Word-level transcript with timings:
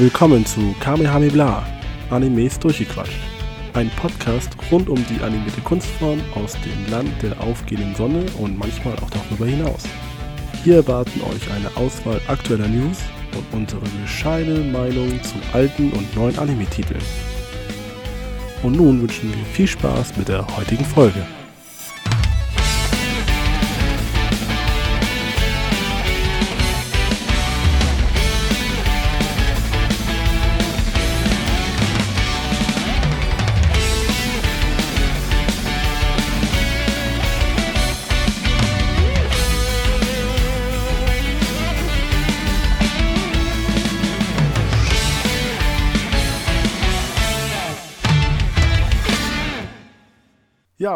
Willkommen 0.00 0.46
zu 0.46 0.74
Kamehameha, 0.80 1.62
Animes 2.08 2.58
durchgequatscht. 2.58 3.20
Ein 3.74 3.90
Podcast 3.96 4.56
rund 4.72 4.88
um 4.88 4.96
die 4.96 5.22
animierte 5.22 5.60
Kunstform 5.60 6.18
aus 6.34 6.56
dem 6.64 6.90
Land 6.90 7.10
der 7.20 7.38
aufgehenden 7.38 7.94
Sonne 7.94 8.24
und 8.38 8.58
manchmal 8.58 8.94
auch 8.94 9.10
darüber 9.10 9.44
hinaus. 9.44 9.82
Hier 10.64 10.76
erwarten 10.76 11.20
euch 11.20 11.52
eine 11.52 11.76
Auswahl 11.76 12.18
aktueller 12.28 12.68
News 12.68 12.96
und 13.36 13.44
unsere 13.52 13.82
bescheidene 14.00 14.72
Meinung 14.72 15.22
zu 15.22 15.34
alten 15.52 15.92
und 15.92 16.16
neuen 16.16 16.38
Anime-Titeln. 16.38 17.02
Und 18.62 18.76
nun 18.78 19.02
wünschen 19.02 19.28
wir 19.28 19.44
viel 19.52 19.66
Spaß 19.66 20.16
mit 20.16 20.28
der 20.28 20.46
heutigen 20.56 20.86
Folge. 20.86 21.26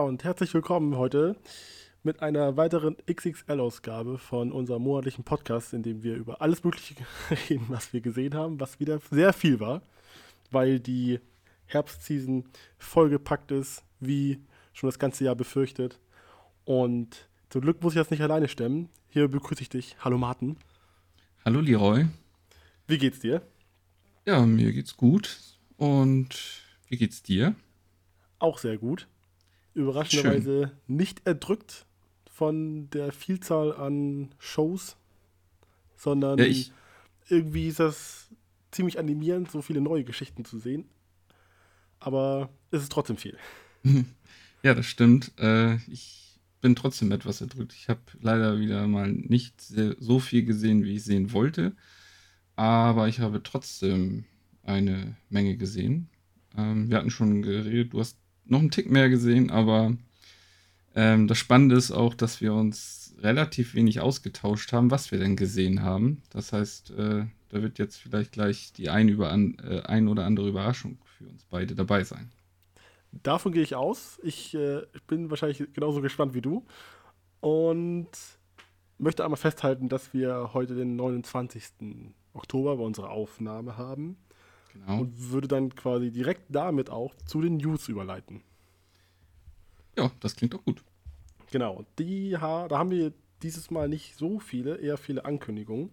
Und 0.04 0.22
herzlich 0.22 0.52
willkommen 0.52 0.98
heute 0.98 1.34
mit 2.02 2.20
einer 2.20 2.58
weiteren 2.58 2.94
XXL-Ausgabe 3.10 4.18
von 4.18 4.52
unserem 4.52 4.82
monatlichen 4.82 5.24
Podcast, 5.24 5.72
in 5.72 5.82
dem 5.82 6.02
wir 6.02 6.16
über 6.16 6.42
alles 6.42 6.62
Mögliche 6.62 6.94
reden, 7.48 7.64
was 7.68 7.94
wir 7.94 8.02
gesehen 8.02 8.34
haben, 8.34 8.60
was 8.60 8.78
wieder 8.80 9.00
sehr 9.10 9.32
viel 9.32 9.60
war, 9.60 9.80
weil 10.50 10.78
die 10.78 11.20
Herbstseason 11.64 12.44
vollgepackt 12.76 13.50
ist, 13.50 13.82
wie 13.98 14.40
schon 14.74 14.88
das 14.88 14.98
ganze 14.98 15.24
Jahr 15.24 15.36
befürchtet. 15.36 15.98
Und 16.66 17.26
zum 17.48 17.62
Glück 17.62 17.82
muss 17.82 17.94
ich 17.94 18.00
das 18.00 18.10
nicht 18.10 18.20
alleine 18.20 18.48
stemmen. 18.48 18.90
Hier 19.08 19.28
begrüße 19.28 19.62
ich 19.62 19.70
dich. 19.70 19.96
Hallo 20.00 20.18
Martin. 20.18 20.58
Hallo 21.46 21.60
Leroy. 21.60 22.04
Wie 22.86 22.98
geht's 22.98 23.20
dir? 23.20 23.40
Ja, 24.26 24.44
mir 24.44 24.70
geht's 24.74 24.98
gut. 24.98 25.38
Und 25.78 26.62
wie 26.88 26.98
geht's 26.98 27.22
dir? 27.22 27.54
Auch 28.38 28.58
sehr 28.58 28.76
gut 28.76 29.08
überraschenderweise 29.74 30.72
Schön. 30.86 30.96
nicht 30.96 31.26
erdrückt 31.26 31.86
von 32.30 32.90
der 32.90 33.12
Vielzahl 33.12 33.74
an 33.74 34.34
Shows, 34.38 34.96
sondern 35.96 36.38
ja, 36.38 36.46
irgendwie 37.28 37.68
ist 37.68 37.80
das 37.80 38.28
ziemlich 38.70 38.98
animierend, 38.98 39.50
so 39.50 39.62
viele 39.62 39.80
neue 39.80 40.04
Geschichten 40.04 40.44
zu 40.44 40.58
sehen. 40.58 40.84
Aber 42.00 42.50
es 42.70 42.82
ist 42.82 42.92
trotzdem 42.92 43.16
viel. 43.16 43.36
Ja, 44.62 44.72
das 44.72 44.86
stimmt. 44.86 45.30
Äh, 45.38 45.74
ich 45.88 46.40
bin 46.62 46.74
trotzdem 46.74 47.12
etwas 47.12 47.42
erdrückt. 47.42 47.74
Ich 47.74 47.90
habe 47.90 48.00
leider 48.22 48.58
wieder 48.58 48.86
mal 48.86 49.12
nicht 49.12 49.60
so 49.60 50.18
viel 50.20 50.42
gesehen, 50.42 50.84
wie 50.84 50.94
ich 50.94 51.04
sehen 51.04 51.34
wollte. 51.34 51.76
Aber 52.56 53.08
ich 53.08 53.20
habe 53.20 53.42
trotzdem 53.42 54.24
eine 54.62 55.18
Menge 55.28 55.58
gesehen. 55.58 56.08
Ähm, 56.56 56.88
wir 56.88 56.96
hatten 56.96 57.10
schon 57.10 57.42
geredet, 57.42 57.92
du 57.92 58.00
hast 58.00 58.16
noch 58.46 58.60
einen 58.60 58.70
Tick 58.70 58.90
mehr 58.90 59.08
gesehen, 59.08 59.50
aber 59.50 59.96
ähm, 60.94 61.26
das 61.26 61.38
Spannende 61.38 61.76
ist 61.76 61.90
auch, 61.90 62.14
dass 62.14 62.40
wir 62.40 62.54
uns 62.54 63.14
relativ 63.20 63.74
wenig 63.74 64.00
ausgetauscht 64.00 64.72
haben, 64.72 64.90
was 64.90 65.10
wir 65.10 65.18
denn 65.18 65.36
gesehen 65.36 65.82
haben. 65.82 66.22
Das 66.30 66.52
heißt, 66.52 66.90
äh, 66.90 67.24
da 67.48 67.62
wird 67.62 67.78
jetzt 67.78 67.96
vielleicht 67.96 68.32
gleich 68.32 68.72
die 68.72 68.90
ein, 68.90 69.08
über 69.08 69.30
an, 69.30 69.56
äh, 69.62 69.80
ein 69.82 70.08
oder 70.08 70.24
andere 70.24 70.48
Überraschung 70.48 70.98
für 71.18 71.24
uns 71.26 71.44
beide 71.44 71.74
dabei 71.74 72.04
sein. 72.04 72.30
Davon 73.22 73.52
gehe 73.52 73.62
ich 73.62 73.76
aus. 73.76 74.18
Ich 74.22 74.54
äh, 74.54 74.82
bin 75.06 75.30
wahrscheinlich 75.30 75.62
genauso 75.72 76.00
gespannt 76.00 76.34
wie 76.34 76.40
du. 76.40 76.64
Und 77.40 78.08
möchte 78.98 79.24
einmal 79.24 79.36
festhalten, 79.36 79.88
dass 79.88 80.12
wir 80.14 80.50
heute 80.54 80.74
den 80.74 80.96
29. 80.96 81.62
Oktober 82.32 82.76
bei 82.76 82.82
unserer 82.82 83.10
Aufnahme 83.10 83.76
haben. 83.76 84.16
Genau. 84.74 85.00
Und 85.00 85.30
würde 85.30 85.48
dann 85.48 85.74
quasi 85.74 86.10
direkt 86.10 86.44
damit 86.48 86.90
auch 86.90 87.14
zu 87.26 87.40
den 87.40 87.56
News 87.56 87.88
überleiten. 87.88 88.42
Ja, 89.96 90.10
das 90.20 90.36
klingt 90.36 90.54
auch 90.54 90.64
gut. 90.64 90.82
Genau, 91.50 91.84
die, 91.98 92.30
da 92.30 92.68
haben 92.70 92.90
wir 92.90 93.12
dieses 93.42 93.70
Mal 93.70 93.88
nicht 93.88 94.16
so 94.16 94.40
viele, 94.40 94.76
eher 94.76 94.96
viele 94.96 95.24
Ankündigungen. 95.24 95.90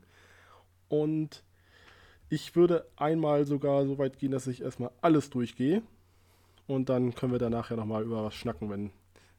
Und 0.89 1.43
ich 2.29 2.55
würde 2.55 2.85
einmal 2.95 3.45
sogar 3.45 3.85
so 3.85 3.97
weit 3.97 4.17
gehen, 4.17 4.31
dass 4.31 4.47
ich 4.47 4.61
erstmal 4.61 4.91
alles 5.01 5.29
durchgehe. 5.29 5.83
Und 6.65 6.89
dann 6.89 7.13
können 7.13 7.31
wir 7.31 7.39
danach 7.39 7.69
ja 7.69 7.75
nochmal 7.75 8.03
über 8.03 8.23
was 8.23 8.33
schnacken, 8.33 8.69
wenn 8.69 8.91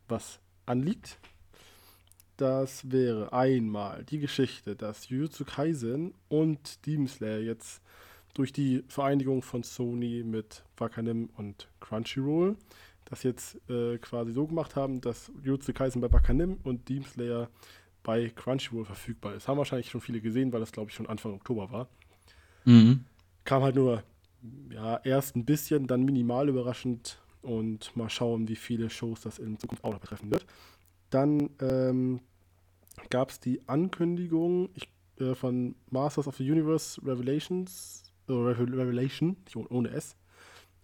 was 0.09 0.39
anliegt. 0.67 1.19
Das 2.37 2.91
wäre 2.91 3.33
einmal 3.33 4.05
die 4.05 4.19
Geschichte, 4.19 4.77
dass 4.77 5.09
Jujutsu 5.09 5.45
Kaisen 5.45 6.15
und 6.29 6.85
Demon 6.87 7.09
Slayer 7.09 7.41
jetzt 7.41 7.83
durch 8.35 8.53
die 8.53 8.85
Vereinigung 8.89 9.43
von 9.43 9.63
Sony 9.63 10.23
mit 10.25 10.65
Wakanim 10.77 11.29
und 11.37 11.69
Crunchyroll 11.81 12.57
das 13.13 13.23
jetzt 13.25 13.61
äh, 13.69 13.99
quasi 13.99 14.33
so 14.33 14.47
gemacht 14.47 14.75
haben, 14.75 15.03
dass 15.03 15.31
Jujutsu 15.43 15.75
Kaisen 15.75 16.01
bei 16.01 16.11
Wakanim 16.11 16.59
und 16.65 16.89
Demon 16.89 17.05
Slayer 17.05 17.51
bei 18.03 18.31
Crunchyroll 18.31 18.87
verfügbar 18.87 19.35
ist. 19.35 19.49
Haben 19.49 19.59
wahrscheinlich 19.59 19.91
schon 19.91 20.01
viele 20.01 20.21
gesehen, 20.21 20.51
weil 20.53 20.61
das 20.61 20.73
glaube 20.73 20.91
ich 20.91 20.97
schon 20.97 21.07
Anfang 21.07 21.35
Oktober 21.35 21.71
war. 21.71 21.89
Mhm. 22.65 23.05
Kam 23.45 23.63
halt 23.63 23.77
nur 23.77 24.03
ja, 24.71 24.97
erst 25.05 25.37
ein 25.37 25.45
bisschen, 25.45 25.87
dann 25.87 26.05
minimal 26.05 26.49
überraschend 26.49 27.21
und 27.43 27.95
mal 27.97 28.09
schauen, 28.09 28.49
wie 28.49 28.57
viele 28.57 28.89
Shows 28.89 29.21
das 29.21 29.39
in 29.39 29.59
Zukunft 29.59 29.85
auch 29.85 29.93
noch 29.93 30.01
betreffen 30.01 30.31
wird. 30.31 30.47
Dann 31.11 31.51
ähm, 31.61 32.21
gab 33.11 33.29
es 33.31 33.41
die 33.41 33.61
Ankündigung 33.69 34.71
ich, 34.75 34.89
äh, 35.21 35.35
von 35.35 35.75
Masters 35.91 36.29
of 36.29 36.37
the 36.37 36.51
Universe 36.51 37.01
Revelations 37.05 38.02
Revelation, 38.35 39.37
ohne 39.55 39.91
S. 39.91 40.17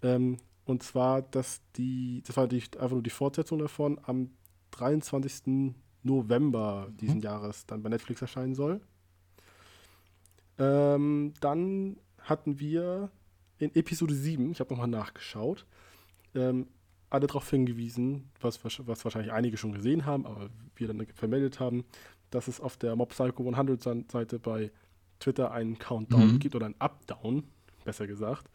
Ähm, 0.02 0.38
und 0.64 0.82
zwar, 0.82 1.22
dass 1.22 1.62
die, 1.76 2.22
das 2.26 2.36
war 2.36 2.46
die, 2.46 2.62
einfach 2.78 2.90
nur 2.90 3.02
die 3.02 3.10
Fortsetzung 3.10 3.58
davon, 3.58 3.98
am 4.04 4.30
23. 4.72 5.74
November 6.02 6.88
mhm. 6.88 6.96
diesen 6.98 7.20
Jahres 7.20 7.66
dann 7.66 7.82
bei 7.82 7.88
Netflix 7.88 8.20
erscheinen 8.20 8.54
soll. 8.54 8.80
Ähm, 10.58 11.32
dann 11.40 11.96
hatten 12.20 12.58
wir 12.60 13.10
in 13.58 13.74
Episode 13.74 14.14
7, 14.14 14.52
ich 14.52 14.60
habe 14.60 14.70
nochmal 14.70 14.88
nachgeschaut, 14.88 15.66
ähm, 16.34 16.66
alle 17.10 17.26
darauf 17.26 17.48
hingewiesen, 17.48 18.30
was, 18.40 18.62
was 18.64 19.04
wahrscheinlich 19.04 19.32
einige 19.32 19.56
schon 19.56 19.72
gesehen 19.72 20.04
haben, 20.04 20.26
aber 20.26 20.50
wir 20.76 20.88
dann 20.88 21.06
vermeldet 21.14 21.58
haben, 21.58 21.84
dass 22.30 22.48
es 22.48 22.60
auf 22.60 22.76
der 22.76 22.94
Mob 22.96 23.10
Psycho 23.10 23.48
100 23.48 24.10
Seite 24.10 24.38
bei 24.38 24.70
Twitter 25.20 25.50
einen 25.52 25.78
Countdown 25.78 26.34
mhm. 26.34 26.38
gibt 26.38 26.54
oder 26.54 26.66
einen 26.66 26.80
Updown, 26.80 27.44
besser 27.84 28.06
gesagt. 28.06 28.48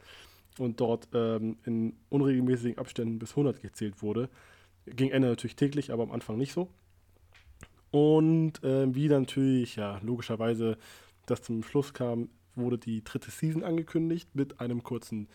Und 0.59 0.79
dort 0.79 1.07
ähm, 1.13 1.57
in 1.65 1.95
unregelmäßigen 2.09 2.77
Abständen 2.77 3.19
bis 3.19 3.31
100 3.31 3.61
gezählt 3.61 4.01
wurde. 4.01 4.29
Ging 4.85 5.09
Ende 5.09 5.29
natürlich 5.29 5.55
täglich, 5.55 5.91
aber 5.91 6.03
am 6.03 6.11
Anfang 6.11 6.37
nicht 6.37 6.53
so. 6.53 6.69
Und 7.91 8.63
äh, 8.63 8.93
wie 8.93 9.07
natürlich, 9.07 9.75
ja, 9.75 9.99
logischerweise 10.03 10.77
das 11.25 11.41
zum 11.41 11.63
Schluss 11.63 11.93
kam, 11.93 12.29
wurde 12.55 12.77
die 12.77 13.03
dritte 13.03 13.31
Season 13.31 13.63
angekündigt 13.63 14.29
mit 14.33 14.59
einem 14.59 14.83
kurzen 14.83 15.27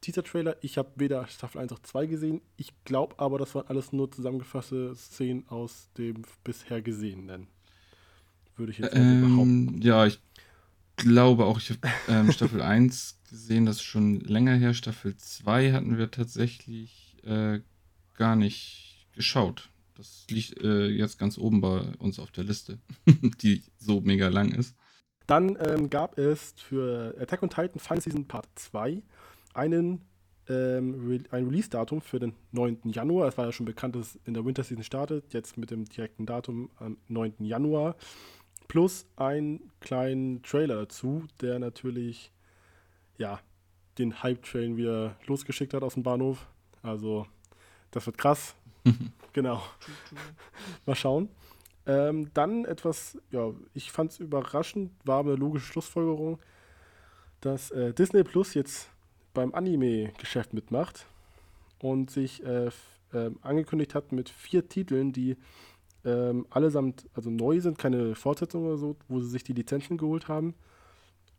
Teaser-Trailer. 0.00 0.56
Ich 0.62 0.78
habe 0.78 0.90
weder 0.96 1.26
Staffel 1.28 1.60
1 1.60 1.70
noch 1.70 1.80
2 1.80 2.06
gesehen. 2.06 2.40
Ich 2.56 2.72
glaube 2.84 3.18
aber, 3.18 3.38
das 3.38 3.54
waren 3.54 3.66
alles 3.68 3.92
nur 3.92 4.10
zusammengefasste 4.10 4.94
Szenen 4.94 5.46
aus 5.48 5.90
dem 5.98 6.22
bisher 6.44 6.80
Gesehenen. 6.82 7.48
Würde 8.56 8.72
ich 8.72 8.78
jetzt 8.78 8.94
ähm, 8.94 9.20
behaupten. 9.20 9.82
Ja, 9.82 10.06
ich 10.06 10.20
glaube 11.00 11.44
auch, 11.44 11.58
ich 11.58 11.70
habe 11.70 11.80
ähm, 12.08 12.32
Staffel 12.32 12.62
1 12.62 13.18
gesehen, 13.28 13.66
das 13.66 13.76
ist 13.76 13.82
schon 13.82 14.20
länger 14.20 14.54
her. 14.54 14.74
Staffel 14.74 15.16
2 15.16 15.72
hatten 15.72 15.98
wir 15.98 16.10
tatsächlich 16.10 17.16
äh, 17.24 17.60
gar 18.16 18.36
nicht 18.36 19.08
geschaut. 19.14 19.70
Das 19.96 20.26
liegt 20.30 20.62
äh, 20.62 20.86
jetzt 20.88 21.18
ganz 21.18 21.36
oben 21.36 21.60
bei 21.60 21.80
uns 21.98 22.18
auf 22.18 22.30
der 22.30 22.44
Liste, 22.44 22.78
die 23.42 23.62
so 23.78 24.00
mega 24.00 24.28
lang 24.28 24.52
ist. 24.52 24.76
Dann 25.26 25.56
ähm, 25.60 25.90
gab 25.90 26.18
es 26.18 26.54
für 26.56 27.14
Attack 27.20 27.42
on 27.42 27.50
Titan 27.50 27.78
Final 27.78 28.00
Season 28.00 28.26
Part 28.26 28.48
2 28.54 29.02
einen, 29.54 30.00
ähm, 30.48 31.06
Re 31.06 31.20
ein 31.30 31.44
Release-Datum 31.44 32.00
für 32.00 32.18
den 32.18 32.34
9. 32.52 32.80
Januar. 32.86 33.28
Es 33.28 33.38
war 33.38 33.46
ja 33.46 33.52
schon 33.52 33.66
bekannt, 33.66 33.94
dass 33.94 34.14
es 34.14 34.20
in 34.24 34.34
der 34.34 34.44
Winter 34.44 34.64
Season 34.64 34.82
startet. 34.82 35.32
Jetzt 35.32 35.56
mit 35.56 35.70
dem 35.70 35.84
direkten 35.84 36.26
Datum 36.26 36.70
am 36.76 36.96
9. 37.08 37.34
Januar 37.44 37.96
plus 38.70 39.04
einen 39.16 39.68
kleinen 39.80 40.44
Trailer 40.44 40.76
dazu, 40.76 41.24
der 41.40 41.58
natürlich 41.58 42.30
ja 43.18 43.40
den 43.98 44.22
Hype-Train 44.22 44.76
wieder 44.76 45.16
losgeschickt 45.26 45.74
hat 45.74 45.82
aus 45.82 45.94
dem 45.94 46.04
Bahnhof. 46.04 46.46
Also 46.80 47.26
das 47.90 48.06
wird 48.06 48.16
krass. 48.16 48.54
genau. 49.32 49.60
Mal 50.86 50.94
schauen. 50.94 51.30
Ähm, 51.84 52.30
dann 52.32 52.64
etwas, 52.64 53.18
ja, 53.32 53.52
ich 53.74 53.90
fand 53.90 54.12
es 54.12 54.20
überraschend, 54.20 54.92
war 55.04 55.18
eine 55.18 55.34
logische 55.34 55.66
Schlussfolgerung. 55.66 56.38
dass 57.40 57.72
äh, 57.72 57.92
Disney 57.92 58.22
Plus 58.22 58.54
jetzt 58.54 58.88
beim 59.34 59.52
Anime-Geschäft 59.52 60.54
mitmacht 60.54 61.06
und 61.80 62.08
sich 62.08 62.44
äh, 62.44 62.66
äh, 63.12 63.30
angekündigt 63.42 63.96
hat 63.96 64.12
mit 64.12 64.28
vier 64.28 64.68
Titeln, 64.68 65.10
die 65.12 65.36
ähm, 66.04 66.46
allesamt 66.50 67.06
also 67.14 67.30
neu 67.30 67.60
sind, 67.60 67.78
keine 67.78 68.14
Fortsetzung 68.14 68.66
oder 68.66 68.78
so, 68.78 68.96
wo 69.08 69.20
sie 69.20 69.28
sich 69.28 69.44
die 69.44 69.52
Lizenzen 69.52 69.98
geholt 69.98 70.28
haben. 70.28 70.54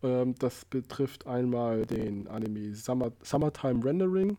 Ähm, 0.03 0.35
das 0.35 0.65
betrifft 0.65 1.27
einmal 1.27 1.85
den 1.85 2.27
Anime 2.27 2.75
Summer, 2.75 3.11
Summertime 3.23 3.83
Rendering, 3.83 4.37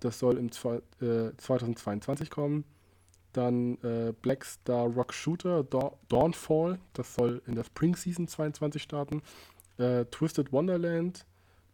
das 0.00 0.18
soll 0.18 0.38
im 0.38 0.46
äh, 0.46 1.36
2022 1.36 2.30
kommen. 2.30 2.64
Dann 3.32 3.78
äh, 3.84 4.12
Black 4.22 4.44
Star 4.44 4.88
Rock 4.88 5.14
Shooter 5.14 5.62
Dawn, 5.62 5.92
Dawnfall, 6.08 6.80
das 6.94 7.14
soll 7.14 7.40
in 7.46 7.54
der 7.54 7.64
Spring 7.64 7.94
Season 7.94 8.26
22 8.26 8.82
starten. 8.82 9.22
Äh, 9.78 10.04
Twisted 10.06 10.52
Wonderland, 10.52 11.26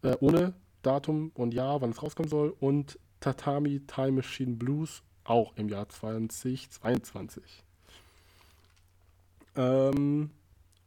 äh, 0.03 0.17
ohne 0.21 0.53
Datum 0.83 1.31
und 1.35 1.55
Jahr, 1.55 1.81
wann 1.81 1.91
es 1.91 2.03
rauskommen 2.03 2.29
soll. 2.29 2.55
Und 2.61 2.99
Tatami 3.21 3.81
Time 3.87 4.13
Machine 4.13 4.57
Blues, 4.57 5.03
auch 5.25 5.57
im 5.57 5.69
Jahr 5.69 5.89
2022. 5.89 7.66
Ähm, 9.57 10.31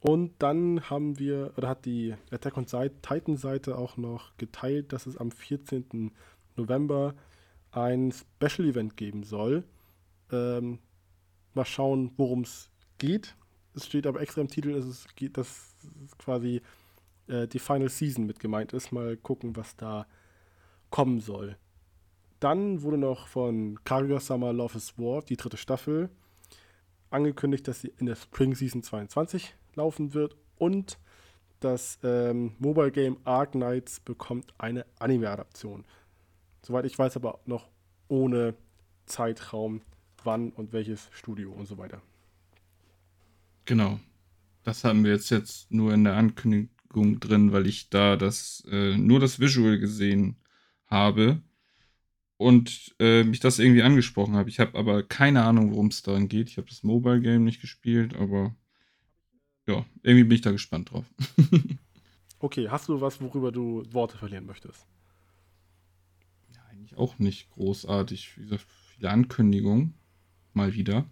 und 0.00 0.32
dann 0.38 0.88
haben 0.88 1.18
wir, 1.18 1.52
oder 1.56 1.68
hat 1.68 1.84
die 1.84 2.14
Attack 2.30 2.56
on 2.56 2.66
Titan 2.66 3.36
Seite 3.36 3.76
auch 3.76 3.96
noch 3.96 4.36
geteilt, 4.38 4.92
dass 4.92 5.06
es 5.06 5.16
am 5.16 5.30
14. 5.30 6.10
November 6.56 7.14
ein 7.72 8.12
Special 8.12 8.68
Event 8.68 8.96
geben 8.96 9.22
soll. 9.22 9.64
Ähm, 10.32 10.78
mal 11.54 11.66
schauen, 11.66 12.12
worum 12.16 12.42
es 12.42 12.70
geht. 12.98 13.36
Es 13.74 13.86
steht 13.86 14.06
aber 14.06 14.20
extra 14.20 14.40
im 14.40 14.48
Titel, 14.48 14.72
dass 14.72 14.86
es 14.86 15.06
geht, 15.14 15.36
dass 15.36 15.74
quasi 16.18 16.62
äh, 17.28 17.46
die 17.46 17.58
Final 17.58 17.88
Season 17.88 18.26
mit 18.26 18.40
gemeint 18.40 18.72
ist. 18.72 18.92
Mal 18.92 19.16
gucken, 19.16 19.54
was 19.56 19.76
da 19.76 20.06
kommen 20.90 21.20
soll. 21.20 21.56
Dann 22.40 22.82
wurde 22.82 22.98
noch 22.98 23.26
von 23.28 23.78
Kaguya-sama 23.84 24.50
Love 24.50 24.78
is 24.78 24.98
War, 24.98 25.22
die 25.22 25.36
dritte 25.36 25.58
Staffel, 25.58 26.08
angekündigt, 27.10 27.66
dass 27.68 27.80
sie 27.80 27.92
in 27.98 28.06
der 28.06 28.16
Spring 28.16 28.54
Season 28.54 28.82
22 28.82 29.54
laufen 29.74 30.14
wird 30.14 30.36
und 30.56 30.98
das 31.60 31.98
ähm, 32.02 32.54
Mobile 32.58 32.90
Game 32.90 33.18
Ark 33.24 33.52
Knights 33.52 34.00
bekommt 34.00 34.54
eine 34.58 34.86
Anime-Adaption. 34.98 35.84
Soweit 36.62 36.86
ich 36.86 36.98
weiß, 36.98 37.16
aber 37.16 37.40
noch 37.44 37.68
ohne 38.08 38.54
Zeitraum, 39.06 39.82
wann 40.24 40.50
und 40.50 40.72
welches 40.72 41.08
Studio 41.12 41.52
und 41.52 41.66
so 41.66 41.76
weiter. 41.78 42.00
Genau. 43.66 44.00
Das 44.62 44.84
haben 44.84 45.04
wir 45.04 45.12
jetzt, 45.12 45.30
jetzt 45.30 45.70
nur 45.70 45.92
in 45.92 46.04
der 46.04 46.16
Ankündigung 46.16 47.20
drin, 47.20 47.52
weil 47.52 47.66
ich 47.66 47.90
da 47.90 48.16
das 48.16 48.64
äh, 48.70 48.96
nur 48.96 49.20
das 49.20 49.40
Visual 49.40 49.78
gesehen 49.78 50.36
habe 50.86 51.40
und 52.40 52.94
äh, 52.98 53.22
mich 53.22 53.40
das 53.40 53.58
irgendwie 53.58 53.82
angesprochen 53.82 54.34
habe. 54.34 54.48
Ich 54.48 54.60
habe 54.60 54.78
aber 54.78 55.02
keine 55.02 55.44
Ahnung, 55.44 55.72
worum 55.72 55.88
es 55.88 56.00
darin 56.00 56.26
geht. 56.26 56.48
Ich 56.48 56.56
habe 56.56 56.66
das 56.70 56.82
Mobile 56.82 57.20
Game 57.20 57.44
nicht 57.44 57.60
gespielt, 57.60 58.16
aber 58.16 58.56
ja, 59.66 59.84
irgendwie 60.02 60.24
bin 60.24 60.36
ich 60.36 60.40
da 60.40 60.50
gespannt 60.50 60.90
drauf. 60.90 61.04
okay, 62.38 62.70
hast 62.70 62.88
du 62.88 62.98
was, 63.02 63.20
worüber 63.20 63.52
du 63.52 63.82
Worte 63.92 64.16
verlieren 64.16 64.46
möchtest? 64.46 64.86
Ja, 66.54 66.62
eigentlich 66.70 66.96
auch 66.96 67.18
nicht 67.18 67.50
großartig. 67.50 68.38
Wie 68.38 68.44
gesagt, 68.44 68.64
viele 68.94 69.10
Ankündigungen. 69.10 69.92
Mal 70.54 70.72
wieder. 70.72 71.04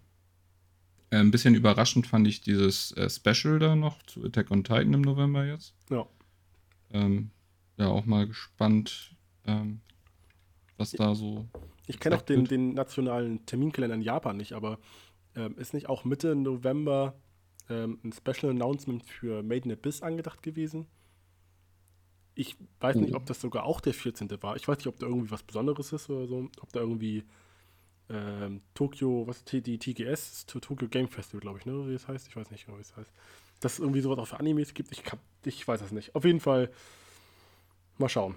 Äh, 1.10 1.18
ein 1.18 1.30
bisschen 1.30 1.54
überraschend 1.54 2.06
fand 2.06 2.26
ich 2.26 2.40
dieses 2.40 2.92
äh, 2.92 3.10
Special 3.10 3.58
da 3.58 3.76
noch 3.76 4.02
zu 4.04 4.24
Attack 4.24 4.50
on 4.50 4.64
Titan 4.64 4.94
im 4.94 5.02
November 5.02 5.44
jetzt. 5.44 5.74
Ja. 5.90 6.06
Ähm, 6.90 7.32
ja, 7.76 7.88
auch 7.88 8.06
mal 8.06 8.26
gespannt, 8.26 9.14
ähm, 9.44 9.82
was 10.78 10.92
da 10.92 11.14
so. 11.14 11.46
Ich 11.86 12.00
kenne 12.00 12.16
auch 12.16 12.22
den, 12.22 12.44
den, 12.44 12.74
nationalen 12.74 13.44
Terminkalender 13.46 13.96
in 13.96 14.02
Japan 14.02 14.36
nicht, 14.36 14.52
aber 14.52 14.78
ähm, 15.34 15.56
ist 15.58 15.74
nicht 15.74 15.88
auch 15.88 16.04
Mitte 16.04 16.34
November 16.34 17.14
ähm, 17.68 17.98
ein 18.04 18.12
Special 18.12 18.50
Announcement 18.50 19.04
für 19.04 19.42
Made 19.42 19.64
in 19.64 19.72
Abyss 19.72 20.02
angedacht 20.02 20.42
gewesen? 20.42 20.86
Ich 22.34 22.56
weiß 22.78 22.96
nicht, 22.96 23.14
ob 23.14 23.26
das 23.26 23.40
sogar 23.40 23.64
auch 23.64 23.80
der 23.80 23.94
14. 23.94 24.30
war. 24.42 24.54
Ich 24.54 24.68
weiß 24.68 24.78
nicht, 24.78 24.86
ob 24.86 24.98
da 25.00 25.06
irgendwie 25.06 25.30
was 25.32 25.42
Besonderes 25.42 25.92
ist 25.92 26.08
oder 26.08 26.28
so. 26.28 26.48
Ob 26.60 26.72
da 26.72 26.78
irgendwie 26.78 27.24
ähm, 28.10 28.62
Tokyo, 28.74 29.26
was 29.26 29.38
ist 29.38 29.52
die 29.52 29.78
TGS, 29.78 30.46
Tokyo 30.46 30.88
Game 30.88 31.08
Festival, 31.08 31.40
glaube 31.40 31.58
ich, 31.58 31.66
ne? 31.66 31.88
Wie 31.88 31.92
das 31.92 32.06
heißt? 32.06 32.28
Ich 32.28 32.36
weiß 32.36 32.52
nicht 32.52 32.66
genau, 32.66 32.78
wie 32.78 32.82
es 32.82 32.96
heißt. 32.96 33.12
Dass 33.58 33.72
es 33.74 33.78
irgendwie 33.80 34.00
sowas 34.00 34.20
auch 34.20 34.28
für 34.28 34.38
Animes 34.38 34.72
gibt, 34.72 34.92
ich, 34.92 35.02
kann, 35.02 35.18
ich 35.44 35.66
weiß 35.66 35.80
es 35.80 35.90
nicht. 35.90 36.14
Auf 36.14 36.24
jeden 36.24 36.38
Fall 36.38 36.70
mal 37.98 38.08
schauen. 38.08 38.36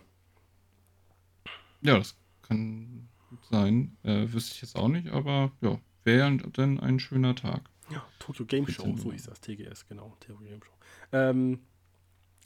Ja, 1.81 1.99
das 1.99 2.15
kann 2.41 3.09
gut 3.29 3.45
sein. 3.45 3.97
Äh, 4.03 4.31
wüsste 4.31 4.55
ich 4.55 4.61
jetzt 4.61 4.75
auch 4.75 4.87
nicht, 4.87 5.09
aber 5.09 5.51
ja, 5.61 5.79
wäre 6.03 6.37
dann 6.53 6.79
ein 6.79 6.99
schöner 6.99 7.35
Tag. 7.35 7.69
Ja, 7.89 8.05
Tokyo 8.19 8.45
Game 8.45 8.67
Show, 8.67 8.95
so 8.95 9.11
hieß 9.11 9.25
das, 9.25 9.41
TGS, 9.41 9.87
genau, 9.87 10.15
Tokyo 10.19 10.45
Game 10.45 10.63
Show. 10.63 10.71
Ähm, 11.11 11.59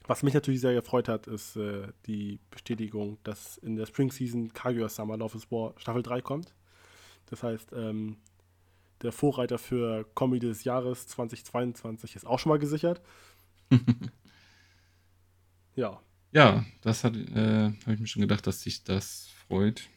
was 0.07 0.24
mich 0.24 0.33
natürlich 0.33 0.62
sehr 0.62 0.74
gefreut 0.74 1.07
hat, 1.07 1.27
ist 1.27 1.56
äh, 1.56 1.88
die 2.06 2.39
Bestätigung, 2.51 3.18
dass 3.24 3.57
in 3.57 3.75
der 3.75 3.86
Spring 3.86 4.12
Season 4.12 4.53
Kaguya 4.53 4.88
Summer 4.88 5.18
Love 5.18 5.38
is 5.38 5.51
War 5.51 5.74
Staffel 5.77 6.03
3 6.03 6.21
kommt. 6.21 6.53
Das 7.27 7.42
heißt, 7.42 7.71
ähm, 7.74 8.18
der 9.01 9.12
Vorreiter 9.12 9.57
für 9.57 10.06
Comedy 10.15 10.47
des 10.47 10.63
Jahres 10.63 11.07
2022 11.07 12.15
ist 12.15 12.25
auch 12.25 12.39
schon 12.39 12.51
mal 12.51 12.59
gesichert. 12.59 13.01
ja. 15.75 16.00
Ja, 16.31 16.65
das 16.81 17.03
äh, 17.03 17.07
habe 17.07 17.94
ich 17.94 18.00
mir 18.00 18.07
schon 18.07 18.21
gedacht, 18.21 18.45
dass 18.45 18.62
sich 18.62 18.83
das 18.83 19.30
freut. 19.47 19.89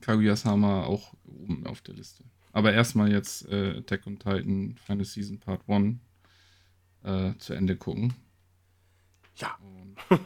Kaguya-sama 0.00 0.84
auch 0.84 1.14
oben 1.24 1.66
auf 1.66 1.80
der 1.80 1.94
Liste. 1.94 2.24
Aber 2.52 2.72
erstmal 2.72 3.10
jetzt 3.10 3.48
äh, 3.48 3.78
Attack 3.78 4.06
on 4.06 4.18
Titan 4.18 4.76
Final 4.84 5.04
Season 5.04 5.38
Part 5.38 5.62
1 5.68 5.98
äh, 7.04 7.34
zu 7.38 7.54
Ende 7.54 7.76
gucken. 7.76 8.14
Ja. 9.36 9.58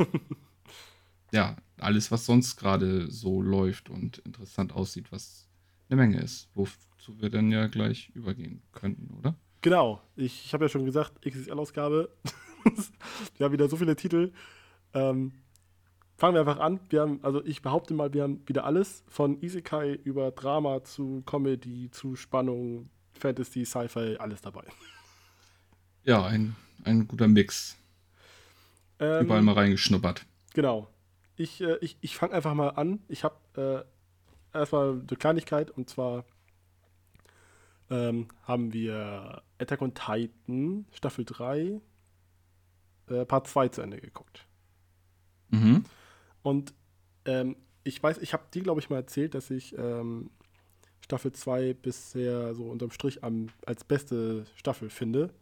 ja, 1.33 1.57
alles, 1.79 2.11
was 2.11 2.27
sonst 2.27 2.57
gerade 2.57 3.11
so 3.11 3.41
läuft 3.41 3.91
und 3.91 4.19
interessant 4.19 4.73
aussieht, 4.73 5.13
was 5.13 5.49
eine 5.89 5.97
Menge 5.97 6.21
ist, 6.21 6.49
wozu 6.55 7.21
wir 7.21 7.31
dann 7.31 7.53
ja 7.53 7.69
gleich 7.69 8.11
übergehen 8.15 8.63
könnten, 8.73 9.15
oder? 9.15 9.37
Genau. 9.61 10.03
Ich, 10.17 10.45
ich 10.47 10.55
habe 10.55 10.65
ja 10.65 10.69
schon 10.69 10.85
gesagt, 10.85 11.23
XXL-Ausgabe. 11.23 12.11
wir 13.37 13.45
haben 13.45 13.53
wieder 13.53 13.69
so 13.69 13.77
viele 13.77 13.95
Titel. 13.95 14.33
Ähm, 14.95 15.33
fangen 16.17 16.35
wir 16.35 16.41
einfach 16.41 16.59
an. 16.59 16.81
Wir 16.89 17.03
haben, 17.03 17.21
also 17.23 17.45
ich 17.45 17.63
behaupte 17.63 17.95
mal, 17.95 18.13
wir 18.13 18.23
haben 18.23 18.43
wieder 18.47 18.65
alles 18.65 19.05
von 19.09 19.41
Isekai 19.43 19.93
über 19.93 20.31
Drama 20.31 20.83
zu 20.83 21.23
Comedy 21.27 21.91
zu 21.91 22.17
Spannung, 22.17 22.89
Fantasy, 23.15 23.65
Sci-Fi, 23.65 24.17
alles 24.19 24.41
dabei. 24.41 24.65
Ja, 26.05 26.25
ein, 26.25 26.57
ein 26.85 27.07
guter 27.07 27.29
Mix. 27.29 27.77
Ähm, 28.99 29.27
Überall 29.27 29.43
mal 29.43 29.55
reingeschnuppert. 29.55 30.25
Genau. 30.55 30.89
Ich, 31.37 31.61
äh, 31.61 31.77
ich, 31.81 31.99
ich 32.01 32.17
fange 32.17 32.33
einfach 32.33 32.55
mal 32.55 32.71
an. 32.71 33.01
Ich 33.09 33.25
habe 33.25 33.87
äh, 34.55 34.59
erstmal 34.59 34.93
eine 34.93 35.17
Kleinigkeit 35.19 35.71
und 35.71 35.91
zwar 35.91 36.25
ähm, 37.91 38.29
haben 38.45 38.73
wir 38.73 39.43
Attack 39.59 39.83
on 39.83 39.95
Titan 39.95 40.87
Staffel 40.93 41.25
3 41.25 41.81
äh, 43.09 43.25
Part 43.25 43.47
2 43.49 43.69
zu 43.69 43.83
Ende 43.83 44.01
geguckt. 44.01 44.47
Mhm. 45.51 45.85
Und 46.47 46.75
ähm, 47.25 47.57
ich 47.83 48.01
weiß, 48.01 48.19
ich 48.19 48.33
habe 48.33 48.45
dir, 48.55 48.63
glaube 48.63 48.81
ich, 48.81 48.89
mal 48.89 48.99
erzählt, 48.99 49.35
dass 49.35 49.51
ich 49.51 49.77
ähm, 49.77 50.31
Staffel 51.01 51.33
2 51.33 51.75
bisher 51.75 52.55
so 52.55 52.67
unterm 52.67 52.93
Strich 52.93 53.25
am, 53.25 53.49
als 53.67 53.83
beste 53.83 54.45
Staffel 54.55 54.89
finde. 54.89 55.35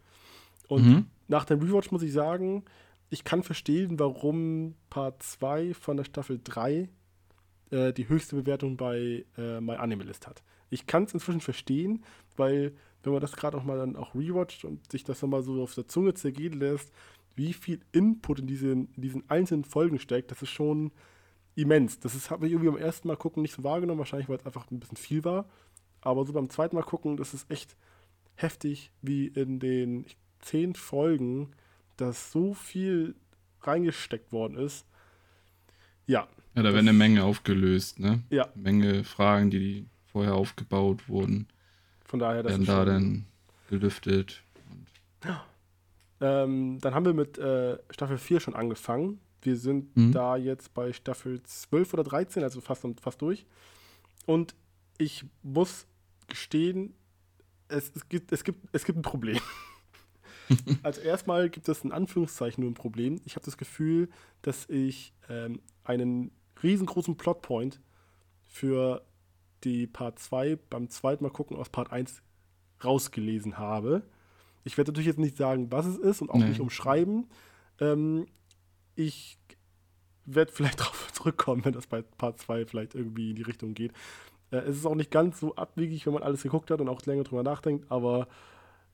Und 0.67 0.83
mhm. 0.83 1.05
nach 1.27 1.45
dem 1.45 1.59
Rewatch 1.59 1.91
muss 1.91 2.01
ich 2.01 2.11
sagen, 2.11 2.65
ich 3.11 3.23
kann 3.23 3.43
verstehen, 3.43 3.99
warum 3.99 4.73
Part 4.89 5.21
2 5.21 5.75
von 5.75 5.97
der 5.97 6.05
Staffel 6.05 6.39
3 6.43 6.89
äh, 7.69 7.93
die 7.93 8.09
höchste 8.09 8.35
Bewertung 8.35 8.75
bei 8.75 9.25
äh, 9.37 9.61
My 9.61 9.75
Animalist 9.75 10.25
hat. 10.25 10.41
Ich 10.71 10.87
kann 10.87 11.03
es 11.03 11.13
inzwischen 11.13 11.41
verstehen, 11.41 12.03
weil 12.35 12.73
wenn 13.03 13.13
man 13.13 13.21
das 13.21 13.33
gerade 13.33 13.57
auch 13.57 13.63
mal 13.63 13.77
dann 13.77 13.95
auch 13.95 14.15
rewatcht 14.15 14.65
und 14.65 14.91
sich 14.91 15.03
das 15.03 15.21
nochmal 15.21 15.43
so 15.43 15.61
auf 15.61 15.75
der 15.75 15.87
Zunge 15.87 16.15
zergehen 16.15 16.59
lässt, 16.59 16.91
wie 17.35 17.53
viel 17.53 17.81
Input 17.91 18.39
in 18.39 18.47
diesen, 18.47 18.93
in 18.93 19.01
diesen 19.01 19.29
einzelnen 19.29 19.65
Folgen 19.65 19.99
steckt, 19.99 20.31
das 20.31 20.41
ist 20.41 20.49
schon 20.49 20.91
immens. 21.55 21.99
Das 21.99 22.29
habe 22.29 22.45
ich 22.47 22.53
irgendwie 22.53 22.71
beim 22.71 22.81
ersten 22.81 23.07
Mal 23.07 23.17
gucken 23.17 23.41
nicht 23.41 23.53
so 23.53 23.63
wahrgenommen, 23.63 23.99
wahrscheinlich 23.99 24.29
weil 24.29 24.37
es 24.37 24.45
einfach 24.45 24.69
ein 24.71 24.79
bisschen 24.79 24.97
viel 24.97 25.23
war. 25.23 25.49
Aber 26.01 26.25
so 26.25 26.33
beim 26.33 26.49
zweiten 26.49 26.75
Mal 26.75 26.83
gucken, 26.83 27.17
das 27.17 27.33
ist 27.33 27.49
echt 27.49 27.75
heftig, 28.35 28.91
wie 29.01 29.27
in 29.27 29.59
den 29.59 30.05
zehn 30.39 30.75
Folgen, 30.75 31.51
dass 31.97 32.31
so 32.31 32.53
viel 32.53 33.15
reingesteckt 33.61 34.31
worden 34.31 34.57
ist. 34.57 34.85
Ja. 36.05 36.27
Ja, 36.53 36.63
da 36.63 36.73
werden 36.73 36.87
eine 36.87 36.93
Menge 36.93 37.23
aufgelöst, 37.23 37.99
ne? 37.99 38.23
Ja. 38.29 38.43
Eine 38.53 38.61
Menge 38.61 39.03
Fragen, 39.03 39.49
die 39.49 39.87
vorher 40.05 40.35
aufgebaut 40.35 41.09
wurden. 41.09 41.47
Von 42.03 42.19
daher, 42.19 42.43
das 42.43 42.51
werden 42.51 42.65
da 42.65 42.85
dann 42.85 43.25
gelüftet. 43.69 44.43
ja. 45.23 45.43
Ähm, 46.25 46.79
dann 46.81 46.95
haben 46.95 47.05
wir 47.05 47.13
mit 47.13 47.37
äh, 47.37 47.77
Staffel 47.91 48.17
4 48.17 48.39
schon 48.39 48.55
angefangen. 48.55 49.19
Wir 49.41 49.57
sind 49.57 49.95
mhm. 49.95 50.11
da 50.11 50.37
jetzt 50.37 50.73
bei 50.73 50.91
Staffel 50.91 51.43
12 51.43 51.93
oder 51.93 52.03
13, 52.03 52.43
also 52.43 52.61
fast, 52.61 52.83
fast 52.99 53.21
durch. 53.21 53.45
Und 54.25 54.55
ich 54.97 55.25
muss 55.43 55.85
gestehen, 56.27 56.95
es, 57.67 57.91
es, 57.95 58.09
gibt, 58.09 58.31
es, 58.31 58.43
gibt, 58.43 58.67
es 58.71 58.85
gibt 58.85 58.97
ein 58.97 59.03
Problem. 59.03 59.39
also 60.83 61.01
erstmal 61.01 61.49
gibt 61.49 61.69
es 61.69 61.83
in 61.83 61.91
Anführungszeichen 61.91 62.63
nur 62.63 62.71
ein 62.71 62.75
Problem. 62.75 63.21
Ich 63.25 63.35
habe 63.35 63.45
das 63.45 63.57
Gefühl, 63.57 64.09
dass 64.41 64.67
ich 64.67 65.13
ähm, 65.29 65.61
einen 65.83 66.31
riesengroßen 66.63 67.17
Plotpoint 67.17 67.79
für 68.41 69.05
die 69.63 69.85
Part 69.85 70.17
2 70.17 70.55
beim 70.69 70.89
zweiten 70.89 71.23
Mal 71.23 71.29
gucken 71.29 71.55
aus 71.55 71.69
Part 71.69 71.91
1 71.91 72.23
rausgelesen 72.83 73.59
habe. 73.59 74.03
Ich 74.65 74.77
werde 74.77 74.91
natürlich 74.91 75.07
jetzt 75.07 75.19
nicht 75.19 75.37
sagen, 75.37 75.71
was 75.71 75.85
es 75.85 75.97
ist 75.97 76.21
und 76.21 76.29
auch 76.29 76.39
nee. 76.39 76.49
nicht 76.49 76.59
umschreiben. 76.59 77.27
Ähm, 77.79 78.25
ich 78.95 79.37
werde 80.25 80.51
vielleicht 80.51 80.79
darauf 80.81 81.13
zurückkommen, 81.13 81.63
wenn 81.63 81.73
das 81.73 81.87
bei 81.87 82.01
Part 82.01 82.39
2 82.39 82.65
vielleicht 82.65 82.95
irgendwie 82.95 83.29
in 83.29 83.37
die 83.37 83.43
Richtung 83.43 83.73
geht. 83.73 83.93
Äh, 84.51 84.57
es 84.57 84.77
ist 84.77 84.85
auch 84.85 84.95
nicht 84.95 85.11
ganz 85.11 85.39
so 85.39 85.55
abwegig, 85.55 86.05
wenn 86.05 86.13
man 86.13 86.23
alles 86.23 86.43
geguckt 86.43 86.71
hat 86.71 86.81
und 86.81 86.89
auch 86.89 87.01
länger 87.05 87.23
drüber 87.23 87.43
nachdenkt, 87.43 87.89
aber 87.89 88.27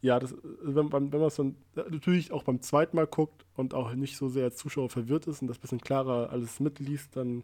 ja, 0.02 0.20
das, 0.20 0.36
wenn, 0.64 0.92
wenn 0.92 1.10
man 1.10 1.22
es 1.24 1.36
dann 1.36 1.56
natürlich 1.76 2.32
auch 2.32 2.44
beim 2.44 2.60
zweiten 2.62 2.96
Mal 2.96 3.06
guckt 3.06 3.46
und 3.56 3.76
auch 3.76 3.94
nicht 3.94 4.18
so 4.18 4.30
sehr 4.30 4.46
als 4.46 4.58
Zuschauer 4.58 4.90
verwirrt 4.90 5.28
ist 5.28 5.42
und 5.42 5.48
das 5.48 5.58
ein 5.58 5.62
bisschen 5.62 5.82
klarer 5.82 6.32
alles 6.32 6.60
mitliest, 6.60 7.16
dann 7.16 7.44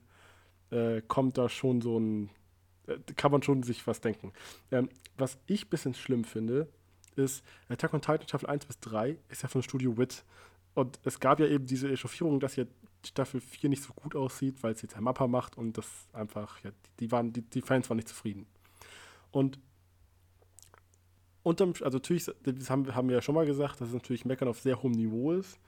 äh, 0.71 1.01
kommt 1.07 1.37
da 1.37 1.49
schon 1.49 1.81
so 1.81 1.99
ein, 1.99 2.29
äh, 2.87 2.97
kann 3.15 3.31
man 3.31 3.43
schon 3.43 3.61
sich 3.61 3.85
was 3.85 4.01
denken. 4.01 4.33
Ähm, 4.71 4.89
was 5.17 5.37
ich 5.45 5.65
ein 5.65 5.69
bisschen 5.69 5.93
schlimm 5.93 6.23
finde, 6.23 6.67
ist, 7.17 7.43
Attack 7.69 7.93
on 7.93 8.01
Titan 8.01 8.27
Staffel 8.27 8.49
1 8.49 8.65
bis 8.65 8.79
3 8.79 9.17
ist 9.29 9.43
ja 9.43 9.49
von 9.49 9.63
Studio 9.63 9.97
Wit. 9.97 10.23
Und 10.73 10.99
es 11.03 11.19
gab 11.19 11.39
ja 11.39 11.47
eben 11.47 11.65
diese 11.65 11.89
Echauffierung, 11.91 12.39
dass 12.39 12.55
ja 12.55 12.65
Staffel 13.05 13.41
4 13.41 13.69
nicht 13.69 13.83
so 13.83 13.93
gut 13.93 14.15
aussieht, 14.15 14.61
weil 14.61 14.73
es 14.73 14.81
jetzt 14.81 14.95
Herr 14.95 15.01
Mappa 15.01 15.27
macht 15.27 15.57
und 15.57 15.77
das 15.77 15.87
einfach, 16.13 16.63
ja, 16.63 16.71
die, 16.99 17.11
waren, 17.11 17.33
die, 17.33 17.41
die 17.41 17.61
Fans 17.61 17.89
waren 17.89 17.97
nicht 17.97 18.07
zufrieden. 18.07 18.45
Und 19.31 19.59
unterm, 21.43 21.73
also 21.81 21.97
natürlich, 21.97 22.25
das 22.43 22.69
haben, 22.69 22.93
haben 22.93 23.07
wir 23.07 23.15
ja 23.15 23.21
schon 23.21 23.35
mal 23.35 23.45
gesagt, 23.45 23.81
dass 23.81 23.89
es 23.89 23.93
natürlich 23.93 24.25
Meckern 24.25 24.47
auf 24.47 24.59
sehr 24.59 24.81
hohem 24.81 24.91
Niveau 24.91 25.33
ist. 25.33 25.59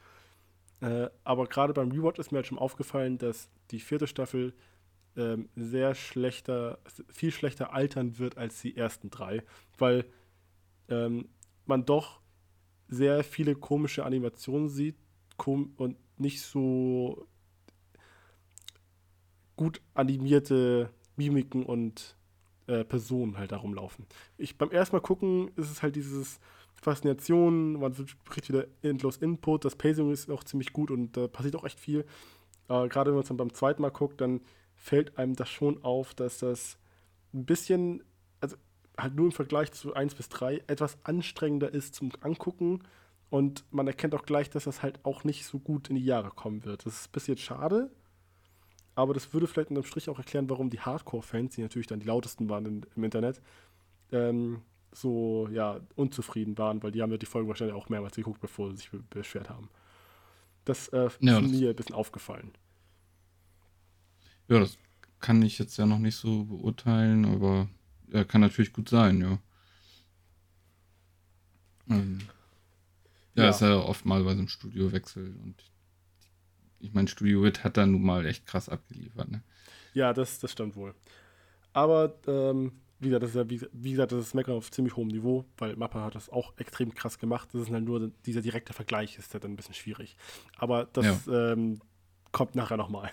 Äh, 0.81 1.09
aber 1.23 1.47
gerade 1.47 1.73
beim 1.73 1.91
Rewatch 1.91 2.19
ist 2.19 2.31
mir 2.31 2.37
halt 2.37 2.47
schon 2.47 2.59
aufgefallen, 2.59 3.17
dass 3.17 3.49
die 3.71 3.79
vierte 3.79 4.07
Staffel 4.07 4.53
ähm, 5.17 5.49
sehr 5.55 5.95
schlechter, 5.95 6.79
viel 7.09 7.31
schlechter 7.31 7.73
altern 7.73 8.17
wird 8.19 8.37
als 8.37 8.61
die 8.61 8.77
ersten 8.77 9.09
drei, 9.09 9.43
weil 9.77 10.05
ähm, 10.87 11.27
man 11.69 11.85
doch 11.85 12.19
sehr 12.89 13.23
viele 13.23 13.55
komische 13.55 14.03
Animationen 14.03 14.67
sieht 14.67 14.97
kom 15.37 15.73
und 15.77 15.95
nicht 16.19 16.41
so 16.41 17.27
gut 19.55 19.81
animierte 19.93 20.91
Mimiken 21.15 21.65
und 21.65 22.15
äh, 22.67 22.83
Personen 22.83 23.37
halt 23.37 23.51
da 23.51 23.57
rumlaufen. 23.57 24.05
Ich 24.37 24.57
beim 24.57 24.71
ersten 24.71 24.95
Mal 24.95 25.01
gucken 25.01 25.51
ist 25.55 25.71
es 25.71 25.81
halt 25.81 25.95
dieses 25.95 26.39
Faszination, 26.75 27.73
man 27.73 27.93
kriegt 28.29 28.47
wieder 28.47 28.65
endlos 28.81 29.17
Input, 29.17 29.65
das 29.65 29.75
Pacing 29.75 30.11
ist 30.11 30.29
auch 30.29 30.43
ziemlich 30.43 30.71
gut 30.71 30.91
und 30.91 31.17
da 31.17 31.27
passiert 31.27 31.55
auch 31.55 31.65
echt 31.65 31.79
viel. 31.79 32.05
Äh, 32.69 32.87
Gerade 32.87 33.11
wenn 33.11 33.15
man 33.15 33.23
es 33.23 33.27
dann 33.27 33.37
beim 33.37 33.53
zweiten 33.53 33.81
Mal 33.81 33.89
guckt, 33.89 34.21
dann 34.21 34.41
fällt 34.75 35.17
einem 35.17 35.35
das 35.35 35.49
schon 35.49 35.83
auf, 35.83 36.13
dass 36.13 36.39
das 36.39 36.77
ein 37.33 37.45
bisschen, 37.45 38.03
halt 39.01 39.15
nur 39.15 39.25
im 39.25 39.31
Vergleich 39.31 39.71
zu 39.71 39.93
1 39.93 40.15
bis 40.15 40.29
3, 40.29 40.63
etwas 40.67 40.97
anstrengender 41.03 41.73
ist 41.73 41.95
zum 41.95 42.11
Angucken. 42.21 42.83
Und 43.29 43.63
man 43.71 43.87
erkennt 43.87 44.15
auch 44.15 44.23
gleich, 44.23 44.49
dass 44.49 44.63
das 44.63 44.81
halt 44.81 45.03
auch 45.05 45.23
nicht 45.23 45.45
so 45.45 45.59
gut 45.59 45.89
in 45.89 45.95
die 45.95 46.05
Jahre 46.05 46.29
kommen 46.29 46.65
wird. 46.65 46.85
Das 46.85 47.01
ist 47.01 47.11
bis 47.11 47.27
jetzt 47.27 47.41
schade, 47.41 47.91
aber 48.95 49.13
das 49.13 49.33
würde 49.33 49.47
vielleicht 49.47 49.69
unterm 49.69 49.85
Strich 49.85 50.09
auch 50.09 50.17
erklären, 50.17 50.49
warum 50.49 50.69
die 50.69 50.81
Hardcore-Fans, 50.81 51.55
die 51.55 51.61
natürlich 51.61 51.87
dann 51.87 52.01
die 52.01 52.07
lautesten 52.07 52.49
waren 52.49 52.65
in, 52.65 52.85
im 52.95 53.03
Internet, 53.05 53.41
ähm, 54.11 54.61
so 54.91 55.47
ja, 55.53 55.79
unzufrieden 55.95 56.57
waren, 56.57 56.83
weil 56.83 56.91
die 56.91 57.01
haben 57.01 57.11
ja 57.11 57.17
die 57.17 57.25
Folgen 57.25 57.47
wahrscheinlich 57.47 57.77
auch 57.77 57.87
mehrmals 57.87 58.17
geguckt, 58.17 58.41
bevor 58.41 58.71
sie 58.71 58.77
sich 58.77 58.89
beschwert 59.09 59.49
haben. 59.49 59.69
Das 60.65 60.89
äh, 60.89 61.09
ja, 61.21 61.39
ist 61.39 61.49
mir 61.49 61.69
ein 61.69 61.75
bisschen 61.75 61.95
aufgefallen. 61.95 62.51
Ja, 64.49 64.59
das 64.59 64.77
kann 65.19 65.41
ich 65.43 65.59
jetzt 65.59 65.77
ja 65.77 65.85
noch 65.85 65.99
nicht 65.99 66.15
so 66.15 66.43
beurteilen, 66.43 67.23
aber 67.23 67.69
ja, 68.11 68.23
kann 68.23 68.41
natürlich 68.41 68.73
gut 68.73 68.89
sein, 68.89 69.21
ja. 69.21 69.39
Ähm, 71.89 72.19
ja, 73.35 73.45
ja, 73.45 73.49
ist 73.49 73.61
ja 73.61 73.77
oft 73.77 74.05
mal 74.05 74.23
bei 74.23 74.33
so 74.33 74.39
einem 74.39 74.47
Studiowechsel 74.47 75.35
und 75.43 75.55
ich 76.79 76.93
meine, 76.93 77.07
Studio 77.07 77.43
Wit 77.43 77.63
hat 77.63 77.77
da 77.77 77.85
nun 77.85 78.03
mal 78.03 78.25
echt 78.25 78.45
krass 78.45 78.69
abgeliefert, 78.69 79.29
ne? 79.29 79.43
Ja, 79.93 80.13
das, 80.13 80.39
das 80.39 80.51
stimmt 80.51 80.75
wohl. 80.75 80.93
Aber 81.73 82.15
ähm, 82.27 82.71
wie 82.99 83.07
gesagt, 83.07 83.23
das 83.23 83.31
ist 83.31 83.35
ja, 83.35 83.49
wie, 83.49 83.61
wie, 83.73 83.91
gesagt, 83.91 84.11
das 84.11 84.27
ist 84.27 84.33
Meckern 84.33 84.55
auf 84.55 84.71
ziemlich 84.71 84.95
hohem 84.95 85.09
Niveau, 85.09 85.45
weil 85.57 85.75
Mappa 85.75 86.05
hat 86.05 86.15
das 86.15 86.29
auch 86.29 86.53
extrem 86.57 86.93
krass 86.93 87.19
gemacht. 87.19 87.49
Das 87.51 87.63
ist 87.63 87.71
halt 87.71 87.83
nur 87.83 88.11
dieser 88.25 88.41
direkte 88.41 88.73
Vergleich, 88.73 89.17
ist 89.17 89.33
halt 89.33 89.43
dann 89.43 89.53
ein 89.53 89.55
bisschen 89.55 89.73
schwierig. 89.73 90.15
Aber 90.57 90.85
das 90.93 91.25
ja. 91.25 91.53
ähm, 91.53 91.81
kommt 92.31 92.55
nachher 92.55 92.77
nochmal 92.77 93.11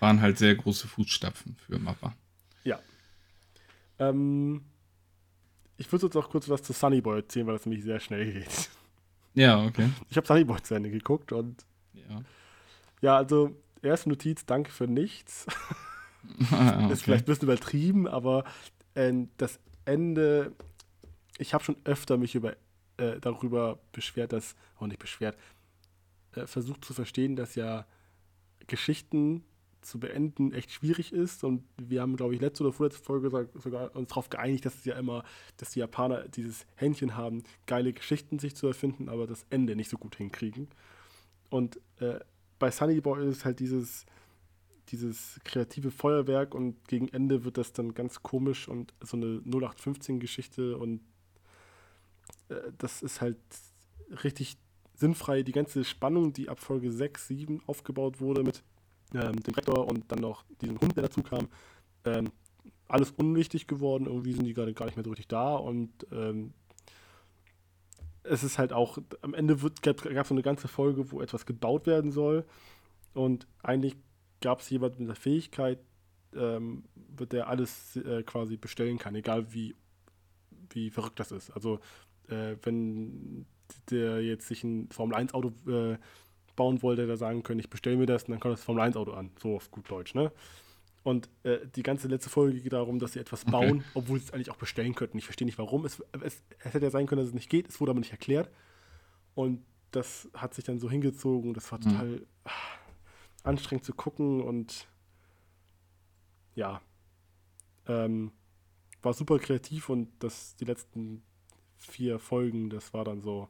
waren 0.00 0.20
halt 0.20 0.38
sehr 0.38 0.54
große 0.56 0.88
Fußstapfen 0.88 1.56
für 1.56 1.78
Mappa. 1.78 2.16
Ja. 2.64 2.80
Ähm, 4.00 4.62
ich 5.76 5.90
würde 5.92 6.06
jetzt 6.06 6.16
auch 6.16 6.28
kurz 6.28 6.48
was 6.48 6.62
zu 6.62 6.72
Sunny 6.72 7.00
Boy 7.00 7.18
erzählen, 7.18 7.46
weil 7.46 7.54
das 7.54 7.66
nämlich 7.66 7.84
sehr 7.84 8.00
schnell 8.00 8.32
geht. 8.32 8.70
Ja, 9.34 9.64
okay. 9.64 9.88
Ich 10.08 10.16
habe 10.16 10.26
Sunny 10.26 10.44
Boy 10.44 10.60
zu 10.62 10.74
Ende 10.74 10.90
geguckt 10.90 11.32
und. 11.32 11.64
Ja. 11.92 12.22
Ja, 13.00 13.16
also, 13.16 13.54
erste 13.82 14.08
Notiz: 14.08 14.44
Danke 14.44 14.70
für 14.70 14.88
nichts. 14.88 15.46
ah, 16.50 16.84
okay. 16.84 16.92
Ist 16.92 17.02
vielleicht 17.02 17.24
ein 17.24 17.26
bisschen 17.26 17.44
übertrieben, 17.44 18.08
aber 18.08 18.44
äh, 18.94 19.12
das 19.36 19.60
Ende. 19.84 20.52
Ich 21.38 21.54
habe 21.54 21.64
schon 21.64 21.76
öfter 21.84 22.18
mich 22.18 22.34
über, 22.34 22.54
äh, 22.96 23.20
darüber 23.20 23.78
beschwert, 23.92 24.32
dass. 24.32 24.56
auch 24.78 24.86
nicht 24.86 24.98
beschwert. 24.98 25.36
Äh, 26.34 26.46
versucht 26.46 26.84
zu 26.84 26.94
verstehen, 26.94 27.36
dass 27.36 27.54
ja 27.54 27.86
Geschichten 28.66 29.44
zu 29.82 29.98
beenden 29.98 30.52
echt 30.52 30.70
schwierig 30.72 31.12
ist. 31.12 31.44
Und 31.44 31.64
wir 31.78 32.00
haben, 32.00 32.16
glaube 32.16 32.34
ich, 32.34 32.40
letzte 32.40 32.64
oder 32.64 32.72
vorletzte 32.72 33.02
Folge 33.02 33.48
sogar 33.54 33.94
uns 33.96 34.08
darauf 34.08 34.30
geeinigt, 34.30 34.64
dass 34.64 34.76
es 34.76 34.84
ja 34.84 34.96
immer, 34.96 35.24
dass 35.56 35.70
die 35.70 35.80
Japaner 35.80 36.28
dieses 36.28 36.66
Händchen 36.76 37.16
haben, 37.16 37.42
geile 37.66 37.92
Geschichten 37.92 38.38
sich 38.38 38.54
zu 38.56 38.66
erfinden, 38.66 39.08
aber 39.08 39.26
das 39.26 39.46
Ende 39.50 39.76
nicht 39.76 39.90
so 39.90 39.98
gut 39.98 40.16
hinkriegen. 40.16 40.68
Und 41.48 41.80
äh, 41.98 42.20
bei 42.58 42.70
Sunny 42.70 43.00
Boy 43.00 43.28
ist 43.28 43.44
halt 43.44 43.60
dieses, 43.60 44.06
dieses 44.88 45.40
kreative 45.44 45.90
Feuerwerk 45.90 46.54
und 46.54 46.86
gegen 46.88 47.08
Ende 47.08 47.44
wird 47.44 47.58
das 47.58 47.72
dann 47.72 47.94
ganz 47.94 48.22
komisch 48.22 48.68
und 48.68 48.94
so 49.00 49.16
eine 49.16 49.40
0815-Geschichte 49.46 50.76
und 50.76 51.00
äh, 52.48 52.54
das 52.78 53.02
ist 53.02 53.20
halt 53.20 53.38
richtig 54.24 54.58
sinnfrei. 54.94 55.42
Die 55.42 55.52
ganze 55.52 55.84
Spannung, 55.84 56.32
die 56.32 56.48
ab 56.48 56.60
Folge 56.60 56.92
6, 56.92 57.28
7 57.28 57.62
aufgebaut 57.66 58.20
wurde 58.20 58.44
mit 58.44 58.62
ähm, 59.14 59.42
dem 59.42 59.54
Rektor 59.54 59.86
und 59.86 60.10
dann 60.10 60.20
noch 60.20 60.44
diesen 60.60 60.80
Hund, 60.80 60.96
der 60.96 61.04
dazu 61.04 61.22
kam, 61.22 61.48
ähm, 62.04 62.30
alles 62.88 63.12
unwichtig 63.12 63.66
geworden. 63.66 64.06
Irgendwie 64.06 64.32
sind 64.32 64.44
die 64.44 64.54
gerade 64.54 64.74
gar 64.74 64.86
nicht 64.86 64.96
mehr 64.96 65.04
so 65.04 65.10
richtig 65.10 65.28
da 65.28 65.54
und 65.54 65.90
ähm, 66.12 66.52
es 68.22 68.44
ist 68.44 68.58
halt 68.58 68.72
auch, 68.72 68.98
am 69.22 69.34
Ende 69.34 69.56
gab 69.56 70.04
es 70.04 70.28
so 70.28 70.34
eine 70.34 70.42
ganze 70.42 70.68
Folge, 70.68 71.10
wo 71.10 71.20
etwas 71.20 71.46
gebaut 71.46 71.86
werden 71.86 72.12
soll 72.12 72.44
und 73.14 73.46
eigentlich 73.62 73.96
gab 74.40 74.60
es 74.60 74.70
jemand 74.70 74.98
mit 74.98 75.08
der 75.08 75.16
Fähigkeit, 75.16 75.78
ähm, 76.34 76.84
der 77.32 77.48
alles 77.48 77.96
äh, 77.96 78.22
quasi 78.22 78.56
bestellen 78.56 78.98
kann, 78.98 79.14
egal 79.14 79.52
wie, 79.52 79.74
wie 80.70 80.90
verrückt 80.90 81.18
das 81.20 81.32
ist. 81.32 81.50
Also 81.50 81.80
äh, 82.28 82.56
wenn 82.62 83.46
der 83.90 84.22
jetzt 84.22 84.48
sich 84.48 84.64
ein 84.64 84.88
Formel-1-Auto 84.90 85.52
äh, 85.70 85.98
bauen 86.60 86.82
wollte, 86.82 87.06
der 87.06 87.16
sagen 87.16 87.42
können, 87.42 87.58
ich 87.58 87.70
bestelle 87.70 87.96
mir 87.96 88.04
das 88.04 88.24
und 88.24 88.32
dann 88.32 88.40
kommt 88.40 88.52
das 88.52 88.62
Formel 88.62 88.82
1 88.82 88.94
Auto 88.94 89.12
an. 89.12 89.30
So 89.40 89.56
auf 89.56 89.70
gut 89.70 89.90
Deutsch, 89.90 90.14
ne? 90.14 90.30
Und 91.02 91.30
äh, 91.42 91.60
die 91.74 91.82
ganze 91.82 92.06
letzte 92.06 92.28
Folge 92.28 92.60
geht 92.60 92.74
darum, 92.74 92.98
dass 92.98 93.14
sie 93.14 93.18
etwas 93.18 93.46
bauen, 93.46 93.78
okay. 93.78 93.84
obwohl 93.94 94.18
sie 94.18 94.26
es 94.26 94.32
eigentlich 94.34 94.50
auch 94.50 94.58
bestellen 94.58 94.94
könnten. 94.94 95.16
Ich 95.16 95.24
verstehe 95.24 95.46
nicht 95.46 95.56
warum. 95.56 95.86
Es, 95.86 96.02
es, 96.22 96.42
es, 96.58 96.74
hätte 96.74 96.84
ja 96.84 96.90
sein 96.90 97.06
können, 97.06 97.20
dass 97.20 97.28
es 97.28 97.34
nicht 97.34 97.48
geht. 97.48 97.66
Es 97.66 97.80
wurde 97.80 97.92
aber 97.92 98.00
nicht 98.00 98.10
erklärt. 98.10 98.50
Und 99.34 99.64
das 99.90 100.28
hat 100.34 100.52
sich 100.52 100.64
dann 100.64 100.78
so 100.78 100.90
hingezogen. 100.90 101.54
Das 101.54 101.72
war 101.72 101.78
mhm. 101.78 101.84
total 101.84 102.08
mhm. 102.08 102.26
anstrengend 103.42 103.86
zu 103.86 103.94
gucken 103.94 104.42
und 104.42 104.86
ja, 106.54 106.82
ähm, 107.86 108.32
war 109.00 109.14
super 109.14 109.38
kreativ 109.38 109.88
und 109.88 110.10
das, 110.18 110.56
die 110.56 110.66
letzten 110.66 111.22
vier 111.78 112.18
Folgen, 112.18 112.68
das 112.68 112.92
war 112.92 113.04
dann 113.04 113.22
so, 113.22 113.48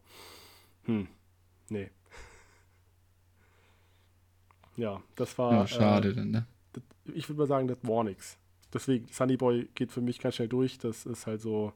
hm, 0.84 1.08
nee. 1.70 1.90
Ja, 4.80 5.02
das 5.16 5.37
war. 5.38 5.52
Ja, 5.52 5.66
schade 5.66 6.10
äh, 6.10 6.14
dann, 6.14 6.30
ne? 6.30 6.46
Das, 6.72 6.82
ich 7.14 7.28
würde 7.28 7.38
mal 7.40 7.46
sagen, 7.46 7.68
das 7.68 7.78
war 7.82 8.02
nichts. 8.04 8.38
Deswegen, 8.72 9.06
Sunny 9.08 9.37
Boy 9.37 9.68
geht 9.75 9.90
für 9.92 10.00
mich 10.00 10.18
ganz 10.20 10.37
schnell 10.37 10.49
durch. 10.49 10.78
Das 10.78 11.04
ist 11.06 11.26
halt 11.26 11.40
so 11.40 11.72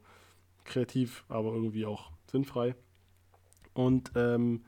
kreativ, 0.64 1.25
aber 1.28 1.52
irgendwie 1.52 1.84
auch 1.87 2.11
sinnfrei. 2.30 2.75
Und 3.75 4.12
ähm, 4.14 4.64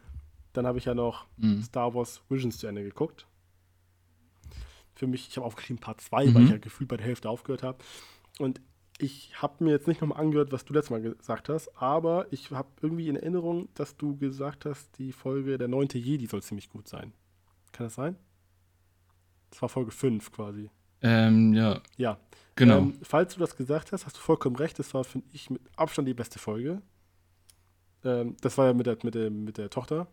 Dann 0.52 0.66
habe 0.66 0.78
ich 0.78 0.86
ja 0.86 0.94
noch 0.94 1.26
Mhm. 1.36 1.62
Star 1.62 1.94
Wars 1.94 2.22
Visions 2.30 2.56
zu 2.58 2.66
Ende 2.66 2.82
geguckt. 2.82 3.26
Für 4.94 5.06
mich, 5.06 5.28
ich 5.28 5.36
habe 5.36 5.46
aufgeschrieben 5.46 5.80
Part 5.80 6.00
2, 6.00 6.26
Mhm. 6.26 6.34
weil 6.34 6.44
ich 6.44 6.50
ja 6.50 6.58
gefühlt 6.58 6.88
bei 6.88 6.96
der 6.96 7.06
Hälfte 7.06 7.28
aufgehört 7.28 7.62
habe. 7.62 7.78
Und 8.38 8.60
ich 8.98 9.40
habe 9.42 9.62
mir 9.62 9.70
jetzt 9.72 9.86
nicht 9.86 10.00
nochmal 10.00 10.18
angehört, 10.20 10.52
was 10.52 10.64
du 10.64 10.72
letztes 10.72 10.90
Mal 10.90 11.02
gesagt 11.02 11.50
hast, 11.50 11.68
aber 11.76 12.26
ich 12.32 12.50
habe 12.50 12.68
irgendwie 12.80 13.08
in 13.08 13.16
Erinnerung, 13.16 13.68
dass 13.74 13.96
du 13.98 14.16
gesagt 14.16 14.64
hast, 14.64 14.98
die 14.98 15.12
Folge 15.12 15.58
Der 15.58 15.68
neunte 15.68 15.98
Jedi 15.98 16.26
soll 16.26 16.42
ziemlich 16.42 16.70
gut 16.70 16.88
sein. 16.88 17.12
Kann 17.76 17.86
das 17.86 17.94
sein? 17.94 18.16
Das 19.50 19.60
war 19.60 19.68
Folge 19.68 19.90
5 19.90 20.32
quasi. 20.32 20.70
Ähm, 21.02 21.52
ja, 21.52 21.80
Ja. 21.98 22.18
genau. 22.54 22.78
Ähm, 22.78 22.94
falls 23.02 23.34
du 23.34 23.40
das 23.40 23.54
gesagt 23.54 23.92
hast, 23.92 24.06
hast 24.06 24.16
du 24.16 24.20
vollkommen 24.20 24.56
recht. 24.56 24.78
Das 24.78 24.94
war, 24.94 25.04
finde 25.04 25.26
ich, 25.32 25.50
mit 25.50 25.60
Abstand 25.76 26.08
die 26.08 26.14
beste 26.14 26.38
Folge. 26.38 26.80
Ähm, 28.04 28.36
das 28.40 28.56
war 28.58 28.66
ja 28.68 28.72
mit 28.72 28.86
der, 28.86 28.96
mit, 29.02 29.14
der, 29.14 29.30
mit 29.30 29.58
der 29.58 29.68
Tochter. 29.70 30.06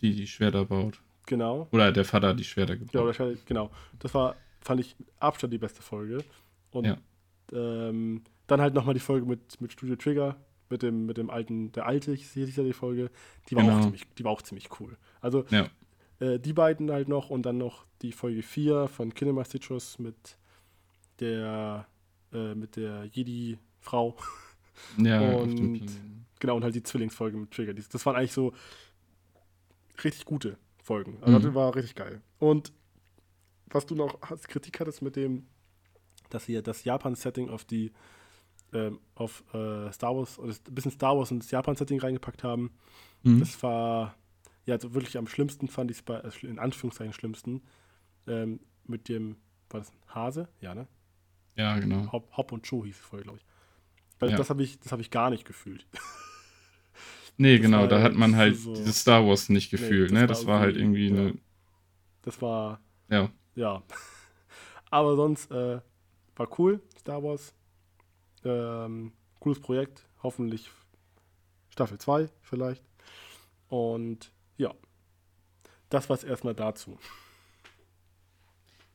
die, 0.00 0.14
die 0.14 0.26
Schwerter 0.26 0.64
baut. 0.64 1.02
Genau. 1.26 1.68
Oder 1.72 1.92
der 1.92 2.04
Vater 2.04 2.32
die 2.34 2.44
Schwerter 2.44 2.74
gebaut. 2.76 2.92
Genau, 2.92 3.06
wahrscheinlich, 3.06 3.44
genau. 3.44 3.70
Das 3.98 4.14
war, 4.14 4.36
fand 4.60 4.80
ich, 4.80 4.98
mit 4.98 5.08
Abstand 5.18 5.52
die 5.52 5.58
beste 5.58 5.82
Folge. 5.82 6.24
Und 6.70 6.84
Ja. 6.86 6.96
ähm, 7.52 8.22
dann 8.46 8.60
halt 8.60 8.74
nochmal 8.74 8.94
die 8.94 9.00
Folge 9.00 9.26
mit, 9.26 9.60
mit 9.60 9.72
Studio 9.72 9.96
Trigger, 9.96 10.36
mit 10.70 10.82
dem, 10.82 11.06
mit 11.06 11.16
dem 11.18 11.28
alten, 11.28 11.70
der 11.72 11.86
alte, 11.86 12.12
ich 12.12 12.28
sehe 12.28 12.46
ja 12.46 12.62
die 12.62 12.72
Folge, 12.72 13.10
die 13.48 13.56
war, 13.56 13.64
auch 13.64 13.68
Genau. 13.68 13.82
ziemlich, 13.82 14.06
die 14.16 14.24
war 14.24 14.30
auch 14.32 14.42
ziemlich 14.42 14.68
cool. 14.80 14.96
Also 15.20 15.44
Ja. 15.50 15.68
Äh, 16.20 16.38
die 16.38 16.52
beiden 16.52 16.90
halt 16.90 17.08
noch 17.08 17.30
und 17.30 17.42
dann 17.42 17.58
noch 17.58 17.84
die 18.02 18.12
Folge 18.12 18.42
4 18.42 18.88
von 18.88 19.12
Kinema 19.14 19.44
Citrus 19.44 19.98
mit 19.98 20.38
der, 21.18 21.86
äh, 22.32 22.54
mit 22.54 22.76
der 22.76 23.04
Jedi-Frau. 23.06 24.16
Ja, 24.96 25.20
Und-. 25.20 25.90
Genau, 26.38 26.56
und 26.56 26.64
halt 26.64 26.74
die 26.74 26.82
Zwillingsfolge 26.82 27.36
mit 27.36 27.50
Trigger. 27.50 27.74
Das 27.74 28.06
waren 28.06 28.16
eigentlich 28.16 28.32
so 28.32 28.54
richtig 30.02 30.24
gute 30.24 30.56
Folgen. 30.82 31.18
Also 31.20 31.38
Mhm. 31.38 31.42
das 31.42 31.54
war 31.54 31.74
richtig 31.74 31.94
geil. 31.96 32.22
Und 32.38 32.72
was 33.66 33.84
du 33.84 33.94
noch 33.94 34.22
als 34.22 34.48
Kritik 34.48 34.80
hattest 34.80 35.02
mit 35.02 35.16
dem, 35.16 35.46
dass 36.30 36.46
sie 36.46 36.54
ja 36.54 36.62
das 36.62 36.84
Japan-Setting 36.84 37.50
auf 37.50 37.64
die 37.66 37.92
ähm, 38.72 39.00
auf 39.16 39.42
äh, 39.52 39.92
Star 39.92 40.16
Wars, 40.16 40.38
oder 40.38 40.52
ein 40.52 40.74
bisschen 40.74 40.92
Star 40.92 41.14
Wars 41.18 41.30
und 41.30 41.40
das 41.42 41.50
Japan-Setting 41.50 42.00
reingepackt 42.00 42.42
haben, 42.44 42.70
Mhm. 43.22 43.40
das 43.40 43.62
war 43.62 44.14
ja 44.66 44.74
also 44.74 44.94
wirklich 44.94 45.16
am 45.18 45.26
schlimmsten 45.26 45.68
fand 45.68 45.90
ich 45.90 45.98
es 45.98 46.02
bei, 46.02 46.20
also 46.20 46.46
in 46.46 46.58
Anführungszeichen 46.58 47.12
schlimmsten, 47.12 47.62
ähm, 48.26 48.60
mit 48.86 49.08
dem, 49.08 49.36
war 49.70 49.80
das 49.80 49.90
ein 49.90 50.14
Hase? 50.14 50.48
Ja, 50.60 50.74
ne? 50.74 50.86
Ja, 51.56 51.78
genau. 51.78 52.10
Hop, 52.12 52.36
Hop 52.36 52.52
und 52.52 52.64
Cho 52.68 52.84
hieß 52.84 52.96
es 52.98 53.04
vorher, 53.04 53.24
glaube 53.24 53.38
ich. 53.38 53.46
Weil 54.18 54.30
Ja. 54.30 54.36
das 54.36 54.50
habe 54.50 54.62
ich, 54.62 54.78
das 54.80 54.92
habe 54.92 55.02
ich 55.02 55.10
gar 55.10 55.30
nicht 55.30 55.44
gefühlt. 55.44 55.86
Nee, 57.36 57.56
Das 57.56 57.62
genau, 57.66 57.86
da 57.86 58.02
hat 58.02 58.14
man 58.14 58.36
halt 58.36 58.56
so- 58.58 58.74
dieses 58.74 59.00
Star 59.00 59.26
Wars 59.26 59.48
nicht 59.48 59.72
Nee, 59.72 59.78
gefühlt, 59.78 60.10
das 60.10 60.12
ne? 60.14 60.20
war 60.20 60.26
Das 60.26 60.46
war 60.46 60.60
halt 60.60 60.76
irgendwie- 60.76 61.06
irgendwie 61.06 61.22
ja. 61.22 61.28
eine, 61.30 61.38
Das 62.20 62.42
war, 62.42 62.80
ja, 63.08 63.30
ja. 63.54 63.82
Aber 64.90 65.16
sonst 65.16 65.50
äh, 65.50 65.80
war 66.36 66.58
cool, 66.60 66.82
Star 66.98 67.22
Wars. 67.22 67.54
Ähm, 68.44 69.12
cooles 69.38 69.58
Projekt. 69.58 70.06
Hoffentlich 70.22 70.70
Staffel 71.70 71.96
2 71.98 72.28
vielleicht. 72.42 72.84
Und 73.68 74.32
ja. 74.60 74.74
Das 75.88 76.08
war's 76.08 76.22
erstmal 76.22 76.54
dazu. 76.54 76.98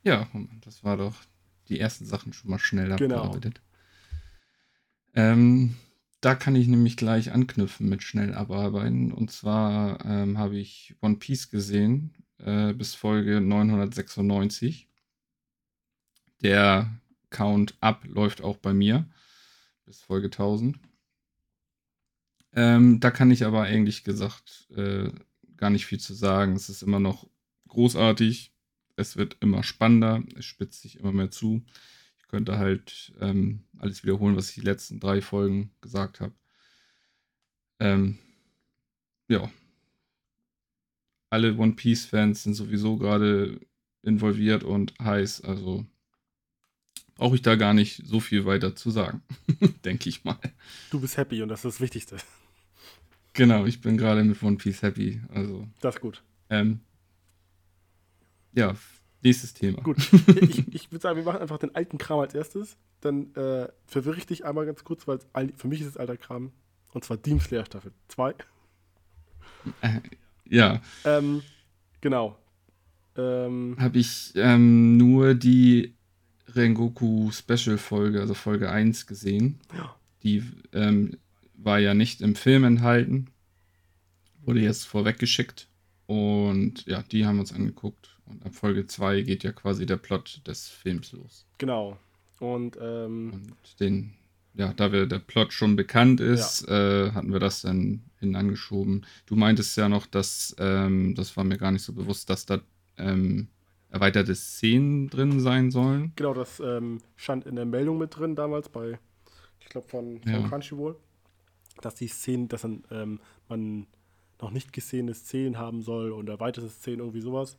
Ja, 0.02 0.28
das 0.62 0.82
war 0.84 0.96
doch 0.96 1.14
die 1.68 1.80
ersten 1.80 2.06
Sachen 2.06 2.32
schon 2.32 2.50
mal 2.50 2.58
schnell 2.58 2.94
Genau. 2.96 3.16
abgearbeitet. 3.16 3.60
Ähm, 5.14 5.74
da 6.20 6.34
kann 6.34 6.54
ich 6.56 6.68
nämlich 6.68 6.96
gleich 6.96 7.32
anknüpfen 7.32 7.88
mit 7.88 8.02
schnell 8.02 8.34
abarbeiten. 8.34 9.12
Und 9.12 9.30
zwar 9.30 10.04
ähm, 10.04 10.38
habe 10.38 10.56
ich 10.56 10.94
One 11.02 11.16
Piece 11.16 11.50
gesehen 11.50 12.14
äh, 12.38 12.72
bis 12.72 12.94
Folge 12.94 13.40
996. 13.40 14.88
Der 16.42 17.00
Count 17.30 17.76
up 17.80 18.04
läuft 18.06 18.42
auch 18.42 18.56
bei 18.56 18.72
mir 18.72 19.08
bis 19.84 20.00
Folge 20.00 20.26
1000. 20.26 20.78
Ähm, 22.52 23.00
da 23.00 23.10
kann 23.10 23.30
ich 23.30 23.44
aber 23.44 23.62
eigentlich 23.62 24.04
gesagt 24.04 24.68
äh, 24.76 25.10
gar 25.56 25.70
nicht 25.70 25.86
viel 25.86 26.00
zu 26.00 26.14
sagen. 26.14 26.54
Es 26.54 26.68
ist 26.68 26.82
immer 26.82 27.00
noch 27.00 27.28
großartig. 27.68 28.52
Es 28.96 29.16
wird 29.16 29.36
immer 29.40 29.62
spannender. 29.62 30.22
Es 30.36 30.44
spitzt 30.44 30.82
sich 30.82 30.98
immer 30.98 31.12
mehr 31.12 31.30
zu. 31.30 31.62
Ich 32.18 32.28
könnte 32.28 32.58
halt 32.58 33.12
ähm, 33.20 33.64
alles 33.78 34.02
wiederholen, 34.02 34.36
was 34.36 34.48
ich 34.50 34.56
die 34.56 34.60
letzten 34.62 35.00
drei 35.00 35.20
Folgen 35.20 35.70
gesagt 35.80 36.20
habe. 36.20 36.32
Ähm, 37.78 38.18
ja. 39.28 39.50
Alle 41.30 41.56
One 41.56 41.72
Piece-Fans 41.72 42.44
sind 42.44 42.54
sowieso 42.54 42.96
gerade 42.96 43.60
involviert 44.02 44.64
und 44.64 44.94
heiß. 45.00 45.42
Also 45.42 45.84
brauche 47.16 47.34
ich 47.34 47.42
da 47.42 47.56
gar 47.56 47.74
nicht 47.74 48.02
so 48.06 48.20
viel 48.20 48.44
weiter 48.46 48.76
zu 48.76 48.90
sagen. 48.90 49.22
Denke 49.84 50.08
ich 50.08 50.24
mal. 50.24 50.38
Du 50.90 51.00
bist 51.00 51.16
happy 51.16 51.42
und 51.42 51.48
das 51.48 51.60
ist 51.60 51.74
das 51.74 51.80
Wichtigste. 51.80 52.16
Genau, 53.36 53.66
ich 53.66 53.80
bin 53.80 53.96
gerade 53.96 54.24
mit 54.24 54.42
One 54.42 54.56
Piece 54.56 54.82
happy. 54.82 55.20
Also, 55.32 55.66
Das 55.80 55.96
ist 55.96 56.00
gut. 56.00 56.22
ähm, 56.50 56.80
ja, 58.52 58.74
nächstes 59.22 59.52
Thema. 59.54 59.82
Gut. 59.82 59.98
Ich, 60.40 60.74
ich 60.74 60.90
würde 60.92 61.02
sagen, 61.02 61.16
wir 61.18 61.24
machen 61.24 61.40
einfach 61.40 61.58
den 61.58 61.74
alten 61.74 61.98
Kram 61.98 62.20
als 62.20 62.34
erstes. 62.34 62.76
Dann 63.00 63.34
äh, 63.34 63.68
verwirre 63.86 64.16
ich 64.18 64.26
dich 64.26 64.44
einmal 64.44 64.64
ganz 64.66 64.84
kurz, 64.84 65.06
weil 65.06 65.20
für 65.56 65.68
mich 65.68 65.80
ist 65.80 65.88
es 65.88 65.96
alter 65.96 66.16
Kram. 66.16 66.52
Und 66.92 67.04
zwar 67.04 67.16
Demon 67.18 67.40
Slayer 67.40 67.66
Staffel 67.66 67.92
2. 68.08 68.34
Äh, 69.82 70.00
ja, 70.48 70.80
Ähm, 71.04 71.42
genau. 72.00 72.38
Ähm, 73.16 73.76
habe 73.78 73.98
ich 73.98 74.32
ähm, 74.36 74.96
nur 74.96 75.34
die 75.34 75.94
Rengoku 76.48 77.30
Special 77.32 77.76
Folge, 77.78 78.20
also 78.20 78.34
Folge 78.34 78.70
1 78.70 79.06
gesehen. 79.06 79.58
Ja. 79.76 79.94
Die 80.22 80.42
ähm, 80.72 81.18
war 81.56 81.78
ja 81.78 81.94
nicht 81.94 82.20
im 82.20 82.34
Film 82.34 82.64
enthalten. 82.64 83.28
Wurde 84.42 84.60
jetzt 84.60 84.84
vorweggeschickt. 84.86 85.68
Und 86.06 86.86
ja, 86.86 87.02
die 87.02 87.26
haben 87.26 87.36
wir 87.36 87.40
uns 87.40 87.52
angeguckt. 87.52 88.16
Und 88.26 88.44
ab 88.44 88.54
Folge 88.54 88.86
2 88.86 89.22
geht 89.22 89.42
ja 89.44 89.52
quasi 89.52 89.86
der 89.86 89.96
Plot 89.96 90.42
des 90.46 90.68
Films 90.68 91.12
los. 91.12 91.46
genau. 91.58 91.98
Und 92.38 92.76
ähm, 92.80 93.32
Und 93.32 93.80
den, 93.80 94.12
ja, 94.54 94.74
da 94.74 94.92
wir 94.92 95.06
der 95.06 95.20
Plot 95.20 95.54
schon 95.54 95.74
bekannt 95.74 96.20
ist, 96.20 96.68
äh, 96.68 97.10
hatten 97.12 97.32
wir 97.32 97.40
das 97.40 97.62
dann 97.62 98.02
hin 98.20 98.36
angeschoben. 98.36 99.06
Du 99.24 99.36
meintest 99.36 99.74
ja 99.78 99.88
noch, 99.88 100.04
dass, 100.06 100.54
ähm, 100.58 101.14
das 101.14 101.34
war 101.38 101.44
mir 101.44 101.56
gar 101.56 101.72
nicht 101.72 101.82
so 101.82 101.94
bewusst, 101.94 102.28
dass 102.28 102.44
da 102.44 102.60
ähm, 102.98 103.48
erweiterte 103.88 104.34
Szenen 104.34 105.08
drin 105.08 105.40
sein 105.40 105.70
sollen. 105.70 106.12
genau, 106.14 106.34
das 106.34 106.60
ähm, 106.60 106.98
stand 107.16 107.46
in 107.46 107.56
der 107.56 107.64
Meldung 107.64 107.96
mit 107.96 108.14
drin 108.18 108.36
damals 108.36 108.68
bei, 108.68 108.98
ich 109.60 109.68
glaube, 109.70 109.88
von, 109.88 110.20
von 110.20 110.30
Ja. 110.30 110.46
Crunchyroll, 110.46 110.96
dass 111.82 111.94
die 111.94 112.08
Szenen, 112.08 112.48
dass 112.48 112.62
dann, 112.62 112.82
ähm, 112.90 113.20
man 113.48 113.86
noch 114.40 114.50
nicht 114.50 114.72
gesehene 114.72 115.14
Szenen 115.14 115.58
haben 115.58 115.82
soll 115.82 116.10
und 116.12 116.28
erweiterte 116.28 116.68
Szenen, 116.68 117.00
irgendwie 117.00 117.20
sowas. 117.22 117.56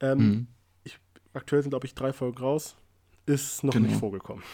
Ähm, 0.00 0.18
Mhm. 0.18 0.46
Aktuell 1.32 1.62
sind, 1.62 1.70
glaube 1.70 1.86
ich, 1.86 1.94
drei 1.96 2.12
Folgen 2.12 2.38
raus. 2.38 2.76
Ist 3.26 3.64
noch 3.64 3.72
Genau. 3.72 3.88
nicht 3.88 3.98
vorgekommen. 3.98 4.44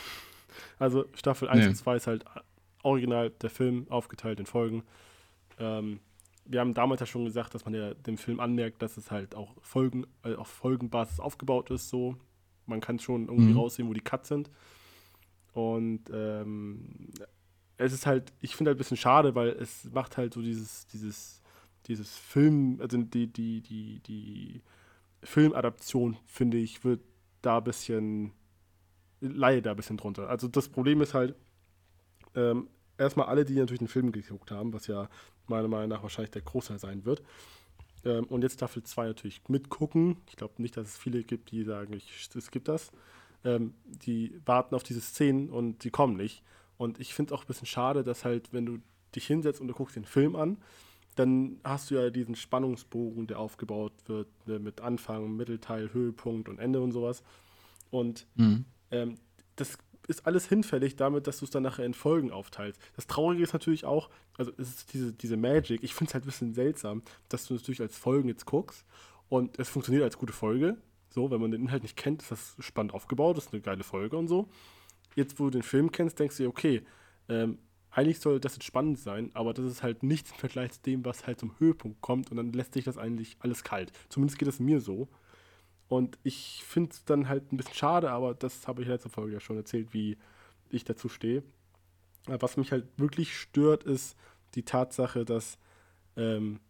Also 0.78 1.04
Staffel 1.14 1.46
1 1.48 1.64
Nee. 1.64 1.68
und 1.68 1.74
2 1.74 1.96
ist 1.96 2.06
halt 2.06 2.24
original 2.82 3.28
der 3.30 3.50
Film 3.50 3.86
aufgeteilt 3.90 4.40
in 4.40 4.46
Folgen. 4.46 4.82
Ähm, 5.58 6.00
wir 6.46 6.60
haben 6.60 6.72
damals 6.72 7.00
ja 7.00 7.06
schon 7.06 7.26
gesagt, 7.26 7.54
dass 7.54 7.66
man 7.66 7.74
ja 7.74 7.92
dem 7.92 8.16
Film 8.16 8.40
anmerkt, 8.40 8.80
dass 8.80 8.96
es 8.96 9.10
halt 9.10 9.34
auch 9.34 9.54
Folgen, 9.60 10.06
äh, 10.24 10.34
auf 10.36 10.48
Folgenbasis 10.48 11.20
aufgebaut 11.20 11.70
ist. 11.70 11.90
So, 11.90 12.16
man 12.64 12.80
kann 12.80 12.98
schon 12.98 13.28
irgendwie 13.28 13.50
Mhm. 13.52 13.58
raussehen, 13.58 13.86
wo 13.88 13.92
die 13.92 14.00
Cuts 14.00 14.28
sind. 14.28 14.50
Und 15.52 16.04
ähm, 16.12 17.10
es 17.80 17.92
ist 17.92 18.06
halt, 18.06 18.32
ich 18.40 18.56
finde 18.56 18.70
halt 18.70 18.76
ein 18.76 18.78
bisschen 18.78 18.96
schade, 18.96 19.34
weil 19.34 19.50
es 19.50 19.90
macht 19.92 20.16
halt 20.16 20.34
so 20.34 20.42
dieses, 20.42 20.86
dieses, 20.88 21.42
dieses 21.86 22.16
Film, 22.16 22.78
also 22.80 22.98
die, 22.98 23.26
die, 23.26 23.62
die, 23.62 24.00
die 24.00 24.62
Filmadaption, 25.22 26.16
finde 26.26 26.58
ich, 26.58 26.84
wird 26.84 27.00
da 27.42 27.58
ein 27.58 27.64
bisschen, 27.64 28.32
leidet 29.20 29.66
da 29.66 29.70
ein 29.70 29.76
bisschen 29.76 29.96
drunter. 29.96 30.28
Also 30.28 30.46
das 30.46 30.68
Problem 30.68 31.00
ist 31.00 31.14
halt, 31.14 31.34
ähm, 32.34 32.68
erstmal 32.98 33.26
alle, 33.26 33.44
die 33.44 33.54
natürlich 33.54 33.78
den 33.78 33.88
Film 33.88 34.12
geguckt 34.12 34.50
haben, 34.50 34.72
was 34.72 34.86
ja 34.86 35.08
meiner 35.46 35.68
Meinung 35.68 35.88
nach 35.88 36.02
wahrscheinlich 36.02 36.30
der 36.30 36.42
Großteil 36.42 36.78
sein 36.78 37.04
wird, 37.04 37.22
ähm, 38.04 38.24
und 38.24 38.42
jetzt 38.42 38.54
Staffel 38.54 38.82
2 38.82 39.06
natürlich 39.06 39.42
mitgucken. 39.48 40.18
Ich 40.28 40.36
glaube 40.36 40.60
nicht, 40.60 40.76
dass 40.76 40.88
es 40.88 40.98
viele 40.98 41.22
gibt, 41.22 41.50
die 41.50 41.64
sagen, 41.64 41.92
ich, 41.94 42.28
es 42.34 42.50
gibt 42.50 42.68
das. 42.68 42.90
Ähm, 43.42 43.74
die 43.84 44.38
warten 44.44 44.74
auf 44.74 44.82
diese 44.82 45.00
Szenen 45.00 45.48
und 45.48 45.84
die 45.84 45.90
kommen 45.90 46.16
nicht. 46.16 46.42
Und 46.80 46.98
ich 46.98 47.12
finde 47.12 47.34
es 47.34 47.38
auch 47.38 47.44
ein 47.44 47.46
bisschen 47.46 47.66
schade, 47.66 48.02
dass 48.02 48.24
halt, 48.24 48.54
wenn 48.54 48.64
du 48.64 48.78
dich 49.14 49.26
hinsetzt 49.26 49.60
und 49.60 49.68
du 49.68 49.74
guckst 49.74 49.96
den 49.96 50.06
Film 50.06 50.34
an, 50.34 50.56
dann 51.14 51.60
hast 51.62 51.90
du 51.90 51.96
ja 51.96 52.08
diesen 52.08 52.36
Spannungsbogen, 52.36 53.26
der 53.26 53.38
aufgebaut 53.38 53.92
wird, 54.06 54.28
ne, 54.46 54.58
mit 54.58 54.80
Anfang, 54.80 55.36
Mittelteil, 55.36 55.92
Höhepunkt 55.92 56.48
und 56.48 56.58
Ende 56.58 56.80
und 56.80 56.92
sowas. 56.92 57.22
Und 57.90 58.26
Mhm. 58.34 58.64
ähm, 58.92 59.16
das 59.56 59.76
ist 60.08 60.26
alles 60.26 60.48
hinfällig 60.48 60.96
damit, 60.96 61.26
dass 61.26 61.40
du 61.40 61.44
es 61.44 61.50
dann 61.50 61.64
nachher 61.64 61.84
in 61.84 61.92
Folgen 61.92 62.30
aufteilst. 62.30 62.80
Das 62.96 63.06
Traurige 63.06 63.42
ist 63.42 63.52
natürlich 63.52 63.84
auch, 63.84 64.08
also 64.38 64.50
es 64.56 64.70
ist 64.70 64.94
diese, 64.94 65.12
diese 65.12 65.36
Magic, 65.36 65.82
ich 65.82 65.92
finde 65.92 66.08
es 66.08 66.14
halt 66.14 66.24
ein 66.24 66.28
bisschen 66.28 66.54
seltsam, 66.54 67.02
dass 67.28 67.44
du 67.46 67.52
natürlich 67.52 67.82
als 67.82 67.98
Folgen 67.98 68.26
jetzt 68.26 68.46
guckst 68.46 68.86
und 69.28 69.58
es 69.58 69.68
funktioniert 69.68 70.02
als 70.02 70.16
gute 70.16 70.32
Folge. 70.32 70.78
So, 71.10 71.30
wenn 71.30 71.42
man 71.42 71.50
den 71.50 71.60
Inhalt 71.60 71.82
nicht 71.82 71.98
kennt, 71.98 72.22
ist 72.22 72.30
das 72.30 72.56
spannend 72.60 72.94
aufgebaut, 72.94 73.36
ist 73.36 73.52
eine 73.52 73.60
geile 73.60 73.84
Folge 73.84 74.16
und 74.16 74.28
so. 74.28 74.48
Jetzt, 75.20 75.38
wo 75.38 75.44
du 75.44 75.50
den 75.50 75.62
Film 75.62 75.92
kennst, 75.92 76.18
denkst 76.18 76.38
du 76.38 76.48
okay, 76.48 76.82
ähm, 77.28 77.58
eigentlich 77.90 78.20
soll 78.20 78.40
das 78.40 78.54
jetzt 78.54 78.64
spannend 78.64 78.98
sein, 78.98 79.30
aber 79.34 79.52
das 79.52 79.66
ist 79.66 79.82
halt 79.82 80.02
nichts 80.02 80.30
im 80.30 80.38
Vergleich 80.38 80.72
zu 80.72 80.80
dem, 80.80 81.04
was 81.04 81.26
halt 81.26 81.38
zum 81.38 81.58
Höhepunkt 81.58 82.00
kommt 82.00 82.30
und 82.30 82.38
dann 82.38 82.52
lässt 82.52 82.72
sich 82.72 82.84
das 82.84 82.96
eigentlich 82.96 83.36
alles 83.40 83.62
kalt. 83.62 83.92
Zumindest 84.08 84.38
geht 84.38 84.48
es 84.48 84.60
mir 84.60 84.80
so. 84.80 85.08
Und 85.88 86.18
ich 86.22 86.64
finde 86.64 86.92
es 86.92 87.04
dann 87.04 87.28
halt 87.28 87.52
ein 87.52 87.58
bisschen 87.58 87.74
schade, 87.74 88.10
aber 88.10 88.32
das 88.32 88.66
habe 88.66 88.80
ich 88.80 88.88
in 88.88 88.92
letzter 88.92 89.10
Folge 89.10 89.34
ja 89.34 89.40
schon 89.40 89.56
erzählt, 89.56 89.92
wie 89.92 90.16
ich 90.70 90.84
dazu 90.84 91.10
stehe. 91.10 91.42
Was 92.26 92.56
mich 92.56 92.72
halt 92.72 92.86
wirklich 92.96 93.36
stört, 93.36 93.84
ist 93.84 94.16
die 94.54 94.62
Tatsache, 94.62 95.26
dass 95.26 95.58
ähm, 96.16 96.60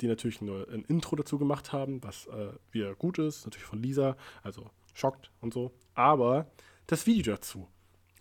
die 0.00 0.08
natürlich 0.08 0.40
ein, 0.40 0.48
ein, 0.48 0.84
Intro 0.86 1.14
dazu 1.14 1.38
gemacht 1.38 1.72
haben, 1.72 2.02
was 2.02 2.26
äh, 2.26 2.52
wieder 2.72 2.96
gut 2.96 3.18
ist, 3.18 3.44
natürlich 3.44 3.66
von 3.66 3.80
Lisa, 3.80 4.16
also 4.42 4.70
schockt 4.92 5.30
und 5.40 5.54
so. 5.54 5.72
Aber 5.94 6.50
das 6.86 7.06
Video 7.06 7.34
dazu. 7.34 7.68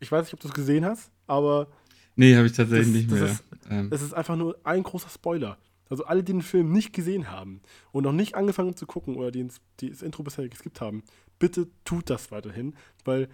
Ich 0.01 0.11
weiß 0.11 0.25
nicht, 0.25 0.33
ob 0.33 0.41
du 0.41 0.49
es 0.49 0.53
gesehen 0.53 0.83
hast, 0.83 1.11
aber. 1.27 1.67
Nee, 2.15 2.35
habe 2.35 2.47
ich 2.47 2.53
tatsächlich 2.53 2.87
das, 2.87 2.95
nicht 2.95 3.11
mehr. 3.11 3.23
Es 3.23 3.31
ist, 3.31 3.43
ähm. 3.69 3.89
ist 3.91 4.13
einfach 4.13 4.35
nur 4.35 4.59
ein 4.63 4.83
großer 4.83 5.09
Spoiler. 5.09 5.57
Also 5.89 6.05
alle, 6.05 6.23
die 6.23 6.31
den 6.31 6.41
Film 6.41 6.71
nicht 6.71 6.93
gesehen 6.93 7.31
haben 7.31 7.61
und 7.91 8.03
noch 8.03 8.13
nicht 8.13 8.35
angefangen 8.35 8.75
zu 8.75 8.85
gucken 8.85 9.15
oder 9.15 9.29
die, 9.29 9.47
die 9.79 9.89
das 9.89 10.01
Intro 10.01 10.23
bisher 10.23 10.47
geskippt 10.47 10.79
haben, 10.79 11.03
bitte 11.37 11.67
tut 11.83 12.09
das 12.09 12.31
weiterhin, 12.31 12.75
weil 13.03 13.27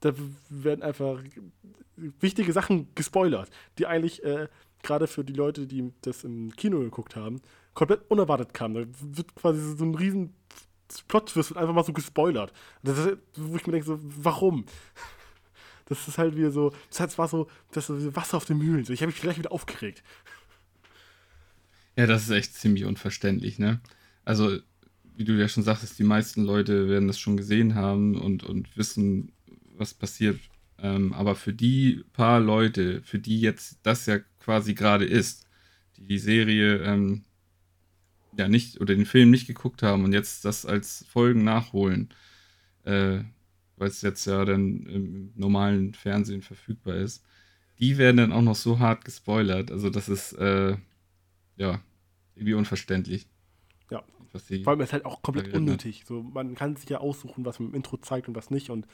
da 0.00 0.12
werden 0.50 0.82
einfach 0.82 1.22
wichtige 1.96 2.52
Sachen 2.52 2.88
gespoilert, 2.94 3.50
die 3.78 3.86
eigentlich 3.86 4.22
äh, 4.24 4.48
gerade 4.82 5.06
für 5.06 5.24
die 5.24 5.32
Leute, 5.32 5.66
die 5.66 5.92
das 6.02 6.24
im 6.24 6.50
Kino 6.56 6.80
geguckt 6.80 7.16
haben, 7.16 7.40
komplett 7.74 8.02
unerwartet 8.10 8.52
kamen. 8.52 8.74
Da 8.74 9.16
wird 9.16 9.34
quasi 9.34 9.76
so 9.76 9.84
ein 9.84 9.94
riesen 9.94 10.34
Plot-Twist 11.08 11.56
einfach 11.56 11.74
mal 11.74 11.84
so 11.84 11.92
gespoilert. 11.92 12.52
Das 12.82 12.98
ist, 12.98 13.18
wo 13.36 13.56
ich 13.56 13.66
mir 13.66 13.72
denke, 13.72 13.86
so, 13.86 13.98
warum? 14.02 14.66
Das 15.86 16.06
ist 16.08 16.18
halt 16.18 16.36
wieder 16.36 16.50
so, 16.50 16.72
das 16.96 17.16
war 17.16 17.28
so, 17.28 17.48
das 17.72 17.88
ist 17.88 18.02
so 18.02 18.16
Wasser 18.16 18.36
auf 18.36 18.44
den 18.44 18.58
Mühlen. 18.58 18.84
ich 18.88 19.00
habe 19.02 19.10
mich 19.10 19.20
gleich 19.20 19.38
wieder 19.38 19.52
aufgeregt. 19.52 20.02
Ja, 21.96 22.06
das 22.06 22.24
ist 22.24 22.30
echt 22.30 22.54
ziemlich 22.54 22.84
unverständlich, 22.84 23.58
ne? 23.58 23.80
Also, 24.24 24.58
wie 25.16 25.24
du 25.24 25.32
ja 25.32 25.48
schon 25.48 25.62
sagtest, 25.62 25.98
die 25.98 26.04
meisten 26.04 26.44
Leute 26.44 26.88
werden 26.88 27.08
das 27.08 27.18
schon 27.18 27.36
gesehen 27.36 27.74
haben 27.74 28.20
und, 28.20 28.42
und 28.42 28.76
wissen, 28.76 29.32
was 29.76 29.94
passiert. 29.94 30.38
Ähm, 30.78 31.12
aber 31.14 31.34
für 31.34 31.54
die 31.54 32.04
paar 32.12 32.40
Leute, 32.40 33.00
für 33.02 33.18
die 33.18 33.40
jetzt 33.40 33.78
das 33.82 34.04
ja 34.06 34.18
quasi 34.40 34.74
gerade 34.74 35.06
ist, 35.06 35.46
die 35.96 36.06
die 36.06 36.18
Serie 36.18 36.82
ähm, 36.82 37.24
ja 38.36 38.48
nicht 38.48 38.80
oder 38.80 38.94
den 38.94 39.06
Film 39.06 39.30
nicht 39.30 39.46
geguckt 39.46 39.82
haben 39.82 40.04
und 40.04 40.12
jetzt 40.12 40.44
das 40.44 40.66
als 40.66 41.06
Folgen 41.08 41.44
nachholen, 41.44 42.10
äh, 42.84 43.20
weil 43.76 43.88
es 43.88 44.02
jetzt 44.02 44.24
ja 44.26 44.44
dann 44.44 44.86
im 44.86 45.32
normalen 45.34 45.94
Fernsehen 45.94 46.42
verfügbar 46.42 46.96
ist, 46.96 47.24
die 47.78 47.98
werden 47.98 48.16
dann 48.16 48.32
auch 48.32 48.42
noch 48.42 48.54
so 48.54 48.78
hart 48.78 49.04
gespoilert. 49.04 49.70
Also 49.70 49.90
das 49.90 50.08
ist 50.08 50.32
äh, 50.34 50.76
ja, 51.56 51.80
irgendwie 52.34 52.54
unverständlich. 52.54 53.28
Ja. 53.90 54.02
Vor 54.62 54.72
allem 54.72 54.80
ist 54.80 54.92
halt 54.92 55.04
auch 55.04 55.22
komplett 55.22 55.52
unnötig. 55.52 56.04
So, 56.06 56.22
man 56.22 56.54
kann 56.54 56.76
sich 56.76 56.88
ja 56.88 56.98
aussuchen, 56.98 57.44
was 57.44 57.58
man 57.58 57.70
im 57.70 57.74
Intro 57.74 57.96
zeigt 57.98 58.28
und 58.28 58.34
was 58.34 58.50
nicht 58.50 58.70
und 58.70 58.86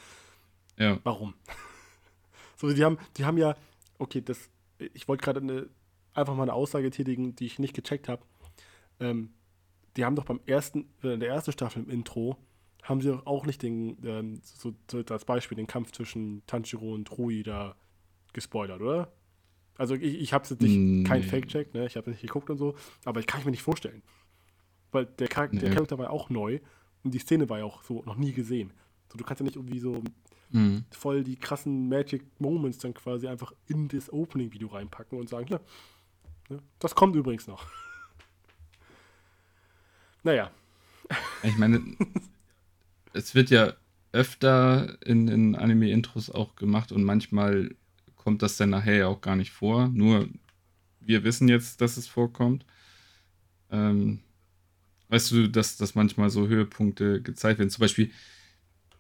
ja. 0.79 0.99
warum. 1.05 1.35
so, 2.57 2.73
die 2.73 2.85
haben, 2.85 2.99
die 3.17 3.25
haben 3.25 3.39
ja, 3.39 3.57
okay, 3.99 4.21
das, 4.21 4.51
ich 4.79 5.07
wollte 5.09 5.25
gerade 5.25 5.71
einfach 6.15 6.35
mal 6.35 6.43
eine 6.43 6.55
Aussage 6.55 6.91
tätigen, 6.91 7.35
die 7.37 7.47
ich 7.47 7.59
nicht 7.59 7.75
gecheckt 7.75 8.09
habe. 8.09 8.23
Ähm, 9.01 9.31
die 9.97 10.05
haben 10.05 10.17
doch 10.17 10.25
beim 10.25 10.41
ersten, 10.47 10.89
in 11.03 11.21
der 11.21 11.29
ersten 11.29 11.53
Staffel 11.53 11.83
im 11.83 11.91
Intro, 11.91 12.37
haben 12.83 13.01
sie 13.01 13.09
doch 13.09 13.27
auch 13.27 13.47
nicht 13.47 13.63
den, 13.63 13.97
ähm, 14.05 14.41
so, 14.43 14.75
so 14.91 15.03
als 15.09 15.25
Beispiel 15.25 15.57
den 15.57 15.67
Kampf 15.67 15.93
zwischen 15.93 16.43
Tanjiro 16.47 16.93
und 16.93 17.11
Rui 17.17 17.43
da 17.43 17.77
gespoilert, 18.33 18.81
oder? 18.81 19.13
Also 19.79 19.95
ich, 19.95 20.21
ich 20.21 20.33
habe 20.33 20.45
es 20.45 20.51
jetzt 20.51 20.63
nicht, 20.63 20.77
nee. 20.77 21.05
kein 21.05 21.23
Fake-Check, 21.23 21.75
ne? 21.75 21.87
ich 21.87 21.97
habe 21.97 22.11
nicht 22.11 22.23
geguckt 22.23 22.51
und 22.51 22.59
so, 22.59 22.75
aber 23.05 23.21
ich 23.21 23.27
kann 23.27 23.41
ich 23.41 23.47
mir 23.47 23.53
nicht 23.53 23.63
vorstellen. 23.63 24.03
Weil 24.91 25.07
der, 25.07 25.29
Charakter, 25.29 25.57
nee. 25.57 25.63
der 25.63 25.71
Charakter 25.71 25.97
war 25.99 26.07
ja 26.07 26.11
auch 26.11 26.29
neu 26.29 26.61
und 27.05 27.15
die 27.15 27.19
Szene 27.19 27.49
war 27.49 27.59
ja 27.59 27.65
auch 27.65 27.83
so 27.83 28.03
noch 28.05 28.17
nie 28.17 28.33
gesehen. 28.33 28.73
So, 29.09 29.17
du 29.17 29.25
kannst 29.25 29.41
ja 29.41 29.45
nicht 29.45 29.57
irgendwie 29.57 29.79
so 29.79 30.03
mhm. 30.51 30.85
voll 30.91 31.25
die 31.25 31.37
krassen 31.37 31.89
Magic 31.89 32.25
Moments 32.39 32.79
dann 32.79 32.95
quasi 32.95 33.29
einfach 33.29 33.53
in 33.69 33.89
das 33.89 34.13
Opening-Video 34.13 34.69
reinpacken 34.69 35.19
und 35.19 35.29
sagen, 35.29 35.47
na, 35.51 35.61
ne? 36.49 36.63
das 36.79 36.95
kommt 36.95 37.17
übrigens 37.17 37.47
noch. 37.47 37.65
naja. 40.23 40.51
Ich 41.43 41.57
meine, 41.59 41.81
es 43.13 43.35
wird 43.35 43.51
ja 43.51 43.75
öfter 44.13 44.99
in, 45.05 45.29
in 45.29 45.55
Anime-Intros 45.57 46.31
auch 46.31 46.57
gemacht 46.57 46.93
und 46.93 47.05
manchmal 47.05 47.75
kommt 48.17 48.43
das 48.43 48.57
dann 48.57 48.71
nachher 48.71 48.97
ja 48.97 49.07
auch 49.09 49.21
gar 49.21 49.37
nicht 49.37 49.51
vor. 49.51 49.89
Nur 49.89 50.29
wir 51.01 51.25
wissen 51.25 51.49
jetzt, 51.49 51.81
dass 51.81 51.97
es 51.97 52.07
vorkommt. 52.07 52.65
Ähm, 53.71 54.21
weißt 55.09 55.31
du, 55.33 55.49
dass, 55.49 55.77
dass 55.77 55.95
manchmal 55.95 56.31
so 56.31 56.47
Höhepunkte 56.47 57.23
gezeigt 57.23 57.59
werden? 57.59 57.71
Zum 57.71 57.81
Beispiel 57.81 58.11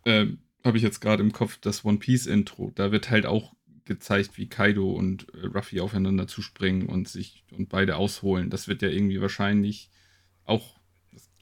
äh, 0.04 0.26
habe 0.64 0.76
ich 0.76 0.82
jetzt 0.82 1.00
gerade 1.00 1.22
im 1.22 1.32
Kopf 1.32 1.58
das 1.60 1.84
One 1.84 1.98
Piece 1.98 2.26
Intro. 2.26 2.72
Da 2.74 2.90
wird 2.90 3.10
halt 3.10 3.26
auch 3.26 3.54
gezeigt, 3.84 4.38
wie 4.38 4.48
Kaido 4.48 4.92
und 4.92 5.32
äh, 5.34 5.46
Ruffy 5.46 5.80
aufeinander 5.80 6.26
zuspringen 6.26 6.86
und 6.88 7.08
sich 7.08 7.44
und 7.52 7.68
beide 7.68 7.96
ausholen. 7.96 8.50
Das 8.50 8.68
wird 8.68 8.82
ja 8.82 8.88
irgendwie 8.88 9.20
wahrscheinlich 9.20 9.90
auch 10.44 10.80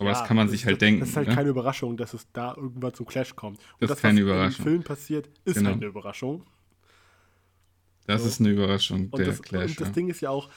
aber 0.01 0.13
ja, 0.13 0.19
das 0.19 0.27
kann 0.27 0.37
man 0.37 0.49
sich 0.49 0.65
halt 0.65 0.77
das, 0.77 0.79
denken. 0.79 1.01
Das 1.01 1.11
ist 1.11 1.17
halt 1.17 1.29
ne? 1.29 1.35
keine 1.35 1.51
Überraschung, 1.51 1.99
dass 1.99 2.15
es 2.15 2.27
da 2.33 2.55
irgendwann 2.57 2.95
zum 2.95 3.05
Clash 3.05 3.37
kommt. 3.37 3.59
Und 3.59 3.67
das, 3.81 3.91
das 3.91 3.99
ist 3.99 4.03
keine 4.03 4.21
Überraschung. 4.21 4.65
im 4.65 4.71
Film 4.73 4.83
passiert, 4.83 5.29
ist 5.45 5.57
genau. 5.57 5.69
halt 5.69 5.77
eine 5.77 5.87
Überraschung. 5.87 6.43
Das 8.07 8.23
so. 8.23 8.29
ist 8.29 8.41
eine 8.41 8.49
Überraschung, 8.49 9.11
und 9.11 9.19
der 9.19 9.27
das, 9.27 9.43
Clash. 9.43 9.73
Und 9.73 9.81
das 9.81 9.93
Ding 9.93 10.09
ist 10.09 10.23
ja 10.23 10.31
auch, 10.31 10.49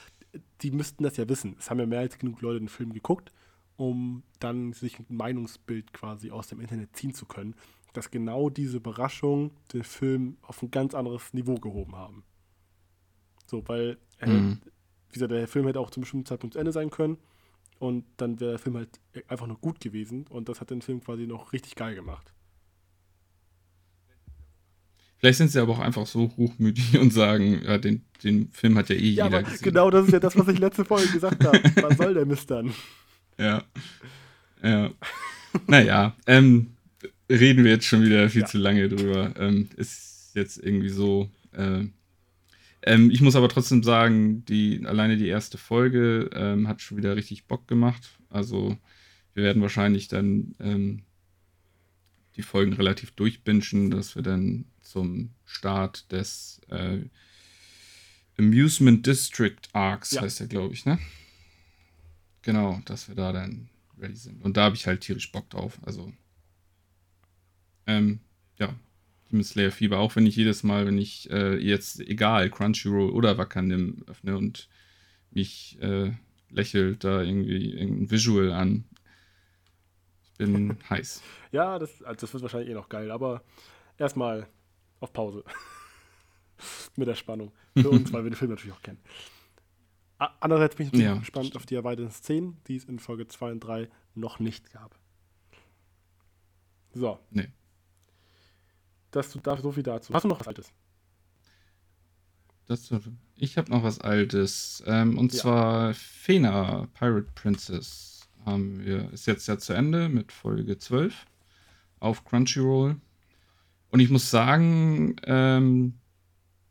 die 0.62 0.70
müssten 0.70 1.04
das 1.04 1.18
ja 1.18 1.28
wissen. 1.28 1.56
Es 1.58 1.68
haben 1.68 1.78
ja 1.78 1.84
mehr 1.84 2.00
als 2.00 2.18
genug 2.18 2.40
Leute 2.40 2.58
den 2.58 2.70
Film 2.70 2.94
geguckt, 2.94 3.32
um 3.76 4.22
dann 4.40 4.72
sich 4.72 4.98
ein 4.98 5.06
Meinungsbild 5.10 5.92
quasi 5.92 6.30
aus 6.30 6.48
dem 6.48 6.60
Internet 6.60 6.96
ziehen 6.96 7.12
zu 7.12 7.26
können, 7.26 7.54
dass 7.92 8.10
genau 8.10 8.48
diese 8.48 8.78
Überraschung 8.78 9.50
den 9.74 9.84
Film 9.84 10.38
auf 10.40 10.62
ein 10.62 10.70
ganz 10.70 10.94
anderes 10.94 11.34
Niveau 11.34 11.56
gehoben 11.56 11.94
haben. 11.94 12.24
So, 13.44 13.62
weil, 13.68 13.98
äh, 14.20 14.30
mhm. 14.30 14.62
wie 15.10 15.12
gesagt, 15.12 15.32
der 15.32 15.46
Film 15.48 15.66
hätte 15.66 15.80
auch 15.80 15.90
zum 15.90 16.00
bestimmten 16.00 16.24
Zeitpunkt 16.24 16.54
zu 16.54 16.58
Ende 16.58 16.72
sein 16.72 16.88
können 16.88 17.18
und 17.78 18.04
dann 18.16 18.40
wäre 18.40 18.52
der 18.52 18.58
Film 18.58 18.76
halt 18.76 19.00
einfach 19.28 19.46
nur 19.46 19.58
gut 19.58 19.80
gewesen 19.80 20.26
und 20.28 20.48
das 20.48 20.60
hat 20.60 20.70
den 20.70 20.82
Film 20.82 21.02
quasi 21.02 21.26
noch 21.26 21.52
richtig 21.52 21.74
geil 21.74 21.94
gemacht. 21.94 22.32
Vielleicht 25.18 25.38
sind 25.38 25.50
sie 25.50 25.58
aber 25.58 25.72
auch 25.72 25.78
einfach 25.78 26.06
so 26.06 26.30
hochmütig 26.36 26.98
und 26.98 27.10
sagen, 27.10 27.62
ja, 27.64 27.78
den, 27.78 28.02
den 28.22 28.50
Film 28.52 28.76
hat 28.76 28.90
ja 28.90 28.96
eh 28.96 29.10
ja, 29.10 29.24
jeder 29.24 29.42
gesehen. 29.42 29.62
Genau, 29.62 29.90
das 29.90 30.06
ist 30.06 30.12
ja 30.12 30.20
das, 30.20 30.36
was 30.36 30.48
ich 30.48 30.58
letzte 30.60 30.84
Folge 30.84 31.10
gesagt 31.12 31.44
habe. 31.44 31.62
Was 31.82 31.96
soll 31.96 32.14
der 32.14 32.26
Mist 32.26 32.50
dann? 32.50 32.74
Ja. 33.38 33.62
Ja. 34.62 34.90
naja, 35.66 36.14
ähm, 36.26 36.74
reden 37.30 37.64
wir 37.64 37.72
jetzt 37.72 37.86
schon 37.86 38.02
wieder 38.02 38.28
viel 38.28 38.42
ja. 38.42 38.46
zu 38.46 38.58
lange 38.58 38.88
drüber. 38.88 39.32
Ähm, 39.38 39.68
ist 39.76 40.32
jetzt 40.34 40.58
irgendwie 40.58 40.90
so. 40.90 41.30
Äh, 41.52 41.84
ähm, 42.86 43.10
ich 43.10 43.20
muss 43.22 43.34
aber 43.34 43.48
trotzdem 43.48 43.82
sagen, 43.82 44.44
die, 44.44 44.84
alleine 44.84 45.16
die 45.16 45.28
erste 45.28 45.56
Folge 45.56 46.30
ähm, 46.34 46.68
hat 46.68 46.82
schon 46.82 46.98
wieder 46.98 47.16
richtig 47.16 47.46
Bock 47.46 47.66
gemacht. 47.66 48.18
Also, 48.28 48.76
wir 49.32 49.44
werden 49.44 49.62
wahrscheinlich 49.62 50.08
dann 50.08 50.54
ähm, 50.60 51.02
die 52.36 52.42
Folgen 52.42 52.74
relativ 52.74 53.12
durchbingen, 53.12 53.90
dass 53.90 54.16
wir 54.16 54.22
dann 54.22 54.66
zum 54.82 55.30
Start 55.46 56.12
des 56.12 56.60
äh, 56.68 56.98
Amusement 58.38 59.06
District 59.06 59.60
Arcs, 59.72 60.12
ja. 60.12 60.22
heißt 60.22 60.40
der, 60.40 60.48
glaube 60.48 60.74
ich, 60.74 60.84
ne? 60.84 60.98
Genau, 62.42 62.82
dass 62.84 63.08
wir 63.08 63.14
da 63.14 63.32
dann 63.32 63.70
ready 63.98 64.16
sind. 64.16 64.44
Und 64.44 64.56
da 64.56 64.64
habe 64.64 64.76
ich 64.76 64.86
halt 64.86 65.00
tierisch 65.00 65.32
Bock 65.32 65.48
drauf. 65.48 65.78
Also, 65.82 66.12
ähm, 67.86 68.20
ja, 68.58 68.74
Demon 69.34 69.42
Slayer 69.42 69.72
Fieber, 69.72 69.98
auch 69.98 70.14
wenn 70.14 70.26
ich 70.26 70.36
jedes 70.36 70.62
Mal, 70.62 70.86
wenn 70.86 70.96
ich 70.96 71.28
äh, 71.30 71.56
jetzt, 71.56 71.98
egal, 72.00 72.50
Crunchyroll 72.50 73.10
oder 73.10 73.36
Wakanim 73.36 74.04
öffne 74.06 74.36
und 74.38 74.68
mich 75.32 75.76
äh, 75.82 76.12
lächelt 76.50 77.02
da 77.02 77.20
irgendwie 77.20 77.72
irgendein 77.72 78.10
Visual 78.12 78.52
an. 78.52 78.84
Ich 80.22 80.38
bin 80.38 80.78
heiß. 80.90 81.20
Ja, 81.50 81.80
das, 81.80 82.00
also 82.04 82.20
das 82.20 82.32
wird 82.32 82.42
wahrscheinlich 82.44 82.70
eh 82.70 82.74
noch 82.74 82.88
geil, 82.88 83.10
aber 83.10 83.42
erstmal 83.98 84.46
auf 85.00 85.12
Pause. 85.12 85.42
Mit 86.96 87.08
der 87.08 87.16
Spannung. 87.16 87.50
Für 87.76 87.90
uns, 87.90 88.12
weil 88.12 88.22
wir 88.22 88.30
den 88.30 88.36
Film 88.36 88.52
natürlich 88.52 88.76
auch 88.76 88.82
kennen. 88.82 89.00
Andererseits 90.16 90.76
bin 90.76 90.86
ich 90.86 90.92
natürlich 90.92 91.10
ja, 91.10 91.18
gespannt 91.18 91.46
stimmt. 91.46 91.56
auf 91.56 91.66
die 91.66 91.74
erweiterten 91.74 92.12
Szenen, 92.12 92.58
die 92.68 92.76
es 92.76 92.84
in 92.84 93.00
Folge 93.00 93.26
2 93.26 93.50
und 93.50 93.60
3 93.60 93.88
noch 94.14 94.38
nicht 94.38 94.72
gab. 94.72 94.96
So. 96.92 97.18
Nee. 97.30 97.48
Dass 99.16 99.30
du 99.30 99.38
da 99.40 99.56
so 99.56 99.72
viel 99.72 99.82
dazu. 99.82 100.12
Hast 100.12 100.24
du 100.24 100.28
noch 100.28 100.40
was 100.40 100.48
Altes? 100.48 100.72
Das, 102.66 102.90
ich 103.36 103.58
habe 103.58 103.70
noch 103.70 103.82
was 103.82 104.00
Altes. 104.00 104.82
Ähm, 104.86 105.18
und 105.18 105.32
ja. 105.32 105.40
zwar 105.40 105.94
Fena, 105.94 106.88
Pirate 106.94 107.30
Princess. 107.34 108.28
Haben 108.44 108.84
wir, 108.84 109.10
ist 109.12 109.26
jetzt 109.26 109.46
ja 109.46 109.58
zu 109.58 109.72
Ende 109.72 110.08
mit 110.08 110.32
Folge 110.32 110.78
12 110.78 111.26
auf 112.00 112.24
Crunchyroll. 112.24 112.96
Und 113.90 114.00
ich 114.00 114.10
muss 114.10 114.30
sagen, 114.30 115.16
ähm, 115.24 115.94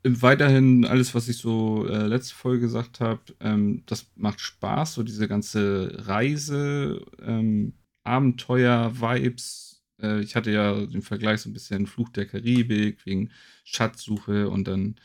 weiterhin 0.03 0.85
alles, 0.85 1.15
was 1.15 1.27
ich 1.29 1.37
so 1.37 1.87
äh, 1.87 2.05
letzte 2.05 2.35
Folge 2.35 2.61
gesagt 2.61 2.99
habe, 2.99 3.21
ähm, 3.39 3.83
das 3.85 4.07
macht 4.15 4.41
Spaß, 4.41 4.95
so 4.95 5.03
diese 5.03 5.27
ganze 5.27 5.95
Reise, 6.05 7.01
ähm, 7.21 7.73
Abenteuer-Vibes. 8.03 9.72
Äh, 10.03 10.21
ich 10.21 10.35
hatte 10.35 10.51
ja 10.51 10.85
den 10.85 11.01
Vergleich 11.01 11.41
so 11.41 11.49
ein 11.49 11.53
bisschen 11.53 11.87
Fluch 11.87 12.09
der 12.09 12.27
Karibik 12.27 13.05
wegen 13.05 13.31
Schatzsuche 13.63 14.49
und 14.49 14.67
dann 14.67 14.95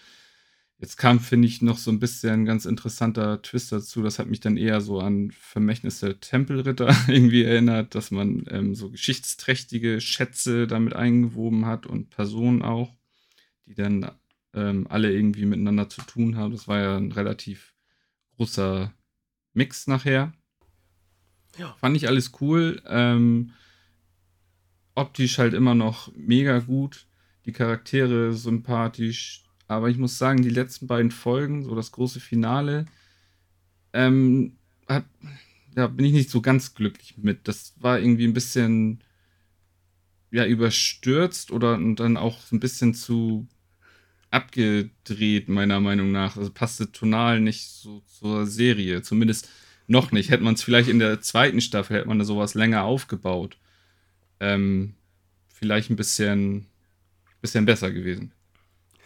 Jetzt 0.81 0.97
kam, 0.97 1.19
finde 1.19 1.49
ich, 1.49 1.61
noch 1.61 1.77
so 1.77 1.91
ein 1.91 1.99
bisschen 1.99 2.31
ein 2.31 2.45
ganz 2.45 2.65
interessanter 2.65 3.43
Twist 3.43 3.73
dazu. 3.73 4.01
Das 4.01 4.21
hat 4.21 4.29
mich 4.29 4.39
dann 4.39 4.57
eher 4.57 4.81
so 4.81 5.01
an 5.01 5.33
Vermächtnisse 5.33 6.21
Tempelritter 6.21 6.95
irgendwie 7.09 7.43
erinnert, 7.43 7.97
dass 7.97 8.13
man 8.13 8.45
ähm, 8.49 8.77
so 8.77 8.89
geschichtsträchtige 8.91 10.01
Schätze 10.01 10.69
damit 10.69 10.95
eingewoben 10.95 11.67
hat 11.67 11.85
und 11.87 12.11
Personen 12.11 12.63
auch, 12.63 12.95
die 13.67 13.75
dann 13.75 14.09
ähm, 14.55 14.87
alle 14.89 15.13
irgendwie 15.13 15.47
miteinander 15.47 15.89
zu 15.89 16.01
tun 16.03 16.37
haben. 16.37 16.53
Das 16.53 16.69
war 16.69 16.79
ja 16.79 16.97
ein 16.97 17.11
relativ 17.11 17.75
großer 18.37 18.95
Mix 19.55 19.89
nachher. 19.89 20.33
Ja. 21.59 21.75
Fand 21.81 21.97
ich 21.97 22.07
alles 22.07 22.31
cool. 22.41 22.81
Ähm, 22.87 23.51
optisch 24.99 25.39
halt 25.39 25.55
immer 25.55 25.75
noch 25.75 26.13
mega 26.17 26.59
gut. 26.59 27.07
Die 27.47 27.53
Charaktere 27.53 28.35
sympathisch, 28.35 29.45
aber 29.69 29.89
ich 29.89 29.97
muss 29.97 30.19
sagen, 30.19 30.43
die 30.43 30.51
letzten 30.51 30.87
beiden 30.87 31.11
Folgen, 31.11 31.63
so 31.65 31.75
das 31.75 31.93
große 31.93 32.21
Finale, 32.21 32.85
ähm, 33.93 34.59
hat, 34.87 35.05
da 35.75 35.87
bin 35.87 36.05
ich 36.05 36.13
nicht 36.13 36.31
so 36.31 36.43
ganz 36.43 36.75
glücklich 36.75 37.17
mit. 37.17 37.47
Das 37.49 37.75
war 37.79 37.99
irgendwie 37.99 38.27
ein 38.27 38.35
bisschen 38.35 39.03
ja 40.31 40.45
überstürzt 40.45 41.53
oder 41.53 41.75
und 41.75 41.97
dann 41.97 42.17
auch 42.17 42.39
ein 42.53 42.61
bisschen 42.61 42.93
zu 42.93 43.47
abgedreht, 44.31 45.49
meiner 45.49 45.81
Meinung 45.81 46.13
nach. 46.13 46.37
Also 46.37 46.51
passte 46.53 46.93
tonal 46.93 47.41
nicht 47.41 47.67
so 47.67 48.03
zur 48.07 48.47
Serie. 48.47 49.03
Zumindest 49.03 49.49
noch 49.87 50.13
nicht. 50.13 50.31
Hätte 50.31 50.45
man 50.45 50.55
es 50.55 50.63
vielleicht 50.63 50.89
in 50.89 50.99
der 50.99 51.21
zweiten 51.21 51.61
Staffel, 51.61 51.97
hätte 51.97 52.09
man 52.09 52.19
da 52.19 52.25
sowas 52.25 52.55
länger 52.55 52.83
aufgebaut. 52.83 53.57
Ähm, 54.41 54.95
vielleicht 55.49 55.91
ein 55.91 55.97
bisschen, 55.97 56.67
bisschen 57.41 57.65
besser 57.65 57.91
gewesen. 57.91 58.33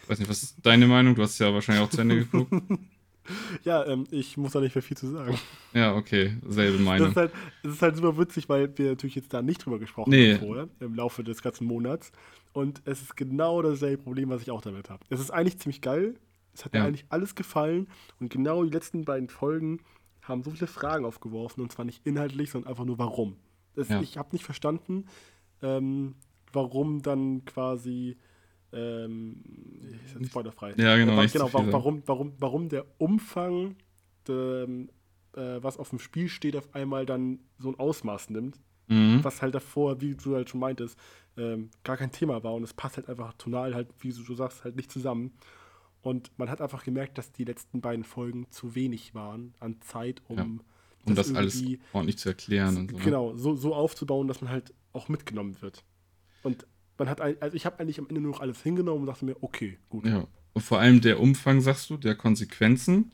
Weiß 0.07 0.19
nicht, 0.19 0.29
was 0.29 0.43
ist 0.43 0.57
deine 0.61 0.87
Meinung? 0.87 1.15
Du 1.15 1.23
hast 1.23 1.39
ja 1.39 1.53
wahrscheinlich 1.53 1.85
auch 1.85 1.89
zu 1.89 2.01
Ende 2.01 2.17
geguckt. 2.17 2.51
ja, 3.63 3.85
ähm, 3.85 4.05
ich 4.11 4.37
muss 4.37 4.51
da 4.51 4.59
nicht 4.59 4.75
mehr 4.75 4.81
viel 4.81 4.97
zu 4.97 5.07
sagen. 5.07 5.37
Ja, 5.73 5.95
okay, 5.95 6.35
selbe 6.47 6.79
Meinung. 6.79 7.07
Das 7.07 7.11
ist, 7.11 7.17
halt, 7.17 7.31
das 7.63 7.73
ist 7.73 7.81
halt 7.81 7.95
super 7.95 8.17
witzig, 8.17 8.49
weil 8.49 8.77
wir 8.77 8.89
natürlich 8.89 9.15
jetzt 9.15 9.33
da 9.33 9.41
nicht 9.41 9.65
drüber 9.65 9.79
gesprochen 9.79 10.09
nee. 10.09 10.33
haben 10.33 10.39
vorher, 10.39 10.67
im 10.79 10.95
Laufe 10.95 11.23
des 11.23 11.41
ganzen 11.41 11.65
Monats. 11.65 12.11
Und 12.51 12.81
es 12.85 13.01
ist 13.01 13.17
genau 13.17 13.61
dasselbe 13.61 14.03
Problem, 14.03 14.29
was 14.29 14.41
ich 14.41 14.51
auch 14.51 14.61
damit 14.61 14.89
habe. 14.89 15.03
Es 15.09 15.19
ist 15.19 15.31
eigentlich 15.31 15.59
ziemlich 15.59 15.81
geil. 15.81 16.15
Es 16.53 16.65
hat 16.65 16.73
ja. 16.73 16.81
mir 16.81 16.87
eigentlich 16.87 17.05
alles 17.09 17.35
gefallen. 17.35 17.87
Und 18.19 18.29
genau 18.29 18.63
die 18.63 18.69
letzten 18.69 19.05
beiden 19.05 19.29
Folgen 19.29 19.79
haben 20.21 20.43
so 20.43 20.51
viele 20.51 20.67
Fragen 20.67 21.05
aufgeworfen. 21.05 21.61
Und 21.61 21.71
zwar 21.71 21.85
nicht 21.85 22.05
inhaltlich, 22.05 22.51
sondern 22.51 22.69
einfach 22.69 22.85
nur 22.85 22.99
warum. 22.99 23.37
Das, 23.75 23.89
ja. 23.89 24.01
Ich 24.01 24.17
habe 24.17 24.29
nicht 24.31 24.45
verstanden, 24.45 25.05
ähm, 25.61 26.15
warum 26.51 27.01
dann 27.01 27.45
quasi 27.45 28.17
ähm, 28.73 29.41
ist 30.05 30.15
jetzt 30.15 30.29
spoilerfrei. 30.29 30.73
Ja, 30.77 30.97
genau. 30.97 31.21
Äh, 31.21 31.27
genau 31.27 31.53
warum, 31.53 31.71
warum, 31.71 32.03
warum, 32.05 32.33
warum 32.39 32.69
der 32.69 32.85
Umfang, 32.97 33.75
de, 34.27 34.87
äh, 35.35 35.63
was 35.63 35.77
auf 35.77 35.89
dem 35.89 35.99
Spiel 35.99 36.27
steht, 36.27 36.55
auf 36.55 36.73
einmal 36.73 37.05
dann 37.05 37.39
so 37.59 37.69
ein 37.69 37.79
Ausmaß 37.79 38.31
nimmt, 38.31 38.59
mhm. 38.87 39.23
was 39.23 39.41
halt 39.41 39.55
davor, 39.55 40.01
wie 40.01 40.15
du 40.15 40.35
halt 40.35 40.49
schon 40.49 40.59
meintest, 40.59 40.97
ähm, 41.37 41.69
gar 41.83 41.97
kein 41.97 42.11
Thema 42.11 42.43
war 42.43 42.53
und 42.53 42.63
es 42.63 42.73
passt 42.73 42.97
halt 42.97 43.09
einfach 43.09 43.33
tonal 43.33 43.75
halt, 43.75 43.89
wie 43.99 44.11
du, 44.11 44.23
du 44.23 44.33
sagst, 44.33 44.63
halt 44.63 44.75
nicht 44.75 44.91
zusammen. 44.91 45.33
Und 46.01 46.37
man 46.37 46.49
hat 46.49 46.59
einfach 46.59 46.83
gemerkt, 46.83 47.17
dass 47.17 47.31
die 47.31 47.45
letzten 47.45 47.79
beiden 47.79 48.03
Folgen 48.03 48.47
zu 48.49 48.75
wenig 48.75 49.15
waren 49.15 49.53
an 49.59 49.79
Zeit, 49.81 50.21
um, 50.27 50.37
ja. 50.37 50.45
Um 51.05 51.15
das, 51.15 51.27
das 51.27 51.35
alles 51.35 51.63
ordentlich 51.91 52.17
zu 52.17 52.29
erklären. 52.29 52.77
Und 52.77 52.91
so, 52.91 52.97
ne? 52.97 53.03
genau, 53.03 53.35
so, 53.35 53.55
so 53.55 53.75
aufzubauen, 53.75 54.27
dass 54.27 54.41
man 54.41 54.51
halt 54.51 54.73
auch 54.93 55.09
mitgenommen 55.09 55.61
wird. 55.61 55.83
Und 56.43 56.65
man 56.97 57.09
hat, 57.09 57.21
also 57.21 57.55
ich 57.55 57.65
habe 57.65 57.79
eigentlich 57.79 57.99
am 57.99 58.07
Ende 58.07 58.21
nur 58.21 58.31
noch 58.31 58.41
alles 58.41 58.61
hingenommen 58.61 59.01
und 59.01 59.07
dachte 59.07 59.25
mir, 59.25 59.35
okay, 59.41 59.77
gut. 59.89 60.05
Ja. 60.05 60.27
Und 60.53 60.61
vor 60.61 60.79
allem 60.79 61.01
der 61.01 61.19
Umfang, 61.19 61.61
sagst 61.61 61.89
du, 61.89 61.97
der 61.97 62.15
Konsequenzen, 62.15 63.13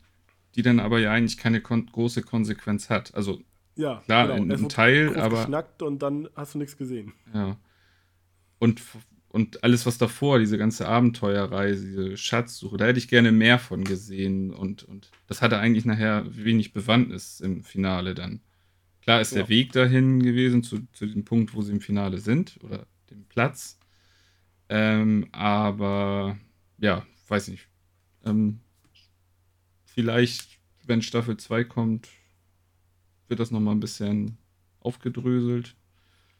die 0.54 0.62
dann 0.62 0.80
aber 0.80 0.98
ja 0.98 1.12
eigentlich 1.12 1.38
keine 1.38 1.60
kon 1.60 1.86
große 1.86 2.22
Konsequenz 2.22 2.90
hat. 2.90 3.14
Also 3.14 3.40
ja, 3.76 4.02
klar, 4.04 4.28
genau. 4.28 4.42
in 4.42 4.52
einem 4.52 4.68
Teil, 4.68 5.18
aber. 5.18 5.38
geschnackt 5.38 5.82
und 5.82 6.02
dann 6.02 6.28
hast 6.34 6.54
du 6.54 6.58
nichts 6.58 6.76
gesehen. 6.76 7.12
Ja. 7.32 7.56
Und, 8.58 8.82
und 9.32 9.62
alles, 9.62 9.86
was 9.86 9.96
davor, 9.96 10.40
diese 10.40 10.58
ganze 10.58 10.88
Abenteuerreise, 10.88 11.86
diese 11.86 12.16
Schatzsuche, 12.16 12.76
da 12.76 12.86
hätte 12.86 12.98
ich 12.98 13.06
gerne 13.06 13.30
mehr 13.30 13.60
von 13.60 13.84
gesehen. 13.84 14.52
Und, 14.52 14.82
und 14.82 15.12
das 15.28 15.40
hatte 15.40 15.58
eigentlich 15.58 15.84
nachher 15.84 16.24
wenig 16.28 16.72
Bewandtnis 16.72 17.38
im 17.38 17.62
Finale 17.62 18.14
dann. 18.14 18.40
Klar 19.02 19.20
ist 19.20 19.30
ja. 19.30 19.38
der 19.38 19.48
Weg 19.48 19.70
dahin 19.72 20.20
gewesen, 20.20 20.64
zu, 20.64 20.80
zu 20.92 21.06
dem 21.06 21.24
Punkt, 21.24 21.54
wo 21.54 21.62
sie 21.62 21.70
im 21.70 21.80
Finale 21.80 22.18
sind, 22.18 22.58
oder 22.64 22.88
dem 23.08 23.24
Platz. 23.26 23.78
Ähm, 24.68 25.28
aber 25.30 26.36
ja, 26.78 27.06
weiß 27.28 27.48
nicht. 27.48 27.68
Ähm, 28.24 28.58
vielleicht, 29.84 30.58
wenn 30.86 31.02
Staffel 31.02 31.36
2 31.36 31.62
kommt, 31.64 32.08
wird 33.28 33.38
das 33.38 33.52
nochmal 33.52 33.76
ein 33.76 33.80
bisschen 33.80 34.38
aufgedröselt. 34.80 35.76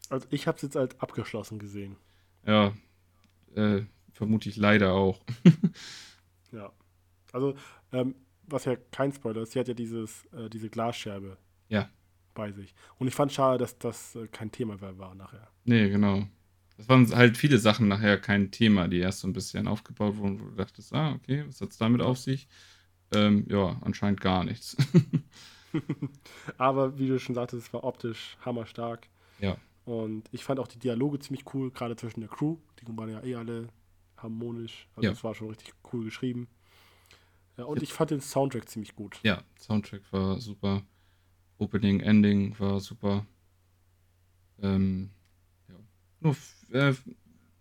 Also 0.09 0.27
ich 0.31 0.49
habe 0.49 0.57
es 0.57 0.63
jetzt 0.63 0.77
als 0.77 0.99
abgeschlossen 1.01 1.61
gesehen. 1.61 1.95
Ja, 2.47 2.75
äh, 3.55 3.83
vermute 4.13 4.49
ich 4.49 4.57
leider 4.57 4.93
auch. 4.93 5.21
ja. 6.53 6.73
Also, 7.33 7.55
ähm, 7.93 8.15
was 8.47 8.65
ja 8.65 8.77
kein 8.91 9.13
Spoiler 9.13 9.43
ist, 9.43 9.53
sie 9.53 9.61
hat 9.61 9.69
ja 9.69 9.75
dieses, 9.75 10.25
äh, 10.33 10.49
diese 10.51 10.69
Glasscherbe 10.69 11.37
ja. 11.69 11.89
bei 12.35 12.53
sich. 12.53 12.75
Und 12.99 13.07
ich 13.07 13.15
fand 13.15 13.33
schade, 13.33 13.59
dass 13.59 13.79
das 13.79 14.17
äh, 14.17 14.27
kein 14.27 14.51
Thema 14.51 14.77
mehr 14.77 14.99
war 14.99 15.15
nachher. 15.15 15.49
Nee, 15.65 15.89
genau 15.89 16.27
das 16.81 16.89
waren 16.89 17.15
halt 17.15 17.37
viele 17.37 17.59
Sachen 17.59 17.89
nachher 17.89 18.19
kein 18.19 18.51
Thema, 18.51 18.89
die 18.89 18.99
erst 18.99 19.21
so 19.21 19.29
ein 19.29 19.35
bisschen 19.35 19.69
aufgebaut 19.69 20.17
wurden, 20.17 20.41
wo 20.41 20.47
du 20.47 20.57
dachtest, 20.57 20.95
ah, 20.95 21.13
okay, 21.13 21.45
was 21.47 21.61
hat 21.61 21.71
es 21.71 21.77
damit 21.77 22.01
auf 22.01 22.19
sich? 22.19 22.49
Ähm, 23.15 23.45
ja, 23.51 23.77
anscheinend 23.83 24.21
gar 24.21 24.45
nichts. 24.45 24.77
Aber 26.59 26.99
wie 26.99 27.09
du 27.09 27.19
schon 27.19 27.35
sagtest, 27.35 27.67
es 27.67 27.73
war 27.73 27.85
optisch 27.85 28.39
hammerstark. 28.45 29.07
Ja. 29.41 29.57
Und 29.85 30.29
ich 30.33 30.45
fand 30.45 30.61
auch 30.61 30.69
die 30.69 30.79
Dialoge 30.79 31.19
ziemlich 31.19 31.45
cool, 31.55 31.71
gerade 31.71 31.97
zwischen 31.97 32.21
der 32.21 32.29
Crew. 32.29 32.57
Die 32.81 32.97
waren 32.97 33.11
ja 33.11 33.23
eh 33.25 33.35
alle 33.35 33.69
harmonisch. 34.17 34.89
Also 34.95 35.07
ja. 35.07 35.13
es 35.13 35.25
war 35.25 35.35
schon 35.35 35.49
richtig 35.49 35.75
cool 35.93 36.05
geschrieben. 36.05 36.49
Ja, 37.57 37.65
und 37.65 37.83
ich 37.83 37.93
fand 37.93 38.11
den 38.11 38.21
Soundtrack 38.21 38.69
ziemlich 38.69 38.95
gut. 38.95 39.19
Ja, 39.23 39.43
Soundtrack 39.59 40.03
war 40.13 40.41
super. 40.41 40.83
Opening, 41.59 42.01
Ending 42.01 42.59
war 42.59 42.81
super. 42.81 43.27
Ähm, 44.63 45.11
nur 46.21 46.37
äh, 46.71 46.95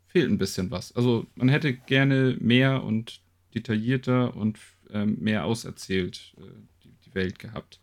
fehlt 0.08 0.30
ein 0.30 0.38
bisschen 0.38 0.72
was. 0.72 0.96
Also 0.96 1.26
man 1.36 1.50
hätte 1.50 1.74
gerne 1.74 2.38
mehr 2.40 2.84
und 2.84 3.22
detaillierter 3.54 4.36
und 4.36 4.60
ähm, 4.90 5.18
mehr 5.20 5.46
auserzählt 5.46 6.36
äh, 6.38 6.44
die, 6.84 6.94
die, 7.06 7.16
Welt 7.16 7.40
gehabt. 7.40 7.80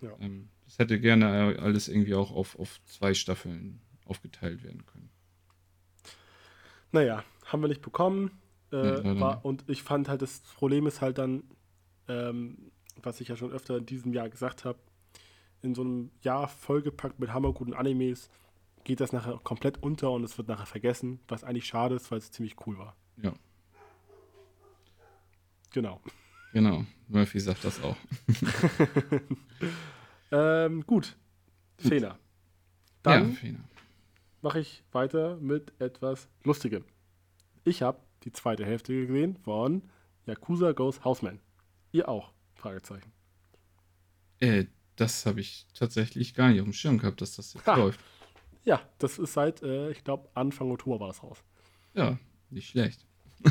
Ja. 0.00 0.10
Ähm, 0.20 0.48
das 0.68 0.78
hätte 0.78 1.00
gerne 1.00 1.54
äh, 1.54 1.58
alles 1.58 1.88
irgendwie 1.88 2.14
auch 2.14 2.30
auf, 2.30 2.58
auf 2.58 2.78
zwei 2.84 3.14
Staffeln 3.14 3.80
aufgeteilt 4.04 4.62
werden 4.62 4.84
können. 4.84 5.08
Naja, 6.92 7.24
haben 7.46 7.62
wir 7.62 7.68
nicht 7.68 7.80
bekommen. 7.80 8.38
Äh, 8.70 9.02
ja, 9.02 9.18
war, 9.18 9.44
und 9.46 9.64
ich 9.66 9.82
fand 9.82 10.10
halt, 10.10 10.20
das 10.20 10.40
Problem 10.40 10.86
ist 10.86 11.00
halt 11.00 11.16
dann, 11.16 11.44
ähm, 12.06 12.70
was 13.02 13.22
ich 13.22 13.28
ja 13.28 13.36
schon 13.36 13.50
öfter 13.50 13.78
in 13.78 13.86
diesem 13.86 14.12
Jahr 14.12 14.28
gesagt 14.28 14.66
habe, 14.66 14.78
in 15.62 15.74
so 15.74 15.80
einem 15.80 16.10
Jahr 16.20 16.48
vollgepackt 16.48 17.18
mit 17.18 17.32
hammerguten 17.32 17.72
Animes, 17.72 18.28
geht 18.84 19.00
das 19.00 19.12
nachher 19.12 19.38
komplett 19.42 19.82
unter 19.82 20.10
und 20.10 20.22
es 20.22 20.36
wird 20.36 20.48
nachher 20.48 20.66
vergessen, 20.66 21.18
was 21.28 21.44
eigentlich 21.44 21.66
schade 21.66 21.94
ist, 21.94 22.10
weil 22.10 22.18
es 22.18 22.30
ziemlich 22.30 22.56
cool 22.66 22.76
war. 22.76 22.94
Ja. 23.22 23.32
Genau. 25.70 26.02
Genau, 26.52 26.84
Murphy 27.08 27.40
sagt 27.40 27.64
das 27.64 27.82
auch. 27.82 27.96
ähm, 30.30 30.84
gut, 30.86 31.16
Fehler. 31.78 32.18
Dann 33.02 33.36
ja, 33.42 33.54
mache 34.42 34.60
ich 34.60 34.82
weiter 34.92 35.36
mit 35.36 35.72
etwas 35.80 36.28
Lustigem. 36.44 36.84
Ich 37.64 37.82
habe 37.82 38.00
die 38.24 38.32
zweite 38.32 38.64
Hälfte 38.64 39.06
gesehen 39.06 39.36
von 39.36 39.82
Yakuza 40.26 40.72
Goes 40.72 41.04
Houseman. 41.04 41.40
Ihr 41.92 42.08
auch? 42.08 42.32
Fragezeichen. 42.54 43.12
Äh, 44.40 44.66
das 44.96 45.26
habe 45.26 45.40
ich 45.40 45.66
tatsächlich 45.74 46.34
gar 46.34 46.50
nicht 46.50 46.60
auf 46.60 46.66
dem 46.66 46.72
Schirm 46.72 46.98
gehabt, 46.98 47.20
dass 47.20 47.36
das 47.36 47.54
jetzt 47.54 47.66
ha. 47.66 47.76
läuft. 47.76 48.00
Ja, 48.64 48.82
das 48.98 49.18
ist 49.18 49.32
seit, 49.32 49.62
äh, 49.62 49.90
ich 49.90 50.04
glaube, 50.04 50.28
Anfang 50.34 50.70
Oktober 50.70 51.00
war 51.00 51.08
das 51.08 51.22
raus. 51.22 51.38
Ja, 51.94 52.18
Nicht 52.50 52.70
schlecht. 52.70 53.06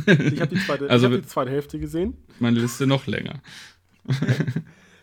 Ich 0.05 0.41
habe 0.41 0.47
die, 0.47 0.59
zweite, 0.59 0.89
Also 0.89 1.07
ich 1.07 1.13
hab 1.13 1.21
die 1.21 1.27
zweite 1.27 1.51
Hälfte 1.51 1.79
gesehen. 1.79 2.17
Meine 2.39 2.59
Liste 2.59 2.85
noch 2.85 3.07
länger. 3.07 3.41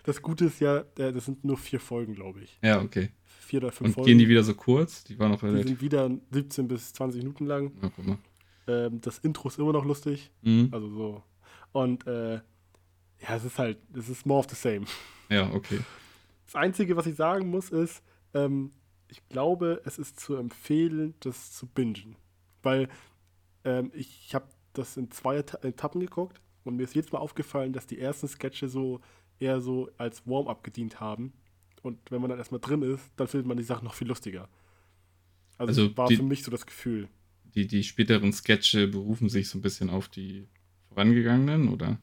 Das 0.05 0.23
Gute 0.23 0.47
ist 0.47 0.61
ja, 0.61 0.79
äh, 0.99 1.13
das 1.13 1.25
sind 1.27 1.45
nur 1.45 1.57
vier 1.57 1.81
Folgen, 1.81 2.15
glaube 2.15 2.41
ich. 2.43 2.59
Ja, 2.63 2.81
okay. 2.81 3.11
Vier 3.41 3.61
oder 3.61 3.73
fünf 3.73 3.89
Und 3.89 3.95
Folgen. 3.95 4.07
gehen 4.09 4.19
die 4.19 4.29
wieder 4.29 4.43
so 4.45 4.55
kurz? 4.55 5.05
Die 5.05 5.19
waren 5.19 5.31
noch 5.33 5.41
Die 5.41 5.47
relativ. 5.47 5.67
sind 5.69 5.81
wieder 5.83 6.11
17 6.31 6.69
bis 6.69 6.93
20 6.93 7.23
Minuten 7.23 7.47
lang. 7.47 7.73
Ja, 7.83 7.91
guck 7.95 8.07
mal. 8.07 8.19
Ähm, 8.67 9.01
das 9.01 9.19
Intro 9.19 9.49
ist 9.49 9.59
immer 9.59 9.73
noch 9.73 9.85
lustig. 9.85 10.31
Mhm. 10.43 10.69
Also 10.73 10.89
so. 10.91 11.23
Und 11.73 12.07
äh, 12.07 12.35
ja, 12.35 13.37
es 13.37 13.45
ist 13.45 13.59
halt, 13.59 13.79
es 13.95 14.09
ist 14.09 14.25
more 14.27 14.41
of 14.41 14.47
the 14.49 14.57
same. 14.57 14.87
Ja, 15.31 15.51
okay. 15.53 15.81
Das 16.47 16.55
Einzige, 16.57 16.97
was 16.97 17.07
ich 17.07 17.17
sagen 17.17 17.49
muss, 17.51 17.71
ist, 17.71 18.03
ähm, 18.35 18.73
ich 19.09 19.27
glaube, 19.29 19.81
es 19.85 19.99
ist 19.99 20.21
zu 20.21 20.37
empfehlen, 20.37 21.15
das 21.21 21.53
zu 21.53 21.67
bingen. 21.67 22.17
Weil 22.63 22.89
ähm, 23.65 23.91
ich 23.95 24.35
habe 24.35 24.47
das 24.75 24.97
in 24.97 25.11
zwei 25.11 25.37
Eta- 25.39 25.63
Etappen 25.67 26.01
geguckt 26.01 26.41
und 26.65 26.77
mir 26.77 26.83
ist 26.85 26.95
jedes 26.95 27.13
Mal 27.13 27.19
aufgefallen, 27.19 27.73
dass 27.73 27.87
die 27.87 27.99
ersten 27.99 28.29
Sketche 28.29 28.69
so 28.69 29.01
eher 29.41 29.61
so 29.61 29.91
als 29.99 30.27
Warm-up 30.27 30.63
gedient 30.65 31.01
haben. 31.01 31.33
Und 31.83 31.99
wenn 32.11 32.21
man 32.21 32.31
dann 32.31 32.39
erstmal 32.39 32.61
drin 32.61 32.83
ist, 32.83 33.11
dann 33.17 33.27
findet 33.29 33.47
man 33.47 33.57
die 33.57 33.63
Sachen 33.63 33.85
noch 33.85 33.95
viel 33.95 34.09
lustiger. 34.09 34.49
Also, 35.59 35.83
Also 35.83 35.97
war 35.97 36.09
die- 36.09 36.17
für 36.17 36.23
mich 36.23 36.43
so 36.43 36.51
das 36.51 36.67
Gefühl. 36.67 37.09
Die, 37.55 37.67
die 37.67 37.85
späteren 37.85 38.33
Sketche 38.33 38.89
berufen 38.89 39.29
sich 39.29 39.49
so 39.49 39.59
ein 39.59 39.63
bisschen 39.63 39.89
auf 39.91 40.09
die 40.09 40.49
vorangegangenen, 40.89 41.69
oder? 41.69 41.99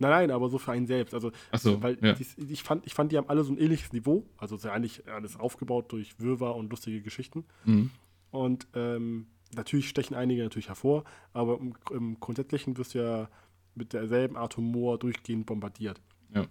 Nein, 0.00 0.10
nein, 0.10 0.30
aber 0.30 0.48
so 0.48 0.58
für 0.58 0.72
einen 0.72 0.86
selbst. 0.86 1.12
Also, 1.14 1.30
Achso, 1.50 1.80
weil 1.82 1.98
ja. 2.02 2.12
dies, 2.14 2.36
ich, 2.38 2.62
fand, 2.62 2.86
ich 2.86 2.94
fand, 2.94 3.10
die 3.12 3.16
haben 3.16 3.28
alle 3.28 3.42
so 3.44 3.52
ein 3.52 3.58
ähnliches 3.58 3.92
Niveau. 3.92 4.24
Also, 4.36 4.54
es 4.56 4.60
ist 4.62 4.64
ja 4.64 4.72
eigentlich 4.72 5.06
alles 5.08 5.36
aufgebaut 5.36 5.92
durch 5.92 6.18
Wirrwarr 6.20 6.56
und 6.56 6.70
lustige 6.70 7.00
Geschichten. 7.02 7.44
Mhm. 7.64 7.90
Und 8.30 8.66
ähm, 8.74 9.26
natürlich 9.54 9.88
stechen 9.88 10.14
einige 10.16 10.42
natürlich 10.42 10.68
hervor, 10.68 11.04
aber 11.32 11.58
im, 11.58 11.74
im 11.92 12.20
Grundsätzlichen 12.20 12.76
wirst 12.76 12.94
du 12.94 12.98
ja 13.02 13.28
mit 13.74 13.92
derselben 13.92 14.36
Art 14.36 14.56
Humor 14.56 14.98
durchgehend 14.98 15.46
bombardiert. 15.46 16.00
Ja. 16.34 16.46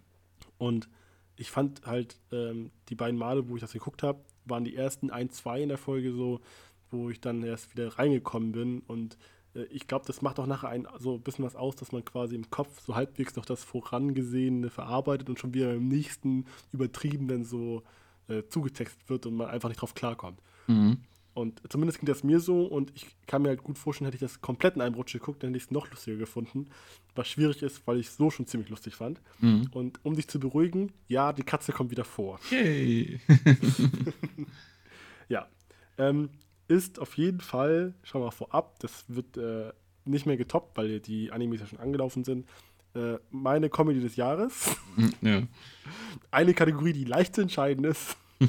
Und 0.57 0.89
ich 1.35 1.51
fand 1.51 1.85
halt, 1.85 2.17
ähm, 2.31 2.71
die 2.89 2.95
beiden 2.95 3.17
Male, 3.17 3.47
wo 3.49 3.55
ich 3.55 3.61
das 3.61 3.73
geguckt 3.73 4.03
habe, 4.03 4.19
waren 4.45 4.63
die 4.63 4.75
ersten 4.75 5.11
ein, 5.11 5.29
zwei 5.29 5.61
in 5.61 5.69
der 5.69 5.77
Folge 5.77 6.13
so, 6.13 6.41
wo 6.89 7.09
ich 7.09 7.21
dann 7.21 7.43
erst 7.43 7.71
wieder 7.75 7.99
reingekommen 7.99 8.51
bin. 8.51 8.79
Und 8.87 9.17
äh, 9.55 9.63
ich 9.65 9.87
glaube, 9.87 10.05
das 10.05 10.21
macht 10.21 10.39
auch 10.39 10.47
nachher 10.47 10.69
ein, 10.69 10.87
so 10.99 11.15
ein 11.15 11.21
bisschen 11.21 11.45
was 11.45 11.55
aus, 11.55 11.75
dass 11.75 11.91
man 11.91 12.03
quasi 12.03 12.35
im 12.35 12.49
Kopf 12.49 12.81
so 12.81 12.95
halbwegs 12.95 13.35
noch 13.35 13.45
das 13.45 13.63
Vorangesehene 13.63 14.69
verarbeitet 14.69 15.29
und 15.29 15.39
schon 15.39 15.53
wieder 15.53 15.73
im 15.73 15.87
nächsten 15.87 16.45
Übertriebenen 16.71 17.43
so 17.43 17.83
äh, 18.27 18.43
zugetextet 18.49 19.09
wird 19.09 19.25
und 19.25 19.35
man 19.35 19.47
einfach 19.47 19.69
nicht 19.69 19.81
drauf 19.81 19.93
klarkommt. 19.93 20.41
Mhm. 20.67 21.01
Und 21.37 21.61
zumindest 21.69 21.99
ging 21.99 22.07
das 22.07 22.23
mir 22.23 22.39
so 22.39 22.65
und 22.65 22.91
ich 22.95 23.05
kann 23.27 23.43
mir 23.43 23.49
halt 23.49 23.61
gut 23.61 23.77
vorstellen, 23.77 24.07
hätte 24.07 24.15
ich 24.15 24.31
das 24.31 24.41
komplett 24.41 24.75
in 24.75 24.81
einem 24.81 24.95
Rutsch 24.95 25.13
geguckt, 25.13 25.43
dann 25.43 25.49
hätte 25.49 25.57
ich 25.57 25.65
es 25.65 25.71
noch 25.71 25.87
lustiger 25.91 26.17
gefunden. 26.17 26.67
Was 27.13 27.27
schwierig 27.27 27.61
ist, 27.61 27.85
weil 27.85 27.99
ich 27.99 28.07
es 28.07 28.17
so 28.17 28.31
schon 28.31 28.47
ziemlich 28.47 28.69
lustig 28.69 28.95
fand. 28.95 29.21
Mhm. 29.39 29.69
Und 29.71 29.99
um 30.03 30.15
dich 30.15 30.27
zu 30.27 30.39
beruhigen, 30.39 30.91
ja, 31.07 31.33
die 31.33 31.43
Katze 31.43 31.73
kommt 31.73 31.91
wieder 31.91 32.05
vor. 32.05 32.39
Yay. 32.49 33.19
Ja. 35.29 35.47
Ähm, 35.97 36.29
ist 36.69 36.99
auf 36.99 37.17
jeden 37.17 37.41
Fall, 37.41 37.93
schau 38.01 38.19
mal 38.19 38.31
vorab, 38.31 38.79
das 38.79 39.03
wird 39.09 39.35
äh, 39.35 39.73
nicht 40.05 40.25
mehr 40.25 40.37
getoppt, 40.37 40.77
weil 40.77 41.01
die 41.01 41.33
Animes 41.33 41.59
ja 41.59 41.67
schon 41.67 41.79
angelaufen 41.79 42.23
sind. 42.23 42.47
Äh, 42.95 43.17
meine 43.29 43.69
Comedy 43.69 43.99
des 43.99 44.15
Jahres. 44.15 44.75
Mhm, 44.95 45.13
ja. 45.21 45.43
Eine 46.31 46.53
Kategorie, 46.53 46.93
die 46.93 47.03
leicht 47.03 47.35
zu 47.35 47.41
entscheiden 47.41 47.83
ist. 47.83 48.15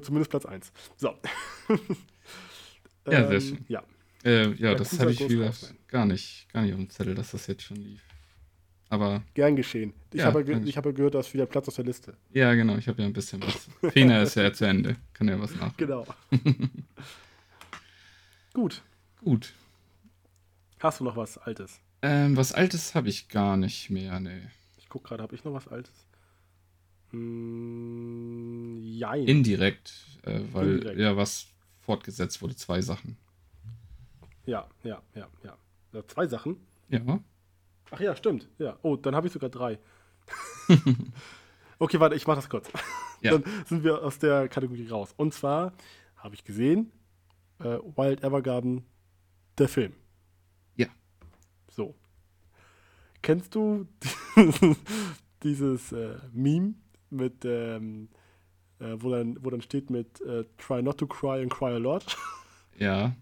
Zumindest 0.00 0.30
Platz 0.30 0.46
1. 0.46 0.72
So. 0.96 1.14
Ja, 3.10 3.26
sehr 3.28 3.40
schön. 3.40 3.64
Ja. 3.68 3.82
Äh, 4.24 4.52
ja, 4.54 4.74
das 4.74 4.98
habe 5.00 5.10
ich 5.10 5.28
wieder 5.28 5.52
gar 5.88 6.06
nicht, 6.06 6.46
gar 6.52 6.62
nicht 6.62 6.72
auf 6.72 6.78
dem 6.78 6.88
Zettel, 6.90 7.14
dass 7.16 7.32
das 7.32 7.46
jetzt 7.48 7.62
schon 7.64 7.76
lief. 7.78 8.00
Aber 8.88 9.22
Gern 9.34 9.56
geschehen. 9.56 9.92
Ich, 10.12 10.20
Ja, 10.20 10.26
habe, 10.26 10.44
ge 10.44 10.60
ich. 10.64 10.76
habe 10.76 10.92
gehört, 10.94 11.14
da 11.14 11.20
ist 11.20 11.32
wieder 11.34 11.46
Platz 11.46 11.66
auf 11.68 11.74
der 11.74 11.84
Liste. 11.84 12.14
ja, 12.32 12.54
genau, 12.54 12.76
ich 12.76 12.86
habe 12.88 13.00
ja 13.02 13.08
ein 13.08 13.12
bisschen 13.12 13.42
was. 13.42 13.68
Fena 13.92 14.22
ist 14.22 14.36
ja 14.36 14.52
zu 14.52 14.66
Ende. 14.66 14.96
Kann 15.14 15.28
ja 15.28 15.40
was 15.40 15.54
nach. 15.56 15.76
Genau. 15.76 16.06
Gut. 18.52 18.82
Gut. 19.24 19.52
Hast 20.78 21.00
du 21.00 21.04
noch 21.04 21.16
was 21.16 21.38
Altes? 21.38 21.80
Ähm, 22.02 22.36
was 22.36 22.52
Altes 22.52 22.94
habe 22.94 23.08
ich 23.08 23.28
gar 23.28 23.56
nicht 23.56 23.88
mehr, 23.90 24.20
ne. 24.20 24.50
Ich 24.76 24.88
gucke 24.88 25.08
gerade, 25.08 25.22
habe 25.22 25.34
ich 25.34 25.44
noch 25.44 25.54
was 25.54 25.68
Altes? 25.68 25.92
Hm, 27.12 28.80
jein. 28.82 29.26
Indirekt, 29.26 29.92
äh, 30.22 30.40
weil 30.52 30.74
Indirekt. 30.74 30.98
ja 30.98 31.16
was 31.16 31.46
fortgesetzt 31.80 32.42
wurde, 32.42 32.56
zwei 32.56 32.80
Sachen. 32.80 33.16
ja, 34.46 34.68
ja, 34.82 35.02
ja, 35.14 35.28
ja. 35.44 35.56
ja. 35.92 36.06
Zwei 36.08 36.26
Sachen. 36.26 36.56
Ja. 36.88 37.20
Ach 37.90 38.00
ja, 38.00 38.16
stimmt. 38.16 38.48
Ja. 38.58 38.78
Oh, 38.82 38.96
dann 38.96 39.14
habe 39.14 39.26
ich 39.26 39.32
sogar 39.32 39.50
drei. 39.50 39.78
okay, 41.78 42.00
warte, 42.00 42.16
ich 42.16 42.26
mache 42.26 42.36
das 42.36 42.48
kurz. 42.48 42.70
Ja. 43.20 43.38
Dann 43.38 43.44
sind 43.66 43.84
wir 43.84 44.02
aus 44.02 44.18
der 44.18 44.48
Kategorie 44.48 44.88
raus. 44.88 45.14
Und 45.16 45.32
zwar 45.32 45.72
habe 46.16 46.34
ich 46.34 46.44
gesehen, 46.44 46.90
äh, 47.60 47.78
Wild 47.96 48.24
Evergarden, 48.24 48.84
der 49.58 49.68
Film. 49.68 49.92
Ja. 50.76 50.88
So. 51.68 51.94
Kennst 53.20 53.54
du 53.54 53.86
dieses 55.42 55.92
äh, 55.92 56.16
Meme 56.32 56.74
mit, 57.12 57.44
ähm, 57.44 58.08
äh, 58.78 58.94
wo, 58.98 59.10
dann, 59.10 59.36
wo 59.44 59.50
dann 59.50 59.60
steht 59.62 59.90
mit 59.90 60.20
äh, 60.22 60.44
Try 60.58 60.82
not 60.82 60.98
to 60.98 61.06
cry 61.06 61.42
and 61.42 61.52
cry 61.52 61.72
a 61.74 61.78
lot? 61.78 62.16
Ja. 62.78 63.14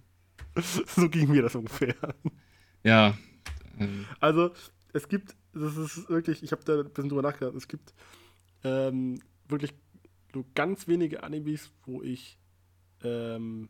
so 0.86 1.08
ging 1.08 1.30
mir 1.32 1.42
das 1.42 1.56
ungefähr. 1.56 1.96
Ja. 2.84 3.18
Ähm, 3.78 4.06
Also, 4.20 4.52
es 4.92 5.08
gibt, 5.08 5.34
das 5.52 5.76
ist 5.76 6.08
wirklich, 6.08 6.42
ich 6.44 6.52
habe 6.52 6.62
da 6.64 6.78
ein 6.80 6.88
bisschen 6.88 7.08
drüber 7.08 7.22
nachgedacht, 7.22 7.56
es 7.56 7.66
gibt 7.66 7.92
ähm, 8.62 9.20
wirklich 9.48 9.74
nur 10.32 10.44
ganz 10.54 10.86
wenige 10.86 11.24
Animes, 11.24 11.72
wo 11.84 12.00
ich 12.00 12.38
ähm, 13.02 13.68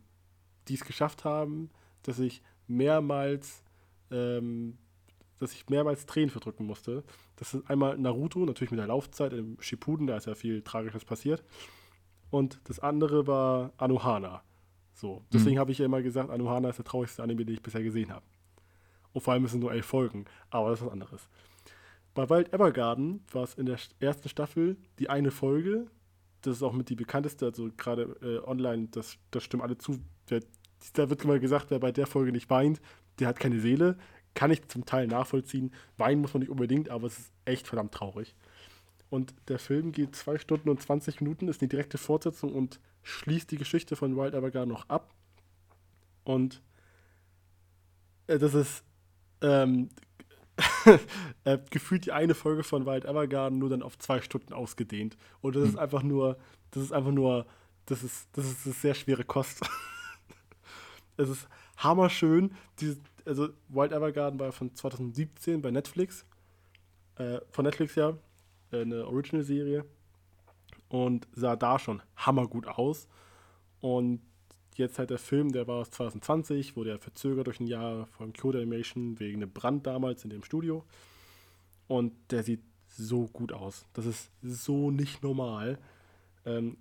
die 0.68 0.74
es 0.74 0.85
geschafft 0.85 1.24
haben, 1.24 1.70
dass 2.02 2.18
ich 2.18 2.42
mehrmals, 2.66 3.62
ähm, 4.11 4.78
dass 5.40 5.53
ich 5.53 5.68
mehrmals 5.68 6.07
Tränen 6.07 6.31
verdrücken 6.31 6.64
musste. 6.66 7.03
Das 7.37 7.55
ist 7.55 7.68
einmal 7.68 7.98
Naruto, 7.98 8.44
natürlich 8.44 8.70
mit 8.70 8.79
der 8.79 8.87
Laufzeit, 8.87 9.33
im 9.33 9.61
Shippuden, 9.61 10.07
da 10.07 10.16
ist 10.16 10.26
ja 10.26 10.35
viel 10.37 10.62
Tragisches 10.62 11.05
passiert. 11.05 11.42
Und 12.31 12.61
das 12.64 12.79
andere 12.79 13.26
war 13.26 13.72
Anohana. 13.76 14.42
So, 14.94 15.24
deswegen 15.33 15.59
habe 15.59 15.72
ich 15.72 15.79
ja 15.79 15.87
immer 15.87 16.03
gesagt, 16.03 16.31
Anohana 16.31 16.68
ist 16.68 16.76
der 16.76 16.85
traurigste 16.85 17.22
Anime, 17.22 17.44
den 17.44 17.55
ich 17.55 17.62
bisher 17.62 17.83
gesehen 17.83 18.12
habe. 18.12 18.24
Und 19.12 19.22
vor 19.22 19.33
allem 19.33 19.44
es 19.44 19.50
sind 19.50 19.61
nur 19.61 19.72
elf 19.72 19.87
Folgen, 19.87 20.26
aber 20.50 20.70
das 20.70 20.81
ist 20.81 20.87
was 20.87 20.92
anderes. 20.92 21.29
Bei 22.14 22.29
Wild 22.29 22.53
Evergarden 22.53 23.24
war 23.33 23.44
es 23.44 23.55
in 23.55 23.66
der 23.66 23.79
st- 23.79 23.94
ersten 23.98 24.29
Staffel 24.29 24.76
die 24.98 25.09
eine 25.09 25.31
Folge, 25.31 25.87
das 26.42 26.57
ist 26.57 26.62
auch 26.62 26.72
mit 26.72 26.88
die 26.88 26.96
bekannteste, 26.96 27.46
also 27.46 27.70
gerade 27.76 28.03
äh, 28.22 28.46
online, 28.48 28.88
das, 28.90 29.16
das 29.31 29.42
stimmen 29.42 29.62
alle 29.62 29.79
zu. 29.79 29.98
Der, 30.29 30.40
da 30.94 31.09
wird 31.09 31.24
immer 31.24 31.38
gesagt, 31.38 31.70
wer 31.70 31.79
bei 31.79 31.92
der 31.92 32.07
Folge 32.07 32.33
nicht 32.33 32.50
weint, 32.50 32.81
der 33.18 33.29
hat 33.29 33.38
keine 33.40 33.61
Seele. 33.61 33.96
Kann 34.34 34.50
ich 34.50 34.66
zum 34.68 34.86
Teil 34.86 35.06
nachvollziehen. 35.06 35.72
Weinen 35.96 36.20
muss 36.20 36.34
man 36.34 36.40
nicht 36.40 36.50
unbedingt, 36.50 36.88
aber 36.88 37.06
es 37.06 37.18
ist 37.18 37.32
echt 37.44 37.66
verdammt 37.66 37.92
traurig. 37.92 38.34
Und 39.10 39.34
der 39.48 39.58
Film 39.58 39.90
geht 39.92 40.14
2 40.14 40.38
Stunden 40.38 40.68
und 40.68 40.80
20 40.80 41.20
Minuten, 41.20 41.48
ist 41.48 41.60
eine 41.60 41.68
direkte 41.68 41.98
Fortsetzung 41.98 42.54
und 42.54 42.78
schließt 43.02 43.50
die 43.50 43.58
Geschichte 43.58 43.96
von 43.96 44.16
Wild 44.16 44.34
Evergarden 44.34 44.72
noch 44.72 44.88
ab. 44.88 45.12
Und 46.22 46.62
äh, 48.28 48.38
das 48.38 48.54
ist 48.54 48.84
ähm, 49.42 49.88
äh, 51.44 51.58
gefühlt 51.70 52.06
die 52.06 52.12
eine 52.12 52.34
Folge 52.34 52.62
von 52.62 52.86
Wild 52.86 53.04
Evergarden 53.04 53.58
nur 53.58 53.68
dann 53.68 53.82
auf 53.82 53.98
zwei 53.98 54.20
Stunden 54.20 54.52
ausgedehnt. 54.52 55.16
Und 55.40 55.56
das 55.56 55.68
ist 55.68 55.78
einfach 55.78 56.02
nur, 56.02 56.38
das 56.70 56.84
ist 56.84 56.92
einfach 56.92 57.12
nur, 57.12 57.46
das 57.86 58.04
ist, 58.04 58.28
das 58.32 58.46
ist, 58.46 58.66
ist 58.66 58.82
sehr 58.82 58.94
schwere 58.94 59.24
Kost. 59.24 59.60
es 61.16 61.28
ist 61.28 61.48
hammerschön. 61.78 62.54
Diese, 62.78 62.98
also 63.30 63.48
Wild 63.68 63.92
Evergarden 63.92 64.38
war 64.40 64.52
von 64.52 64.74
2017 64.74 65.62
bei 65.62 65.70
Netflix. 65.70 66.26
Äh, 67.14 67.40
von 67.50 67.64
Netflix 67.64 67.94
ja. 67.94 68.18
Äh, 68.72 68.83
eine 68.83 69.06
Original-Serie. 69.06 69.85
Und 70.88 71.28
sah 71.33 71.54
da 71.54 71.78
schon 71.78 72.02
hammergut 72.16 72.66
aus. 72.66 73.06
Und 73.81 74.20
jetzt 74.74 74.98
halt 74.98 75.10
der 75.10 75.18
Film, 75.18 75.52
der 75.52 75.68
war 75.68 75.76
aus 75.76 75.90
2020, 75.92 76.76
wurde 76.76 76.90
ja 76.90 76.98
verzögert 76.98 77.46
durch 77.46 77.60
ein 77.60 77.68
Jahr 77.68 78.06
von 78.06 78.33
Kyoto 78.33 78.58
Animation 78.58 79.20
wegen 79.20 79.42
einem 79.42 79.52
Brand 79.52 79.87
damals 79.87 80.24
in 80.24 80.31
dem 80.31 80.42
Studio. 80.42 80.85
Und 81.87 82.12
der 82.33 82.42
sieht 82.42 82.62
so 82.88 83.28
gut 83.28 83.52
aus. 83.52 83.87
Das 83.92 84.06
ist 84.06 84.33
so 84.42 84.90
nicht 84.90 85.22
normal. 85.22 85.78
Ähm, 86.44 86.76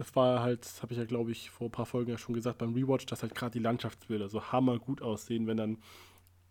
das 0.00 0.16
war 0.16 0.40
halt, 0.40 0.66
habe 0.80 0.94
ich 0.94 0.98
ja, 0.98 1.04
glaube 1.04 1.30
ich, 1.30 1.50
vor 1.50 1.68
ein 1.68 1.72
paar 1.72 1.84
Folgen 1.84 2.10
ja 2.10 2.16
schon 2.16 2.34
gesagt 2.34 2.56
beim 2.56 2.72
Rewatch, 2.72 3.04
dass 3.04 3.20
halt 3.20 3.34
gerade 3.34 3.52
die 3.52 3.58
Landschaftsbilder 3.58 4.30
so 4.30 4.42
hammergut 4.42 5.02
aussehen, 5.02 5.46
wenn 5.46 5.58
dann 5.58 5.78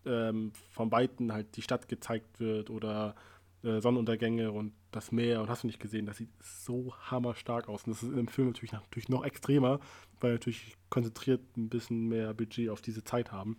ähm, 0.06 0.52
von 0.70 0.92
Weitem 0.92 1.34
halt 1.34 1.58
die 1.58 1.64
Stadt 1.64 1.88
gezeigt 1.88 2.40
wird 2.40 2.70
oder 2.70 3.16
äh, 3.64 3.82
Sonnenuntergänge 3.82 4.52
und 4.52 4.74
das 4.92 5.12
Meer 5.12 5.42
und 5.42 5.50
hast 5.50 5.64
du 5.64 5.68
nicht 5.68 5.80
gesehen, 5.80 6.06
das 6.06 6.18
sieht 6.18 6.30
so 6.44 6.94
hammerstark 7.10 7.70
aus. 7.70 7.86
Und 7.86 7.96
das 7.96 8.04
ist 8.04 8.10
in 8.10 8.18
dem 8.18 8.28
Film 8.28 8.50
natürlich, 8.50 8.72
natürlich 8.72 9.10
noch 9.10 9.26
extremer, 9.26 9.80
weil 10.20 10.34
natürlich 10.34 10.78
konzentriert 10.92 11.42
ein 11.58 11.70
bisschen 11.70 12.08
mehr 12.08 12.36
Budget 12.36 12.70
auf 12.70 12.82
diese 12.82 13.04
Zeit 13.04 13.32
haben. 13.32 13.58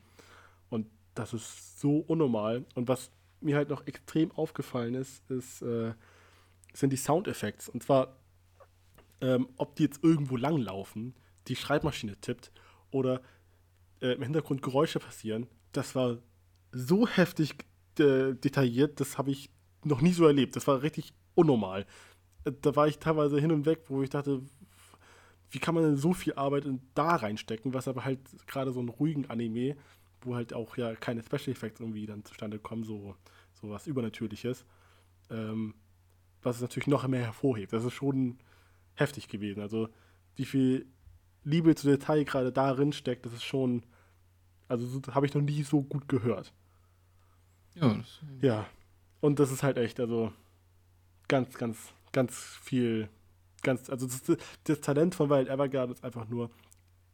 Und 0.69 0.87
das 1.17 1.35
ist 1.35 1.81
so 1.81 1.97
unnormal. 1.99 2.65
Und 2.77 2.87
was 2.87 3.11
mir 3.41 3.57
halt 3.57 3.71
noch 3.71 3.89
extrem 3.89 4.31
aufgefallen 4.31 4.95
ist, 4.95 5.29
ist 5.29 5.63
äh, 5.63 5.95
sind 6.73 6.93
die 6.93 6.97
Soundeffekte. 6.97 7.73
Und 7.73 7.83
zwar, 7.83 8.20
ähm, 9.21 9.49
ob 9.57 9.77
die 9.77 9.85
jetzt 9.85 10.03
irgendwo 10.03 10.37
langlaufen, 10.37 11.15
die 11.49 11.57
Schreibmaschine 11.57 12.17
tippt 12.21 12.53
oder 12.91 13.23
äh, 14.01 14.13
im 14.13 14.23
Hintergrund 14.23 14.63
Geräusche 14.63 14.99
passieren. 14.99 15.47
Das 15.73 15.95
war 15.95 16.19
so 16.73 17.07
heftig 17.07 17.55
äh, 17.99 18.35
detailliert, 18.35 19.01
das 19.01 19.19
habe 19.19 19.31
ich 19.31 19.51
noch 19.85 20.01
nie 20.01 20.13
so 20.13 20.27
erlebt. 20.27 20.57
Das 20.57 20.67
war 20.67 20.83
richtig 20.83 21.13
unnormal. 21.35 21.87
Äh, 22.45 22.53
da 22.61 22.77
war 22.77 22.89
ich 22.89 22.99
teilweise 22.99 23.41
hin 23.41 23.53
und 23.53 23.67
weg, 23.67 23.85
wo 23.89 24.03
ich 24.03 24.11
dachte, 24.11 24.43
wie 25.51 25.59
kann 25.59 25.75
man 25.75 25.85
denn 25.85 25.97
so 25.97 26.13
viel 26.13 26.35
Arbeit 26.35 26.67
da 26.95 27.17
reinstecken, 27.17 27.75
was 27.75 27.89
aber 27.89 28.05
halt 28.05 28.21
gerade 28.47 28.73
so 28.73 28.81
einen 28.81 28.89
ruhigen 28.89 29.29
Anime, 29.29 29.77
wo 30.23 30.37
halt 30.37 30.55
auch 30.55 30.77
ja 30.77 30.95
keine 30.95 31.23
Special 31.23 31.51
Effects 31.51 31.81
irgendwie 31.81 32.07
dann 32.07 32.25
zustande 32.25 32.59
kommen, 32.59 32.85
so, 32.85 33.17
so 33.55 33.71
was 33.71 33.87
Übernatürliches, 33.87 34.65
ähm, 35.31 35.75
was 36.43 36.57
es 36.57 36.63
natürlich 36.63 36.87
noch 36.87 37.07
mehr 37.09 37.25
hervorhebt. 37.25 37.73
Das 37.73 37.85
ist 37.85 37.95
schon 37.95 38.39
heftig 39.01 39.29
gewesen. 39.29 39.61
Also 39.61 39.89
wie 40.37 40.45
viel 40.45 40.87
Liebe 41.45 41.75
zu 41.75 41.89
Detail 41.89 42.25
gerade 42.25 42.53
darin 42.53 42.93
steckt, 42.93 43.27
das 43.27 43.33
ist 43.33 43.45
schon, 43.45 43.85
also 44.69 44.87
so, 44.87 45.01
habe 45.15 45.27
ich 45.27 45.35
noch 45.35 45.43
nie 45.43 45.63
so 45.63 45.83
gut 45.83 46.09
gehört. 46.09 46.53
Ja. 47.75 47.95
Das, 47.95 48.21
ja. 48.41 48.67
Und 49.21 49.39
das 49.39 49.51
ist 49.51 49.63
halt 49.63 49.77
echt, 49.77 50.01
also 50.01 50.33
ganz, 51.29 51.55
ganz, 51.57 51.93
ganz 52.13 52.37
viel, 52.63 53.09
ganz, 53.63 53.91
also 53.91 54.07
das, 54.07 54.39
das 54.65 54.81
Talent 54.81 55.15
von 55.15 55.31
Wild 55.31 55.49
Evergarden 55.49 55.95
ist 55.95 56.05
einfach 56.05 56.29
nur, 56.29 56.51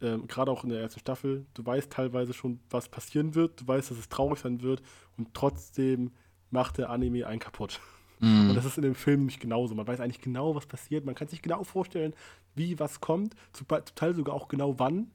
ähm, 0.00 0.26
gerade 0.26 0.50
auch 0.50 0.64
in 0.64 0.70
der 0.70 0.80
ersten 0.80 1.00
Staffel, 1.00 1.46
du 1.54 1.64
weißt 1.64 1.90
teilweise 1.90 2.34
schon, 2.34 2.60
was 2.70 2.88
passieren 2.88 3.34
wird, 3.34 3.60
du 3.60 3.66
weißt, 3.66 3.90
dass 3.90 3.98
es 3.98 4.08
traurig 4.08 4.40
sein 4.40 4.62
wird 4.62 4.82
und 5.16 5.32
trotzdem 5.34 6.12
macht 6.50 6.78
der 6.78 6.90
Anime 6.90 7.26
einen 7.26 7.40
kaputt. 7.40 7.80
Mhm. 8.20 8.50
Und 8.50 8.54
das 8.56 8.64
ist 8.64 8.76
in 8.76 8.82
dem 8.82 8.94
Film 8.94 9.26
nicht 9.26 9.40
genauso. 9.40 9.74
Man 9.74 9.86
weiß 9.86 10.00
eigentlich 10.00 10.20
genau, 10.20 10.54
was 10.54 10.66
passiert. 10.66 11.04
Man 11.04 11.14
kann 11.14 11.28
sich 11.28 11.42
genau 11.42 11.64
vorstellen, 11.64 12.14
wie 12.54 12.78
was 12.78 13.00
kommt, 13.00 13.34
zum 13.52 13.66
Teil 13.94 14.14
sogar 14.14 14.34
auch 14.34 14.48
genau 14.48 14.78
wann. 14.78 15.10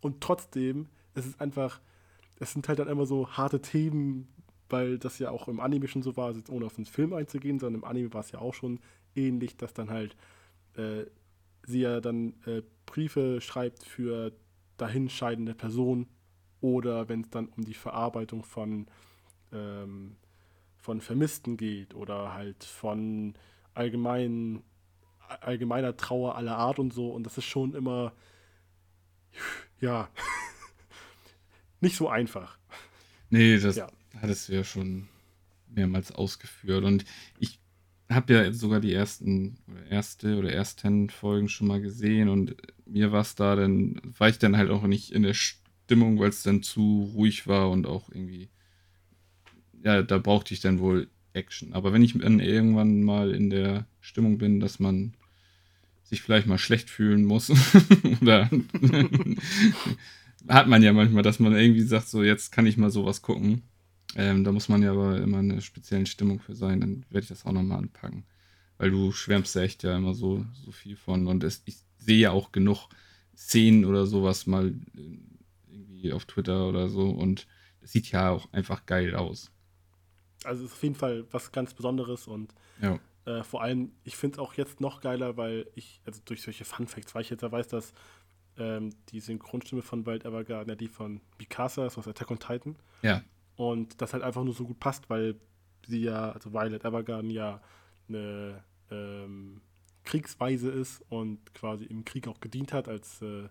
Und 0.00 0.20
trotzdem, 0.20 0.88
es 1.14 1.26
ist 1.26 1.40
einfach, 1.40 1.80
es 2.38 2.52
sind 2.52 2.68
halt 2.68 2.78
dann 2.78 2.88
immer 2.88 3.06
so 3.06 3.28
harte 3.28 3.60
Themen, 3.60 4.28
weil 4.68 4.98
das 4.98 5.18
ja 5.18 5.30
auch 5.30 5.48
im 5.48 5.60
Anime 5.60 5.88
schon 5.88 6.02
so 6.02 6.16
war, 6.16 6.26
also 6.26 6.40
ohne 6.48 6.66
auf 6.66 6.74
den 6.74 6.86
Film 6.86 7.12
einzugehen, 7.12 7.58
sondern 7.58 7.82
im 7.82 7.84
Anime 7.84 8.14
war 8.14 8.20
es 8.20 8.30
ja 8.30 8.38
auch 8.38 8.54
schon 8.54 8.80
ähnlich, 9.14 9.56
dass 9.56 9.74
dann 9.74 9.90
halt 9.90 10.16
äh, 10.76 11.04
sie 11.66 11.80
ja 11.80 12.00
dann 12.00 12.34
äh, 12.46 12.62
Briefe 12.86 13.40
schreibt 13.40 13.84
für 13.84 14.32
dahinscheidende 14.76 15.54
Personen 15.54 16.08
oder 16.60 17.08
wenn 17.08 17.22
es 17.22 17.30
dann 17.30 17.48
um 17.48 17.64
die 17.64 17.74
Verarbeitung 17.74 18.42
von, 18.44 18.86
ähm, 19.52 20.16
von 20.80 21.00
Vermissten 21.00 21.56
geht 21.56 21.94
oder 21.94 22.34
halt 22.34 22.64
von 22.64 23.34
allgemein, 23.74 24.62
allgemeiner 25.40 25.96
Trauer 25.96 26.36
aller 26.36 26.56
Art 26.56 26.78
und 26.78 26.92
so. 26.92 27.10
Und 27.10 27.24
das 27.24 27.38
ist 27.38 27.44
schon 27.44 27.74
immer, 27.74 28.12
ja, 29.80 30.08
nicht 31.80 31.96
so 31.96 32.08
einfach. 32.08 32.58
Nee, 33.28 33.58
das, 33.58 33.76
ja 33.76 33.88
hattest 34.18 34.48
du 34.48 34.54
ja 34.54 34.64
schon 34.64 35.08
mehrmals 35.68 36.12
ausgeführt. 36.12 36.84
Und 36.84 37.04
ich 37.38 37.60
habe 38.08 38.32
ja 38.32 38.52
sogar 38.52 38.80
die 38.80 38.92
ersten 38.92 39.58
oder 39.68 39.86
erste 39.86 40.38
oder 40.38 40.52
ersten 40.52 41.10
Folgen 41.10 41.48
schon 41.48 41.68
mal 41.68 41.80
gesehen 41.80 42.28
und 42.28 42.56
mir 42.84 43.12
war 43.12 43.20
es 43.20 43.36
da 43.36 43.54
dann, 43.54 44.00
war 44.18 44.28
ich 44.28 44.38
dann 44.38 44.56
halt 44.56 44.70
auch 44.70 44.82
nicht 44.82 45.12
in 45.12 45.22
der 45.22 45.34
Stimmung, 45.34 46.18
weil 46.18 46.30
es 46.30 46.42
dann 46.42 46.62
zu 46.62 47.12
ruhig 47.14 47.46
war 47.46 47.70
und 47.70 47.86
auch 47.86 48.08
irgendwie, 48.10 48.50
ja, 49.82 50.02
da 50.02 50.18
brauchte 50.18 50.54
ich 50.54 50.60
dann 50.60 50.80
wohl 50.80 51.08
Action. 51.32 51.72
Aber 51.72 51.92
wenn 51.92 52.02
ich 52.02 52.18
dann 52.18 52.40
irgendwann 52.40 53.02
mal 53.02 53.34
in 53.34 53.50
der 53.50 53.86
Stimmung 54.00 54.38
bin, 54.38 54.60
dass 54.60 54.80
man 54.80 55.14
sich 56.02 56.22
vielleicht 56.22 56.46
mal 56.46 56.58
schlecht 56.58 56.90
fühlen 56.90 57.24
muss 57.24 57.50
oder 58.20 58.50
hat 60.48 60.66
man 60.66 60.82
ja 60.82 60.92
manchmal, 60.92 61.22
dass 61.22 61.38
man 61.38 61.54
irgendwie 61.54 61.82
sagt, 61.82 62.08
so 62.08 62.22
jetzt 62.22 62.50
kann 62.50 62.66
ich 62.66 62.76
mal 62.76 62.90
sowas 62.90 63.22
gucken 63.22 63.62
ähm, 64.16 64.44
da 64.44 64.52
muss 64.52 64.68
man 64.68 64.82
ja 64.82 64.90
aber 64.90 65.18
immer 65.18 65.40
in 65.40 65.52
einer 65.52 65.60
speziellen 65.60 66.06
Stimmung 66.06 66.40
für 66.40 66.54
sein. 66.54 66.80
Dann 66.80 67.04
werde 67.10 67.24
ich 67.24 67.28
das 67.28 67.46
auch 67.46 67.52
nochmal 67.52 67.78
anpacken. 67.78 68.24
Weil 68.78 68.90
du 68.90 69.12
schwärmst 69.12 69.54
ja 69.54 69.62
echt 69.62 69.82
ja 69.82 69.96
immer 69.96 70.14
so, 70.14 70.44
so 70.64 70.72
viel 70.72 70.96
von. 70.96 71.26
Und 71.26 71.44
es, 71.44 71.62
ich 71.66 71.76
sehe 71.98 72.18
ja 72.18 72.30
auch 72.32 72.52
genug 72.52 72.88
Szenen 73.36 73.84
oder 73.84 74.06
sowas 74.06 74.46
mal 74.46 74.68
äh, 74.68 75.18
irgendwie 75.70 76.12
auf 76.12 76.24
Twitter 76.24 76.68
oder 76.68 76.88
so. 76.88 77.10
Und 77.10 77.46
es 77.82 77.92
sieht 77.92 78.10
ja 78.10 78.30
auch 78.30 78.52
einfach 78.52 78.86
geil 78.86 79.14
aus. 79.14 79.52
Also 80.44 80.64
es 80.64 80.70
ist 80.70 80.76
auf 80.76 80.82
jeden 80.82 80.94
Fall 80.94 81.26
was 81.30 81.52
ganz 81.52 81.74
Besonderes 81.74 82.26
und 82.26 82.54
ja. 82.80 82.98
äh, 83.26 83.42
vor 83.42 83.62
allem, 83.62 83.92
ich 84.04 84.16
finde 84.16 84.36
es 84.36 84.38
auch 84.38 84.54
jetzt 84.54 84.80
noch 84.80 85.00
geiler, 85.00 85.36
weil 85.36 85.66
ich, 85.74 86.00
also 86.06 86.20
durch 86.24 86.42
solche 86.42 86.64
Fun 86.64 86.86
Facts, 86.86 87.14
weil 87.14 87.22
ich 87.22 87.30
jetzt 87.30 87.42
ja 87.42 87.52
weiß, 87.52 87.68
dass 87.68 87.92
ähm, 88.56 88.90
die 89.10 89.20
Synchronstimme 89.20 89.82
von 89.82 90.06
Wild 90.06 90.24
Evergarden 90.24 90.68
ja 90.68 90.76
die 90.76 90.88
von 90.88 91.20
Mikasa 91.38 91.86
ist 91.86 91.98
aus 91.98 92.08
Attack 92.08 92.30
on 92.30 92.38
Titan. 92.38 92.76
Ja. 93.02 93.22
Und 93.56 94.00
das 94.00 94.12
halt 94.12 94.22
einfach 94.22 94.44
nur 94.44 94.54
so 94.54 94.64
gut 94.64 94.80
passt, 94.80 95.10
weil 95.10 95.36
sie 95.86 96.02
ja, 96.02 96.32
also 96.32 96.52
Violet 96.52 96.84
Evergarden 96.84 97.30
ja 97.30 97.60
eine 98.08 98.64
ähm, 98.90 99.60
Kriegsweise 100.04 100.70
ist 100.70 101.02
und 101.08 101.54
quasi 101.54 101.84
im 101.84 102.04
Krieg 102.04 102.26
auch 102.28 102.40
gedient 102.40 102.72
hat 102.72 102.88
als, 102.88 103.22
äh, 103.22 103.48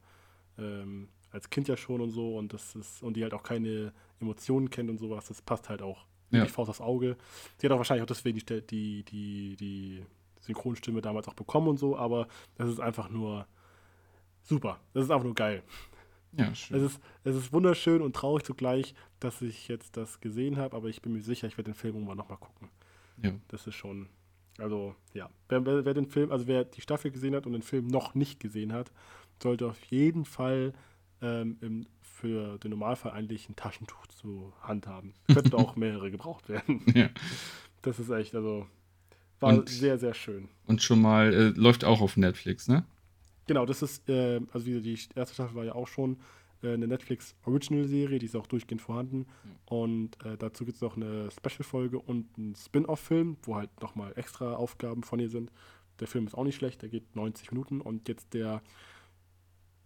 ähm, 0.57 1.09
als 1.31 1.49
Kind 1.49 1.67
ja 1.67 1.77
schon 1.77 2.01
und 2.01 2.11
so 2.11 2.37
und 2.37 2.53
das 2.53 2.75
ist, 2.75 3.03
und 3.03 3.15
die 3.15 3.23
halt 3.23 3.33
auch 3.33 3.43
keine 3.43 3.93
Emotionen 4.19 4.69
kennt 4.69 4.89
und 4.89 4.97
sowas, 4.97 5.27
das 5.27 5.41
passt 5.41 5.69
halt 5.69 5.81
auch 5.81 6.05
ja. 6.31 6.43
die 6.43 6.49
Faust 6.49 6.69
aufs 6.69 6.81
Auge. 6.81 7.17
Sie 7.57 7.67
hat 7.67 7.71
auch 7.73 7.77
wahrscheinlich 7.77 8.03
auch 8.03 8.07
deswegen 8.07 8.39
die, 8.39 8.61
die, 8.61 9.03
die, 9.03 9.55
die 9.55 10.05
Synchronstimme 10.41 11.01
damals 11.01 11.27
auch 11.27 11.33
bekommen 11.33 11.67
und 11.67 11.77
so, 11.77 11.97
aber 11.97 12.27
das 12.55 12.69
ist 12.69 12.79
einfach 12.79 13.09
nur 13.09 13.47
super. 14.43 14.79
Das 14.93 15.05
ist 15.05 15.11
einfach 15.11 15.25
nur 15.25 15.35
geil. 15.35 15.63
Ja, 16.33 16.53
schön. 16.55 16.77
Es 16.77 16.83
ist, 16.83 17.01
es 17.23 17.35
ist 17.35 17.53
wunderschön 17.53 18.01
und 18.01 18.15
traurig 18.15 18.43
zugleich, 18.43 18.93
dass 19.19 19.41
ich 19.41 19.67
jetzt 19.67 19.97
das 19.97 20.21
gesehen 20.21 20.57
habe, 20.57 20.75
aber 20.75 20.89
ich 20.89 21.01
bin 21.01 21.13
mir 21.13 21.21
sicher, 21.21 21.47
ich 21.47 21.57
werde 21.57 21.71
den 21.71 21.77
Film 21.77 21.95
irgendwann 21.95 22.17
nochmal 22.17 22.37
gucken. 22.37 22.69
Ja. 23.21 23.33
Das 23.49 23.67
ist 23.67 23.75
schon, 23.75 24.07
also 24.57 24.95
ja, 25.13 25.29
wer, 25.49 25.65
wer, 25.65 25.85
wer, 25.85 25.93
den 25.93 26.07
Film, 26.07 26.31
also 26.31 26.47
wer 26.47 26.63
die 26.63 26.81
Staffel 26.81 27.11
gesehen 27.11 27.35
hat 27.35 27.45
und 27.45 27.53
den 27.53 27.61
Film 27.61 27.87
noch 27.87 28.15
nicht 28.15 28.39
gesehen 28.39 28.73
hat, 28.73 28.91
sollte 29.41 29.67
auf 29.67 29.83
jeden 29.85 30.25
Fall 30.25 30.73
ähm, 31.21 31.57
im, 31.61 31.87
für 32.19 32.57
den 32.59 32.71
Normalfall 32.71 33.13
eigentlich 33.13 33.49
ein 33.49 33.55
Taschentuch 33.55 34.07
zu 34.07 34.53
Hand 34.61 34.87
haben. 34.87 35.13
Könnten 35.27 35.55
auch 35.55 35.75
mehrere 35.75 36.11
gebraucht 36.11 36.49
werden. 36.49 36.81
Ja. 36.93 37.09
Das 37.81 37.97
ist 37.97 38.09
echt, 38.09 38.35
also 38.35 38.67
war 39.39 39.53
und, 39.53 39.69
sehr, 39.69 39.97
sehr 39.97 40.13
schön. 40.13 40.49
Und 40.65 40.81
schon 40.81 41.01
mal, 41.01 41.33
äh, 41.33 41.49
läuft 41.49 41.85
auch 41.85 42.01
auf 42.01 42.17
Netflix, 42.17 42.67
ne? 42.67 42.83
Genau, 43.47 43.65
das 43.65 43.81
ist, 43.81 44.09
äh, 44.09 44.41
also 44.51 44.65
wie 44.65 44.81
die 44.81 44.99
erste 45.15 45.33
Staffel 45.33 45.55
war 45.55 45.63
ja 45.63 45.75
auch 45.75 45.87
schon 45.87 46.17
äh, 46.61 46.73
eine 46.73 46.87
Netflix 46.87 47.35
Original 47.45 47.87
Serie, 47.87 48.19
die 48.19 48.25
ist 48.25 48.35
auch 48.35 48.47
durchgehend 48.47 48.81
vorhanden. 48.81 49.27
Und 49.65 50.23
äh, 50.25 50.37
dazu 50.37 50.65
gibt 50.65 50.75
es 50.75 50.81
noch 50.81 50.97
eine 50.97 51.29
Special-Folge 51.31 51.99
und 51.99 52.27
einen 52.37 52.55
Spin-off-Film, 52.55 53.37
wo 53.43 53.55
halt 53.55 53.69
nochmal 53.81 54.11
extra 54.17 54.55
Aufgaben 54.55 55.03
von 55.03 55.19
ihr 55.19 55.29
sind. 55.29 55.51
Der 55.99 56.07
Film 56.07 56.27
ist 56.27 56.35
auch 56.35 56.43
nicht 56.43 56.55
schlecht, 56.55 56.81
der 56.81 56.89
geht 56.89 57.15
90 57.15 57.51
Minuten 57.51 57.81
und 57.81 58.07
jetzt 58.07 58.33
der 58.33 58.61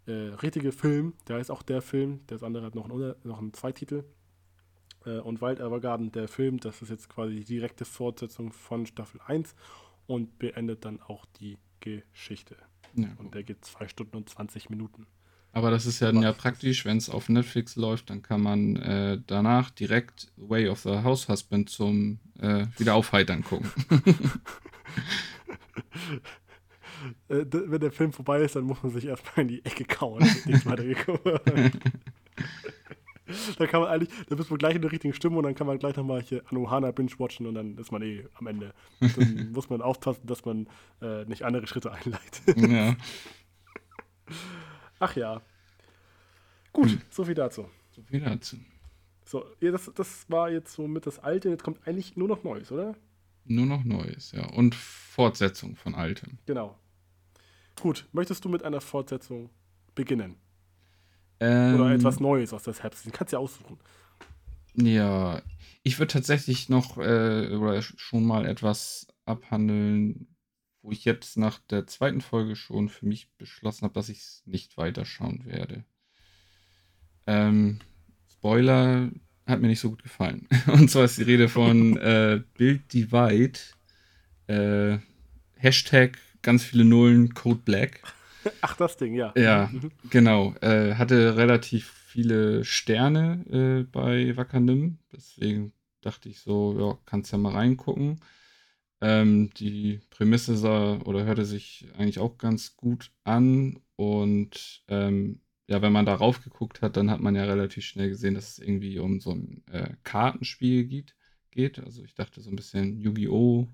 äh, 0.06 0.12
richtige 0.12 0.72
Film, 0.72 1.14
der 1.28 1.40
ist 1.40 1.50
auch 1.50 1.62
der 1.62 1.82
Film, 1.82 2.22
das 2.28 2.44
andere 2.44 2.66
hat 2.66 2.76
noch 2.76 2.90
einen, 2.90 3.16
noch 3.24 3.40
einen 3.40 3.54
Zweititel. 3.54 4.04
Äh, 5.06 5.20
und 5.20 5.42
Wild 5.42 5.60
Evergarden, 5.60 6.12
der 6.12 6.28
Film, 6.28 6.60
das 6.60 6.82
ist 6.82 6.90
jetzt 6.90 7.10
quasi 7.10 7.36
die 7.36 7.46
direkte 7.46 7.86
Fortsetzung 7.86 8.52
von 8.52 8.86
Staffel 8.86 9.22
1 9.26 9.56
und 10.08 10.40
beendet 10.40 10.86
dann 10.86 11.02
auch 11.02 11.26
die 11.40 11.58
Geschichte. 11.80 12.58
Ja. 12.96 13.10
Und 13.18 13.34
der 13.34 13.44
geht 13.44 13.64
zwei 13.66 13.88
Stunden 13.88 14.18
und 14.18 14.30
20 14.30 14.70
Minuten. 14.70 15.08
Aber 15.52 15.70
das 15.70 15.86
ist 15.86 16.00
ja, 16.00 16.12
ja 16.12 16.34
praktisch, 16.34 16.84
wenn 16.84 16.98
es 16.98 17.10
auf 17.10 17.30
Netflix 17.30 17.76
läuft, 17.76 18.10
dann 18.10 18.24
kann 18.24 18.42
man 18.42 18.76
äh, 18.78 19.20
danach 19.28 19.70
direkt 19.70 20.32
Way 20.36 20.70
of 20.70 20.80
the 20.82 21.04
House 21.04 21.30
Husband 21.30 21.70
zum 21.70 22.20
äh, 22.40 22.66
Wiederaufheitern 22.78 23.44
gucken. 23.44 23.70
äh, 27.30 27.46
wenn 27.50 27.80
der 27.80 27.92
Film 27.92 28.12
vorbei 28.12 28.42
ist, 28.42 28.56
dann 28.56 28.64
muss 28.64 28.82
man 28.84 28.92
sich 28.92 29.06
erstmal 29.06 29.44
in 29.44 29.48
die 29.48 29.66
Ecke 29.66 29.86
kauen. 29.86 30.24
Nichts 30.46 30.66
weitergekommen. 30.66 31.20
da 33.58 33.68
kann 33.68 33.82
man 33.82 33.90
eigentlich, 33.90 34.10
da 34.28 34.36
bist 34.36 34.50
du 34.50 34.58
gleich 34.58 34.76
in 34.76 34.82
der 34.82 34.92
richtigen 34.92 35.14
Stimmung 35.14 35.40
und 35.40 35.44
dann 35.44 35.56
kann 35.56 35.68
man 35.68 35.80
gleich 35.80 35.96
nochmal 35.96 36.22
hier 36.22 36.44
Anohana 36.50 36.92
binge-watchen 36.92 37.46
und 37.46 37.56
dann 37.56 37.78
ist 37.78 37.92
man 37.92 38.02
eh 38.02 38.26
am 38.36 38.48
Ende. 38.48 38.74
Dann 39.00 39.52
muss 39.54 39.70
man 39.70 39.82
aufpassen, 39.82 40.26
dass 40.26 40.46
man 40.46 40.68
äh, 41.02 41.26
nicht 41.26 41.44
andere 41.44 41.68
Schritte 41.68 41.92
einleitet. 41.92 42.58
Ja. 42.58 42.96
Ach 45.00 45.16
ja. 45.16 45.42
Gut, 46.72 46.90
hm. 46.90 47.02
so 47.10 47.26
viel 47.26 47.36
dazu. 47.36 47.70
So 47.92 48.02
viel 48.04 48.22
dazu. 48.22 48.58
So, 49.26 49.46
ja, 49.62 49.72
das, 49.72 49.92
das 49.96 50.30
war 50.30 50.50
jetzt 50.50 50.74
so 50.74 50.88
mit 50.88 51.06
das 51.06 51.20
Alte, 51.20 51.50
jetzt 51.50 51.64
kommt 51.64 51.88
eigentlich 51.88 52.18
nur 52.18 52.28
noch 52.28 52.44
Neues, 52.44 52.72
oder? 52.72 52.96
Nur 53.46 53.66
noch 53.66 53.84
Neues, 53.84 54.32
ja. 54.32 54.46
Und 54.54 54.76
Fortsetzung 54.76 55.76
von 55.76 55.96
Altem. 55.96 56.38
Genau. 56.46 56.78
Gut, 57.82 58.08
möchtest 58.12 58.46
du 58.46 58.50
mit 58.50 58.64
einer 58.64 58.82
Fortsetzung 58.82 59.50
beginnen? 59.96 60.36
Ähm, 61.40 61.76
Oder 61.76 61.92
etwas 61.92 62.20
Neues 62.20 62.54
aus 62.54 62.64
der 62.64 62.74
Herbst? 62.76 63.12
Kannst 63.12 63.34
du 63.34 63.38
ja 63.38 63.40
aussuchen. 63.40 63.78
Ja, 64.76 65.42
ich 65.84 66.00
würde 66.00 66.14
tatsächlich 66.14 66.70
noch 66.70 66.98
äh, 66.98 67.56
oder 67.56 67.82
schon 67.82 68.26
mal 68.26 68.46
etwas 68.46 69.08
abhandeln, 69.26 70.28
wo 70.82 70.92
ich 70.92 71.06
jetzt 71.06 71.38
nach 71.38 71.60
der 71.70 71.86
zweiten 71.88 72.22
Folge 72.22 72.56
schon 72.56 72.90
für 72.90 73.06
mich 73.06 73.32
beschlossen 73.38 73.84
habe, 73.84 73.94
dass 73.94 74.10
ich 74.10 74.20
es 74.20 74.44
nicht 74.46 74.78
weiterschauen 74.78 75.46
werde. 75.46 75.86
Ähm, 77.28 77.80
Spoiler 78.32 79.12
hat 79.46 79.62
mir 79.62 79.68
nicht 79.68 79.80
so 79.80 79.90
gut 79.90 80.04
gefallen. 80.04 80.48
Und 80.68 80.90
zwar 80.90 81.06
ist 81.06 81.18
die 81.18 81.24
Rede 81.24 81.50
von 81.50 81.98
äh, 81.98 82.42
Build 82.58 82.94
Divide. 82.94 83.60
Äh, 84.48 85.00
Hashtag 85.56 86.18
ganz 86.44 86.64
viele 86.64 86.86
Nullen, 86.86 87.34
Code 87.34 87.62
Black. 87.66 88.04
Ach, 88.62 88.76
das 88.76 88.98
Ding, 88.98 89.16
ja. 89.16 89.34
Ja, 89.36 89.72
genau. 90.10 90.54
Äh, 90.62 90.96
hatte 90.96 91.38
relativ 91.38 91.90
viele 91.90 92.64
Sterne 92.64 93.44
äh, 93.50 93.84
bei 93.84 94.36
Wakanim. 94.38 95.00
Deswegen 95.12 95.74
dachte 96.02 96.30
ich 96.30 96.42
so, 96.42 96.78
ja, 96.78 97.00
kannst 97.06 97.32
ja 97.32 97.38
mal 97.38 97.54
reingucken. 97.54 98.20
Ähm, 99.02 99.50
die 99.58 100.00
Prämisse 100.10 100.56
sah 100.56 100.98
oder 101.00 101.26
hörte 101.26 101.46
sich 101.46 101.88
eigentlich 101.98 102.20
auch 102.20 102.38
ganz 102.38 102.76
gut 102.78 103.12
an. 103.24 103.80
Und 103.96 104.84
ähm, 104.90 105.42
ja, 105.68 105.82
wenn 105.82 105.94
man 105.94 106.06
darauf 106.06 106.44
geguckt 106.44 106.82
hat, 106.82 106.98
dann 106.98 107.10
hat 107.10 107.22
man 107.22 107.36
ja 107.36 107.46
relativ 107.46 107.86
schnell 107.86 108.10
gesehen, 108.10 108.36
dass 108.36 108.52
es 108.52 108.60
irgendwie 108.60 109.00
um 109.00 109.20
so 109.20 109.32
ein 109.32 109.64
äh, 109.72 109.94
Kartenspiel 110.04 110.86
geht, 110.86 111.16
geht. 111.52 111.80
Also 111.80 112.04
ich 112.04 112.14
dachte 112.14 112.42
so 112.42 112.50
ein 112.50 112.56
bisschen 112.56 113.00
Yu-Gi-Oh! 113.00 113.68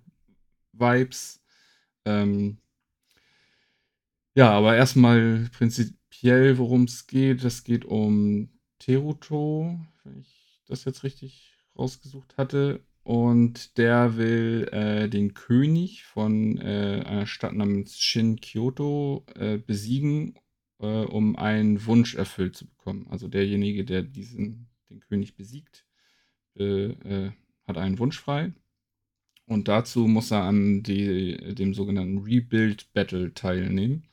Vibes. 0.74 1.39
Ähm, 2.06 2.58
ja, 4.36 4.52
aber 4.52 4.76
erstmal 4.76 5.50
prinzipiell, 5.52 6.58
worum 6.58 6.84
es 6.84 7.08
geht. 7.08 7.44
Es 7.44 7.64
geht 7.64 7.86
um 7.86 8.50
Teruto, 8.80 9.80
wenn 10.04 10.20
ich 10.20 10.62
das 10.68 10.86
jetzt 10.86 11.04
richtig 11.04 11.54
rausgesucht 11.78 12.38
hatte. 12.38 12.82
Und 13.04 13.78
der 13.78 14.18
will 14.18 14.70
äh, 14.72 15.10
den 15.10 15.34
König 15.34 16.04
von 16.04 16.58
äh, 16.58 17.04
einer 17.06 17.26
Stadt 17.26 17.54
namens 17.54 18.00
Shin 18.00 18.40
Kyoto 18.40 19.26
äh, 19.36 19.58
besiegen, 19.58 20.36
äh, 20.80 20.86
um 20.86 21.36
einen 21.36 21.86
Wunsch 21.86 22.16
erfüllt 22.16 22.56
zu 22.56 22.68
bekommen. 22.68 23.08
Also 23.10 23.28
derjenige, 23.28 23.84
der 23.84 24.04
diesen, 24.04 24.70
den 24.90 25.00
König 25.00 25.36
besiegt, 25.36 25.86
äh, 26.56 27.32
hat 27.66 27.78
einen 27.78 28.00
Wunsch 28.00 28.20
frei. 28.20 28.54
Und 29.50 29.68
dazu 29.68 30.08
muss 30.08 30.30
er 30.30 30.44
an 30.44 30.84
die, 30.84 31.56
dem 31.56 31.74
sogenannten 31.74 32.20
Rebuild 32.20 32.94
Battle 32.94 33.34
teilnehmen. 33.34 34.04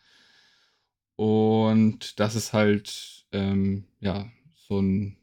Und 1.15 2.19
das 2.19 2.35
ist 2.35 2.55
halt, 2.55 3.27
ähm, 3.33 3.85
ja, 4.01 4.31
so 4.55 4.81
ein 4.81 5.19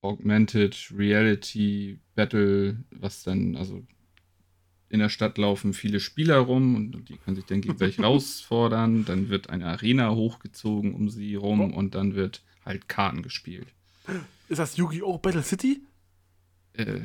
Augmented 0.00 0.90
Reality 0.96 2.00
Battle, 2.14 2.82
was 2.90 3.22
dann, 3.22 3.54
also 3.54 3.86
in 4.88 5.00
der 5.00 5.10
Stadt 5.10 5.36
laufen 5.36 5.74
viele 5.74 6.00
Spieler 6.00 6.38
rum 6.38 6.74
und 6.74 7.08
die 7.10 7.18
können 7.18 7.36
sich 7.36 7.44
dann 7.44 7.60
gegenseitig 7.60 7.98
herausfordern. 7.98 9.04
Dann 9.04 9.28
wird 9.28 9.50
eine 9.50 9.66
Arena 9.66 10.14
hochgezogen 10.14 10.94
um 10.94 11.10
sie 11.10 11.34
rum 11.34 11.60
oh. 11.60 11.76
und 11.76 11.94
dann 11.94 12.14
wird 12.14 12.42
halt 12.64 12.88
Karten 12.88 13.22
gespielt. 13.22 13.74
Ist 14.48 14.58
das 14.58 14.78
Yu-Gi-Oh! 14.78 15.18
Battle 15.18 15.42
City? 15.42 15.82
Äh, 16.72 17.02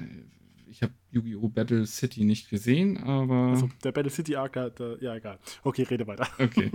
ich 0.70 0.82
habe 0.82 0.94
Yu-Gi-Oh! 1.12 1.50
Battle 1.50 1.86
City 1.86 2.24
nicht 2.24 2.50
gesehen, 2.50 2.98
aber. 2.98 3.50
Also 3.50 3.70
der 3.84 3.92
Battle 3.92 4.12
City 4.12 4.36
Arc, 4.36 4.54
der, 4.54 4.98
ja, 5.02 5.16
egal. 5.16 5.40
Okay, 5.64 5.84
rede 5.84 6.08
weiter. 6.08 6.28
Okay. 6.40 6.72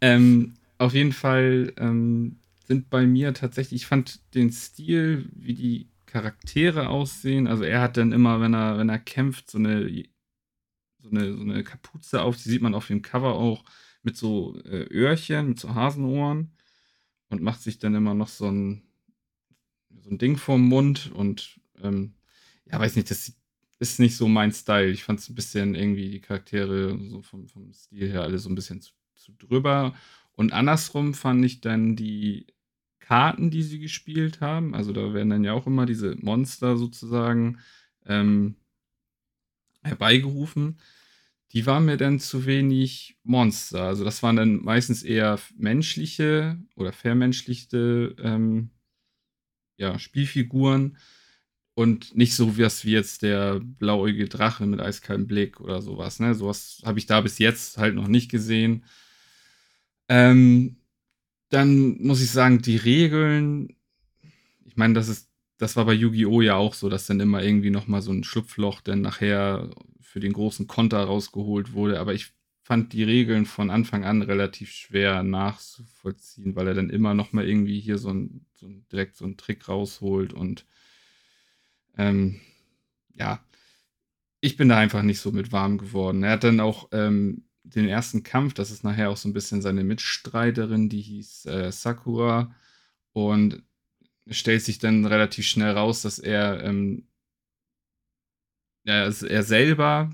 ähm, 0.00 0.54
auf 0.78 0.94
jeden 0.94 1.12
Fall 1.12 1.72
ähm, 1.76 2.38
sind 2.66 2.90
bei 2.90 3.06
mir 3.06 3.34
tatsächlich, 3.34 3.82
ich 3.82 3.86
fand 3.86 4.20
den 4.34 4.50
Stil, 4.50 5.28
wie 5.34 5.54
die 5.54 5.88
Charaktere 6.06 6.88
aussehen. 6.88 7.46
Also 7.46 7.64
er 7.64 7.80
hat 7.80 7.96
dann 7.96 8.12
immer, 8.12 8.40
wenn 8.40 8.54
er, 8.54 8.78
wenn 8.78 8.88
er 8.88 8.98
kämpft, 8.98 9.50
so 9.50 9.58
eine, 9.58 9.88
so 10.98 11.10
eine, 11.10 11.36
so 11.36 11.42
eine 11.42 11.64
Kapuze 11.64 12.22
auf, 12.22 12.36
die 12.36 12.48
sieht 12.48 12.62
man 12.62 12.74
auf 12.74 12.86
dem 12.86 13.02
Cover 13.02 13.34
auch 13.34 13.64
mit 14.02 14.16
so 14.16 14.58
äh, 14.64 14.86
Öhrchen, 14.90 15.48
mit 15.48 15.60
so 15.60 15.74
Hasenohren 15.74 16.52
und 17.28 17.42
macht 17.42 17.62
sich 17.62 17.78
dann 17.78 17.94
immer 17.94 18.14
noch 18.14 18.28
so 18.28 18.46
ein, 18.50 18.82
so 20.00 20.10
ein 20.10 20.18
Ding 20.18 20.36
vorm 20.36 20.62
Mund 20.62 21.10
und 21.14 21.60
ähm, 21.82 22.14
ja, 22.72 22.80
weiß 22.80 22.96
nicht, 22.96 23.10
das 23.10 23.32
ist 23.78 24.00
nicht 24.00 24.16
so 24.16 24.28
mein 24.28 24.52
Style. 24.52 24.90
Ich 24.90 25.04
fand 25.04 25.20
es 25.20 25.28
ein 25.28 25.34
bisschen 25.34 25.74
irgendwie 25.74 26.10
die 26.10 26.20
Charaktere 26.20 26.98
so 27.08 27.22
vom, 27.22 27.48
vom 27.48 27.72
Stil 27.72 28.10
her 28.10 28.22
alle 28.22 28.38
so 28.38 28.48
ein 28.48 28.54
bisschen 28.54 28.80
zu, 28.80 28.92
zu 29.14 29.32
drüber. 29.32 29.94
Und 30.32 30.52
andersrum 30.52 31.14
fand 31.14 31.44
ich 31.44 31.60
dann 31.60 31.96
die 31.96 32.46
Karten, 33.00 33.50
die 33.50 33.62
sie 33.62 33.78
gespielt 33.78 34.40
haben, 34.40 34.74
also 34.74 34.92
da 34.92 35.12
werden 35.12 35.30
dann 35.30 35.44
ja 35.44 35.52
auch 35.52 35.66
immer 35.66 35.84
diese 35.84 36.16
Monster 36.20 36.76
sozusagen 36.76 37.58
ähm, 38.06 38.56
herbeigerufen. 39.82 40.78
Die 41.52 41.66
waren 41.66 41.84
mir 41.84 41.98
dann 41.98 42.20
zu 42.20 42.46
wenig 42.46 43.18
Monster. 43.24 43.82
Also 43.82 44.04
das 44.04 44.22
waren 44.22 44.36
dann 44.36 44.62
meistens 44.62 45.02
eher 45.02 45.38
menschliche 45.58 46.58
oder 46.76 46.92
vermenschlichte 46.92 48.16
ähm, 48.18 48.70
ja, 49.76 49.98
Spielfiguren 49.98 50.96
und 51.74 52.14
nicht 52.14 52.34
so 52.34 52.56
wie 52.56 52.62
wie 52.62 52.90
jetzt 52.90 53.22
der 53.22 53.60
blauäugige 53.60 54.28
Drache 54.28 54.66
mit 54.66 54.80
eiskaltem 54.80 55.26
Blick 55.26 55.60
oder 55.60 55.80
sowas. 55.80 56.20
Ne? 56.20 56.34
Sowas 56.34 56.82
habe 56.84 56.98
ich 56.98 57.06
da 57.06 57.20
bis 57.20 57.38
jetzt 57.38 57.78
halt 57.78 57.94
noch 57.94 58.08
nicht 58.08 58.30
gesehen. 58.30 58.84
Ähm, 60.08 60.76
dann 61.48 61.98
muss 62.02 62.22
ich 62.22 62.30
sagen, 62.30 62.62
die 62.62 62.76
Regeln, 62.76 63.76
ich 64.64 64.76
meine, 64.76 64.94
das 64.94 65.08
ist, 65.08 65.30
das 65.58 65.76
war 65.76 65.84
bei 65.84 65.94
Yu-Gi-Oh! 65.94 66.40
ja 66.40 66.56
auch 66.56 66.74
so, 66.74 66.88
dass 66.88 67.06
dann 67.06 67.20
immer 67.20 67.42
irgendwie 67.42 67.70
nochmal 67.70 68.02
so 68.02 68.10
ein 68.12 68.24
Schlupfloch 68.24 68.80
dann 68.80 69.00
nachher 69.00 69.70
für 70.00 70.20
den 70.20 70.32
großen 70.32 70.66
Konter 70.66 71.02
rausgeholt 71.04 71.72
wurde. 71.72 72.00
Aber 72.00 72.14
ich 72.14 72.32
fand 72.62 72.92
die 72.92 73.02
Regeln 73.02 73.46
von 73.46 73.70
Anfang 73.70 74.04
an 74.04 74.22
relativ 74.22 74.70
schwer 74.70 75.22
nachzuvollziehen, 75.22 76.54
weil 76.56 76.68
er 76.68 76.74
dann 76.74 76.90
immer 76.90 77.14
nochmal 77.14 77.48
irgendwie 77.48 77.80
hier 77.80 77.98
so 77.98 78.10
ein, 78.10 78.46
so 78.54 78.66
ein, 78.66 78.86
direkt 78.90 79.16
so 79.16 79.24
einen 79.24 79.36
Trick 79.36 79.68
rausholt 79.68 80.32
und 80.32 80.66
ähm, 81.98 82.40
ja, 83.14 83.44
ich 84.40 84.56
bin 84.56 84.68
da 84.68 84.78
einfach 84.78 85.02
nicht 85.02 85.20
so 85.20 85.32
mit 85.32 85.52
warm 85.52 85.78
geworden. 85.78 86.22
Er 86.24 86.32
hat 86.32 86.44
dann 86.44 86.60
auch 86.60 86.88
ähm, 86.92 87.44
den 87.62 87.88
ersten 87.88 88.22
Kampf, 88.22 88.54
das 88.54 88.70
ist 88.70 88.84
nachher 88.84 89.10
auch 89.10 89.16
so 89.16 89.28
ein 89.28 89.32
bisschen 89.32 89.62
seine 89.62 89.84
Mitstreiterin, 89.84 90.88
die 90.88 91.00
hieß 91.00 91.46
äh, 91.46 91.72
Sakura. 91.72 92.54
Und 93.12 93.62
stellt 94.28 94.62
sich 94.62 94.78
dann 94.78 95.04
relativ 95.04 95.46
schnell 95.46 95.72
raus, 95.72 96.02
dass 96.02 96.18
er, 96.18 96.62
ähm, 96.64 97.06
er, 98.84 99.12
er 99.22 99.42
selber 99.42 100.10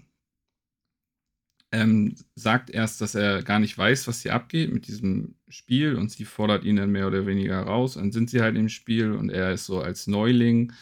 ähm, 1.71 2.17
sagt 2.35 2.71
erst, 2.71 3.01
dass 3.01 3.15
er 3.15 3.43
gar 3.43 3.59
nicht 3.59 3.77
weiß, 3.77 4.09
was 4.09 4.23
hier 4.23 4.35
abgeht 4.35 4.73
mit 4.73 4.87
diesem 4.87 5.37
Spiel 5.49 5.97
und 5.97 6.11
sie 6.11 6.25
fordert 6.25 6.65
ihn 6.65 6.77
dann 6.77 6.91
mehr 6.91 7.07
oder 7.07 7.27
weniger 7.27 7.61
raus. 7.61 7.97
Und 7.97 8.05
dann 8.05 8.13
sind 8.13 8.31
sie 8.31 8.41
halt 8.41 8.57
im 8.57 8.69
Spiel 8.69 9.13
und 9.13 9.31
er 9.31 9.53
ist 9.53 9.67
so 9.67 9.81
als 9.81 10.07
Neuling 10.07 10.73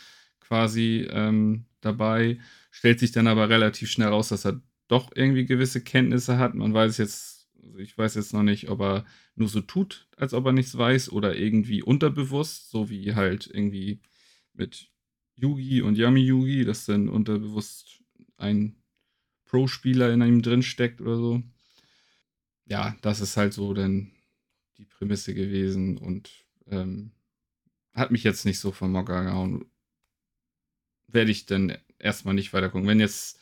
quasi 0.46 1.06
ähm, 1.10 1.66
dabei. 1.80 2.38
Stellt 2.70 3.00
sich 3.00 3.12
dann 3.12 3.26
aber 3.26 3.48
relativ 3.48 3.90
schnell 3.90 4.08
raus, 4.08 4.28
dass 4.28 4.44
er 4.44 4.60
doch 4.88 5.10
irgendwie 5.14 5.46
gewisse 5.46 5.82
Kenntnisse 5.82 6.38
hat. 6.38 6.54
Man 6.54 6.72
weiß 6.72 6.98
jetzt, 6.98 7.48
also 7.62 7.78
ich 7.78 7.96
weiß 7.96 8.14
jetzt 8.14 8.32
noch 8.32 8.42
nicht, 8.42 8.68
ob 8.68 8.80
er 8.80 9.04
nur 9.34 9.48
so 9.48 9.60
tut, 9.60 10.08
als 10.16 10.34
ob 10.34 10.46
er 10.46 10.52
nichts 10.52 10.76
weiß 10.76 11.10
oder 11.10 11.36
irgendwie 11.36 11.82
unterbewusst, 11.82 12.70
so 12.70 12.88
wie 12.90 13.14
halt 13.14 13.50
irgendwie 13.52 14.00
mit 14.52 14.90
Yugi 15.34 15.82
und 15.82 15.98
Yami 15.98 16.20
Yugi, 16.20 16.64
dass 16.64 16.86
dann 16.86 17.08
unterbewusst 17.08 18.02
ein 18.36 18.76
Pro-Spieler 19.44 20.12
in 20.12 20.22
einem 20.22 20.42
drin 20.42 20.62
steckt 20.62 21.00
oder 21.00 21.16
so. 21.16 21.42
Ja, 22.66 22.96
das 23.02 23.20
ist 23.20 23.36
halt 23.36 23.52
so 23.52 23.74
dann 23.74 24.12
die 24.78 24.84
Prämisse 24.84 25.34
gewesen 25.34 25.98
und 25.98 26.46
ähm, 26.68 27.12
hat 27.92 28.10
mich 28.10 28.24
jetzt 28.24 28.44
nicht 28.44 28.58
so 28.58 28.72
vom 28.72 28.92
Mocker 28.92 29.24
gehauen. 29.24 29.64
Werde 31.08 31.30
ich 31.30 31.46
dann 31.46 31.76
erstmal 31.98 32.34
nicht 32.34 32.52
weiter 32.52 32.68
gucken. 32.68 32.88
Wenn 32.88 33.00
jetzt 33.00 33.38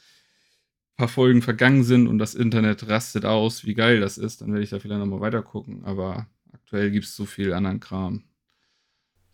paar 0.97 1.09
Folgen 1.09 1.43
vergangen 1.43 1.83
sind 1.83 2.07
und 2.07 2.19
das 2.19 2.35
Internet 2.35 2.89
rastet 2.89 3.25
aus, 3.25 3.65
wie 3.65 3.75
geil 3.75 4.01
das 4.01 4.19
ist, 4.19 4.41
dann 4.41 4.53
werde 4.53 4.63
ich 4.63 4.71
da 4.71 4.79
vielleicht 4.79 5.01
nochmal 5.01 5.21
weiter 5.21 5.43
gucken. 5.43 5.85
Aber 5.85 6.27
aktuell 6.53 6.91
gibt 6.91 7.07
es 7.07 7.17
so 7.17 7.27
viel 7.27 7.53
anderen 7.53 7.81
Kram, 7.81 8.25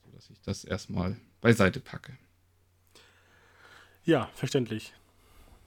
sodass 0.05 0.31
ich 0.31 0.41
das 0.41 0.65
erstmal 0.65 1.17
beiseite 1.41 1.81
packe. 1.81 2.17
Ja, 4.05 4.31
verständlich. 4.35 4.95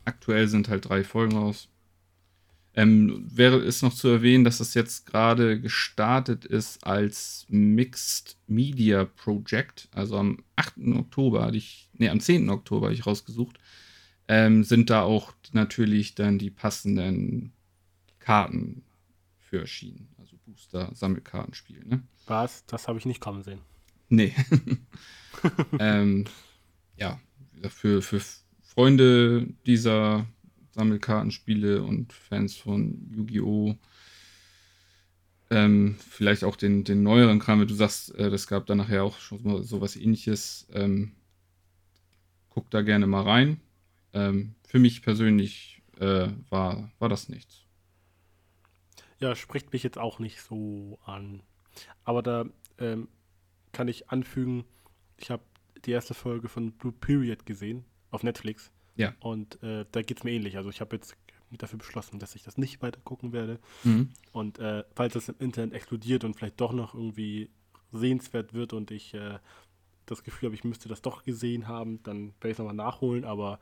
Aktuell 0.06 0.48
sind 0.48 0.68
halt 0.68 0.90
drei 0.90 1.04
Folgen 1.04 1.38
raus. 1.38 1.70
Ähm, 2.76 3.28
wäre 3.30 3.58
es 3.58 3.84
noch 3.84 3.94
zu 3.94 4.08
erwähnen, 4.08 4.44
dass 4.44 4.58
das 4.58 4.74
jetzt 4.74 5.06
gerade 5.06 5.60
gestartet 5.60 6.44
ist 6.44 6.86
als 6.88 7.46
Mixed 7.50 8.38
Media 8.48 9.06
Project. 9.06 9.90
Also 9.92 10.18
am 10.18 10.40
8. 10.56 10.74
Oktober 10.96 11.46
hatte 11.46 11.58
ich, 11.58 11.90
nee, 11.94 12.10
am 12.10 12.20
10. 12.20 12.50
Oktober 12.50 12.88
habe 12.88 12.96
ich 12.96 13.06
rausgesucht 13.06 13.60
ähm, 14.28 14.64
sind 14.64 14.90
da 14.90 15.04
auch 15.04 15.34
natürlich 15.52 16.16
dann 16.16 16.40
die 16.40 16.50
passenden 16.50 17.52
Karten 18.20 18.84
für 19.38 19.60
erschienen. 19.60 20.10
Also 20.18 20.38
Booster-Sammelkartenspiel, 20.46 21.86
ne? 21.86 22.04
Was? 22.26 22.66
Das 22.66 22.88
habe 22.88 22.98
ich 23.00 23.06
nicht 23.06 23.20
kommen 23.20 23.44
sehen. 23.44 23.60
Nee. 24.10 24.34
ähm, 25.80 26.26
ja, 26.98 27.20
für, 27.70 28.02
für 28.02 28.22
Freunde 28.62 29.48
dieser 29.66 30.26
Sammelkartenspiele 30.74 31.84
und 31.84 32.14
Fans 32.14 32.56
von 32.56 33.10
Yu-Gi-Oh! 33.12 33.76
Ähm, 35.50 35.98
vielleicht 36.00 36.44
auch 36.44 36.56
den, 36.56 36.84
den 36.84 37.04
neueren 37.04 37.40
Kram, 37.40 37.60
wenn 37.60 37.68
du 37.68 37.76
sagst, 37.76 38.16
äh, 38.16 38.36
gab 38.48 38.66
da 38.66 38.76
nachher 38.76 39.04
auch 39.04 39.20
schon 39.20 39.44
mal 39.44 39.64
sowas 39.64 39.96
ähnliches. 39.96 40.68
Ähm, 40.74 41.14
guck 42.50 42.72
da 42.72 42.82
gerne 42.82 43.06
mal 43.06 43.22
rein. 43.22 43.62
Ähm, 44.14 44.56
für 44.68 44.80
mich 44.80 45.04
persönlich 45.04 45.84
äh, 46.00 46.30
war, 46.50 46.92
war 46.98 47.10
das 47.10 47.30
nichts. 47.30 47.66
Ja, 49.20 49.36
spricht 49.36 49.72
mich 49.74 49.84
jetzt 49.84 49.98
auch 49.98 50.20
nicht 50.20 50.42
so 50.42 51.00
an. 51.06 51.44
Aber 52.04 52.24
da 52.24 52.46
ähm, 52.80 53.08
kann 53.72 53.88
ich 53.88 54.10
anfügen, 54.10 54.66
ich 55.18 55.30
habe 55.30 55.44
die 55.86 55.92
erste 55.92 56.14
Folge 56.14 56.48
von 56.48 56.72
Blue 56.72 56.94
Period 56.94 57.46
gesehen 57.46 57.86
auf 58.10 58.24
Netflix. 58.24 58.73
Ja. 58.96 59.14
Und 59.20 59.62
äh, 59.64 59.86
da 59.92 60.02
geht 60.02 60.18
es 60.18 60.24
mir 60.24 60.32
ähnlich. 60.32 60.58
Also 60.58 60.70
ich 60.70 60.82
habe 60.82 60.96
jetzt 60.96 61.16
dafür 61.52 61.80
beschlossen, 61.80 62.20
dass 62.20 62.36
ich 62.36 62.44
das 62.44 62.58
nicht 62.58 62.82
weiter 62.82 63.00
gucken 63.04 63.32
werde. 63.32 63.60
Mhm. 63.84 64.10
Und 64.32 64.60
äh, 64.60 64.84
falls 64.96 65.14
das 65.14 65.30
im 65.30 65.36
Internet 65.40 65.74
explodiert 65.74 66.24
und 66.24 66.36
vielleicht 66.36 66.60
doch 66.60 66.74
noch 66.74 66.94
irgendwie 66.94 67.50
sehenswert 67.92 68.54
wird 68.54 68.74
und 68.74 68.92
ich 68.92 69.14
äh, 69.14 69.40
das 70.06 70.24
Gefühl 70.24 70.48
habe, 70.48 70.56
ich 70.56 70.64
müsste 70.64 70.90
das 70.90 71.02
doch 71.02 71.24
gesehen 71.24 71.68
haben, 71.68 72.02
dann 72.04 72.34
werde 72.40 72.50
ich 72.50 72.52
es 72.54 72.58
nochmal 72.58 72.76
nachholen. 72.76 73.24
Aber 73.24 73.60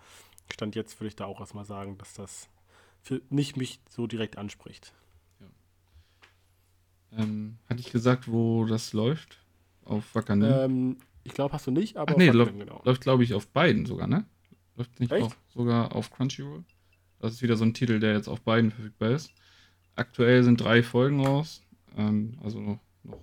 Stand 0.52 0.76
jetzt 0.76 1.00
würde 1.00 1.10
ich 1.10 1.16
da 1.16 1.26
auch 1.26 1.40
erstmal 1.40 1.66
sagen, 1.66 1.98
dass 1.98 2.14
das 2.14 2.50
für 3.02 3.22
nicht 3.30 3.58
mich 3.58 3.80
so 3.90 4.08
direkt 4.08 4.38
anspricht. 4.38 4.94
Ähm, 7.18 7.58
hatte 7.70 7.82
ich 7.82 7.92
gesagt, 7.92 8.32
wo 8.32 8.66
das 8.66 8.94
läuft? 8.94 9.40
Auf 9.84 10.16
Wakanim? 10.16 10.50
Ähm, 10.50 10.98
ich 11.24 11.34
glaube, 11.34 11.54
hast 11.54 11.68
du 11.68 11.72
nicht, 11.72 11.98
aber 11.98 12.14
Ach 12.14 12.18
nee, 12.18 12.30
Wakanim, 12.30 12.60
genau. 12.60 12.82
läuft 12.86 13.02
glaube 13.02 13.24
ich, 13.24 13.34
auf 13.34 13.48
beiden 13.48 13.86
sogar, 13.86 14.08
ne? 14.08 14.26
Läuft 14.76 15.00
nicht 15.00 15.12
Echt? 15.12 15.24
auch 15.24 15.36
sogar 15.54 15.96
auf 15.96 16.12
Crunchyroll? 16.12 16.64
Das 17.20 17.34
ist 17.34 17.42
wieder 17.42 17.56
so 17.58 17.66
ein 17.66 17.74
Titel, 17.74 18.00
der 18.00 18.14
jetzt 18.14 18.28
auf 18.28 18.42
beiden 18.42 18.72
verfügbar 18.72 19.12
ist. 19.12 19.32
Aktuell 19.96 20.44
sind 20.44 20.60
drei 20.60 20.82
Folgen 20.82 21.26
raus. 21.26 21.62
Ähm, 21.96 22.38
also 22.42 22.60
noch, 22.60 22.80
noch 23.04 23.22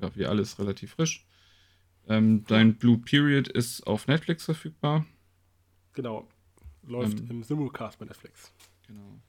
ja, 0.00 0.14
wie 0.14 0.26
alles 0.26 0.58
relativ 0.58 0.92
frisch. 0.92 1.26
Ähm, 2.08 2.44
dein 2.46 2.76
Blue 2.76 2.98
Period 2.98 3.48
ist 3.48 3.86
auf 3.86 4.06
Netflix 4.06 4.44
verfügbar. 4.44 5.06
Genau. 5.92 6.28
Läuft 6.82 7.20
Ähm. 7.20 7.30
im 7.30 7.42
Simulcast 7.42 7.98
bei 7.98 8.06
Netflix. 8.06 8.52
Genau. 8.86 9.20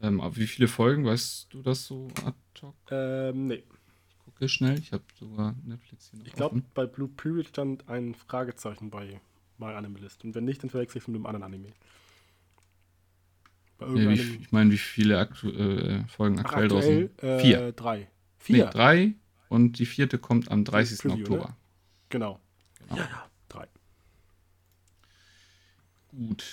Ähm, 0.00 0.20
aber 0.20 0.36
wie 0.36 0.46
viele 0.46 0.68
Folgen, 0.68 1.04
weißt 1.04 1.52
du 1.52 1.62
das 1.62 1.86
so 1.86 2.08
ad 2.24 2.36
hoc? 2.62 2.74
Ähm, 2.90 3.46
nee. 3.46 3.64
Ich 4.08 4.18
gucke 4.18 4.48
schnell. 4.48 4.78
Ich 4.78 4.92
habe 4.92 5.04
sogar 5.18 5.54
Netflix 5.64 6.10
hier 6.10 6.18
noch 6.18 6.26
Ich 6.26 6.32
glaube, 6.34 6.62
bei 6.74 6.86
Blue 6.86 7.08
Period 7.08 7.48
stand 7.48 7.88
ein 7.88 8.14
Fragezeichen 8.14 8.90
bei 8.90 9.20
My 9.58 9.72
Anime 9.74 9.98
List. 9.98 10.24
Und 10.24 10.34
wenn 10.34 10.44
nicht, 10.44 10.62
dann 10.62 10.70
verwechsel 10.70 10.98
ich 10.98 11.04
es 11.04 11.08
mit 11.08 11.16
einem 11.16 11.26
anderen 11.26 11.44
Anime. 11.44 11.72
Bei 13.78 13.86
Nee, 13.88 14.08
wie, 14.08 14.36
ich 14.36 14.52
meine, 14.52 14.70
wie 14.70 14.78
viele 14.78 15.18
aktu 15.18 15.50
äh, 15.50 16.04
Folgen 16.08 16.38
Ach, 16.38 16.44
aktuell, 16.44 16.64
aktuell 16.64 17.08
draußen? 17.08 17.28
äh, 17.28 17.40
Vier. 17.40 17.72
Drei. 17.72 17.98
Nee, 17.98 18.08
Vier. 18.38 18.66
drei 18.66 19.14
und 19.48 19.78
die 19.78 19.86
vierte 19.86 20.18
kommt 20.18 20.50
am 20.50 20.64
30. 20.64 20.98
Preview, 21.00 21.16
ne? 21.16 21.22
Oktober. 21.22 21.56
Genau. 22.08 22.40
Genau. 22.78 22.96
Ja, 22.96 23.08
ja. 23.08 23.30
Drei. 23.48 23.68
Gut. 26.08 26.44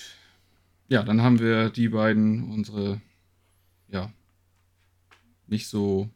Ja, 0.89 1.03
dann 1.03 1.21
haben 1.21 1.39
wir 1.39 1.69
die 1.69 1.89
beiden, 1.89 2.51
unsere, 2.51 3.01
ja, 3.87 4.11
nicht 5.47 5.67
so 5.67 6.09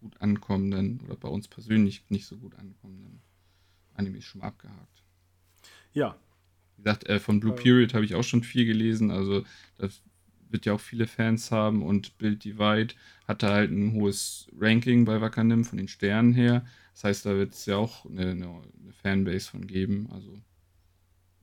gut 0.00 0.20
ankommenden 0.20 1.00
oder 1.00 1.16
bei 1.16 1.28
uns 1.28 1.46
persönlich 1.48 2.04
nicht 2.08 2.26
so 2.26 2.36
gut 2.38 2.54
ankommenden 2.54 3.20
Animes 3.94 4.24
schon 4.24 4.40
mal 4.40 4.48
abgehakt. 4.48 5.02
Ja. 5.92 6.16
Wie 6.76 6.82
gesagt, 6.82 7.08
äh, 7.08 7.18
von 7.18 7.40
Blue 7.40 7.54
Ähm. 7.54 7.62
Period 7.62 7.94
habe 7.94 8.04
ich 8.04 8.14
auch 8.14 8.24
schon 8.24 8.42
viel 8.42 8.64
gelesen, 8.64 9.10
also 9.10 9.44
das 9.76 10.02
wird 10.50 10.66
ja 10.66 10.74
auch 10.74 10.80
viele 10.80 11.06
Fans 11.06 11.50
haben 11.50 11.82
und 11.82 12.18
Build 12.18 12.44
Divide 12.44 12.94
hatte 13.26 13.48
halt 13.48 13.70
ein 13.70 13.92
hohes 13.92 14.48
Ranking 14.58 15.04
bei 15.04 15.20
Wakanim 15.20 15.64
von 15.64 15.78
den 15.78 15.88
Sternen 15.88 16.32
her. 16.32 16.66
Das 16.92 17.04
heißt, 17.04 17.26
da 17.26 17.36
wird 17.36 17.54
es 17.54 17.66
ja 17.66 17.76
auch 17.76 18.04
eine, 18.06 18.30
eine, 18.30 18.62
Fanbase 19.02 19.48
von 19.48 19.66
geben. 19.66 20.08
Also, 20.10 20.32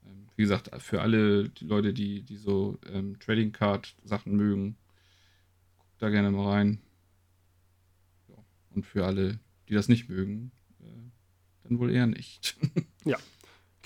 ähm, 0.06 0.28
wie 0.36 0.44
gesagt, 0.44 0.70
für 0.82 1.02
alle 1.02 1.50
die 1.50 1.66
Leute, 1.66 1.94
die, 1.94 2.22
die 2.22 2.36
so 2.36 2.78
ähm, 2.92 3.18
Trading 3.20 3.52
Card 3.52 3.96
Sachen 4.04 4.36
mögen, 4.36 4.76
guckt 5.78 6.02
da 6.02 6.10
gerne 6.10 6.30
mal 6.30 6.52
rein. 6.52 6.82
Ja. 8.28 8.36
Und 8.72 8.86
für 8.86 9.06
alle, 9.06 9.40
die 9.70 9.74
das 9.74 9.88
nicht 9.88 10.10
mögen, 10.10 10.52
äh, 10.82 11.64
dann 11.64 11.80
wohl 11.80 11.92
eher 11.92 12.08
nicht. 12.08 12.58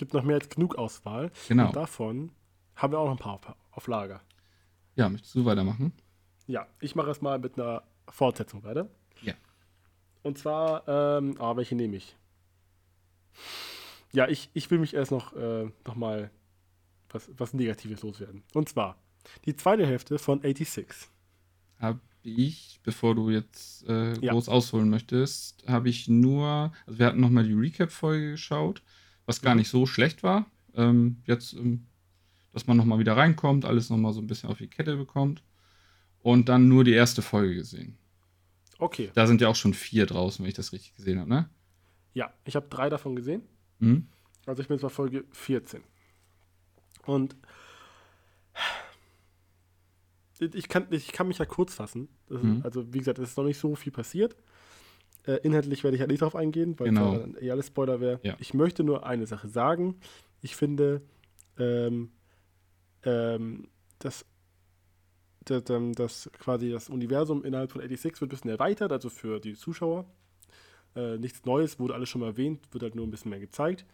Gibt 0.02 0.16
noch 0.16 0.24
mehr 0.24 0.38
als 0.38 0.50
genug 0.50 0.80
Auswahl. 0.80 1.30
genau. 1.48 1.68
Und 1.68 1.76
davon 1.76 2.32
haben 2.76 2.92
wir 2.92 2.98
auch 2.98 3.06
noch 3.06 3.12
ein 3.12 3.20
paar 3.20 3.34
auf, 3.36 3.56
auf 3.70 3.86
Lager. 3.88 4.20
Ja, 4.96 5.08
möchtest 5.08 5.36
du 5.36 5.46
weitermachen? 5.46 5.94
Ja, 6.48 6.66
ich 6.80 6.96
mache 6.96 7.12
es 7.12 7.22
mal 7.22 7.38
mit 7.38 7.60
einer 7.60 7.84
Fortsetzung 8.10 8.64
weiter. 8.64 8.90
Ja. 9.22 9.36
Und 10.24 10.40
zwar, 10.40 10.88
ähm, 10.88 11.36
ah, 11.38 11.56
welche 11.56 11.76
nehme 11.76 11.98
ich? 11.98 12.16
Ja, 14.12 14.28
ich, 14.28 14.50
ich 14.56 14.72
will 14.72 14.80
mich 14.80 14.96
erst 14.96 15.12
noch, 15.12 15.34
äh, 15.36 15.70
noch 15.86 15.94
mal 15.96 16.32
was, 17.12 17.30
was 17.38 17.54
Negatives 17.54 18.02
loswerden. 18.02 18.42
Und 18.56 18.70
zwar 18.70 18.98
die 19.46 19.56
zweite 19.56 19.86
Hälfte 19.86 20.18
von 20.18 20.42
86. 20.42 20.88
habe 21.78 22.00
ich, 22.24 22.80
bevor 22.82 23.14
du 23.14 23.30
jetzt 23.30 23.88
äh, 23.88 24.14
Ja. 24.20 24.34
groß 24.34 24.50
ausholen 24.50 24.90
möchtest, 24.90 25.64
habe 25.68 25.90
ich 25.90 26.08
nur, 26.08 26.72
also 26.88 26.98
wir 26.98 27.06
hatten 27.06 27.20
nochmal 27.22 27.44
die 27.44 27.54
Recap-Folge 27.54 28.32
geschaut, 28.32 28.82
was 29.26 29.42
gar 29.42 29.56
nicht 29.56 29.70
so 29.70 29.86
schlecht 29.86 30.24
war. 30.24 30.46
Ähm, 30.76 31.18
jetzt, 31.26 31.54
ähm, 31.54 31.86
dass 32.52 32.68
man 32.68 32.78
nochmal 32.78 33.00
wieder 33.00 33.18
reinkommt, 33.18 33.66
alles 33.66 33.90
nochmal 33.90 34.14
so 34.14 34.22
ein 34.22 34.28
bisschen 34.28 34.50
auf 34.50 34.58
die 34.58 34.68
Kette 34.68 34.96
bekommt. 34.98 35.44
Und 36.22 36.50
dann 36.50 36.68
nur 36.68 36.84
die 36.84 36.94
erste 36.94 37.22
Folge 37.22 37.56
gesehen. 37.56 37.98
Okay, 38.78 39.12
Da 39.14 39.28
sind 39.28 39.42
ja 39.42 39.48
auch 39.48 39.56
schon 39.56 39.74
vier 39.74 40.06
draußen, 40.06 40.44
wenn 40.44 40.50
ich 40.50 40.56
das 40.56 40.74
richtig 40.74 40.96
gesehen 40.96 41.20
habe, 41.20 41.30
ne? 41.30 41.50
ja, 42.14 42.34
ich 42.46 42.56
habe 42.56 42.68
drei 42.70 42.90
davon 42.90 43.16
gesehen. 43.16 43.44
Mhm. 43.80 44.08
Also 44.46 44.62
ich 44.62 44.68
bin 44.68 44.76
jetzt 44.76 44.84
bei 44.84 44.90
Folge 44.90 45.24
14. 45.32 45.82
Und 47.06 47.36
ich 50.40 50.68
kann, 50.68 50.88
ich 50.90 51.12
kann 51.12 51.28
mich 51.28 51.38
ja 51.38 51.46
kurz 51.46 51.74
fassen. 51.76 52.10
Mhm. 52.30 52.62
also 52.64 52.94
wie 52.94 53.00
gesagt, 53.00 53.20
es 53.20 53.30
ist 53.32 53.38
noch 53.38 53.44
nicht 53.44 53.60
so 53.60 53.76
viel 53.76 53.92
passiert. 53.92 54.36
Äh, 55.26 55.40
inhaltlich 55.44 55.84
werde 55.84 55.96
ich 55.96 56.02
halt 56.02 56.10
nicht 56.10 56.22
darauf 56.22 56.36
eingehen, 56.36 56.80
weil 56.80 56.88
Genau. 56.90 57.18
dann 57.18 57.36
eh 57.40 57.52
alles 57.52 57.68
Spoiler 57.68 58.00
wäre. 58.00 58.20
Ja. 58.24 58.36
Ich 58.40 58.54
möchte 58.54 58.84
nur 58.84 59.06
eine 59.06 59.28
Sache 59.28 59.48
sagen. 59.48 60.00
Ich 60.42 60.56
finde, 60.56 61.02
ähm, 61.60 62.12
ähm, 63.04 63.68
dass 64.00 64.26
das, 65.46 65.64
das 65.64 66.30
quasi 66.40 66.72
das 66.72 66.90
Universum 66.90 67.44
innerhalb 67.44 67.72
von 67.72 67.82
86 67.82 68.22
wird 68.22 68.30
ein 68.30 68.36
bisschen 68.36 68.50
erweitert, 68.52 68.92
also 68.92 69.10
für 69.10 69.40
die 69.40 69.54
Zuschauer. 69.56 70.06
Äh, 70.96 71.18
nichts 71.18 71.46
Neues, 71.46 71.80
wurde 71.80 71.94
alles 71.94 72.10
schon 72.10 72.22
mal 72.22 72.28
erwähnt, 72.28 72.68
wird 72.72 72.84
halt 72.84 72.96
nur 72.96 73.08
ein 73.08 73.12
bisschen 73.12 73.30
mehr 73.30 73.40
gezeigt. 73.40 73.86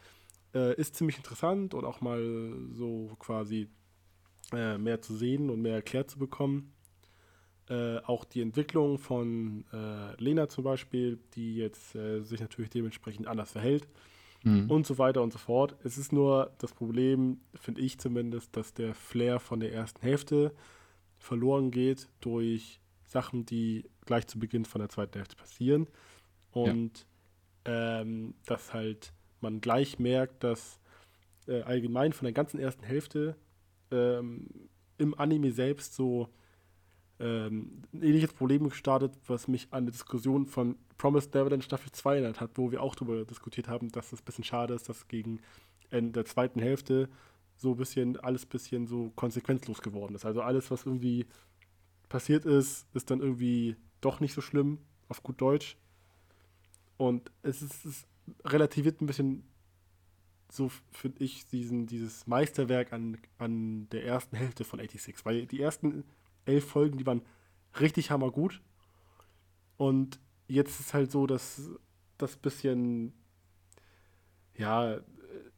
Äh, 0.53 0.75
ist 0.79 0.95
ziemlich 0.95 1.17
interessant 1.17 1.73
und 1.73 1.85
auch 1.85 2.01
mal 2.01 2.53
so 2.73 3.15
quasi 3.19 3.67
äh, 4.53 4.77
mehr 4.77 5.01
zu 5.01 5.15
sehen 5.15 5.49
und 5.49 5.61
mehr 5.61 5.75
erklärt 5.75 6.09
zu 6.09 6.17
bekommen. 6.19 6.73
Äh, 7.69 7.97
auch 7.99 8.23
die 8.23 8.41
Entwicklung 8.41 8.97
von 8.97 9.65
äh, 9.73 10.21
Lena 10.21 10.47
zum 10.47 10.63
Beispiel, 10.63 11.19
die 11.35 11.57
jetzt 11.57 11.95
äh, 11.95 12.21
sich 12.21 12.39
natürlich 12.39 12.69
dementsprechend 12.69 13.27
anders 13.27 13.51
verhält 13.51 13.87
Mhm. 14.43 14.69
und 14.69 14.85
so 14.85 14.97
weiter 14.97 15.21
und 15.23 15.33
so 15.33 15.39
fort. 15.39 15.75
Es 15.83 15.97
ist 15.97 16.13
nur 16.13 16.51
das 16.59 16.73
Problem, 16.73 17.39
finde 17.55 17.81
ich 17.81 17.99
zumindest, 17.99 18.55
dass 18.55 18.73
der 18.73 18.93
Flair 18.93 19.39
von 19.39 19.59
der 19.59 19.73
ersten 19.73 20.01
Hälfte 20.01 20.53
verloren 21.17 21.71
geht 21.71 22.07
durch 22.21 22.79
Sachen, 23.05 23.45
die 23.45 23.85
gleich 24.05 24.27
zu 24.27 24.39
Beginn 24.39 24.65
von 24.65 24.79
der 24.79 24.89
zweiten 24.89 25.17
Hälfte 25.17 25.35
passieren. 25.35 25.87
Und 26.51 27.05
ähm, 27.65 28.35
dass 28.45 28.73
halt 28.73 29.11
man 29.41 29.59
gleich 29.59 29.99
merkt, 29.99 30.43
dass 30.43 30.79
äh, 31.47 31.61
allgemein 31.63 32.13
von 32.13 32.25
der 32.25 32.33
ganzen 32.33 32.59
ersten 32.59 32.83
Hälfte 32.83 33.35
ähm, 33.91 34.47
im 34.97 35.17
Anime 35.19 35.51
selbst 35.51 35.93
so 35.95 36.29
ähm, 37.19 37.83
ein 37.93 38.03
ähnliches 38.03 38.33
Problem 38.33 38.69
gestartet, 38.69 39.13
was 39.27 39.47
mich 39.47 39.67
an 39.71 39.85
die 39.85 39.91
Diskussion 39.91 40.45
von 40.45 40.75
Promised 40.97 41.33
Neverland 41.33 41.63
Staffel 41.63 41.91
2 41.91 42.15
erinnert 42.15 42.41
hat, 42.41 42.51
wo 42.55 42.71
wir 42.71 42.81
auch 42.81 42.95
darüber 42.95 43.23
diskutiert 43.25 43.67
haben, 43.67 43.91
dass 43.91 44.13
es 44.13 44.21
ein 44.21 44.25
bisschen 44.25 44.43
schade 44.43 44.73
ist, 44.73 44.89
dass 44.89 45.07
gegen 45.07 45.39
Ende 45.89 46.11
der 46.13 46.25
zweiten 46.25 46.59
Hälfte 46.59 47.09
so 47.55 47.71
ein 47.71 47.77
bisschen, 47.77 48.19
alles 48.19 48.45
ein 48.45 48.49
bisschen 48.49 48.87
so 48.87 49.11
konsequenzlos 49.15 49.81
geworden 49.81 50.15
ist. 50.15 50.25
Also 50.25 50.41
alles, 50.41 50.69
was 50.69 50.85
irgendwie 50.85 51.25
passiert 52.09 52.45
ist, 52.45 52.87
ist 52.93 53.09
dann 53.09 53.19
irgendwie 53.19 53.75
doch 54.01 54.19
nicht 54.19 54.33
so 54.33 54.41
schlimm, 54.41 54.77
auf 55.09 55.23
gut 55.23 55.41
Deutsch. 55.41 55.77
Und 56.97 57.31
es 57.41 57.61
ist, 57.61 57.85
es 57.85 58.07
relativiert 58.45 59.01
ein 59.01 59.07
bisschen 59.07 59.43
so 60.49 60.71
finde 60.91 61.23
ich 61.23 61.45
diesen, 61.47 61.87
dieses 61.87 62.25
Meisterwerk 62.27 62.93
an, 62.93 63.17
an 63.37 63.89
der 63.89 64.05
ersten 64.05 64.35
Hälfte 64.37 64.63
von 64.63 64.79
86. 64.79 65.25
Weil 65.25 65.45
die 65.45 65.61
ersten 65.61 66.03
elf 66.47 66.65
Folgen, 66.65 66.97
die 66.97 67.05
waren 67.05 67.21
richtig 67.79 68.11
hammergut. 68.11 68.61
Und 69.77 70.19
jetzt 70.47 70.79
ist 70.79 70.93
halt 70.93 71.11
so, 71.11 71.27
dass 71.27 71.69
das 72.17 72.35
bisschen, 72.35 73.13
ja, 74.55 74.99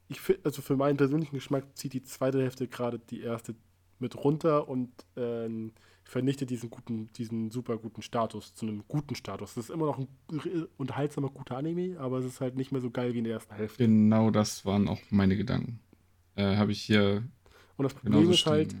ich 0.08 0.20
finde, 0.20 0.42
also 0.44 0.62
für 0.62 0.76
meinen 0.76 0.96
persönlichen 0.96 1.34
Geschmack 1.34 1.64
zieht 1.76 1.92
die 1.92 2.02
zweite 2.02 2.42
Hälfte 2.42 2.68
gerade 2.68 2.98
die 2.98 3.22
erste 3.22 3.54
mit 3.98 4.16
runter 4.16 4.68
und 4.68 4.90
ähm, 5.16 5.72
vernichtet 6.04 6.50
diesen 6.50 6.70
guten, 6.70 7.12
diesen 7.12 7.50
super 7.50 7.78
guten 7.78 8.02
Status 8.02 8.54
zu 8.54 8.66
einem 8.66 8.82
guten 8.88 9.14
Status. 9.14 9.54
Das 9.54 9.64
ist 9.64 9.70
immer 9.70 9.86
noch 9.86 9.98
ein 9.98 10.08
unterhaltsamer, 10.76 11.28
guter 11.28 11.56
Anime, 11.56 11.98
aber 12.00 12.18
es 12.18 12.24
ist 12.24 12.40
halt 12.40 12.56
nicht 12.56 12.72
mehr 12.72 12.80
so 12.80 12.90
geil 12.90 13.14
wie 13.14 13.18
in 13.18 13.24
der 13.24 13.34
ersten 13.34 13.54
Hälfte. 13.54 13.84
Genau 13.84 14.30
das 14.30 14.64
waren 14.64 14.88
auch 14.88 15.00
meine 15.10 15.36
Gedanken. 15.36 15.80
Äh, 16.34 16.56
habe 16.56 16.72
ich 16.72 16.82
hier. 16.82 17.22
Und 17.76 17.84
das 17.84 17.94
Problem 17.94 18.30
ist 18.30 18.46
halt, 18.46 18.74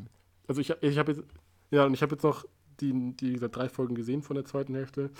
also 0.48 0.60
ich, 0.60 0.70
ich 0.80 0.98
habe 0.98 1.12
jetzt, 1.12 1.22
ja, 1.70 1.84
und 1.84 1.94
ich 1.94 2.02
habe 2.02 2.14
jetzt 2.14 2.22
noch 2.22 2.44
die, 2.80 2.92
die 3.16 3.34
die 3.34 3.50
drei 3.50 3.68
Folgen 3.68 3.94
gesehen 3.94 4.22
von 4.22 4.34
der 4.34 4.44
zweiten 4.44 4.74
Hälfte. 4.74 5.10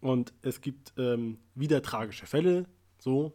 Und 0.00 0.32
es 0.42 0.60
gibt 0.60 0.92
ähm, 0.98 1.38
wieder 1.54 1.82
tragische 1.82 2.26
Fälle, 2.26 2.66
so. 2.98 3.32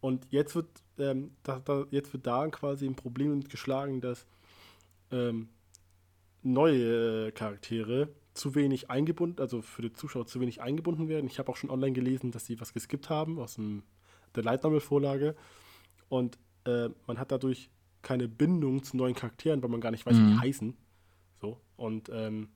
Und 0.00 0.26
jetzt 0.30 0.54
wird, 0.54 0.68
ähm, 0.98 1.32
da, 1.42 1.58
da, 1.60 1.86
jetzt 1.90 2.12
wird 2.12 2.26
da 2.26 2.46
quasi 2.48 2.86
ein 2.86 2.96
Problem 2.96 3.40
geschlagen, 3.44 4.00
dass 4.00 4.26
ähm, 5.10 5.48
neue 6.42 7.32
Charaktere 7.32 8.08
zu 8.32 8.54
wenig 8.54 8.90
eingebunden, 8.90 9.40
also 9.40 9.60
für 9.60 9.82
die 9.82 9.92
Zuschauer 9.92 10.26
zu 10.26 10.40
wenig 10.40 10.62
eingebunden 10.62 11.08
werden. 11.08 11.26
Ich 11.26 11.38
habe 11.38 11.50
auch 11.50 11.56
schon 11.56 11.70
online 11.70 11.92
gelesen, 11.92 12.30
dass 12.30 12.46
sie 12.46 12.60
was 12.60 12.72
geskippt 12.72 13.10
haben 13.10 13.38
aus 13.38 13.56
dem, 13.56 13.82
der 14.34 14.44
Light 14.44 14.62
Novel 14.62 14.80
Vorlage 14.80 15.34
und 16.08 16.38
äh, 16.64 16.88
man 17.06 17.18
hat 17.18 17.32
dadurch 17.32 17.70
keine 18.02 18.28
Bindung 18.28 18.82
zu 18.82 18.96
neuen 18.96 19.14
Charakteren, 19.14 19.62
weil 19.62 19.70
man 19.70 19.80
gar 19.80 19.90
nicht 19.90 20.06
weiß, 20.06 20.16
mhm. 20.16 20.26
wie 20.26 20.32
die 20.32 20.38
heißen. 20.38 20.76
So 21.40 21.60
und 21.76 22.10
ähm, 22.12 22.48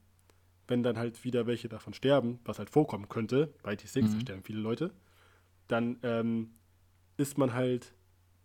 wenn 0.67 0.83
dann 0.83 0.99
halt 0.99 1.25
wieder 1.25 1.47
welche 1.47 1.69
davon 1.69 1.95
sterben, 1.95 2.39
was 2.45 2.59
halt 2.59 2.71
vorkommen 2.71 3.09
könnte, 3.09 3.53
bei 3.63 3.75
T6 3.75 4.03
mhm. 4.03 4.21
sterben 4.21 4.43
viele 4.43 4.61
Leute, 4.61 4.93
dann 5.69 5.99
ähm, 6.03 6.51
ist 7.17 7.39
man 7.39 7.53
halt 7.53 7.95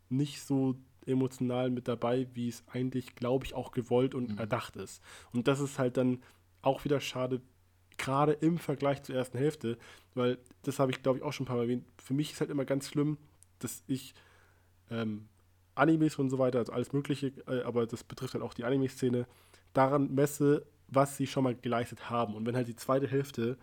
nicht 0.10 0.42
so 0.42 0.76
emotional 1.06 1.70
mit 1.70 1.88
dabei, 1.88 2.28
wie 2.34 2.50
es 2.50 2.64
eigentlich, 2.68 3.16
glaube 3.16 3.46
ich, 3.46 3.54
auch 3.54 3.72
gewollt 3.72 4.14
und 4.14 4.32
mhm. 4.32 4.38
erdacht 4.38 4.76
ist. 4.76 5.02
Und 5.32 5.48
das 5.48 5.60
ist 5.60 5.80
halt 5.80 5.98
dann 5.98 6.22
auch 6.62 6.84
wieder 6.84 7.00
schade, 7.00 7.42
gerade 7.98 8.34
im 8.34 8.58
Vergleich 8.58 9.04
zur 9.04 9.16
ersten 9.16 9.38
Hälfte, 9.38 9.78
weil 10.14 10.38
das 10.64 10.80
habe 10.80 10.92
ich, 10.92 11.02
glaube 11.02 11.20
ich, 11.20 11.24
auch 11.24 11.34
schon 11.34 11.46
ein 11.46 11.48
paar 11.48 11.58
Mal 11.58 11.64
erwähnt. 11.64 11.86
Für 11.98 12.14
mich 12.14 12.32
ist 12.34 12.40
halt 12.40 12.50
immer 12.50 12.66
ganz 12.66 12.90
schlimm, 12.90 13.18
dass 13.60 13.84
ich 13.88 14.14
ähm, 14.90 15.28
Animes 15.76 16.18
und 16.18 16.30
so 16.30 16.40
weiter, 16.40 16.60
also 16.60 16.74
alles 16.74 16.94
Mögliche, 16.94 17.28
äh, 17.48 17.62
aber 17.64 17.86
das 17.86 18.04
betrifft 18.04 18.34
halt 18.34 18.44
auch 18.44 18.54
die 18.54 18.66
Anime-Szene, 18.66 19.26
daran 19.74 20.14
messe, 20.14 20.66
was 20.88 21.18
sie 21.18 21.28
schon 21.28 21.44
mal 21.44 21.56
geleistet 21.56 22.10
haben. 22.10 22.36
Und 22.36 22.46
wenn 22.46 22.56
halt 22.56 22.68
die 22.68 22.76
zweite 22.76 23.08
Hälfte 23.08 23.58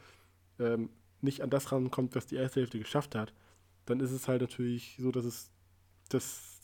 ähm, 0.58 0.90
nicht 1.20 1.42
an 1.42 1.50
das 1.50 1.72
rankommt, 1.72 2.14
was 2.14 2.26
die 2.26 2.36
erste 2.36 2.60
Hälfte 2.60 2.78
geschafft 2.78 3.14
hat, 3.14 3.32
dann 3.86 4.00
ist 4.00 4.12
es 4.12 4.28
halt 4.28 4.40
natürlich 4.40 4.96
so, 4.98 5.10
dass 5.10 5.24
es 5.24 5.50
das 6.08 6.56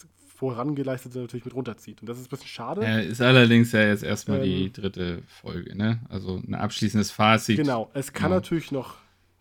vorangeleistete 0.42 1.20
natürlich 1.20 1.44
mit 1.44 1.54
runterzieht. 1.54 2.00
Und 2.00 2.08
das 2.08 2.18
ist 2.18 2.26
ein 2.26 2.30
bisschen 2.30 2.48
schade. 2.48 2.82
Ja, 2.82 2.98
ist 2.98 3.20
allerdings 3.20 3.70
ja 3.72 3.86
jetzt 3.86 4.02
erstmal 4.02 4.38
ähm, 4.38 4.44
die 4.44 4.72
dritte 4.72 5.22
Folge, 5.26 5.76
ne? 5.76 6.00
Also 6.08 6.36
ein 6.36 6.54
abschließendes 6.54 7.10
Fazit. 7.12 7.58
Genau, 7.58 7.90
es 7.94 8.12
kann 8.12 8.30
ja. 8.30 8.38
natürlich 8.38 8.72
noch 8.72 8.96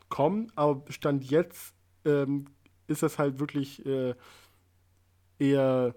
kommen, 0.10 0.52
aber 0.56 0.84
Stand 0.92 1.24
jetzt 1.24 1.74
ähm, 2.06 2.46
ist 2.88 3.02
das 3.02 3.18
halt 3.18 3.40
wirklich 3.40 3.84
äh, 3.86 4.14
eher 5.40 5.96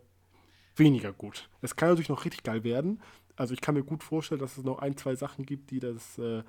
weniger 0.76 1.12
gut. 1.12 1.48
Es 1.60 1.76
kann 1.76 1.90
natürlich 1.90 2.08
noch 2.08 2.24
richtig 2.24 2.42
geil 2.42 2.64
werden. 2.64 3.00
Also 3.36 3.54
ich 3.54 3.60
kann 3.60 3.74
mir 3.74 3.84
gut 3.84 4.02
vorstellen, 4.02 4.40
dass 4.40 4.56
es 4.56 4.64
noch 4.64 4.78
ein, 4.78 4.96
zwei 4.96 5.14
Sachen 5.14 5.44
gibt, 5.44 5.70
die 5.70 5.80
das 5.80 6.18
äh, 6.18 6.42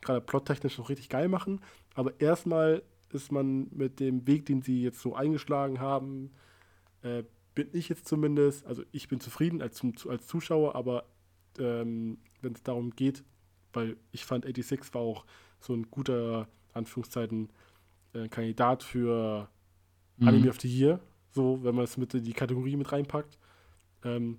gerade 0.00 0.20
plottechnisch 0.20 0.78
noch 0.78 0.88
richtig 0.88 1.08
geil 1.08 1.28
machen. 1.28 1.60
Aber 1.94 2.20
erstmal 2.20 2.82
ist 3.12 3.32
man 3.32 3.68
mit 3.70 4.00
dem 4.00 4.26
Weg, 4.26 4.46
den 4.46 4.62
sie 4.62 4.82
jetzt 4.82 5.00
so 5.00 5.14
eingeschlagen 5.14 5.80
haben, 5.80 6.30
äh, 7.02 7.24
bin 7.54 7.68
ich 7.72 7.88
jetzt 7.88 8.06
zumindest, 8.06 8.66
also 8.66 8.84
ich 8.92 9.08
bin 9.08 9.20
zufrieden 9.20 9.62
als, 9.62 9.82
als 10.06 10.26
Zuschauer, 10.26 10.76
aber 10.76 11.06
ähm, 11.58 12.18
wenn 12.40 12.52
es 12.52 12.62
darum 12.62 12.90
geht, 12.90 13.24
weil 13.72 13.96
ich 14.12 14.24
fand 14.24 14.44
86 14.44 14.94
war 14.94 15.00
auch 15.00 15.24
so 15.60 15.74
ein 15.74 15.90
guter, 15.90 16.48
Anführungszeiten, 16.72 17.50
äh, 18.12 18.28
Kandidat 18.28 18.82
für 18.82 19.48
mhm. 20.18 20.28
Anime 20.28 20.50
of 20.50 20.60
the 20.60 20.68
Year, 20.68 21.00
so, 21.30 21.62
wenn 21.64 21.74
man 21.74 21.84
es 21.84 21.96
mit 21.96 22.14
in 22.14 22.24
die 22.24 22.32
Kategorie 22.32 22.76
mit 22.76 22.92
reinpackt. 22.92 23.38
Ähm, 24.04 24.38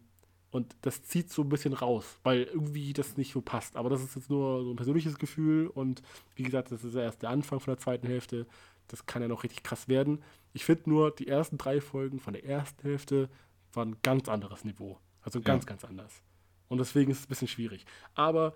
und 0.52 0.76
das 0.82 1.04
zieht 1.04 1.32
so 1.32 1.44
ein 1.44 1.50
bisschen 1.50 1.74
raus, 1.74 2.20
weil 2.24 2.44
irgendwie 2.44 2.94
das 2.94 3.18
nicht 3.18 3.34
so 3.34 3.42
passt. 3.42 3.76
Aber 3.76 3.90
das 3.90 4.02
ist 4.02 4.16
jetzt 4.16 4.30
nur 4.30 4.64
so 4.64 4.72
ein 4.72 4.76
persönliches 4.76 5.18
Gefühl 5.20 5.68
und 5.68 6.02
wie 6.36 6.44
gesagt, 6.44 6.72
das 6.72 6.84
ist 6.84 6.96
ja 6.96 7.02
erst 7.02 7.22
der 7.22 7.30
Anfang 7.30 7.60
von 7.60 7.74
der 7.74 7.80
zweiten 7.80 8.08
Hälfte. 8.08 8.48
Das 8.88 9.06
kann 9.06 9.22
ja 9.22 9.28
noch 9.28 9.44
richtig 9.44 9.62
krass 9.64 9.88
werden. 9.88 10.24
Ich 10.54 10.66
finde 10.66 10.90
nur, 10.90 11.12
die 11.12 11.28
ersten 11.28 11.58
drei 11.58 11.80
Folgen 11.80 12.20
von 12.20 12.34
der 12.34 12.44
ersten 12.46 12.82
Hälfte 12.82 13.30
waren 13.74 13.92
ein 13.92 13.98
ganz 14.02 14.28
anderes 14.28 14.66
Niveau. 14.66 14.98
Also 15.22 15.42
ganz, 15.42 15.66
ja. 15.66 15.70
ganz 15.70 15.86
anders. 15.86 16.22
Und 16.68 16.80
deswegen 16.80 17.12
ist 17.12 17.20
es 17.20 17.26
ein 17.26 17.30
bisschen 17.30 17.48
schwierig. 17.48 17.86
Aber 18.16 18.56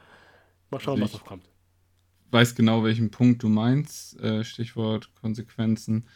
mal 0.71 0.79
schauen, 0.79 1.01
also 1.01 1.13
was 1.13 1.21
noch 1.21 1.27
kommt. 1.27 1.47
weiß 2.31 2.55
genau, 2.55 2.83
welchen 2.83 3.11
Punkt 3.11 3.43
du 3.43 3.49
meinst. 3.49 4.19
Äh, 4.19 4.43
Stichwort 4.43 5.13
Konsequenzen. 5.21 6.07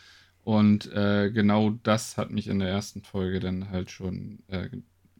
Und 0.43 0.91
äh, 0.93 1.29
genau 1.31 1.71
das 1.83 2.17
hat 2.17 2.31
mich 2.31 2.47
in 2.47 2.59
der 2.59 2.69
ersten 2.69 3.03
Folge 3.03 3.39
dann 3.39 3.69
halt 3.69 3.91
schon 3.91 4.39
äh, 4.47 4.69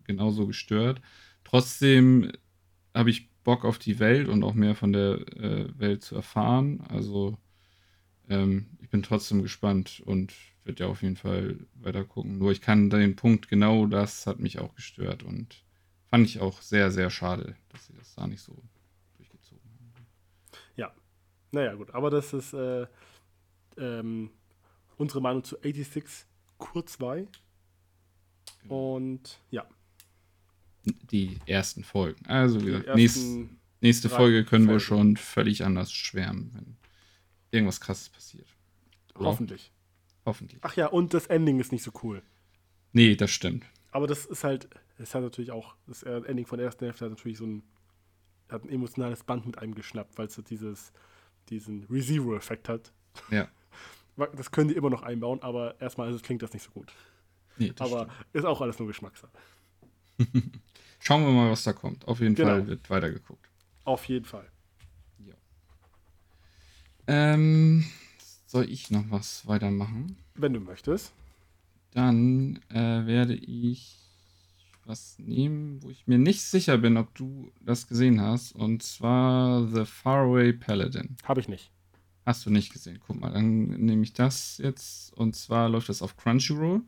genauso 0.08 0.48
gestört. 0.48 1.02
Trotzdem 1.44 2.32
habe 2.94 3.10
ich 3.10 3.30
Bock 3.44 3.64
auf 3.64 3.80
die 3.80 4.00
Welt 4.00 4.28
und 4.28 4.44
auch 4.44 4.54
mehr 4.54 4.76
von 4.76 4.92
der 4.92 5.20
äh, 5.38 5.80
Welt 5.80 6.04
zu 6.04 6.16
erfahren. 6.16 6.82
Also 6.90 7.38
ähm, 8.28 8.78
ich 8.82 8.90
bin 8.90 9.04
trotzdem 9.04 9.42
gespannt 9.42 10.02
und 10.06 10.34
werde 10.66 10.84
ja 10.84 10.90
auf 10.90 11.02
jeden 11.02 11.16
Fall 11.16 11.60
weiter 11.76 12.04
gucken. 12.04 12.38
Nur 12.38 12.52
ich 12.52 12.62
kann 12.62 12.90
den 12.90 13.16
Punkt, 13.16 13.48
genau 13.48 13.86
das 13.86 14.28
hat 14.28 14.40
mich 14.40 14.60
auch 14.60 14.76
gestört 14.76 15.24
und 15.24 15.64
fand 16.08 16.26
ich 16.26 16.40
auch 16.42 16.62
sehr, 16.62 16.92
sehr 16.92 17.10
schade, 17.10 17.56
dass 17.70 17.88
sie 17.88 17.94
das 17.94 18.16
da 18.16 18.28
nicht 18.28 18.42
so 18.42 18.54
durchgezogen 19.16 19.70
haben. 19.72 20.06
Ja, 20.76 20.94
naja, 21.52 21.74
gut, 21.76 21.92
aber 21.92 22.10
das 22.10 22.34
ist 22.34 22.54
äh, 22.54 22.86
ähm, 23.78 24.32
unsere 24.98 25.22
Meinung 25.22 25.44
zu 25.44 25.56
86 25.56 26.26
Kurzweil. 26.58 27.28
Genau. 28.64 28.96
Und 28.96 29.40
ja. 29.52 29.66
Die 30.86 31.40
ersten 31.46 31.84
Folgen. 31.84 32.26
Also, 32.28 32.62
wie 32.62 32.66
gesagt, 32.66 32.96
nächst, 32.96 33.26
nächste 33.82 34.10
Folge 34.10 34.46
können 34.46 34.66
Folgen. 34.66 34.80
wir 34.80 34.80
schon 34.80 35.18
völlig 35.18 35.64
anders 35.64 35.92
schwärmen, 35.92 36.52
wenn 36.54 36.78
irgendwas 37.52 37.82
krasses 37.82 38.10
passiert. 38.10 38.48
Oder? 39.16 39.26
Hoffentlich. 39.26 39.72
Hoffentlich. 40.26 40.60
Ach 40.64 40.76
ja, 40.76 40.88
und 40.88 41.14
das 41.14 41.28
Ending 41.28 41.60
ist 41.60 41.72
nicht 41.72 41.84
so 41.84 41.92
cool. 42.04 42.22
Nee, 42.94 43.16
das 43.16 43.32
stimmt. 43.32 43.66
Aber 43.92 44.08
das 44.08 44.26
ist 44.26 44.44
halt, 44.44 44.70
es 44.98 45.16
hat 45.16 45.22
natürlich 45.22 45.52
auch, 45.52 45.76
das 45.88 46.04
Ending 46.04 46.46
von 46.46 46.58
der 46.58 46.66
ersten 46.68 46.86
Hälfte 46.86 47.06
hat 47.06 47.12
natürlich 47.12 47.38
so 47.38 47.46
ein, 47.46 47.64
hat 48.50 48.64
ein 48.64 48.70
emotionales 48.70 49.24
Band 49.24 49.46
mit 49.46 49.58
einem 49.58 49.76
geschnappt, 49.76 50.18
weil 50.18 50.28
es 50.28 50.34
so 50.34 50.42
dieses, 50.42 50.92
diesen 51.50 51.84
Rezero-Effekt 51.86 52.70
hat. 52.70 52.92
Ja. 53.32 53.48
Das 54.36 54.50
können 54.50 54.68
die 54.68 54.76
immer 54.76 54.90
noch 54.90 55.04
einbauen, 55.04 55.44
aber 55.44 55.80
erstmal 55.80 56.08
also 56.08 56.18
klingt 56.18 56.42
das 56.42 56.52
nicht 56.52 56.64
so 56.64 56.72
gut. 56.72 56.92
Nee, 57.60 57.72
aber 57.78 58.06
stimmt. 58.06 58.28
ist 58.34 58.46
auch 58.46 58.62
alles 58.62 58.80
nur 58.80 58.88
Geschmackssache. 58.88 59.32
Schauen 61.08 61.24
wir 61.24 61.32
mal, 61.32 61.50
was 61.50 61.64
da 61.64 61.72
kommt. 61.72 62.06
Auf 62.06 62.20
jeden 62.20 62.36
genau. 62.36 62.50
Fall 62.50 62.68
wird 62.68 62.90
weitergeguckt. 62.90 63.50
Auf 63.86 64.04
jeden 64.10 64.26
Fall. 64.26 64.46
Ja. 65.20 65.36
Ähm, 67.08 67.86
soll 68.46 68.70
ich 68.70 68.92
noch 68.92 69.06
was 69.10 69.48
weitermachen? 69.48 70.18
Wenn 70.36 70.52
du 70.52 70.60
möchtest. 70.60 71.14
Dann 71.92 72.60
äh, 72.68 73.06
werde 73.06 73.36
ich 73.36 73.96
was 74.84 75.18
nehmen, 75.18 75.82
wo 75.82 75.92
ich 75.92 76.08
mir 76.08 76.18
nicht 76.18 76.42
sicher 76.42 76.78
bin, 76.78 76.98
ob 76.98 77.16
du 77.16 77.54
das 77.62 77.88
gesehen 77.88 78.20
hast. 78.20 78.52
Und 78.52 78.84
zwar 78.84 79.66
The 79.66 79.86
Faraway 79.86 80.52
Paladin. 80.52 81.16
Habe 81.24 81.40
ich 81.40 81.48
nicht. 81.48 81.72
Hast 82.26 82.46
du 82.46 82.50
nicht 82.50 82.74
gesehen? 82.74 83.00
Guck 83.08 83.22
mal, 83.22 83.32
dann 83.32 83.68
nehme 83.68 84.04
ich 84.04 84.12
das 84.12 84.58
jetzt. 84.58 85.14
Und 85.14 85.38
zwar 85.38 85.70
läuft 85.70 85.88
das 85.88 86.02
auf 86.02 86.18
Crunchyroll. 86.18 86.82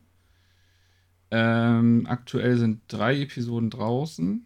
Ähm, 1.30 2.06
aktuell 2.08 2.56
sind 2.58 2.80
drei 2.88 3.20
Episoden 3.20 3.70
draußen. 3.70 4.44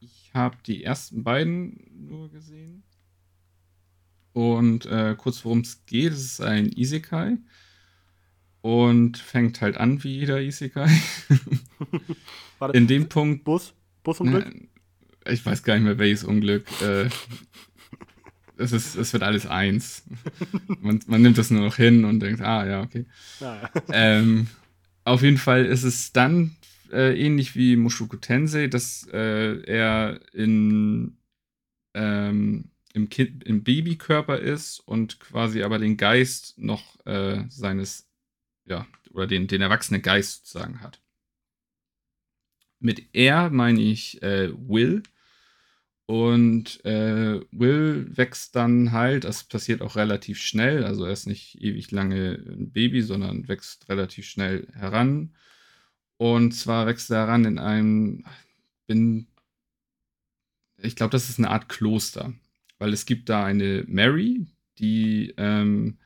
Ich 0.00 0.30
habe 0.34 0.56
die 0.66 0.84
ersten 0.84 1.24
beiden 1.24 2.06
nur 2.08 2.30
gesehen. 2.30 2.82
Und 4.32 4.84
äh, 4.86 5.14
kurz 5.16 5.44
worum 5.44 5.60
es 5.60 5.86
geht, 5.86 6.12
es 6.12 6.20
ist 6.20 6.40
ein 6.42 6.70
Isekai. 6.70 7.38
Und 8.60 9.16
fängt 9.16 9.60
halt 9.60 9.78
an 9.78 10.02
wie 10.04 10.18
jeder 10.18 10.40
Isekai. 10.42 10.90
Warte, 12.58 12.76
In 12.76 12.86
dem 12.86 13.08
Punkt. 13.08 13.44
Bus? 13.44 13.72
Busunglück? 14.02 14.44
Ne, 14.54 14.68
ich 15.28 15.44
weiß 15.44 15.62
gar 15.62 15.74
nicht 15.74 15.84
mehr, 15.84 15.98
welches 15.98 16.24
Unglück. 16.24 16.66
Äh, 16.82 17.08
es, 18.58 18.72
ist, 18.72 18.96
es 18.96 19.12
wird 19.12 19.22
alles 19.22 19.46
eins. 19.46 20.04
Man, 20.80 21.00
man 21.06 21.22
nimmt 21.22 21.38
das 21.38 21.50
nur 21.50 21.62
noch 21.62 21.76
hin 21.76 22.04
und 22.04 22.20
denkt, 22.20 22.40
ah 22.42 22.66
ja, 22.66 22.82
okay. 22.82 23.06
Ah, 23.40 23.70
ja. 23.74 23.82
Ähm, 23.92 24.48
auf 25.06 25.22
jeden 25.22 25.38
Fall 25.38 25.64
ist 25.64 25.84
es 25.84 26.12
dann 26.12 26.56
äh, 26.90 27.18
ähnlich 27.18 27.54
wie 27.54 27.76
Mushoku 27.76 28.16
Tensei, 28.16 28.66
dass 28.66 29.08
äh, 29.12 29.62
er 29.62 30.20
in, 30.32 31.16
ähm, 31.94 32.70
im, 32.92 33.08
kind, 33.08 33.44
im 33.44 33.62
Babykörper 33.62 34.40
ist 34.40 34.80
und 34.80 35.20
quasi 35.20 35.62
aber 35.62 35.78
den 35.78 35.96
Geist 35.96 36.58
noch 36.58 36.98
äh, 37.06 37.44
seines, 37.48 38.08
ja, 38.64 38.86
oder 39.12 39.28
den, 39.28 39.46
den 39.46 39.62
erwachsenen 39.62 40.02
Geist 40.02 40.46
sozusagen 40.46 40.80
hat. 40.80 41.00
Mit 42.80 43.14
er 43.14 43.50
meine 43.50 43.80
ich 43.80 44.22
äh, 44.22 44.50
Will. 44.56 45.04
Und 46.06 46.84
äh, 46.84 47.40
Will 47.50 48.16
wächst 48.16 48.54
dann 48.54 48.92
halt, 48.92 49.24
das 49.24 49.42
passiert 49.42 49.82
auch 49.82 49.96
relativ 49.96 50.40
schnell, 50.40 50.84
also 50.84 51.04
er 51.04 51.12
ist 51.12 51.26
nicht 51.26 51.60
ewig 51.60 51.90
lange 51.90 52.34
ein 52.48 52.70
Baby, 52.70 53.02
sondern 53.02 53.48
wächst 53.48 53.88
relativ 53.88 54.26
schnell 54.26 54.68
heran. 54.72 55.34
Und 56.16 56.52
zwar 56.52 56.86
wächst 56.86 57.10
er 57.10 57.18
heran 57.26 57.44
in 57.44 57.58
einem, 57.58 58.24
bin, 58.86 59.26
ich 60.78 60.94
glaube, 60.94 61.10
das 61.10 61.28
ist 61.28 61.38
eine 61.38 61.50
Art 61.50 61.68
Kloster, 61.68 62.32
weil 62.78 62.92
es 62.92 63.04
gibt 63.04 63.28
da 63.28 63.44
eine 63.44 63.84
Mary, 63.88 64.46
die 64.78 65.34
ähm, 65.38 65.98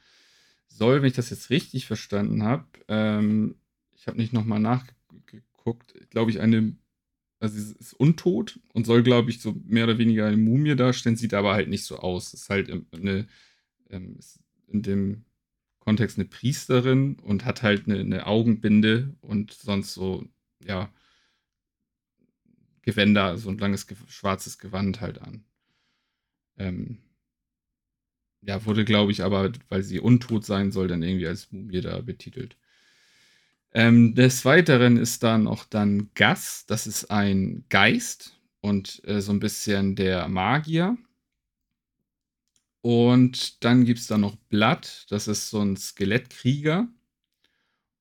soll, 0.69 1.03
wenn 1.03 1.09
ich 1.09 1.17
das 1.17 1.31
jetzt 1.31 1.51
richtig 1.51 1.87
verstanden 1.87 2.43
habe, 2.43 2.67
ähm, 2.89 3.57
ich 3.95 4.07
habe 4.07 4.17
nicht 4.17 4.33
nochmal 4.33 4.61
nachgeguckt, 4.61 5.95
glaube 6.09 6.31
ich, 6.31 6.41
eine 6.41 6.75
also 7.41 7.59
sie 7.59 7.75
ist 7.79 7.95
untot 7.95 8.61
und 8.75 8.87
soll, 8.87 9.03
glaube 9.03 9.31
ich, 9.31 9.41
so 9.41 9.55
mehr 9.65 9.85
oder 9.85 9.99
weniger 9.99 10.27
eine 10.27 10.37
Mumie 10.37 10.77
darstellen, 10.77 11.17
sieht 11.17 11.35
aber 11.35 11.55
halt 11.55 11.69
nicht 11.69 11.85
so 11.85 11.99
aus. 11.99 12.35
Ist 12.35 12.51
halt 12.51 12.71
eine, 12.93 13.27
ähm, 13.89 14.17
ist 14.19 14.41
in 14.69 14.83
dem 14.83 15.25
Kontext 15.81 16.19
eine 16.19 16.27
Priesterin 16.29 17.19
und 17.21 17.47
hat 17.47 17.63
halt 17.63 17.87
eine, 17.89 18.01
eine, 18.01 18.27
Augenbinde 18.27 19.17
und 19.23 19.53
sonst 19.53 19.95
so, 19.95 20.29
ja, 20.65 20.93
Gewänder, 22.83 23.39
so 23.39 23.49
ein 23.51 23.59
langes 23.59 23.87
schwarzes 24.09 24.59
Gewand 24.59 25.01
halt 25.01 25.21
an. 25.21 25.45
Ähm, 26.59 26.99
ja, 28.43 28.65
wurde, 28.67 28.85
glaube 28.85 29.13
ich, 29.13 29.23
aber, 29.23 29.53
weil 29.69 29.83
sie 29.83 30.01
untot 30.01 30.45
sein 30.45 30.73
soll, 30.73 30.89
dann 30.89 31.03
irgendwie 31.03 31.27
als 31.27 31.51
Mumie 31.53 31.81
da 31.81 32.01
betitelt. 32.01 32.57
Ähm, 33.73 34.15
des 34.15 34.45
Weiteren 34.45 34.97
ist 34.97 35.23
da 35.23 35.39
noch 35.39 35.65
dann 35.65 36.11
Gas, 36.15 36.67
das 36.67 36.87
ist 36.87 37.11
ein 37.11 37.65
Geist 37.69 38.37
und 38.61 39.01
äh, 39.05 39.21
so 39.21 39.33
ein 39.33 39.41
bisschen 39.41 39.95
der 39.95 40.27
Magier. 40.29 40.97
Und 42.83 43.63
dann 43.63 43.85
gibt 43.85 44.01
es 44.01 44.07
da 44.07 44.19
noch 44.19 44.37
Blatt, 44.49 45.07
das 45.11 45.29
ist 45.29 45.51
so 45.51 45.61
ein 45.61 45.77
Skelettkrieger. 45.77 46.89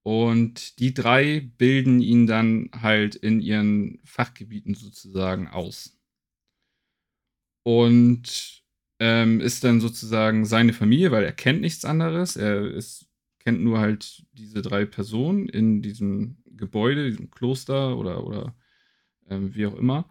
Und 0.04 0.80
die 0.80 0.94
drei 0.94 1.42
bilden 1.58 2.02
ihn 2.02 2.26
dann 2.26 2.70
halt 2.74 3.16
in 3.16 3.42
ihren 3.42 4.00
Fachgebieten 4.06 4.74
sozusagen 4.74 5.48
aus. 5.48 5.98
Und 7.64 8.64
ähm, 9.00 9.42
ist 9.42 9.64
dann 9.64 9.82
sozusagen 9.82 10.46
seine 10.46 10.74
Familie, 10.74 11.12
weil 11.12 11.24
er 11.24 11.34
kennt 11.34 11.62
nichts 11.62 11.86
anderes. 11.86 12.38
Er 12.38 12.66
ist 12.72 13.09
kennt 13.50 13.64
nur 13.64 13.80
halt 13.80 14.24
diese 14.34 14.62
drei 14.62 14.86
Personen 14.86 15.50
in 15.50 15.82
diesem 15.82 16.38
Gebäude, 16.56 17.10
diesem 17.10 17.32
Kloster 17.32 17.98
oder, 17.98 18.24
oder 18.24 18.56
ähm, 19.28 19.56
wie 19.56 19.66
auch 19.66 19.76
immer. 19.76 20.08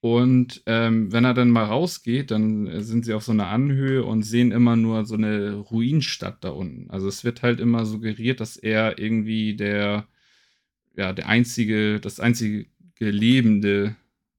Und 0.00 0.64
ähm, 0.66 1.12
wenn 1.12 1.24
er 1.24 1.32
dann 1.32 1.50
mal 1.50 1.66
rausgeht, 1.66 2.32
dann 2.32 2.82
sind 2.82 3.04
sie 3.04 3.14
auf 3.14 3.22
so 3.22 3.30
einer 3.30 3.46
Anhöhe 3.46 4.02
und 4.02 4.24
sehen 4.24 4.50
immer 4.50 4.74
nur 4.74 5.04
so 5.04 5.14
eine 5.14 5.54
Ruinenstadt 5.54 6.42
da 6.42 6.48
unten. 6.48 6.90
Also 6.90 7.06
es 7.06 7.22
wird 7.22 7.42
halt 7.42 7.60
immer 7.60 7.84
suggeriert, 7.84 8.40
dass 8.40 8.56
er 8.56 8.98
irgendwie 8.98 9.54
der, 9.54 10.08
ja, 10.96 11.12
der 11.12 11.28
einzige, 11.28 12.00
das 12.00 12.18
einzige 12.18 12.66
lebende 12.98 13.94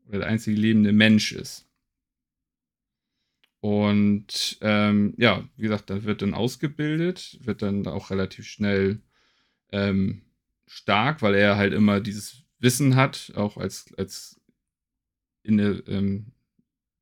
oder 0.09 0.19
der 0.19 0.27
einzige 0.27 0.59
lebende 0.59 0.91
Mensch 0.91 1.31
ist. 1.31 1.65
Und 3.63 4.57
ähm, 4.59 5.13
ja, 5.17 5.47
wie 5.55 5.61
gesagt, 5.61 5.89
dann 5.89 6.03
wird 6.03 6.21
dann 6.21 6.33
ausgebildet, 6.33 7.39
wird 7.43 7.61
dann 7.61 7.87
auch 7.87 8.09
relativ 8.09 8.45
schnell 8.45 8.99
ähm, 9.71 10.23
stark, 10.67 11.21
weil 11.21 11.33
er 11.33 11.55
halt 11.55 11.71
immer 11.71 12.01
dieses 12.01 12.43
Wissen 12.59 12.97
hat, 12.97 13.31
auch 13.37 13.55
als, 13.55 13.93
als 13.97 14.41
in 15.43 15.55
der, 15.55 15.87
ähm, 15.87 16.33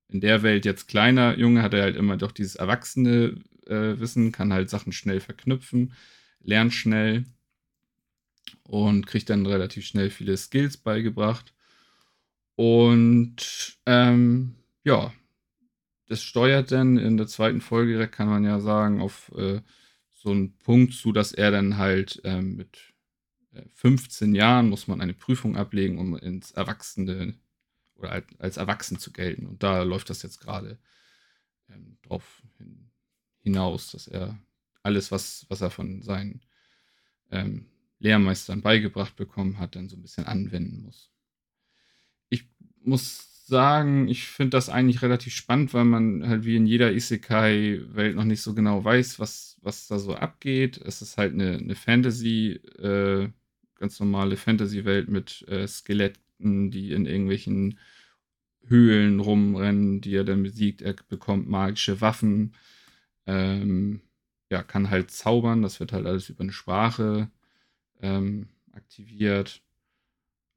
in 0.08 0.22
der 0.22 0.44
Welt 0.44 0.64
jetzt 0.66 0.88
kleiner 0.88 1.36
Junge 1.36 1.64
hat 1.64 1.74
er 1.74 1.82
halt 1.82 1.96
immer 1.96 2.16
doch 2.16 2.32
dieses 2.32 2.58
erwachsene 2.58 3.42
äh, 3.66 4.00
Wissen, 4.00 4.32
kann 4.32 4.54
halt 4.54 4.70
Sachen 4.70 4.92
schnell 4.92 5.20
verknüpfen, 5.20 5.94
lernt 6.44 6.76
schnell 6.76 7.26
und 8.66 9.08
kriegt 9.08 9.32
dann 9.32 9.48
relativ 9.48 9.88
schnell 9.88 10.12
viele 10.12 10.38
Skills 10.38 10.78
beigebracht. 10.78 11.56
Und 12.56 13.80
ähm, 13.88 14.58
ja, 14.84 15.12
das 16.12 16.22
steuert 16.24 16.74
dann 16.74 16.98
in 16.98 17.16
der 17.16 17.28
zweiten 17.28 17.62
Folge 17.62 17.94
direkt, 17.94 18.14
kann 18.14 18.28
man 18.28 18.44
ja 18.44 18.60
sagen, 18.60 19.00
auf 19.00 19.32
äh, 19.38 19.62
so 20.14 20.32
einen 20.32 20.58
Punkt 20.58 20.94
zu, 20.94 21.14
dass 21.14 21.32
er 21.32 21.52
dann 21.52 21.78
halt 21.78 22.20
äh, 22.26 22.42
mit 22.42 22.94
15 23.76 24.36
Jahren 24.36 24.70
muss 24.70 24.88
man 24.90 25.00
eine 25.00 25.14
Prüfung 25.14 25.56
ablegen, 25.56 26.00
um 26.00 26.18
ins 26.18 26.52
Erwachsene 26.52 27.36
oder 27.96 28.12
als, 28.12 28.26
als 28.40 28.58
Erwachsen 28.58 29.00
zu 29.00 29.14
gelten. 29.14 29.46
Und 29.46 29.64
da 29.64 29.84
läuft 29.84 30.10
das 30.10 30.22
jetzt 30.22 30.42
gerade 30.42 30.78
ähm, 31.70 31.98
drauf 32.02 32.44
hin, 32.58 32.92
hinaus, 33.40 33.92
dass 33.92 34.08
er 34.08 34.38
alles, 34.84 35.14
was, 35.14 35.46
was 35.48 35.62
er 35.62 35.70
von 35.70 36.02
seinen 36.02 36.42
ähm, 37.30 37.68
Lehrmeistern 38.00 38.62
beigebracht 38.62 39.16
bekommen 39.16 39.60
hat, 39.60 39.78
dann 39.78 39.88
so 39.88 39.96
ein 39.96 40.02
bisschen 40.02 40.26
anwenden 40.26 40.82
muss. 40.82 41.10
Ich 42.28 42.50
muss 42.82 43.31
sagen, 43.52 44.08
ich 44.08 44.28
finde 44.28 44.52
das 44.52 44.70
eigentlich 44.70 45.02
relativ 45.02 45.36
spannend, 45.36 45.74
weil 45.74 45.86
man 45.86 46.28
halt 46.28 46.46
wie 46.46 46.56
in 46.56 46.66
jeder 46.66 46.94
Isekai-Welt 46.94 48.16
noch 48.16 48.24
nicht 48.24 48.42
so 48.42 48.56
genau 48.56 48.84
weiß, 48.84 49.20
was, 49.20 49.60
was 49.62 49.88
da 49.88 50.00
so 50.00 50.16
abgeht. 50.16 50.78
Es 50.78 51.02
ist 51.02 51.18
halt 51.18 51.34
eine, 51.34 51.58
eine 51.58 51.76
Fantasy, 51.76 52.54
äh, 52.80 53.30
ganz 53.76 54.00
normale 54.00 54.38
Fantasy-Welt 54.38 55.10
mit 55.10 55.46
äh, 55.50 55.68
Skeletten, 55.68 56.72
die 56.72 56.94
in 56.94 57.06
irgendwelchen 57.06 57.78
Höhlen 58.68 59.20
rumrennen, 59.20 60.02
die 60.02 60.16
er 60.16 60.24
dann 60.24 60.44
besiegt. 60.44 60.82
Er 60.82 60.96
bekommt 61.10 61.50
magische 61.50 62.00
Waffen, 62.00 62.56
ähm, 63.28 64.02
ja, 64.50 64.64
kann 64.64 64.90
halt 64.90 65.12
zaubern. 65.12 65.62
Das 65.62 65.80
wird 65.82 65.92
halt 65.94 66.06
alles 66.06 66.30
über 66.30 66.42
eine 66.42 66.54
Sprache 66.54 67.30
ähm, 68.02 68.48
aktiviert. 68.72 69.62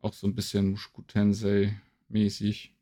Auch 0.00 0.12
so 0.12 0.28
ein 0.28 0.34
bisschen 0.36 0.70
Mushoku 0.70 1.02
Tensei 1.02 1.76
mäßig. 2.08 2.73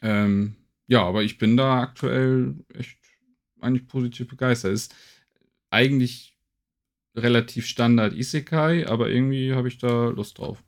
Ähm, 0.00 0.56
ja, 0.86 1.02
aber 1.02 1.22
ich 1.22 1.38
bin 1.38 1.56
da 1.56 1.80
aktuell 1.80 2.54
echt 2.74 2.98
eigentlich 3.60 3.86
positiv 3.86 4.28
begeistert. 4.28 4.72
Ist 4.72 4.94
eigentlich 5.70 6.36
relativ 7.14 7.66
Standard 7.66 8.14
Isekai, 8.14 8.86
aber 8.86 9.10
irgendwie 9.10 9.54
habe 9.54 9.68
ich 9.68 9.78
da 9.78 10.08
Lust 10.08 10.38
drauf. 10.38 10.62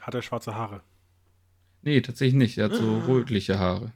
Hat 0.00 0.14
er 0.14 0.22
schwarze 0.22 0.54
Haare? 0.54 0.82
Nee, 1.82 2.00
tatsächlich 2.00 2.34
nicht. 2.34 2.58
Er 2.58 2.66
hat 2.66 2.74
so 2.74 2.98
rötliche 3.06 3.58
Haare. 3.58 3.92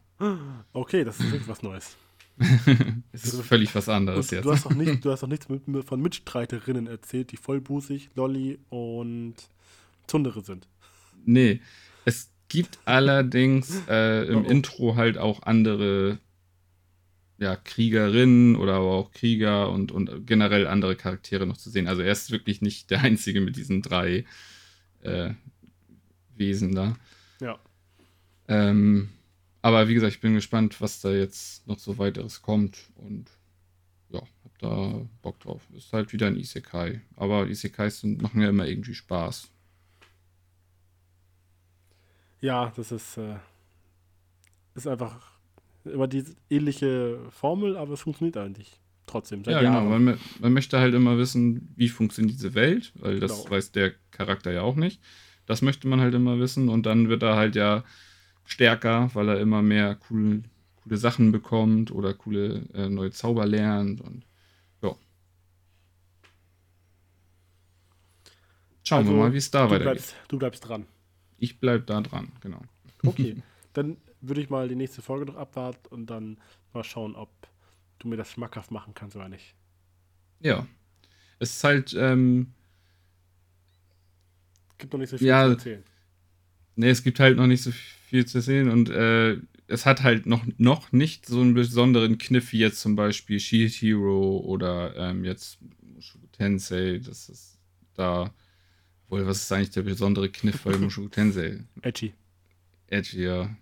Okay, 0.72 1.04
das 1.04 1.18
ist 1.18 1.32
wirklich 1.32 1.48
was 1.48 1.62
Neues. 1.62 1.96
es 3.12 3.24
ist 3.24 3.42
völlig 3.42 3.74
was 3.74 3.88
anderes 3.88 4.30
jetzt. 4.30 4.44
Du 4.44 4.52
hast 4.52 4.64
doch 4.64 4.74
nicht, 4.74 5.04
du 5.04 5.10
hast 5.10 5.22
doch 5.22 5.28
nichts 5.28 5.48
mit, 5.48 5.84
von 5.84 6.00
Mitstreiterinnen 6.00 6.86
erzählt, 6.86 7.32
die 7.32 7.36
vollbusig, 7.36 8.10
Lolli 8.14 8.58
und 8.70 9.34
Zundere 10.06 10.42
sind. 10.42 10.68
Nee, 11.24 11.60
es 12.04 12.31
gibt 12.52 12.80
allerdings 12.84 13.80
äh, 13.88 14.26
im 14.26 14.44
oh, 14.44 14.44
oh. 14.46 14.50
Intro 14.50 14.96
halt 14.96 15.16
auch 15.16 15.42
andere 15.44 16.18
ja, 17.38 17.56
Kriegerinnen 17.56 18.56
oder 18.56 18.74
aber 18.74 18.90
auch 18.90 19.10
Krieger 19.10 19.70
und, 19.70 19.90
und 19.90 20.26
generell 20.26 20.66
andere 20.66 20.94
Charaktere 20.94 21.46
noch 21.46 21.56
zu 21.56 21.70
sehen. 21.70 21.88
Also 21.88 22.02
er 22.02 22.12
ist 22.12 22.30
wirklich 22.30 22.60
nicht 22.60 22.90
der 22.90 23.00
Einzige 23.00 23.40
mit 23.40 23.56
diesen 23.56 23.80
drei 23.80 24.26
äh, 25.00 25.30
Wesen 26.36 26.74
da. 26.74 26.94
Ja. 27.40 27.58
Ähm, 28.48 29.08
aber 29.62 29.88
wie 29.88 29.94
gesagt, 29.94 30.12
ich 30.12 30.20
bin 30.20 30.34
gespannt, 30.34 30.78
was 30.82 31.00
da 31.00 31.10
jetzt 31.10 31.66
noch 31.66 31.78
so 31.78 31.96
weiteres 31.96 32.42
kommt 32.42 32.90
und 32.96 33.30
ja, 34.10 34.20
hab 34.20 34.58
da 34.58 35.00
Bock 35.22 35.40
drauf. 35.40 35.62
Ist 35.74 35.94
halt 35.94 36.12
wieder 36.12 36.26
ein 36.26 36.36
Isekai. 36.36 37.00
Aber 37.16 37.46
Isekais 37.46 38.02
machen 38.02 38.42
ja 38.42 38.50
immer 38.50 38.66
irgendwie 38.66 38.94
Spaß. 38.94 39.48
Ja, 42.42 42.72
das 42.76 42.92
ist, 42.92 43.16
äh, 43.16 43.36
ist 44.74 44.86
einfach 44.86 45.20
immer 45.84 46.08
die 46.08 46.24
ähnliche 46.50 47.18
Formel, 47.30 47.76
aber 47.76 47.94
es 47.94 48.00
funktioniert 48.00 48.36
eigentlich 48.36 48.78
trotzdem. 49.06 49.42
ja, 49.44 49.60
genau. 49.60 49.84
Man, 49.84 50.18
man, 50.40 50.52
möchte 50.52 50.78
halt 50.78 50.94
immer 50.94 51.18
wissen, 51.18 51.72
wie 51.76 51.88
funktioniert 51.88 52.34
diese 52.34 52.54
Welt, 52.54 52.92
weil 52.96 53.20
das 53.20 53.38
genau. 53.38 53.50
weiß 53.50 53.72
der 53.72 53.92
Charakter 54.10 54.52
ja 54.52 54.62
auch 54.62 54.76
nicht. 54.76 55.00
Das 55.46 55.62
möchte 55.62 55.86
man 55.88 56.00
halt 56.00 56.14
immer 56.14 56.38
wissen 56.38 56.68
und 56.68 56.84
dann 56.84 57.08
wird 57.08 57.22
er 57.22 57.36
halt 57.36 57.54
ja 57.56 57.84
stärker, 58.44 59.10
weil 59.14 59.28
er 59.28 59.40
immer 59.40 59.62
mehr 59.62 59.98
cool, 60.10 60.42
coole 60.82 60.96
Sachen 60.96 61.30
bekommt 61.30 61.92
oder 61.92 62.12
coole 62.12 62.68
äh, 62.74 62.88
neue 62.88 63.10
Zauber 63.12 63.46
lernt 63.46 64.00
und 64.00 64.24
ja. 64.82 64.96
schauen 68.82 68.98
Also, 68.98 69.12
wir 69.12 69.18
mal, 69.18 69.32
wie 69.32 69.38
es 69.38 69.50
da 69.50 69.64
weitergeht. 69.64 69.82
bleibst, 69.84 70.16
du 70.28 70.38
bleibst 70.38 70.68
dran. 70.68 70.86
Ich 71.42 71.58
bleib 71.58 71.88
da 71.88 72.00
dran, 72.00 72.30
genau. 72.40 72.62
Okay, 73.04 73.42
dann 73.72 73.96
würde 74.20 74.40
ich 74.40 74.48
mal 74.48 74.68
die 74.68 74.76
nächste 74.76 75.02
Folge 75.02 75.26
noch 75.26 75.34
abwarten 75.36 75.88
und 75.92 76.06
dann 76.06 76.38
mal 76.72 76.84
schauen, 76.84 77.16
ob 77.16 77.30
du 77.98 78.06
mir 78.06 78.16
das 78.16 78.30
schmackhaft 78.30 78.70
machen 78.70 78.94
kannst 78.94 79.16
oder 79.16 79.28
nicht. 79.28 79.56
Ja. 80.38 80.66
Es 81.40 81.56
ist 81.56 81.64
halt, 81.64 81.94
ähm, 81.98 82.52
Gibt 84.78 84.92
noch 84.92 85.00
nicht 85.00 85.10
so 85.10 85.18
viel 85.18 85.26
Ja. 85.26 85.46
zu 85.46 85.50
erzählen. 85.52 85.84
ne, 86.76 86.90
es 86.90 87.02
gibt 87.02 87.18
halt 87.18 87.36
noch 87.36 87.48
nicht 87.48 87.62
so 87.64 87.72
viel 87.72 88.24
zu 88.24 88.40
sehen 88.40 88.70
und 88.70 88.88
äh, 88.88 89.36
es 89.66 89.84
hat 89.84 90.02
halt 90.04 90.26
noch, 90.26 90.44
noch 90.58 90.92
nicht 90.92 91.26
so 91.26 91.40
einen 91.40 91.54
besonderen 91.54 92.18
Kniff 92.18 92.52
wie 92.52 92.58
jetzt 92.58 92.80
zum 92.80 92.94
Beispiel 92.94 93.40
Shield 93.40 93.72
Hero 93.72 94.38
oder 94.38 94.94
ähm, 94.96 95.24
jetzt 95.24 95.58
Tensei. 96.32 97.00
Das 97.04 97.28
ist 97.28 97.58
da. 97.94 98.32
Wohl, 99.12 99.26
was 99.26 99.42
ist 99.42 99.52
eigentlich 99.52 99.68
der 99.68 99.82
besondere 99.82 100.30
Kniff 100.30 100.62
bei 100.62 100.74
Mushoku 100.78 101.08
Tensei? 101.08 101.60
Edgy. 101.82 102.14
Edgy, 102.86 103.24
ja. 103.24 103.54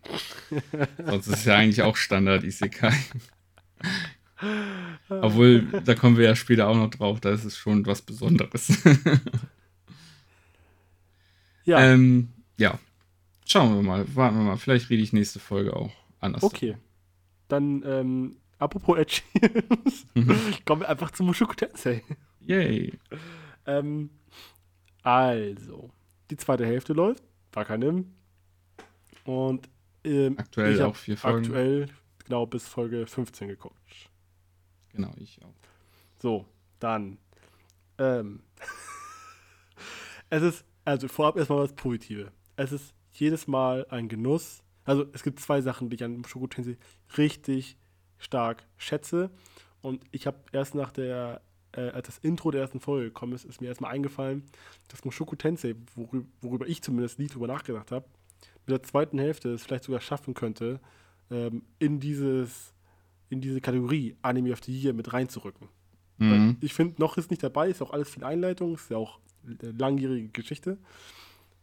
Sonst 1.04 1.26
ist 1.26 1.38
es 1.38 1.44
ja 1.44 1.56
eigentlich 1.56 1.82
auch 1.82 1.96
Standard 1.96 2.44
Isekai. 2.44 2.94
Obwohl, 5.08 5.62
da 5.84 5.96
kommen 5.96 6.16
wir 6.16 6.26
ja 6.26 6.36
später 6.36 6.68
auch 6.68 6.76
noch 6.76 6.90
drauf, 6.90 7.18
da 7.18 7.32
ist 7.32 7.42
es 7.42 7.56
schon 7.56 7.84
was 7.84 8.00
Besonderes. 8.00 8.80
Ja, 11.64 11.80
ähm, 11.80 12.28
ja. 12.56 12.78
Schauen 13.44 13.74
wir 13.74 13.82
mal, 13.82 14.16
warten 14.16 14.36
wir 14.38 14.44
mal. 14.44 14.56
Vielleicht 14.56 14.88
rede 14.88 15.02
ich 15.02 15.12
nächste 15.12 15.40
Folge 15.40 15.74
auch 15.76 15.92
anders. 16.20 16.42
okay. 16.44 16.76
Dann, 17.48 17.82
ähm, 17.84 18.36
apropos 18.58 18.98
Edgy, 18.98 19.22
kommen 20.64 20.82
wir 20.82 20.88
einfach 20.88 21.10
zu 21.10 21.24
Mushoku 21.24 21.54
Tensei. 21.54 22.02
Yay. 22.40 22.98
Ähm, 23.66 24.10
also, 25.02 25.90
die 26.30 26.36
zweite 26.36 26.66
Hälfte 26.66 26.92
läuft, 26.92 27.22
Wakanim. 27.52 28.12
Und 29.24 29.68
ähm, 30.04 30.38
Aktuell 30.38 30.74
ich 30.74 30.82
auch 30.82 30.96
vier 30.96 31.16
Folgen. 31.16 31.46
aktuell 31.46 31.88
genau 32.24 32.46
bis 32.46 32.66
Folge 32.66 33.06
15 33.06 33.48
geguckt. 33.48 33.76
Genau, 34.92 35.12
ich 35.18 35.42
auch. 35.42 35.54
So, 36.18 36.46
dann. 36.78 37.18
Ähm, 37.98 38.42
es 40.30 40.42
ist, 40.42 40.64
also 40.84 41.08
vorab 41.08 41.36
erstmal 41.36 41.60
was 41.60 41.74
Positives. 41.74 42.30
Es 42.56 42.72
ist 42.72 42.94
jedes 43.12 43.46
Mal 43.46 43.86
ein 43.90 44.08
Genuss. 44.08 44.62
Also 44.84 45.06
es 45.12 45.22
gibt 45.22 45.40
zwei 45.40 45.60
Sachen, 45.60 45.90
die 45.90 45.96
ich 45.96 46.04
an 46.04 46.18
Mushoku 46.18 46.46
Tensei 46.46 46.78
richtig 47.16 47.76
stark 48.18 48.66
schätze. 48.76 49.30
Und 49.82 50.04
ich 50.10 50.26
habe 50.26 50.38
erst 50.52 50.74
nach 50.74 50.92
der, 50.92 51.42
äh, 51.72 51.90
als 51.90 52.06
das 52.06 52.18
Intro 52.18 52.50
der 52.50 52.62
ersten 52.62 52.80
Folge 52.80 53.06
gekommen 53.06 53.32
ist, 53.32 53.44
ist 53.44 53.60
mir 53.60 53.68
erstmal 53.68 53.92
eingefallen, 53.92 54.42
dass 54.88 55.04
Mushoku 55.04 55.36
Tensei, 55.36 55.74
worüber, 55.94 56.26
worüber 56.40 56.66
ich 56.68 56.82
zumindest 56.82 57.18
nie 57.18 57.28
drüber 57.28 57.46
nachgedacht 57.46 57.90
habe, 57.92 58.06
mit 58.66 58.70
der 58.70 58.82
zweiten 58.82 59.18
Hälfte 59.18 59.50
es 59.50 59.62
vielleicht 59.62 59.84
sogar 59.84 60.00
schaffen 60.00 60.34
könnte, 60.34 60.80
ähm, 61.30 61.62
in 61.78 62.00
dieses, 62.00 62.72
in 63.28 63.40
diese 63.40 63.60
Kategorie 63.60 64.16
Anime 64.22 64.52
of 64.52 64.62
the 64.64 64.76
Year 64.76 64.92
mit 64.92 65.12
reinzurücken. 65.12 65.68
Mhm. 66.18 66.58
Ich 66.60 66.74
finde, 66.74 67.00
noch 67.00 67.16
ist 67.16 67.30
nicht 67.30 67.42
dabei, 67.42 67.68
ist 67.68 67.80
auch 67.80 67.92
alles 67.92 68.10
viel 68.10 68.24
Einleitung, 68.24 68.74
ist 68.74 68.90
ja 68.90 68.98
auch 68.98 69.20
eine 69.44 69.72
langjährige 69.72 70.28
Geschichte. 70.28 70.78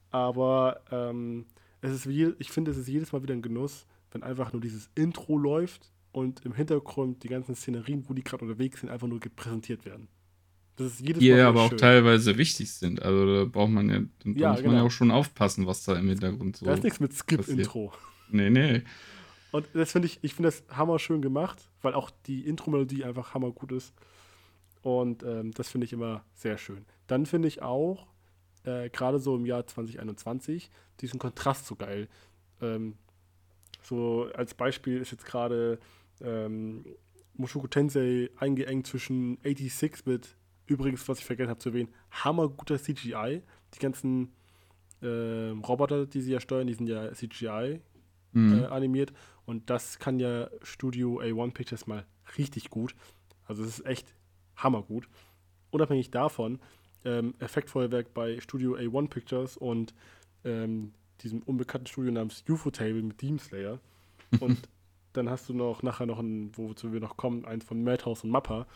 Aber 0.10 0.82
ähm, 0.92 1.46
es 1.82 1.92
ist 1.92 2.08
wie, 2.08 2.34
ich 2.40 2.52
finde, 2.52 2.72
es 2.72 2.78
ist 2.78 2.88
jedes 2.88 3.12
Mal 3.12 3.22
wieder 3.22 3.34
ein 3.34 3.42
Genuss, 3.42 3.86
wenn 4.12 4.24
einfach 4.24 4.54
nur 4.54 4.62
dieses 4.62 4.90
Intro 4.96 5.38
läuft 5.38 5.92
und 6.18 6.44
im 6.46 6.54
Hintergrund 6.54 7.24
die 7.24 7.28
ganzen 7.28 7.54
Szenerien, 7.54 8.04
wo 8.10 8.14
die 8.16 8.24
gerade 8.24 8.44
unterwegs 8.44 8.82
sind, 8.82 8.90
einfach 8.90 9.08
nur 9.08 9.20
präsentiert 9.20 9.86
werden. 9.86 10.08
Das 10.76 10.88
ist 10.88 11.00
jedes 11.02 11.20
Die 11.20 11.30
Mal 11.30 11.36
wieder 11.36 11.48
aber 11.50 11.62
auch 11.62 11.70
schön. 11.70 11.78
teilweise 11.78 12.38
wichtig 12.40 12.74
sind. 12.74 13.04
Also 13.04 13.26
da 13.36 13.46
braucht 13.46 13.70
man 13.70 13.88
ja, 13.88 14.00
da 14.00 14.30
Ja, 14.32 14.32
muss 14.32 14.36
man 14.36 14.48
ja 14.48 14.62
genau. 14.62 14.86
auch 14.88 14.92
schon 14.92 15.12
aufpassen, 15.12 15.68
was 15.68 15.84
da 15.84 15.96
im 15.96 16.10
Hintergrund 16.10 16.58
so. 16.58 16.66
Da 16.66 16.74
ist 16.74 16.84
nichts 16.84 17.00
mit 17.00 17.14
Skip-Intro. 17.14 17.94
Nee, 18.32 18.50
nee. 18.50 18.82
Und 19.52 19.68
das 19.74 19.92
finde 19.92 20.08
ich, 20.08 20.18
ich 20.24 20.34
finde 20.34 20.50
das 20.50 20.64
hammerschön 20.76 21.22
gemacht, 21.22 21.70
weil 21.84 21.94
auch 21.94 22.10
die 22.26 22.48
Intro-Melodie 22.48 23.04
einfach 23.04 23.36
hammergut 23.36 23.72
ist. 23.72 23.94
Und 24.82 25.22
ähm, 25.22 25.52
das 25.52 25.70
finde 25.70 25.86
ich 25.86 25.94
immer 25.94 26.24
sehr 26.34 26.58
schön. 26.58 26.84
Dann 27.06 27.28
finde 27.28 27.48
ich 27.48 27.62
auch, 27.62 28.08
äh, 28.64 28.90
gerade 28.90 29.20
so 29.20 29.36
im 29.36 29.46
Jahr 29.46 29.68
2021, 29.68 30.72
diesen 31.00 31.20
Kontrast 31.20 31.68
so 31.68 31.76
geil. 31.76 32.08
Ähm, 32.60 32.96
so 33.84 34.30
als 34.34 34.56
Beispiel 34.56 34.98
ist 34.98 35.12
jetzt 35.12 35.26
gerade 35.26 35.80
ähm, 36.22 36.86
Mushoku 37.36 37.68
Tensei 37.68 38.30
eingeengt 38.38 38.88
zwischen 38.88 39.38
86-Bit, 39.40 40.36
übrigens, 40.66 41.08
was 41.08 41.20
ich 41.20 41.26
vergessen 41.26 41.50
habe 41.50 41.60
zu 41.60 41.70
erwähnen, 41.70 41.90
hammerguter 42.12 42.78
CGI. 42.82 43.42
Die 43.74 43.80
ganzen 43.80 44.34
ähm, 45.02 45.60
Roboter, 45.64 46.06
die 46.06 46.22
sie 46.22 46.32
ja 46.32 46.40
steuern, 46.40 46.68
die 46.68 46.74
sind 46.74 46.88
ja 46.88 47.14
CGI 47.14 47.82
Mhm. 48.34 48.54
äh, 48.54 48.66
animiert. 48.66 49.14
Und 49.46 49.70
das 49.70 50.00
kann 50.00 50.20
ja 50.20 50.50
Studio 50.62 51.20
A1 51.20 51.54
Pictures 51.54 51.88
mal 51.88 52.06
richtig 52.38 52.70
gut. 52.70 52.96
Also 53.46 53.64
es 53.64 53.80
ist 53.80 53.86
echt 53.86 54.14
hammergut. 54.58 55.08
Unabhängig 55.72 56.12
davon, 56.12 56.60
ähm, 57.06 57.34
Effektfeuerwerk 57.40 58.14
bei 58.14 58.40
Studio 58.40 58.76
A1 58.76 59.08
Pictures 59.10 59.58
und 59.58 59.94
ähm, 60.44 60.94
diesem 61.22 61.42
unbekannten 61.44 61.88
Studio 61.88 62.12
namens 62.12 62.44
UFO 62.50 62.70
Table 62.70 63.02
mit 63.02 63.22
Demon 63.22 63.40
Slayer. 63.40 63.80
Und 64.40 64.68
dann 65.18 65.30
hast 65.30 65.50
du 65.50 65.54
noch 65.54 65.84
nachher 65.84 66.06
noch 66.06 66.20
ein, 66.20 66.52
wozu 66.56 66.94
wir 66.94 67.00
noch 67.00 67.18
kommen, 67.18 67.46
eins 67.46 67.66
von 67.66 67.84
Madhouse 67.84 68.24
und 68.24 68.30
Mappa. 68.30 68.68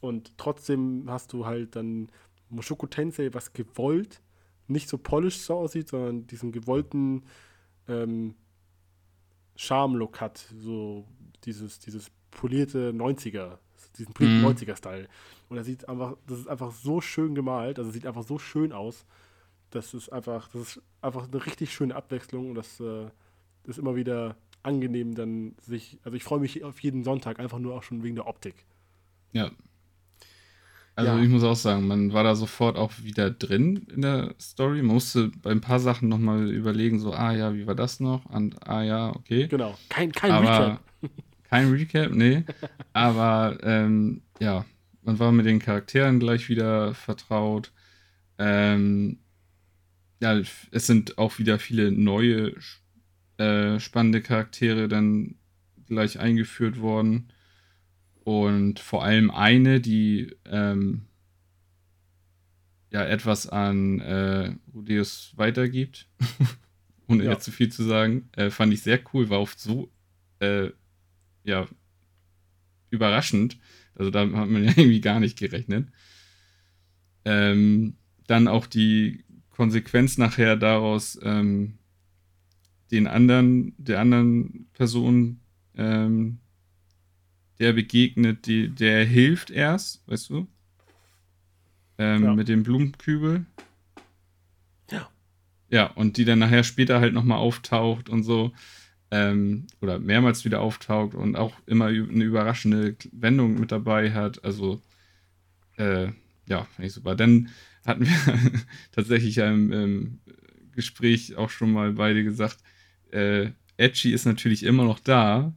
Und 0.00 0.36
trotzdem 0.38 1.04
hast 1.08 1.32
du 1.32 1.46
halt 1.46 1.76
dann 1.76 2.08
Mushoku 2.48 2.86
Tensei, 2.86 3.30
was 3.32 3.52
gewollt, 3.52 4.22
nicht 4.66 4.88
so 4.88 4.98
polished 4.98 5.42
so 5.42 5.56
aussieht, 5.56 5.88
sondern 5.88 6.26
diesen 6.26 6.52
gewollten 6.52 7.24
ähm, 7.88 8.34
Charme-Look 9.56 10.20
hat, 10.20 10.38
so 10.38 11.06
dieses, 11.44 11.78
dieses 11.80 12.10
polierte 12.30 12.92
90er, 12.92 13.58
diesen 13.98 14.14
polierten 14.14 14.40
Mhm. 14.40 14.46
90er-Style. 14.46 15.08
Und 15.48 15.56
er 15.56 15.64
sieht 15.64 15.88
einfach, 15.88 16.16
das 16.26 16.38
ist 16.38 16.48
einfach 16.48 16.72
so 16.72 17.00
schön 17.00 17.34
gemalt, 17.34 17.78
also 17.78 17.90
sieht 17.90 18.06
einfach 18.06 18.22
so 18.22 18.38
schön 18.38 18.72
aus. 18.72 19.04
Das 19.70 19.94
ist 19.94 20.08
einfach, 20.08 20.48
das 20.48 20.62
ist 20.62 20.82
einfach 21.02 21.28
eine 21.30 21.44
richtig 21.44 21.72
schöne 21.72 21.94
Abwechslung 21.94 22.50
und 22.50 22.54
das 22.54 22.80
äh, 22.80 23.06
ist 23.64 23.78
immer 23.78 23.94
wieder 23.96 24.36
angenehm, 24.62 25.14
dann 25.14 25.54
sich, 25.60 25.98
also 26.04 26.16
ich 26.16 26.24
freue 26.24 26.40
mich 26.40 26.64
auf 26.64 26.80
jeden 26.80 27.04
Sonntag, 27.04 27.40
einfach 27.40 27.58
nur 27.58 27.74
auch 27.74 27.82
schon 27.82 28.02
wegen 28.02 28.16
der 28.16 28.26
Optik. 28.26 28.54
Ja. 29.32 29.50
Also 30.96 31.12
Ja. 31.12 31.22
ich 31.22 31.28
muss 31.28 31.44
auch 31.44 31.56
sagen, 31.56 31.86
man 31.86 32.12
war 32.12 32.24
da 32.24 32.34
sofort 32.34 32.76
auch 32.76 32.92
wieder 33.02 33.30
drin 33.30 33.86
in 33.94 34.02
der 34.02 34.34
Story. 34.40 34.82
Man 34.82 34.94
musste 34.94 35.28
bei 35.42 35.50
ein 35.50 35.60
paar 35.60 35.80
Sachen 35.80 36.08
nochmal 36.08 36.50
überlegen, 36.50 36.98
so, 36.98 37.12
ah 37.12 37.32
ja, 37.32 37.54
wie 37.54 37.66
war 37.66 37.74
das 37.74 38.00
noch? 38.00 38.26
Und 38.26 38.66
ah 38.68 38.82
ja, 38.82 39.10
okay. 39.14 39.46
Genau, 39.48 39.78
kein, 39.88 40.12
kein 40.12 40.30
Aber 40.32 40.50
Recap. 40.50 40.80
kein 41.44 41.70
Recap, 41.70 42.12
nee. 42.12 42.44
Aber 42.92 43.58
ähm, 43.62 44.22
ja, 44.40 44.64
man 45.02 45.18
war 45.18 45.32
mit 45.32 45.46
den 45.46 45.58
Charakteren 45.60 46.20
gleich 46.20 46.48
wieder 46.48 46.92
vertraut. 46.94 47.72
Ähm, 48.38 49.20
ja, 50.20 50.38
es 50.70 50.86
sind 50.86 51.16
auch 51.18 51.38
wieder 51.38 51.58
viele 51.58 51.90
neue 51.92 52.54
äh, 53.40 53.80
spannende 53.80 54.20
Charaktere 54.20 54.86
dann 54.88 55.36
gleich 55.86 56.18
eingeführt 56.20 56.80
worden. 56.80 57.32
Und 58.22 58.78
vor 58.78 59.02
allem 59.02 59.30
eine, 59.30 59.80
die 59.80 60.36
ähm, 60.44 61.06
ja 62.90 63.04
etwas 63.04 63.48
an 63.48 64.00
äh, 64.00 64.54
Rudeus 64.74 65.32
weitergibt, 65.36 66.08
ohne 67.08 67.24
Ja. 67.24 67.32
jetzt 67.32 67.44
zu 67.44 67.50
viel 67.50 67.70
zu 67.70 67.82
sagen, 67.82 68.28
äh, 68.36 68.50
fand 68.50 68.72
ich 68.74 68.82
sehr 68.82 69.00
cool, 69.14 69.30
war 69.30 69.40
oft 69.40 69.58
so 69.58 69.90
äh, 70.40 70.70
ja 71.44 71.66
überraschend. 72.90 73.58
Also 73.94 74.10
da 74.10 74.20
hat 74.20 74.28
man 74.48 74.64
ja 74.64 74.70
irgendwie 74.70 75.00
gar 75.00 75.18
nicht 75.18 75.38
gerechnet. 75.38 75.88
Ähm, 77.24 77.96
dann 78.26 78.48
auch 78.48 78.66
die 78.66 79.24
Konsequenz 79.50 80.18
nachher 80.18 80.56
daraus, 80.56 81.18
ähm, 81.22 81.79
den 82.90 83.06
anderen, 83.06 83.74
der 83.78 84.00
anderen 84.00 84.68
Person, 84.72 85.40
ähm, 85.76 86.38
der 87.58 87.72
begegnet, 87.72 88.46
die, 88.46 88.68
der 88.68 89.04
hilft 89.04 89.50
erst, 89.50 90.06
weißt 90.08 90.30
du? 90.30 90.48
Ähm, 91.98 92.24
Ja. 92.24 92.34
Mit 92.34 92.48
dem 92.48 92.62
Blumenkübel. 92.62 93.44
Ja. 94.90 95.10
Ja, 95.68 95.86
und 95.86 96.16
die 96.16 96.24
dann 96.24 96.38
nachher 96.38 96.64
später 96.64 97.00
halt 97.00 97.12
nochmal 97.14 97.38
auftaucht 97.38 98.08
und 98.08 98.22
so. 98.24 98.52
Ähm, 99.12 99.66
oder 99.80 99.98
mehrmals 99.98 100.44
wieder 100.44 100.60
auftaucht 100.60 101.14
und 101.14 101.36
auch 101.36 101.54
immer 101.66 101.86
eine 101.86 102.24
überraschende 102.24 102.96
Wendung 103.12 103.58
mit 103.58 103.72
dabei 103.72 104.12
hat. 104.12 104.44
Also, 104.44 104.80
äh, 105.76 106.08
ja, 106.48 106.64
finde 106.64 106.86
ich 106.86 106.92
super. 106.92 107.16
Dann 107.16 107.48
hatten 107.84 108.06
wir 108.06 108.52
tatsächlich 108.92 109.38
im, 109.38 109.72
im 109.72 110.20
Gespräch 110.72 111.36
auch 111.36 111.50
schon 111.50 111.72
mal 111.72 111.92
beide 111.92 112.24
gesagt, 112.24 112.58
äh, 113.12 113.52
Edgy 113.76 114.12
ist 114.12 114.24
natürlich 114.24 114.62
immer 114.62 114.84
noch 114.84 114.98
da, 114.98 115.54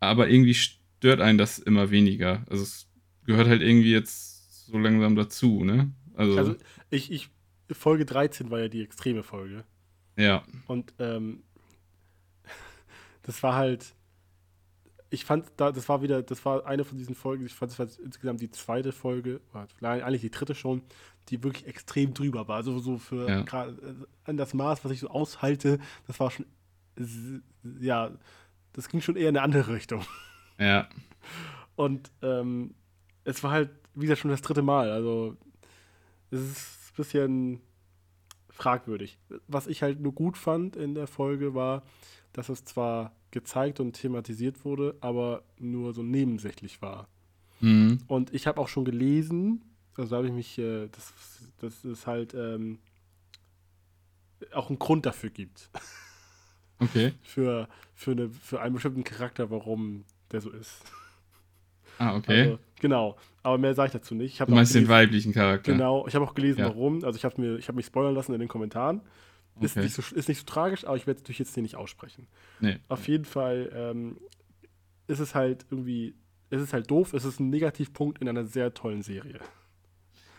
aber 0.00 0.28
irgendwie 0.28 0.54
stört 0.54 1.20
einen 1.20 1.38
das 1.38 1.58
immer 1.58 1.90
weniger. 1.90 2.44
Also 2.48 2.62
es 2.62 2.88
gehört 3.24 3.48
halt 3.48 3.62
irgendwie 3.62 3.92
jetzt 3.92 4.66
so 4.66 4.78
langsam 4.78 5.16
dazu, 5.16 5.64
ne? 5.64 5.92
Also, 6.14 6.38
Also 6.38 6.56
ich, 6.90 7.10
ich 7.10 7.30
Folge 7.72 8.04
13 8.04 8.50
war 8.50 8.60
ja 8.60 8.68
die 8.68 8.82
extreme 8.82 9.22
Folge. 9.22 9.64
Ja. 10.16 10.44
Und 10.66 10.94
ähm, 10.98 11.42
das 13.22 13.42
war 13.42 13.54
halt, 13.54 13.94
ich 15.10 15.24
fand, 15.24 15.46
da, 15.56 15.72
das 15.72 15.88
war 15.88 16.02
wieder, 16.02 16.22
das 16.22 16.44
war 16.44 16.66
eine 16.66 16.84
von 16.84 16.98
diesen 16.98 17.14
Folgen, 17.14 17.46
ich 17.46 17.54
fand, 17.54 17.72
das 17.72 17.78
war 17.78 17.86
insgesamt 18.04 18.40
die 18.40 18.50
zweite 18.50 18.92
Folge, 18.92 19.40
eigentlich 19.80 20.20
die 20.20 20.30
dritte 20.30 20.54
schon, 20.54 20.82
die 21.28 21.42
wirklich 21.42 21.66
extrem 21.66 22.12
drüber 22.14 22.46
war. 22.48 22.56
Also 22.56 22.78
so 22.78 22.98
für 22.98 23.28
Ja. 23.28 23.42
gerade 23.42 23.72
äh, 23.72 24.06
an 24.30 24.36
das 24.36 24.54
Maß, 24.54 24.84
was 24.84 24.92
ich 24.92 25.00
so 25.00 25.08
aushalte, 25.08 25.78
das 26.06 26.20
war 26.20 26.30
schon, 26.30 26.46
ja, 27.80 28.10
das 28.72 28.88
ging 28.88 29.00
schon 29.00 29.16
eher 29.16 29.28
in 29.30 29.36
eine 29.36 29.44
andere 29.44 29.72
Richtung. 29.74 30.02
Ja. 30.58 30.88
Und 31.76 32.10
ähm, 32.22 32.74
es 33.24 33.42
war 33.42 33.52
halt 33.52 33.70
wieder 33.94 34.16
schon 34.16 34.30
das 34.30 34.42
dritte 34.42 34.62
Mal. 34.62 34.90
Also 34.90 35.36
es 36.30 36.40
ist 36.40 36.90
ein 36.92 36.96
bisschen 36.96 37.60
fragwürdig. 38.50 39.18
Was 39.46 39.66
ich 39.66 39.82
halt 39.82 40.00
nur 40.00 40.12
gut 40.12 40.36
fand 40.36 40.76
in 40.76 40.94
der 40.94 41.06
Folge 41.06 41.54
war, 41.54 41.82
dass 42.38 42.48
es 42.48 42.64
zwar 42.64 43.12
gezeigt 43.30 43.80
und 43.80 43.92
thematisiert 43.92 44.64
wurde, 44.64 44.96
aber 45.00 45.42
nur 45.58 45.92
so 45.92 46.02
nebensächlich 46.02 46.80
war. 46.80 47.08
Mhm. 47.60 47.98
Und 48.06 48.32
ich 48.32 48.46
habe 48.46 48.60
auch 48.60 48.68
schon 48.68 48.84
gelesen, 48.84 49.62
also 49.96 50.10
da 50.10 50.16
habe 50.18 50.28
ich 50.28 50.32
mich, 50.32 50.58
äh, 50.58 50.88
dass 50.88 51.12
dass 51.60 51.84
es 51.84 52.06
halt 52.06 52.32
ähm, 52.34 52.78
auch 54.52 54.68
einen 54.68 54.78
Grund 54.78 55.04
dafür 55.06 55.30
gibt. 55.30 55.68
Okay. 56.78 57.12
Für, 57.22 57.68
für, 57.94 58.12
eine, 58.12 58.28
für 58.30 58.60
einen 58.60 58.74
bestimmten 58.74 59.02
Charakter, 59.02 59.50
warum 59.50 60.04
der 60.30 60.40
so 60.40 60.50
ist. 60.50 60.82
Ah, 61.98 62.14
okay. 62.14 62.42
Also, 62.42 62.58
genau. 62.80 63.16
Aber 63.42 63.58
mehr 63.58 63.74
sage 63.74 63.88
ich 63.88 63.92
dazu 63.94 64.14
nicht. 64.14 64.34
Ich 64.34 64.40
hab 64.40 64.46
du 64.48 64.54
meinst 64.54 64.72
den 64.72 64.84
gelesen- 64.84 64.90
weiblichen 64.92 65.32
Charakter. 65.32 65.72
Genau, 65.72 66.06
ich 66.06 66.14
habe 66.14 66.24
auch 66.24 66.34
gelesen, 66.34 66.60
Ja. 66.60 66.66
warum. 66.66 67.02
Also 67.04 67.16
ich 67.16 67.24
habe 67.24 67.34
habe 67.60 67.72
mich 67.74 67.86
spoilern 67.86 68.14
lassen 68.14 68.32
in 68.34 68.38
den 68.38 68.48
Kommentaren. 68.48 69.00
Ist, 69.60 69.72
Okay. 69.76 69.84
nicht 69.84 69.94
so, 69.94 70.02
ist 70.14 70.28
nicht 70.28 70.38
so 70.38 70.44
tragisch, 70.44 70.84
aber 70.84 70.96
ich 70.96 71.06
werde 71.06 71.18
es 71.18 71.22
natürlich 71.24 71.38
jetzt 71.40 71.54
hier 71.54 71.62
nicht 71.62 71.76
aussprechen. 71.76 72.26
Nee. 72.60 72.78
Auf 72.88 73.08
jeden 73.08 73.24
Fall 73.24 73.70
ähm, 73.74 74.18
ist 75.06 75.18
es 75.20 75.34
halt 75.34 75.66
irgendwie, 75.70 76.14
ist 76.50 76.60
es 76.60 76.72
halt 76.72 76.90
doof, 76.90 77.12
es 77.14 77.24
ist 77.24 77.40
ein 77.40 77.50
Negativpunkt 77.50 78.18
in 78.20 78.28
einer 78.28 78.44
sehr 78.46 78.72
tollen 78.74 79.02
Serie. 79.02 79.40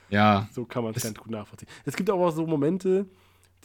Ja. 0.10 0.48
So 0.52 0.66
kann 0.66 0.84
man 0.84 0.92
es 0.92 0.98
Es- 0.98 1.04
ganz 1.04 1.18
gut 1.20 1.32
nachvollziehen. 1.32 1.70
Es 1.86 1.96
gibt 1.96 2.10
aber 2.10 2.26
auch 2.28 2.32
so 2.32 2.46
Momente, 2.48 3.08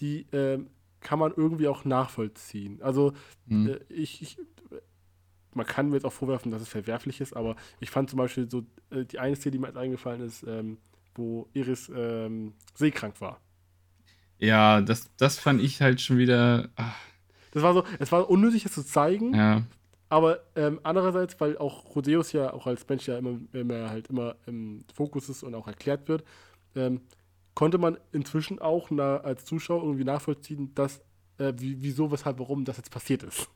die 0.01 0.27
ähm, 0.33 0.69
kann 1.01 1.19
man 1.19 1.33
irgendwie 1.37 1.69
auch 1.69 1.85
nachvollziehen. 1.85 2.83
Also 2.83 3.13
Mhm. 3.47 3.69
äh, 3.69 3.81
ich, 3.93 4.23
ich, 4.23 4.39
man 5.55 5.67
kann 5.67 5.89
mir 5.89 5.95
jetzt 5.97 6.05
auch 6.05 6.13
vorwerfen, 6.13 6.51
dass 6.51 6.63
es 6.63 6.69
verwerflich 6.69 7.21
ist, 7.21 7.35
aber 7.35 7.57
ich 7.81 7.91
fand 7.91 8.11
zum 8.11 8.17
Beispiel 8.19 8.51
so, 8.51 8.65
äh, 8.91 9.05
die 9.05 9.19
eine 9.19 9.37
Szene, 9.37 9.53
die 9.53 9.59
mir 9.59 9.69
jetzt 9.69 9.77
eingefallen 9.77 10.21
ist, 10.23 10.43
ähm, 10.47 10.79
wo 11.15 11.49
Iris 11.53 11.91
ähm, 11.95 12.55
seekrank 12.75 13.21
war. 13.21 13.41
Ja, 14.39 14.81
das, 14.81 15.11
das 15.17 15.39
fand 15.39 15.63
ich 15.63 15.81
halt 15.81 16.01
schon 16.01 16.19
wieder. 16.19 16.69
Ach, 16.77 16.95
Das 17.53 17.63
war 17.63 17.75
so, 17.75 17.85
es 17.99 18.11
war 18.13 18.29
unnötig, 18.29 18.65
das 18.65 18.73
zu 18.73 18.85
zeigen, 18.85 19.35
ja. 19.35 19.63
aber 20.09 20.41
ähm, 20.57 20.81
andererseits, 20.83 21.41
weil 21.41 21.57
auch 21.59 21.95
Rodeus 21.95 22.33
ja 22.33 22.53
auch 22.53 22.67
als 22.67 22.87
Mensch 22.89 23.07
ja 23.07 23.17
immer, 23.19 23.39
immer 23.53 23.91
halt 23.91 24.09
immer 24.09 24.37
im 24.47 24.85
Fokus 24.93 25.29
ist 25.29 25.43
und 25.43 25.55
auch 25.55 25.67
erklärt 25.67 26.09
wird, 26.09 26.25
ähm, 26.75 27.01
konnte 27.55 27.79
man 27.79 27.97
inzwischen 28.13 28.59
auch 28.59 28.91
na, 28.91 29.19
als 29.19 29.45
Zuschauer 29.45 29.83
irgendwie 29.83 30.05
nachvollziehen, 30.05 30.75
dass 30.75 31.01
äh, 31.39 31.53
wie, 31.57 31.77
wieso, 31.81 32.11
weshalb, 32.11 32.39
warum 32.39 32.65
das 32.65 32.77
jetzt 32.77 32.91
passiert 32.91 33.23
ist. 33.23 33.49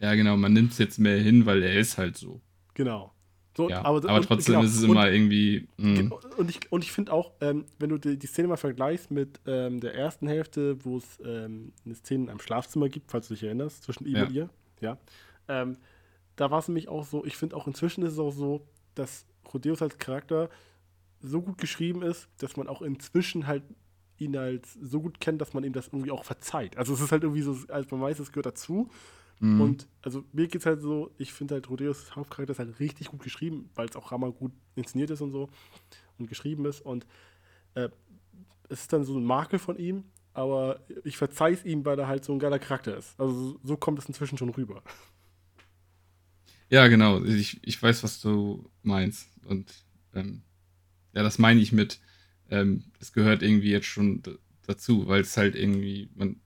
Ja, 0.00 0.14
genau. 0.14 0.36
Man 0.36 0.52
nimmt 0.52 0.72
es 0.72 0.78
jetzt 0.78 0.98
mehr 0.98 1.18
hin, 1.18 1.46
weil 1.46 1.62
er 1.62 1.78
ist 1.78 1.98
halt 1.98 2.16
so. 2.16 2.40
Genau. 2.74 3.12
So, 3.56 3.68
Ja. 3.68 3.84
Aber, 3.84 3.96
und- 3.96 4.24
trotzdem 4.26 4.54
genau. 4.54 4.64
ist 4.64 4.76
es 4.76 4.84
Und- 4.84 4.90
immer 4.90 5.10
irgendwie. 5.10 5.66
Ge- 5.76 6.02
mh, 6.04 6.16
Und 6.36 6.50
ich, 6.50 6.60
und 6.70 6.84
ich 6.84 6.92
finde 6.92 7.12
auch, 7.12 7.32
ähm, 7.40 7.64
wenn 7.78 7.90
du 7.90 7.98
die, 7.98 8.16
die 8.18 8.26
Szene 8.26 8.48
mal 8.48 8.56
vergleichst 8.56 9.10
mit 9.10 9.40
ähm, 9.46 9.80
der 9.80 9.94
ersten 9.94 10.28
Hälfte, 10.28 10.84
wo 10.84 10.98
es 10.98 11.18
ähm, 11.24 11.72
eine 11.84 11.94
Szene 11.96 12.24
in 12.24 12.30
einem 12.30 12.40
Schlafzimmer 12.40 12.88
gibt, 12.88 13.10
falls 13.10 13.28
du 13.28 13.34
dich 13.34 13.42
erinnerst, 13.42 13.82
zwischen 13.82 14.06
ihm 14.06 14.16
Ja. 14.16 14.24
und 14.26 14.32
ihr, 14.32 14.50
ja, 14.80 14.98
ähm, 15.48 15.76
da 16.36 16.50
war 16.50 16.60
es 16.60 16.68
nämlich 16.68 16.88
auch 16.88 17.04
so, 17.04 17.24
ich 17.24 17.36
finde 17.36 17.56
auch 17.56 17.66
inzwischen 17.66 18.02
ist 18.04 18.12
es 18.14 18.18
auch 18.18 18.30
so, 18.32 18.66
dass 18.94 19.26
Rodeus 19.52 19.82
als 19.82 19.98
Charakter 19.98 20.48
so 21.20 21.42
gut 21.42 21.58
geschrieben 21.58 22.02
ist, 22.02 22.28
dass 22.38 22.56
man 22.56 22.66
auch 22.68 22.80
inzwischen 22.82 23.46
halt 23.46 23.62
ihn 24.16 24.38
halt 24.38 24.66
so 24.80 25.00
gut 25.00 25.18
kennt, 25.20 25.40
dass 25.40 25.54
man 25.54 25.64
ihm 25.64 25.72
das 25.72 25.88
irgendwie 25.88 26.10
auch 26.12 26.24
verzeiht. 26.24 26.76
Also 26.78 26.94
es 26.94 27.00
ist 27.00 27.10
halt 27.12 27.24
irgendwie 27.24 27.42
so, 27.42 27.56
als 27.68 27.90
man 27.90 28.00
weiß, 28.00 28.18
es 28.20 28.30
gehört 28.32 28.46
dazu. 28.46 28.88
Mh. 29.40 29.62
Und 29.62 29.88
also 30.02 30.24
mir 30.32 30.48
geht 30.48 30.60
es 30.60 30.66
halt 30.66 30.80
so, 30.80 31.10
ich 31.18 31.32
finde 31.32 31.54
halt 31.54 31.68
Rodeus 31.68 32.14
Hauptcharakter 32.14 32.52
ist 32.52 32.58
halt 32.58 32.80
richtig 32.80 33.08
gut 33.08 33.22
geschrieben, 33.22 33.70
weil 33.74 33.88
es 33.88 33.96
auch 33.96 34.10
Hammer 34.10 34.32
gut 34.32 34.52
inszeniert 34.76 35.10
ist 35.10 35.20
und 35.20 35.32
so 35.32 35.50
und 36.18 36.28
geschrieben 36.28 36.64
ist. 36.66 36.80
Und 36.80 37.06
äh, 37.74 37.88
es 38.68 38.82
ist 38.82 38.92
dann 38.92 39.04
so 39.04 39.18
ein 39.18 39.24
Makel 39.24 39.58
von 39.58 39.78
ihm, 39.78 40.04
aber 40.32 40.80
ich 41.04 41.16
verzeih 41.16 41.52
es 41.52 41.64
ihm, 41.64 41.84
weil 41.84 41.98
er 41.98 42.06
halt 42.06 42.24
so 42.24 42.32
ein 42.32 42.38
geiler 42.38 42.58
Charakter 42.58 42.96
ist. 42.96 43.18
Also 43.18 43.58
so, 43.62 43.76
kommt 43.76 43.98
es 43.98 44.06
inzwischen 44.06 44.38
schon 44.38 44.50
rüber. 44.50 44.82
Ja, 46.68 46.86
genau. 46.86 47.24
Ich, 47.24 47.58
ich 47.66 47.82
weiß, 47.82 48.04
was 48.04 48.20
du 48.20 48.70
meinst. 48.82 49.28
Und 49.44 49.72
ähm, 50.14 50.42
ja, 51.12 51.22
das 51.22 51.38
meine 51.38 51.60
ich 51.60 51.72
mit, 51.72 52.00
ähm, 52.48 52.84
es 53.00 53.12
gehört 53.12 53.42
irgendwie 53.42 53.70
jetzt 53.70 53.86
schon 53.86 54.22
dazu, 54.66 55.08
weil 55.08 55.22
es 55.22 55.36
halt 55.36 55.56
irgendwie, 55.56 56.10
man, 56.14 56.40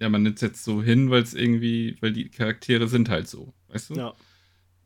ja, 0.00 0.08
man 0.08 0.22
nimmt 0.22 0.36
es 0.36 0.42
jetzt 0.42 0.64
so 0.64 0.82
hin, 0.82 1.10
weil 1.10 1.22
es 1.22 1.34
irgendwie, 1.34 1.96
weil 2.00 2.12
die 2.12 2.28
Charaktere 2.28 2.88
sind 2.88 3.08
halt 3.08 3.28
so, 3.28 3.52
weißt 3.68 3.90
du? 3.90 3.94
Ja, 3.94 4.14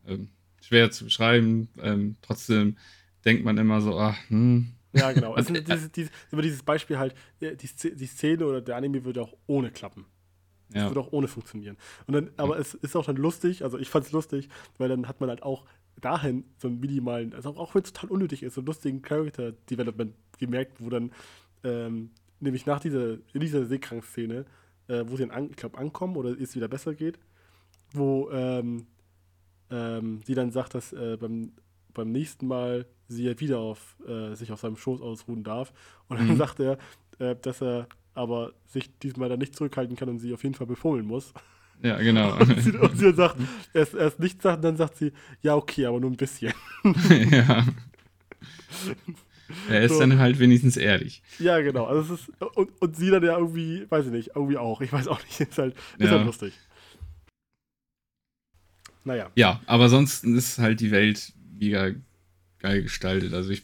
Ähm, 0.06 0.30
schwer 0.62 0.90
zu 0.90 1.04
beschreiben. 1.04 1.68
Ähm, 1.82 2.16
trotzdem 2.22 2.76
denkt 3.24 3.44
man 3.44 3.58
immer 3.58 3.80
so, 3.80 3.98
ach, 3.98 4.16
hm, 4.28 4.72
ja 4.92 5.12
genau. 5.12 5.36
Äh, 5.36 5.42
dieses, 5.42 5.92
dieses, 5.92 6.12
über 6.30 6.42
dieses 6.42 6.62
Beispiel 6.62 6.98
halt, 6.98 7.14
ja, 7.40 7.52
die, 7.52 7.68
die 7.94 8.06
Szene 8.06 8.46
oder 8.46 8.61
der 8.61 8.76
Anime 8.76 9.04
würde 9.04 9.22
auch 9.22 9.36
ohne 9.46 9.70
klappen. 9.70 10.06
Es 10.70 10.76
ja, 10.76 10.88
würde 10.88 11.00
auch 11.00 11.12
ohne 11.12 11.26
funktionieren. 11.26 11.76
Und 12.06 12.14
dann, 12.14 12.30
aber 12.36 12.58
es 12.58 12.74
ist 12.74 12.94
auch 12.94 13.04
dann 13.04 13.16
lustig, 13.16 13.64
also 13.64 13.78
ich 13.78 13.88
fand 13.88 14.06
es 14.06 14.12
lustig, 14.12 14.48
weil 14.78 14.88
dann 14.88 15.08
hat 15.08 15.20
man 15.20 15.28
halt 15.28 15.42
auch 15.42 15.66
dahin 16.00 16.44
so 16.58 16.68
einen 16.68 16.78
minimalen, 16.78 17.34
also 17.34 17.50
auch, 17.50 17.58
auch 17.58 17.74
wenn 17.74 17.82
es 17.82 17.92
total 17.92 18.11
unnötig 18.11 18.44
ist, 18.44 18.54
so 18.54 18.61
einen 18.61 18.66
lustigen 18.66 19.02
Character 19.02 19.52
Development 19.52 20.14
gemerkt, 20.38 20.80
wo 20.80 20.88
dann 20.88 21.12
ähm, 21.64 22.11
nämlich 22.38 22.66
nach 22.66 22.80
dieser, 22.80 23.14
in 23.32 23.40
dieser 23.40 23.66
Seekrank-Szene, 23.66 24.46
äh, 24.91 25.05
wo 25.09 25.16
sie 25.16 25.22
dann, 25.26 25.30
an, 25.30 25.51
ich 25.51 25.57
glaube, 25.57 25.78
ankommen 25.78 26.16
oder 26.16 26.30
es 26.30 26.55
wieder 26.57 26.68
besser 26.68 26.95
geht, 26.95 27.18
wo 27.93 28.30
ähm, 28.30 28.86
ähm, 29.70 30.20
sie 30.26 30.34
dann 30.34 30.51
sagt, 30.51 30.74
dass 30.74 30.93
äh, 30.93 31.16
beim, 31.18 31.53
beim 31.95 32.11
nächsten 32.12 32.47
Mal 32.47 32.86
sie 33.09 33.24
ja 33.24 33.38
wieder 33.41 33.59
auf, 33.59 33.97
äh, 34.07 34.34
sich 34.34 34.53
auf 34.53 34.61
seinem 34.61 34.76
Schoß 34.76 35.01
ausruhen 35.01 35.43
darf. 35.45 35.72
Und 36.09 36.18
dann 36.18 36.28
Mhm. 36.28 36.36
sagt 36.36 36.61
er, 36.61 36.78
äh, 37.18 37.36
dass 37.41 37.62
er 37.62 37.86
aber 38.14 38.53
sich 38.66 38.91
diesmal 38.99 39.28
dann 39.28 39.38
nicht 39.38 39.55
zurückhalten 39.57 39.97
kann 39.97 40.09
und 40.09 40.18
sie 40.18 40.32
auf 40.34 40.43
jeden 40.43 40.55
Fall 40.55 40.66
befummeln 40.66 41.07
muss. 41.07 41.32
ja, 41.82 41.97
genau. 41.99 42.36
Und 42.41 42.61
sie, 42.61 42.72
und 42.76 42.97
sie 42.99 43.05
dann 43.07 43.16
sagt, 43.16 43.36
erst, 43.72 43.95
erst 43.95 44.18
nichts 44.20 44.43
sagt, 44.43 44.57
und 44.59 44.62
dann 44.62 44.76
sagt 44.76 44.97
sie, 44.97 45.12
ja, 45.43 45.55
okay, 45.57 45.86
aber 45.86 46.01
nur 46.01 46.11
ein 46.11 46.16
bisschen. 46.16 46.52
ja. 47.31 47.64
Er 49.68 49.82
ist 49.82 49.93
So. 49.93 50.01
dann 50.01 50.18
halt 50.18 50.39
wenigstens 50.39 50.77
ehrlich. 50.77 51.22
Ja, 51.39 51.60
genau. 51.60 51.86
Also 51.86 52.14
es 52.14 52.20
ist, 52.20 52.43
und, 52.56 52.70
und 52.81 52.97
sie 52.97 53.10
dann 53.10 53.22
ja 53.22 53.36
irgendwie, 53.39 53.86
weiß 53.90 54.06
ich 54.06 54.12
nicht, 54.12 54.31
irgendwie 54.35 54.56
auch. 54.59 54.81
Ich 54.81 54.93
weiß 54.93 55.09
auch 55.09 55.22
nicht. 55.24 55.40
Ist 55.40 55.59
halt, 55.59 55.74
ist 55.98 56.06
Ja. 56.06 56.12
halt 56.16 56.27
lustig. 56.27 56.52
Naja. 59.05 59.31
Ja, 59.35 59.60
aber 59.66 59.89
sonst 59.89 60.24
ist 60.24 60.59
halt 60.59 60.81
die 60.81 60.90
Welt 60.90 61.32
mega 61.59 61.93
geil 62.59 62.82
gestaltet. 62.82 63.32
Also 63.32 63.51
ich 63.51 63.62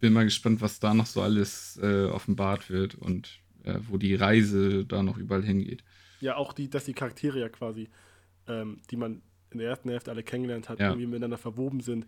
bin 0.00 0.12
mal 0.12 0.24
gespannt, 0.24 0.60
was 0.60 0.80
da 0.80 0.94
noch 0.94 1.06
so 1.06 1.20
alles 1.22 1.78
äh, 1.82 2.06
offenbart 2.06 2.70
wird 2.70 2.94
und 2.94 3.40
äh, 3.64 3.74
wo 3.88 3.98
die 3.98 4.14
Reise 4.14 4.84
da 4.84 5.02
noch 5.02 5.18
überall 5.18 5.44
hingeht. 5.44 5.84
Ja, 6.20 6.36
auch 6.36 6.52
die, 6.52 6.70
dass 6.70 6.84
die 6.84 6.94
Charaktere 6.94 7.38
ja 7.40 7.48
quasi, 7.48 7.88
ähm, 8.46 8.80
die 8.90 8.96
man 8.96 9.22
in 9.50 9.58
der 9.58 9.68
ersten 9.68 9.88
Hälfte 9.90 10.10
alle 10.10 10.22
kennengelernt 10.22 10.68
hat, 10.68 10.78
Ja. 10.78 10.88
irgendwie 10.88 11.06
miteinander 11.06 11.38
verwoben 11.38 11.80
sind. 11.80 12.06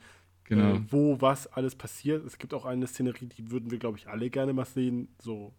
Genau. 0.51 0.75
Äh, 0.75 0.81
wo 0.91 1.21
was 1.21 1.47
alles 1.47 1.75
passiert. 1.77 2.25
Es 2.27 2.37
gibt 2.37 2.53
auch 2.55 2.65
eine 2.67 2.87
Szenerie, 2.87 3.27
die 3.27 3.51
würden 3.51 3.71
wir, 3.71 3.79
glaube 3.79 3.97
ich, 3.99 4.09
alle 4.09 4.29
gerne 4.31 4.53
mal 4.53 4.65
sehen. 4.67 5.09
So, 5.19 5.55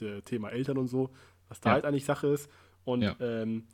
der 0.00 0.24
Thema 0.24 0.50
Eltern 0.50 0.78
und 0.78 0.86
so. 0.86 1.10
Was 1.48 1.60
da 1.60 1.70
Ja. 1.70 1.74
halt 1.74 1.84
eigentlich 1.84 2.04
Sache 2.06 2.28
ist. 2.28 2.48
Und 2.84 3.02
Ja. 3.02 3.16
ähm, 3.20 3.64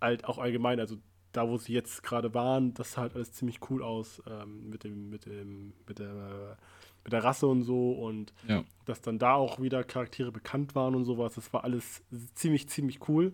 halt 0.00 0.24
auch 0.24 0.38
allgemein, 0.38 0.78
also 0.80 0.96
da, 1.32 1.48
wo 1.48 1.58
sie 1.58 1.72
jetzt 1.72 2.02
gerade 2.04 2.32
waren, 2.34 2.72
das 2.74 2.92
sah 2.92 3.02
halt 3.02 3.14
alles 3.14 3.32
ziemlich 3.32 3.58
cool 3.68 3.82
aus. 3.82 4.22
Ähm, 4.28 4.70
mit 4.70 4.84
dem, 4.84 5.10
mit 5.10 5.26
dem, 5.26 5.72
mit 5.88 5.98
der, 5.98 6.56
mit 7.04 7.12
der 7.12 7.24
Rasse 7.24 7.48
und 7.48 7.62
so. 7.62 7.90
Und 7.92 8.32
Ja. 8.46 8.64
dass 8.84 9.00
dann 9.00 9.18
da 9.18 9.34
auch 9.34 9.60
wieder 9.60 9.82
Charaktere 9.82 10.30
bekannt 10.30 10.74
waren 10.76 10.94
und 10.94 11.04
sowas. 11.04 11.34
Das 11.34 11.52
war 11.52 11.64
alles 11.64 12.02
ziemlich, 12.34 12.68
ziemlich 12.68 13.08
cool. 13.08 13.32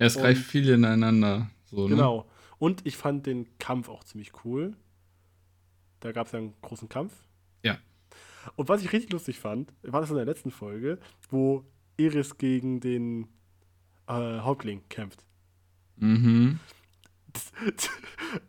Ja, 0.00 0.06
es 0.06 0.16
und- 0.16 0.22
greift 0.22 0.42
viel 0.42 0.68
ineinander. 0.68 1.50
So, 1.66 1.84
ne? 1.84 1.94
Genau. 1.94 2.26
Und 2.58 2.84
ich 2.84 2.96
fand 2.96 3.26
den 3.26 3.46
Kampf 3.58 3.88
auch 3.88 4.02
ziemlich 4.02 4.32
cool. 4.44 4.74
Da 6.04 6.12
gab 6.12 6.26
es 6.26 6.32
ja 6.32 6.38
einen 6.38 6.52
großen 6.60 6.90
Kampf. 6.90 7.14
Ja. 7.62 7.78
Und 8.56 8.68
was 8.68 8.82
ich 8.82 8.92
richtig 8.92 9.10
lustig 9.10 9.38
fand, 9.38 9.72
war 9.80 10.02
das 10.02 10.10
in 10.10 10.16
der 10.16 10.26
letzten 10.26 10.50
Folge, 10.50 10.98
wo 11.30 11.64
Eris 11.96 12.36
gegen 12.36 12.80
den 12.80 13.28
äh, 14.06 14.40
Häuptling 14.40 14.82
kämpft. 14.90 15.24
Mhm. 15.96 16.60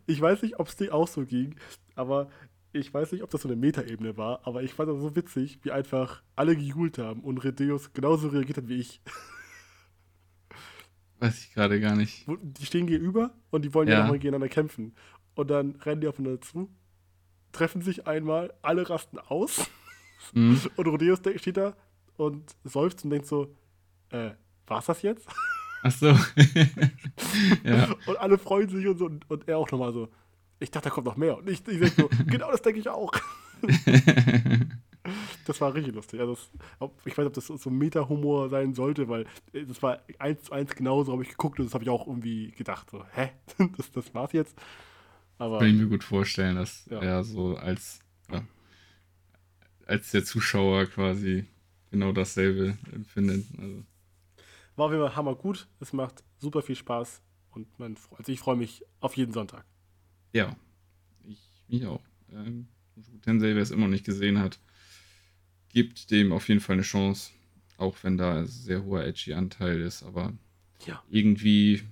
Ich 0.06 0.20
weiß 0.20 0.42
nicht, 0.42 0.58
ob 0.58 0.68
es 0.68 0.76
dir 0.76 0.92
auch 0.92 1.06
so 1.06 1.24
ging, 1.24 1.54
aber 1.94 2.28
ich 2.72 2.92
weiß 2.92 3.12
nicht, 3.12 3.22
ob 3.22 3.30
das 3.30 3.42
so 3.42 3.48
eine 3.48 3.56
Metaebene 3.56 4.16
war, 4.16 4.40
aber 4.44 4.62
ich 4.62 4.74
fand 4.74 4.90
das 4.90 5.00
so 5.00 5.14
witzig, 5.14 5.60
wie 5.62 5.70
einfach 5.70 6.22
alle 6.34 6.56
gegoogelt 6.56 6.98
haben 6.98 7.20
und 7.20 7.38
Redeus 7.38 7.92
genauso 7.92 8.28
reagiert 8.28 8.58
hat 8.58 8.68
wie 8.68 8.80
ich. 8.80 9.00
Weiß 11.20 11.38
ich 11.38 11.54
gerade 11.54 11.80
gar 11.80 11.94
nicht. 11.94 12.26
Die 12.26 12.66
stehen 12.66 12.86
gegenüber 12.86 13.32
und 13.50 13.64
die 13.64 13.72
wollen 13.74 13.88
ja, 13.88 13.94
ja 13.94 14.00
nochmal 14.00 14.18
gegeneinander 14.18 14.48
kämpfen. 14.48 14.94
Und 15.34 15.50
dann 15.50 15.76
rennen 15.76 16.00
die 16.00 16.08
aufeinander 16.08 16.40
zu, 16.40 16.68
treffen 17.56 17.82
sich 17.82 18.06
einmal, 18.06 18.52
alle 18.62 18.88
rasten 18.88 19.18
aus. 19.18 19.68
Mhm. 20.32 20.60
Und 20.76 20.86
Rodeus 20.88 21.20
steht 21.36 21.56
da 21.56 21.74
und 22.16 22.56
seufzt 22.64 23.04
und 23.04 23.10
denkt 23.10 23.26
so, 23.26 23.54
äh, 24.10 24.30
war's 24.66 24.86
das 24.86 25.02
jetzt? 25.02 25.28
Ach 25.82 25.90
so. 25.90 26.06
ja. 27.64 27.94
Und 28.06 28.16
alle 28.18 28.38
freuen 28.38 28.70
sich 28.70 28.86
und 28.86 28.98
so. 28.98 29.04
Und, 29.04 29.30
und 29.30 29.46
er 29.46 29.58
auch 29.58 29.70
nochmal 29.70 29.92
so, 29.92 30.08
ich 30.58 30.70
dachte, 30.70 30.88
da 30.88 30.94
kommt 30.94 31.06
noch 31.06 31.18
mehr. 31.18 31.36
Und 31.36 31.50
ich, 31.50 31.58
ich 31.68 31.78
denke 31.78 31.90
so, 31.90 32.10
genau 32.26 32.50
das 32.50 32.62
denke 32.62 32.80
ich 32.80 32.88
auch. 32.88 33.12
das 35.46 35.60
war 35.60 35.74
richtig 35.74 35.94
lustig. 35.94 36.20
Also 36.20 36.34
das, 36.34 36.90
ich 37.04 37.12
weiß 37.12 37.26
nicht, 37.26 37.26
ob 37.26 37.34
das 37.34 37.46
so 37.46 37.70
Meta-Humor 37.70 38.48
sein 38.48 38.72
sollte, 38.72 39.10
weil 39.10 39.26
das 39.52 39.82
war 39.82 40.00
eins 40.18 40.44
zu 40.44 40.52
eins 40.52 40.74
genauso, 40.74 41.12
habe 41.12 41.22
ich 41.22 41.28
geguckt 41.28 41.60
und 41.60 41.66
das 41.66 41.74
habe 41.74 41.84
ich 41.84 41.90
auch 41.90 42.06
irgendwie 42.06 42.52
gedacht. 42.52 42.88
So, 42.90 43.04
hä? 43.12 43.32
Das, 43.76 43.92
das 43.92 44.14
war's 44.14 44.32
jetzt? 44.32 44.56
Aber, 45.38 45.58
Kann 45.58 45.68
ich 45.68 45.74
mir 45.74 45.88
gut 45.88 46.04
vorstellen, 46.04 46.56
dass 46.56 46.86
ja. 46.86 47.00
er 47.00 47.24
so 47.24 47.56
als, 47.56 48.00
ja, 48.30 48.42
als 49.86 50.10
der 50.10 50.24
Zuschauer 50.24 50.86
quasi 50.86 51.46
genau 51.90 52.12
dasselbe 52.12 52.78
empfindet. 52.92 53.44
Also. 53.58 53.84
War 54.76 54.90
jeden 54.90 55.02
Fall 55.02 55.16
hammer 55.16 55.34
gut. 55.34 55.68
Es 55.80 55.92
macht 55.92 56.24
super 56.38 56.62
viel 56.62 56.76
Spaß 56.76 57.22
und 57.50 57.78
man, 57.78 57.96
also 58.16 58.32
ich 58.32 58.40
freue 58.40 58.56
mich 58.56 58.84
auf 59.00 59.16
jeden 59.16 59.32
Sonntag. 59.32 59.64
Ja, 60.32 60.56
ich 61.26 61.38
mich 61.68 61.86
auch. 61.86 62.02
Ähm, 62.32 62.68
Tensei, 63.22 63.54
wer 63.54 63.62
es 63.62 63.70
immer 63.70 63.82
noch 63.82 63.90
nicht 63.90 64.06
gesehen 64.06 64.38
hat, 64.38 64.58
gibt 65.68 66.10
dem 66.10 66.32
auf 66.32 66.48
jeden 66.48 66.60
Fall 66.60 66.74
eine 66.74 66.82
Chance, 66.82 67.32
auch 67.76 67.96
wenn 68.02 68.16
da 68.16 68.38
ein 68.38 68.46
sehr 68.46 68.84
hoher 68.84 69.04
edgy 69.04 69.34
Anteil 69.34 69.80
ist, 69.80 70.02
aber 70.02 70.32
ja. 70.86 71.02
irgendwie 71.10 71.82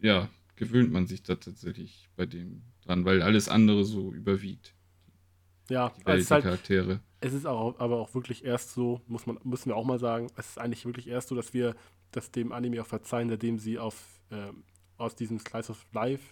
ja, 0.00 0.28
gewöhnt 0.56 0.92
man 0.92 1.06
sich 1.06 1.22
da 1.22 1.36
tatsächlich 1.36 2.08
bei 2.16 2.26
dem 2.26 2.62
dran, 2.82 3.04
weil 3.04 3.22
alles 3.22 3.48
andere 3.48 3.84
so 3.84 4.12
überwiegt. 4.12 4.74
Ja, 5.68 5.90
die, 5.90 6.06
Welt, 6.06 6.18
es 6.18 6.24
ist 6.24 6.30
halt, 6.30 6.44
Charaktere. 6.44 7.00
Es 7.20 7.32
ist 7.32 7.46
auch, 7.46 7.78
aber 7.78 7.98
auch 8.00 8.14
wirklich 8.14 8.44
erst 8.44 8.72
so, 8.72 9.00
muss 9.06 9.26
man, 9.26 9.38
müssen 9.42 9.70
wir 9.70 9.76
auch 9.76 9.84
mal 9.84 9.98
sagen, 9.98 10.28
es 10.36 10.50
ist 10.50 10.58
eigentlich 10.58 10.84
wirklich 10.84 11.08
erst 11.08 11.28
so, 11.28 11.34
dass 11.34 11.54
wir 11.54 11.74
das 12.12 12.30
dem 12.30 12.52
Anime 12.52 12.80
auch 12.80 12.86
verzeihen, 12.86 13.28
seitdem 13.28 13.58
sie 13.58 13.78
auf, 13.78 14.20
äh, 14.30 14.52
aus 14.96 15.16
diesem 15.16 15.38
Slice 15.38 15.70
of 15.70 15.84
Life, 15.92 16.22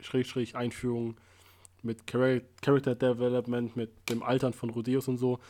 Schräg, 0.00 0.54
Einführung 0.54 1.16
mit 1.82 2.06
Character 2.06 2.94
Development, 2.94 3.76
mit 3.76 4.08
dem 4.08 4.22
Altern 4.22 4.52
von 4.52 4.70
Rodeos 4.70 5.08
und 5.08 5.16
so, 5.16 5.40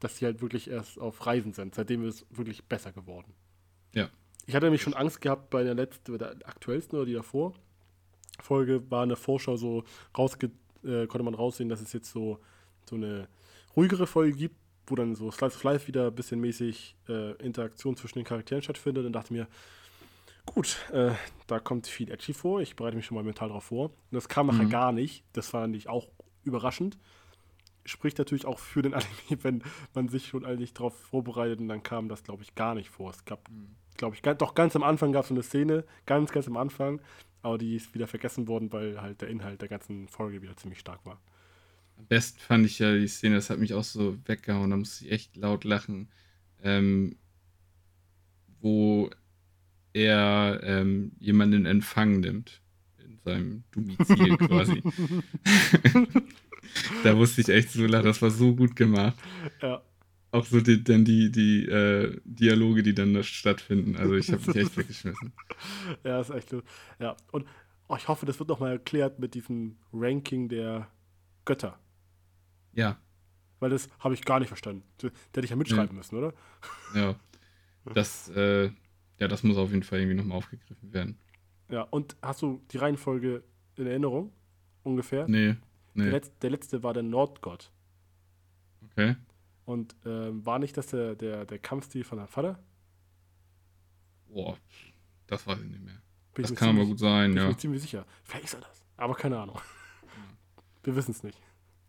dass 0.00 0.16
sie 0.16 0.24
halt 0.24 0.40
wirklich 0.40 0.68
erst 0.68 0.98
auf 0.98 1.26
Reisen 1.26 1.52
sind. 1.52 1.74
Seitdem 1.74 2.04
ist 2.04 2.22
es 2.22 2.36
wirklich 2.36 2.64
besser 2.64 2.92
geworden. 2.92 3.34
Ja. 3.94 4.08
Ich 4.46 4.54
hatte 4.54 4.66
nämlich 4.66 4.82
schon 4.82 4.94
Angst 4.94 5.20
gehabt 5.20 5.50
bei 5.50 5.62
der 5.62 5.74
letzten, 5.74 6.18
der 6.18 6.36
aktuellsten 6.44 6.98
oder 6.98 7.06
die 7.06 7.14
davor. 7.14 7.54
Folge 8.40 8.90
war 8.90 9.02
eine 9.02 9.16
Vorschau 9.16 9.56
so 9.56 9.84
rausge 10.16 10.50
äh, 10.84 11.06
konnte 11.06 11.22
man 11.22 11.34
raussehen, 11.34 11.68
dass 11.68 11.80
es 11.80 11.92
jetzt 11.92 12.10
so, 12.10 12.38
so 12.88 12.96
eine 12.96 13.28
ruhigere 13.76 14.06
Folge 14.06 14.36
gibt, 14.36 14.56
wo 14.86 14.94
dann 14.94 15.14
so 15.14 15.30
Slice 15.30 15.56
of 15.56 15.62
Life 15.62 15.86
wieder 15.86 16.08
ein 16.08 16.14
bisschen 16.14 16.40
mäßig 16.40 16.96
äh, 17.08 17.32
Interaktion 17.36 17.96
zwischen 17.96 18.18
den 18.18 18.24
Charakteren 18.24 18.62
stattfindet. 18.62 19.06
Und 19.06 19.12
dachte 19.12 19.32
mir, 19.32 19.46
gut, 20.46 20.76
äh, 20.92 21.12
da 21.46 21.60
kommt 21.60 21.86
viel 21.86 22.10
Edgy 22.10 22.34
vor, 22.34 22.60
ich 22.60 22.76
bereite 22.76 22.96
mich 22.96 23.06
schon 23.06 23.14
mal 23.14 23.24
mental 23.24 23.48
darauf 23.48 23.64
vor. 23.64 23.86
Und 23.86 24.12
das 24.12 24.28
kam 24.28 24.48
nachher 24.48 24.64
mhm. 24.64 24.70
gar 24.70 24.92
nicht. 24.92 25.24
Das 25.32 25.48
fand 25.48 25.76
ich 25.76 25.88
auch 25.88 26.08
überraschend. 26.44 26.98
Spricht 27.84 28.18
natürlich 28.18 28.46
auch 28.46 28.58
für 28.58 28.82
den 28.82 28.94
Anime, 28.94 29.44
wenn 29.44 29.62
man 29.94 30.08
sich 30.08 30.26
schon 30.26 30.44
eigentlich 30.44 30.74
darauf 30.74 30.96
vorbereitet 30.96 31.60
und 31.60 31.68
dann 31.68 31.82
kam 31.82 32.08
das, 32.08 32.24
glaube 32.24 32.42
ich, 32.42 32.54
gar 32.54 32.74
nicht 32.74 32.90
vor. 32.90 33.10
Es 33.10 33.24
gab, 33.24 33.48
mhm. 33.48 33.76
Glaube 33.96 34.16
ich, 34.16 34.22
doch 34.22 34.54
ganz 34.54 34.76
am 34.76 34.82
Anfang 34.82 35.12
gab 35.12 35.22
es 35.22 35.28
so 35.28 35.34
eine 35.34 35.42
Szene, 35.42 35.84
ganz, 36.06 36.32
ganz 36.32 36.46
am 36.46 36.56
Anfang, 36.56 37.00
aber 37.42 37.58
die 37.58 37.76
ist 37.76 37.94
wieder 37.94 38.06
vergessen 38.06 38.48
worden, 38.48 38.72
weil 38.72 39.00
halt 39.00 39.20
der 39.20 39.28
Inhalt 39.28 39.60
der 39.60 39.68
ganzen 39.68 40.08
Folge 40.08 40.42
wieder 40.42 40.56
ziemlich 40.56 40.80
stark 40.80 41.04
war. 41.04 41.20
Am 41.98 42.06
besten 42.06 42.40
fand 42.40 42.66
ich 42.66 42.78
ja 42.78 42.94
die 42.94 43.08
Szene, 43.08 43.36
das 43.36 43.50
hat 43.50 43.58
mich 43.58 43.74
auch 43.74 43.84
so 43.84 44.16
weggehauen, 44.26 44.70
da 44.70 44.76
musste 44.76 45.04
ich 45.04 45.12
echt 45.12 45.36
laut 45.36 45.64
lachen, 45.64 46.08
ähm, 46.62 47.16
wo 48.60 49.10
er 49.92 50.60
ähm, 50.62 51.12
jemanden 51.18 51.60
in 51.60 51.66
Empfang 51.66 52.20
nimmt. 52.20 52.60
In 52.98 53.18
seinem 53.24 53.64
Domizil 53.72 54.36
quasi. 54.38 54.82
da 57.04 57.16
wusste 57.16 57.42
ich 57.42 57.48
echt 57.48 57.70
so 57.70 57.86
lachen, 57.86 58.06
das 58.06 58.22
war 58.22 58.30
so 58.30 58.54
gut 58.54 58.74
gemacht. 58.74 59.16
Ja. 59.60 59.82
Auch 60.32 60.46
so 60.46 60.62
die, 60.62 60.82
dann 60.82 61.04
die, 61.04 61.30
die 61.30 61.66
äh, 61.66 62.18
Dialoge, 62.24 62.82
die 62.82 62.94
dann 62.94 63.12
da 63.12 63.22
stattfinden. 63.22 63.96
Also 63.96 64.14
ich 64.14 64.32
habe 64.32 64.42
mich 64.46 64.56
echt 64.56 64.76
weggeschmissen. 64.78 65.32
Ja, 66.04 66.20
ist 66.20 66.30
echt 66.30 66.48
so. 66.48 66.62
Ja, 66.98 67.16
und 67.32 67.46
oh, 67.86 67.96
ich 67.96 68.08
hoffe, 68.08 68.24
das 68.24 68.38
wird 68.38 68.48
nochmal 68.48 68.72
erklärt 68.72 69.18
mit 69.18 69.34
diesem 69.34 69.76
Ranking 69.92 70.48
der 70.48 70.88
Götter. 71.44 71.78
Ja. 72.72 72.98
Weil 73.60 73.68
das 73.68 73.90
habe 73.98 74.14
ich 74.14 74.24
gar 74.24 74.40
nicht 74.40 74.48
verstanden. 74.48 74.84
Der 75.02 75.10
hätte 75.34 75.44
ich 75.44 75.50
ja 75.50 75.56
mitschreiben 75.56 75.88
ja. 75.88 75.92
müssen, 75.92 76.16
oder? 76.16 76.34
Ja. 76.94 77.14
Das, 77.94 78.28
äh, 78.28 78.70
ja, 79.18 79.26
das 79.26 79.42
muss 79.42 79.56
auf 79.56 79.72
jeden 79.72 79.82
Fall 79.82 79.98
irgendwie 79.98 80.16
nochmal 80.16 80.38
aufgegriffen 80.38 80.92
werden. 80.92 81.18
Ja, 81.68 81.82
und 81.82 82.14
hast 82.22 82.40
du 82.40 82.62
die 82.70 82.76
Reihenfolge 82.76 83.42
in 83.74 83.88
Erinnerung? 83.88 84.32
Ungefähr? 84.84 85.26
Nee. 85.26 85.56
nee. 85.94 86.04
Der, 86.04 86.12
letzte, 86.12 86.34
der 86.42 86.50
letzte 86.50 86.82
war 86.84 86.94
der 86.94 87.02
Nordgott. 87.02 87.72
Okay. 88.84 89.16
Und 89.64 89.94
ähm, 90.04 90.44
war 90.44 90.58
nicht 90.58 90.76
das 90.76 90.88
der, 90.88 91.14
der, 91.14 91.44
der 91.44 91.58
Kampfstil 91.58 92.04
von 92.04 92.18
deinem 92.18 92.28
Vater? 92.28 92.58
Boah, 94.28 94.56
das 95.26 95.46
weiß 95.46 95.60
ich 95.60 95.68
nicht 95.68 95.84
mehr. 95.84 96.00
Bin 96.34 96.42
das 96.42 96.54
kann 96.54 96.68
ziemlich, 96.68 96.82
aber 96.82 96.90
gut 96.90 96.98
sein, 96.98 97.30
bin 97.30 97.36
ja. 97.36 97.44
Ich 97.44 97.56
bin 97.56 97.58
ziemlich 97.58 97.82
sicher. 97.82 98.06
Vielleicht 98.24 98.44
ist 98.46 98.54
er 98.54 98.60
das. 98.60 98.84
Aber 98.96 99.14
keine 99.14 99.38
Ahnung. 99.38 99.56
Ja. 99.56 99.62
Wir 100.84 100.96
wissen 100.96 101.12
es 101.12 101.22
nicht. 101.22 101.38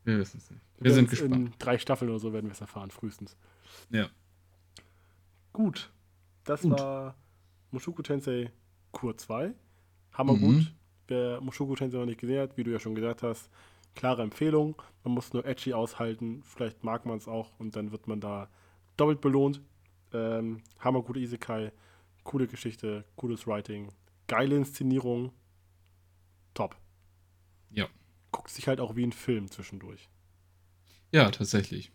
Wir 0.03 0.19
wissen 0.19 0.37
es 0.37 0.51
nicht. 0.51 0.61
Wir, 0.77 0.85
wir 0.85 0.93
sind 0.93 1.09
gespannt. 1.09 1.33
In 1.33 1.53
drei 1.57 1.77
Staffeln 1.77 2.11
oder 2.11 2.19
so 2.19 2.33
werden 2.33 2.47
wir 2.47 2.51
es 2.51 2.61
erfahren, 2.61 2.91
frühestens. 2.91 3.37
Ja. 3.89 4.09
Gut. 5.53 5.91
Das 6.43 6.61
gut. 6.61 6.73
war 6.73 7.15
Mushoku 7.71 8.01
Tensei 8.01 8.51
Kur 8.91 9.17
2. 9.17 9.53
Hammer 10.11 10.33
mhm. 10.33 10.39
gut. 10.41 10.73
Wer 11.07 11.41
Mushoku 11.41 11.75
Tensei 11.75 11.97
noch 11.97 12.05
nicht 12.05 12.19
gesehen 12.19 12.41
hat, 12.41 12.57
wie 12.57 12.63
du 12.63 12.71
ja 12.71 12.79
schon 12.79 12.95
gesagt 12.95 13.23
hast, 13.23 13.49
klare 13.95 14.21
Empfehlung. 14.21 14.81
Man 15.03 15.13
muss 15.13 15.33
nur 15.33 15.45
edgy 15.45 15.73
aushalten. 15.73 16.41
Vielleicht 16.43 16.83
mag 16.83 17.05
man 17.05 17.17
es 17.17 17.27
auch 17.27 17.57
und 17.59 17.75
dann 17.75 17.91
wird 17.91 18.07
man 18.07 18.19
da 18.19 18.49
doppelt 18.97 19.21
belohnt. 19.21 19.61
Ähm, 20.13 20.61
Hammer 20.79 21.01
gute 21.01 21.19
Isekai. 21.19 21.71
Coole 22.23 22.47
Geschichte, 22.47 23.03
cooles 23.17 23.47
Writing, 23.47 23.91
geile 24.27 24.55
Inszenierung. 24.55 25.33
Top. 26.53 26.77
Ja. 27.69 27.87
Guckt 28.31 28.49
sich 28.49 28.67
halt 28.67 28.79
auch 28.79 28.95
wie 28.95 29.05
ein 29.05 29.11
Film 29.11 29.51
zwischendurch. 29.51 30.09
Ja, 31.11 31.29
tatsächlich. 31.31 31.91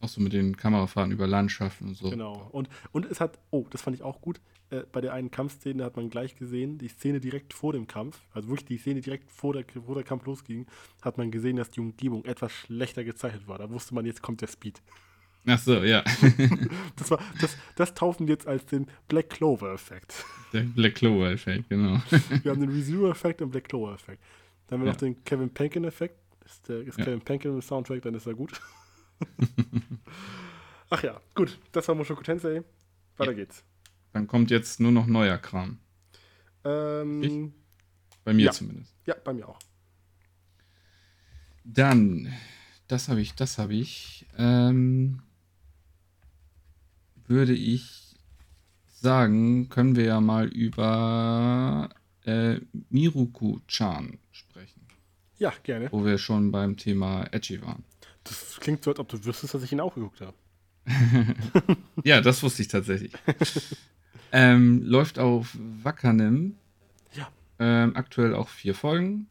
Auch 0.00 0.08
so 0.08 0.20
mit 0.20 0.32
den 0.32 0.56
Kamerafahrten 0.56 1.12
über 1.12 1.26
Landschaften 1.26 1.88
und 1.88 1.94
so. 1.96 2.10
Genau. 2.10 2.48
Und, 2.52 2.68
und 2.92 3.06
es 3.06 3.20
hat, 3.20 3.38
oh, 3.50 3.66
das 3.70 3.82
fand 3.82 3.96
ich 3.96 4.02
auch 4.02 4.20
gut. 4.20 4.40
Äh, 4.70 4.82
bei 4.90 5.00
der 5.00 5.12
einen 5.12 5.30
Kampfszene 5.30 5.84
hat 5.84 5.96
man 5.96 6.10
gleich 6.10 6.36
gesehen, 6.36 6.78
die 6.78 6.88
Szene 6.88 7.20
direkt 7.20 7.54
vor 7.54 7.72
dem 7.72 7.86
Kampf, 7.86 8.20
also 8.32 8.48
wirklich 8.48 8.66
die 8.66 8.78
Szene 8.78 9.00
direkt 9.00 9.30
vor 9.30 9.52
der, 9.52 9.64
vor 9.84 9.94
der 9.94 10.04
Kampf 10.04 10.26
losging, 10.26 10.66
hat 11.02 11.18
man 11.18 11.30
gesehen, 11.30 11.56
dass 11.56 11.70
die 11.70 11.80
Umgebung 11.80 12.24
etwas 12.24 12.52
schlechter 12.52 13.04
gezeichnet 13.04 13.46
war. 13.46 13.58
Da 13.58 13.70
wusste 13.70 13.94
man, 13.94 14.04
jetzt 14.04 14.22
kommt 14.22 14.40
der 14.40 14.48
Speed. 14.48 14.82
Ach 15.46 15.58
so, 15.58 15.84
ja. 15.84 16.02
das, 16.96 17.10
war, 17.10 17.20
das, 17.40 17.56
das 17.76 17.94
taufen 17.94 18.26
wir 18.26 18.34
jetzt 18.34 18.48
als 18.48 18.66
den 18.66 18.88
Black 19.06 19.30
Clover-Effekt. 19.30 20.24
Der 20.52 20.62
Black 20.62 20.96
Clover-Effekt, 20.96 21.68
genau. 21.68 22.02
wir 22.42 22.50
haben 22.50 22.60
den 22.60 22.70
Reviewer-Effekt 22.70 23.42
und 23.42 23.50
Black 23.50 23.68
Clover-Effekt. 23.68 24.20
Dann 24.66 24.78
haben 24.78 24.84
wir 24.84 24.86
ja. 24.86 24.92
noch 24.92 25.00
den 25.00 25.22
Kevin 25.22 25.50
Penkin-Effekt. 25.50 26.18
Ist, 26.44 26.68
der, 26.68 26.80
ist 26.80 26.98
ja. 26.98 27.04
Kevin 27.04 27.20
Penkin 27.20 27.54
im 27.54 27.62
Soundtrack, 27.62 28.02
dann 28.02 28.14
ist 28.14 28.26
er 28.26 28.34
gut. 28.34 28.60
Ach 30.90 31.02
ja, 31.02 31.20
gut. 31.34 31.58
Das 31.72 31.88
war 31.88 31.94
Mushoku 31.94 32.22
Tensei. 32.22 32.62
Weiter 33.16 33.32
ja. 33.32 33.36
geht's. 33.36 33.64
Dann 34.12 34.26
kommt 34.26 34.50
jetzt 34.50 34.80
nur 34.80 34.92
noch 34.92 35.06
neuer 35.06 35.38
Kram. 35.38 35.78
Ähm, 36.64 37.52
bei 38.24 38.32
mir 38.32 38.46
ja. 38.46 38.52
zumindest. 38.52 38.94
Ja, 39.06 39.14
bei 39.22 39.32
mir 39.32 39.48
auch. 39.48 39.58
Dann, 41.64 42.32
das 42.88 43.08
habe 43.08 43.20
ich, 43.20 43.34
das 43.34 43.58
habe 43.58 43.74
ich. 43.74 44.26
Ähm, 44.36 45.22
würde 47.26 47.54
ich 47.54 48.14
sagen, 48.86 49.68
können 49.68 49.96
wir 49.96 50.04
ja 50.04 50.20
mal 50.20 50.46
über 50.46 51.88
äh, 52.24 52.60
Miruku-chan 52.90 54.18
sprechen. 54.32 54.86
Ja, 55.38 55.52
gerne. 55.62 55.90
Wo 55.92 56.04
wir 56.04 56.18
schon 56.18 56.50
beim 56.50 56.76
Thema 56.76 57.24
Edgy 57.32 57.60
waren. 57.62 57.84
Das 58.28 58.58
klingt 58.60 58.82
so, 58.82 58.90
als 58.90 58.98
ob 58.98 59.08
du 59.08 59.24
wüsstest, 59.24 59.54
dass 59.54 59.62
ich 59.62 59.72
ihn 59.72 59.80
auch 59.80 59.94
geguckt 59.94 60.20
habe. 60.20 60.34
ja, 62.04 62.20
das 62.20 62.42
wusste 62.42 62.62
ich 62.62 62.68
tatsächlich. 62.68 63.12
ähm, 64.32 64.82
läuft 64.82 65.18
auf 65.18 65.56
Wakanim. 65.82 66.56
Ja. 67.12 67.28
Ähm, 67.58 67.96
aktuell 67.96 68.34
auch 68.34 68.48
vier 68.48 68.74
Folgen. 68.74 69.28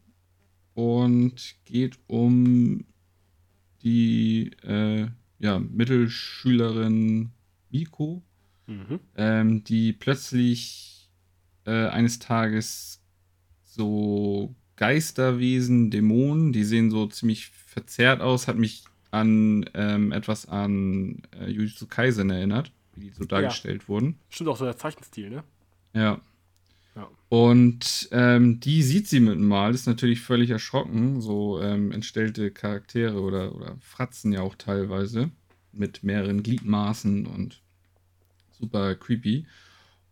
und 0.74 1.54
geht 1.64 1.98
um 2.06 2.84
die 3.82 4.50
äh, 4.62 5.08
ja, 5.38 5.58
Mittelschülerin 5.58 7.30
Miko, 7.70 8.22
mhm. 8.66 9.00
ähm, 9.16 9.64
die 9.64 9.92
plötzlich 9.92 11.10
äh, 11.66 11.88
eines 11.88 12.18
Tages 12.18 13.02
so 13.62 14.54
Geisterwesen, 14.76 15.90
Dämonen, 15.90 16.52
die 16.52 16.64
sehen 16.64 16.90
so 16.90 17.06
ziemlich 17.06 17.48
verzerrt 17.48 18.20
aus, 18.20 18.46
hat 18.46 18.56
mich 18.56 18.84
an 19.10 19.68
ähm, 19.74 20.12
etwas 20.12 20.46
an 20.46 21.22
äh, 21.38 21.50
Jujutsu 21.50 21.86
Kaisen 21.86 22.30
erinnert, 22.30 22.72
wie 22.94 23.06
die 23.06 23.10
so 23.10 23.24
dargestellt 23.24 23.82
ja. 23.82 23.88
wurden. 23.88 24.18
Stimmt 24.28 24.50
auch 24.50 24.56
so 24.56 24.64
der 24.64 24.76
Zeichenstil, 24.76 25.30
ne? 25.30 25.44
Ja. 25.94 26.20
ja. 26.94 27.08
Und 27.28 28.08
ähm, 28.12 28.60
die 28.60 28.82
sieht 28.82 29.08
sie 29.08 29.20
mit 29.20 29.38
Mal, 29.38 29.74
ist 29.74 29.86
natürlich 29.86 30.20
völlig 30.20 30.50
erschrocken, 30.50 31.20
so 31.20 31.60
ähm, 31.62 31.92
entstellte 31.92 32.50
Charaktere 32.50 33.20
oder, 33.20 33.54
oder 33.54 33.76
Fratzen 33.80 34.32
ja 34.32 34.42
auch 34.42 34.56
teilweise 34.56 35.30
mit 35.72 36.02
mehreren 36.02 36.42
Gliedmaßen 36.42 37.26
und 37.26 37.62
super 38.50 38.94
creepy. 38.94 39.46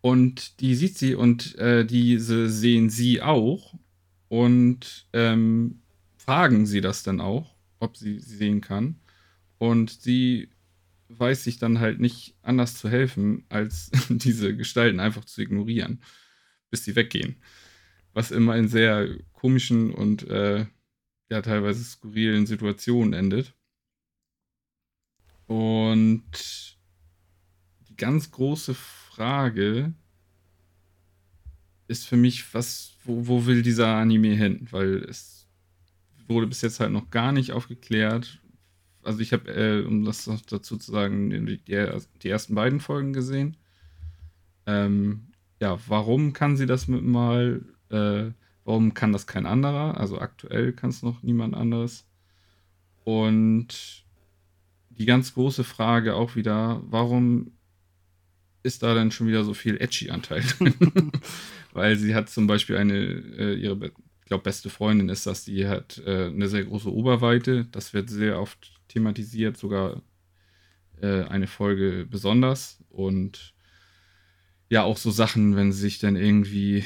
Und 0.01 0.61
die 0.61 0.75
sieht 0.75 0.99
sie 0.99 1.15
und 1.15 1.57
äh, 1.57 1.85
diese 1.85 2.51
sehen 2.51 2.91
sie 2.91 3.23
auch 3.23 3.75
und 4.35 5.07
ähm, 5.13 5.81
fragen 6.17 6.67
sie 6.67 6.81
das 6.81 7.05
dann 7.05 7.21
auch, 7.21 7.55
ob 7.79 7.97
sie 7.97 8.19
sie 8.19 8.35
sehen 8.35 8.61
kann. 8.61 8.99
Und 9.59 9.91
sie 9.91 10.51
weiß 11.07 11.45
sich 11.45 11.61
dann 11.61 11.79
halt 11.79 12.01
nicht 12.01 12.37
anders 12.43 12.77
zu 12.77 12.89
helfen, 12.89 13.47
als 13.49 13.93
diese 14.09 14.57
Gestalten 14.57 14.99
einfach 14.99 15.25
zu 15.25 15.41
ignorieren, 15.41 16.03
bis 16.69 16.83
sie 16.83 16.97
weggehen. 16.97 17.37
Was 18.13 18.33
immer 18.33 18.57
in 18.57 18.67
sehr 18.67 19.07
komischen 19.35 19.95
und 19.95 20.27
äh, 20.27 20.67
ja 21.31 21.41
teilweise 21.41 21.85
skurrilen 21.85 22.47
Situationen 22.47 23.13
endet. 23.13 23.55
Und 25.47 26.77
die 27.89 27.97
ganz 27.97 28.33
große 28.33 28.75
Frage 28.75 29.95
ist 31.89 32.07
für 32.07 32.17
mich, 32.17 32.55
was, 32.55 32.93
wo, 33.05 33.27
wo 33.27 33.47
will 33.47 33.63
dieser 33.63 33.89
Anime 33.97 34.35
hin? 34.35 34.67
Weil 34.71 35.05
es 35.09 35.47
wurde 36.29 36.47
bis 36.47 36.63
jetzt 36.63 36.81
halt 36.81 36.93
noch 36.93 37.11
gar 37.11 37.33
nicht 37.33 37.53
aufgeklärt. 37.53 38.41
Also 39.03 39.21
ich 39.21 39.33
habe, 39.33 39.51
äh, 39.51 39.85
um 39.85 40.05
das 40.05 40.27
noch 40.27 40.41
dazu 40.43 40.77
zu 40.79 40.91
sagen, 40.91 41.31
die, 41.31 41.61
die 41.65 42.29
ersten 42.29 42.55
beiden 42.55 42.81
Folgen 42.81 43.13
gesehen. 43.13 43.57
Ähm, 44.67 45.33
ja, 45.61 45.79
warum 45.87 46.33
kann 46.33 46.57
sie 46.57 46.67
das 46.67 46.89
mit 46.89 47.03
mal? 47.03 47.63
Äh, 47.91 48.31
warum 48.65 48.95
kann 48.95 49.13
das 49.13 49.27
kein 49.27 49.47
anderer? 49.47 49.99
Also 49.99 50.19
aktuell 50.19 50.73
kann 50.73 50.91
es 50.91 51.03
noch 51.03 51.23
niemand 51.23 51.55
anderes. 51.55 52.07
Und 53.05 54.05
die 54.89 55.05
ganz 55.05 55.35
große 55.35 55.65
Frage 55.65 56.15
auch 56.15 56.37
wieder, 56.37 56.83
warum 56.87 57.53
ist 58.63 58.83
da 58.83 58.95
denn 58.95 59.11
schon 59.11 59.27
wieder 59.27 59.45
so 59.45 59.53
viel 59.53 59.77
Edgy-Anteil 59.77 60.43
drin? 60.43 61.13
Weil 61.75 61.97
sie 61.97 62.15
hat 62.15 62.31
zum 62.31 62.47
Beispiel 62.47 62.77
eine, 62.77 62.95
äh, 62.95 63.55
ihre, 63.55 63.87
ich 63.87 64.27
glaube, 64.27 64.45
beste 64.45 64.71
Freundin 64.71 65.09
ist 65.11 65.27
das, 65.27 65.45
die 65.45 65.67
hat 65.67 66.01
äh, 66.07 66.27
eine 66.29 66.49
sehr 66.49 66.65
große 66.65 66.91
Oberweite. 66.91 67.67
Das 67.73 67.93
wird 67.93 68.09
sehr 68.09 68.41
oft 68.41 68.81
thematisiert, 68.89 69.57
sogar 69.57 70.01
äh, 71.03 71.25
eine 71.25 71.49
Folge 71.49 72.07
besonders. 72.09 72.83
Und 72.91 73.55
ja, 74.71 74.85
auch 74.85 74.97
so 74.97 75.11
Sachen, 75.11 75.57
wenn 75.57 75.73
sie 75.73 75.81
sich 75.81 75.99
dann 75.99 76.17
irgendwie 76.17 76.85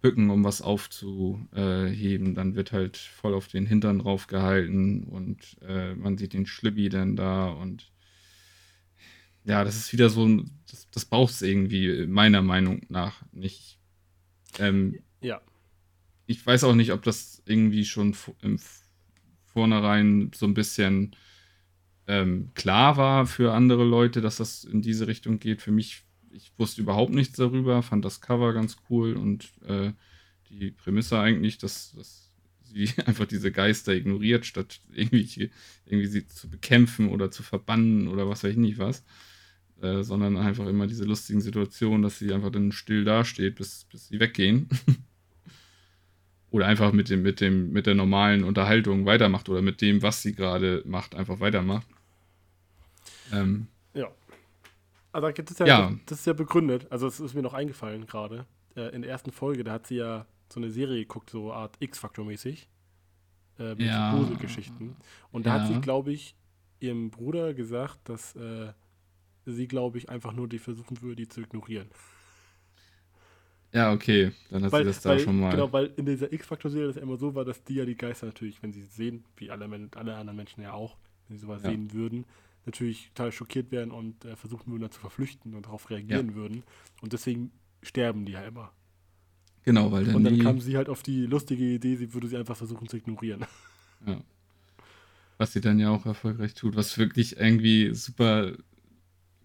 bücken, 0.00 0.30
um 0.30 0.44
was 0.44 0.62
aufzuheben, 0.62 2.34
dann 2.34 2.56
wird 2.56 2.72
halt 2.72 2.96
voll 2.96 3.34
auf 3.34 3.48
den 3.48 3.66
Hintern 3.66 4.00
draufgehalten 4.00 5.04
und 5.04 5.56
äh, 5.60 5.94
man 5.94 6.18
sieht 6.18 6.32
den 6.32 6.46
Schlibbi 6.46 6.88
dann 6.88 7.14
da 7.14 7.50
und 7.50 7.92
ja, 9.44 9.62
das 9.62 9.76
ist 9.76 9.92
wieder 9.92 10.08
so, 10.10 10.42
das, 10.70 10.88
das 10.90 11.04
braucht 11.04 11.32
es 11.32 11.42
irgendwie 11.42 12.06
meiner 12.06 12.42
Meinung 12.42 12.82
nach 12.88 13.22
nicht. 13.32 13.78
Ähm, 14.58 14.98
ja. 15.20 15.40
Ich 16.26 16.44
weiß 16.44 16.64
auch 16.64 16.74
nicht, 16.74 16.92
ob 16.92 17.02
das 17.02 17.42
irgendwie 17.46 17.84
schon 17.84 18.14
im 18.40 18.58
Vornherein 19.46 20.30
so 20.34 20.46
ein 20.46 20.54
bisschen 20.54 21.14
ähm, 22.06 22.50
klar 22.54 22.96
war 22.96 23.26
für 23.26 23.52
andere 23.52 23.84
Leute, 23.84 24.20
dass 24.20 24.36
das 24.36 24.64
in 24.64 24.82
diese 24.82 25.06
Richtung 25.06 25.38
geht. 25.38 25.62
Für 25.62 25.72
mich 25.72 26.04
ich 26.32 26.52
wusste 26.58 26.82
überhaupt 26.82 27.12
nichts 27.12 27.36
darüber, 27.36 27.82
fand 27.82 28.04
das 28.04 28.20
Cover 28.20 28.52
ganz 28.52 28.76
cool 28.90 29.14
und 29.14 29.52
äh, 29.66 29.92
die 30.48 30.70
Prämisse 30.70 31.18
eigentlich, 31.18 31.58
dass, 31.58 31.92
dass 31.92 32.30
sie 32.62 32.90
einfach 33.06 33.26
diese 33.26 33.52
Geister 33.52 33.92
ignoriert, 33.92 34.46
statt 34.46 34.80
irgendwie, 34.92 35.50
irgendwie 35.84 36.08
sie 36.08 36.26
zu 36.26 36.48
bekämpfen 36.48 37.08
oder 37.08 37.30
zu 37.30 37.42
verbannen 37.42 38.08
oder 38.08 38.28
was 38.28 38.44
weiß 38.44 38.52
ich 38.52 38.58
nicht 38.58 38.78
was. 38.78 39.04
Äh, 39.82 40.02
sondern 40.02 40.36
einfach 40.36 40.66
immer 40.66 40.86
diese 40.86 41.04
lustigen 41.04 41.40
Situationen, 41.40 42.02
dass 42.02 42.18
sie 42.18 42.32
einfach 42.32 42.50
dann 42.50 42.72
still 42.72 43.04
dasteht, 43.04 43.56
bis, 43.56 43.84
bis 43.90 44.08
sie 44.08 44.20
weggehen. 44.20 44.68
oder 46.50 46.66
einfach 46.66 46.92
mit 46.92 47.10
dem, 47.10 47.22
mit 47.22 47.40
dem, 47.40 47.72
mit 47.72 47.86
der 47.86 47.94
normalen 47.94 48.44
Unterhaltung 48.44 49.06
weitermacht 49.06 49.48
oder 49.48 49.60
mit 49.60 49.80
dem, 49.80 50.02
was 50.02 50.22
sie 50.22 50.34
gerade 50.34 50.82
macht, 50.86 51.14
einfach 51.14 51.40
weitermacht. 51.40 51.86
Ähm, 53.32 53.66
aber 55.12 55.32
das 55.32 55.50
ist 55.50 55.60
ja, 55.60 55.66
ja. 55.66 55.92
Das, 56.06 56.20
ist 56.20 56.26
ja 56.26 56.32
begründet. 56.32 56.86
Also, 56.90 57.06
es 57.06 57.20
ist 57.20 57.34
mir 57.34 57.42
noch 57.42 57.54
eingefallen 57.54 58.06
gerade. 58.06 58.46
Äh, 58.74 58.94
in 58.94 59.02
der 59.02 59.10
ersten 59.10 59.30
Folge, 59.30 59.62
da 59.62 59.72
hat 59.72 59.86
sie 59.86 59.96
ja 59.96 60.26
so 60.48 60.58
eine 60.58 60.70
Serie 60.70 61.00
geguckt, 61.00 61.30
so 61.30 61.52
Art 61.52 61.76
X-Factor-mäßig. 61.80 62.68
Äh, 63.58 63.74
mit 63.74 63.82
ja. 63.82 64.14
Gruselgeschichten. 64.14 64.96
Und 65.30 65.46
da 65.46 65.56
ja. 65.56 65.60
hat 65.60 65.68
sie, 65.68 65.80
glaube 65.80 66.12
ich, 66.12 66.34
ihrem 66.80 67.10
Bruder 67.10 67.52
gesagt, 67.52 68.08
dass 68.08 68.34
äh, 68.36 68.72
sie, 69.46 69.66
glaube 69.66 69.98
ich, 69.98 70.08
einfach 70.08 70.32
nur 70.32 70.48
die 70.48 70.58
versuchen 70.58 71.00
würde, 71.02 71.16
die 71.16 71.28
zu 71.28 71.40
ignorieren. 71.40 71.88
Ja, 73.72 73.92
okay, 73.92 74.32
dann 74.50 74.64
hat 74.64 74.72
weil, 74.72 74.84
sie 74.84 74.90
das 74.90 75.00
da 75.00 75.10
weil, 75.10 75.20
schon 75.20 75.40
mal. 75.40 75.50
Genau, 75.50 75.72
weil 75.72 75.92
in 75.96 76.04
dieser 76.04 76.30
X-Factor-Serie 76.30 76.88
das 76.88 76.96
immer 76.98 77.16
so 77.16 77.34
war, 77.34 77.44
dass 77.44 77.64
die 77.64 77.76
ja 77.76 77.86
die 77.86 77.96
Geister 77.96 78.26
natürlich, 78.26 78.62
wenn 78.62 78.72
sie 78.72 78.82
sehen, 78.82 79.24
wie 79.36 79.50
alle, 79.50 79.64
alle 79.94 80.16
anderen 80.16 80.36
Menschen 80.36 80.62
ja 80.62 80.74
auch, 80.74 80.96
wenn 81.28 81.38
sie 81.38 81.42
sowas 81.46 81.62
ja. 81.62 81.70
sehen 81.70 81.92
würden, 81.94 82.26
natürlich 82.66 83.10
total 83.14 83.32
schockiert 83.32 83.72
werden 83.72 83.90
und 83.90 84.24
äh, 84.26 84.36
versuchen 84.36 84.70
würden, 84.70 84.82
dann 84.82 84.90
zu 84.90 85.00
verflüchten 85.00 85.54
und 85.54 85.66
darauf 85.66 85.88
reagieren 85.88 86.30
ja. 86.30 86.34
würden. 86.34 86.62
Und 87.00 87.14
deswegen 87.14 87.50
sterben 87.82 88.26
die 88.26 88.32
ja 88.32 88.44
immer. 88.44 88.72
Genau, 89.64 89.90
weil 89.90 90.04
dann. 90.04 90.16
Und 90.16 90.24
dann 90.24 90.38
kam 90.40 90.60
sie 90.60 90.76
halt 90.76 90.90
auf 90.90 91.02
die 91.02 91.24
lustige 91.24 91.64
Idee, 91.64 91.96
sie 91.96 92.12
würde 92.12 92.28
sie 92.28 92.36
einfach 92.36 92.56
versuchen 92.56 92.88
zu 92.88 92.96
ignorieren. 92.96 93.46
Ja. 94.06 94.20
Was 95.38 95.52
sie 95.52 95.60
dann 95.60 95.78
ja 95.78 95.90
auch 95.90 96.04
erfolgreich 96.04 96.54
tut, 96.54 96.76
was 96.76 96.98
wirklich 96.98 97.36
irgendwie 97.38 97.94
super 97.94 98.52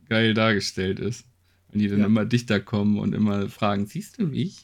geil 0.10 0.34
dargestellt 0.34 1.00
ist. 1.00 1.26
Wenn 1.70 1.80
die 1.80 1.88
dann 1.90 2.00
ja. 2.00 2.06
immer 2.06 2.26
dichter 2.26 2.60
kommen 2.60 2.98
und 2.98 3.14
immer 3.14 3.50
fragen, 3.50 3.86
siehst 3.86 4.20
du 4.20 4.28
mich? 4.28 4.64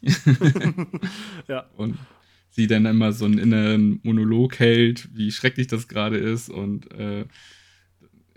ja. 1.48 1.70
Und 1.76 1.98
sie 2.50 2.68
dann 2.68 2.86
immer 2.86 3.12
so 3.14 3.26
einen 3.26 3.40
inneren 3.40 4.00
Monolog 4.04 4.60
hält, 4.60 5.10
wie 5.16 5.32
schrecklich 5.32 5.68
das 5.68 5.88
gerade 5.88 6.18
ist 6.18 6.50
und 6.50 6.92
äh, 6.92 7.26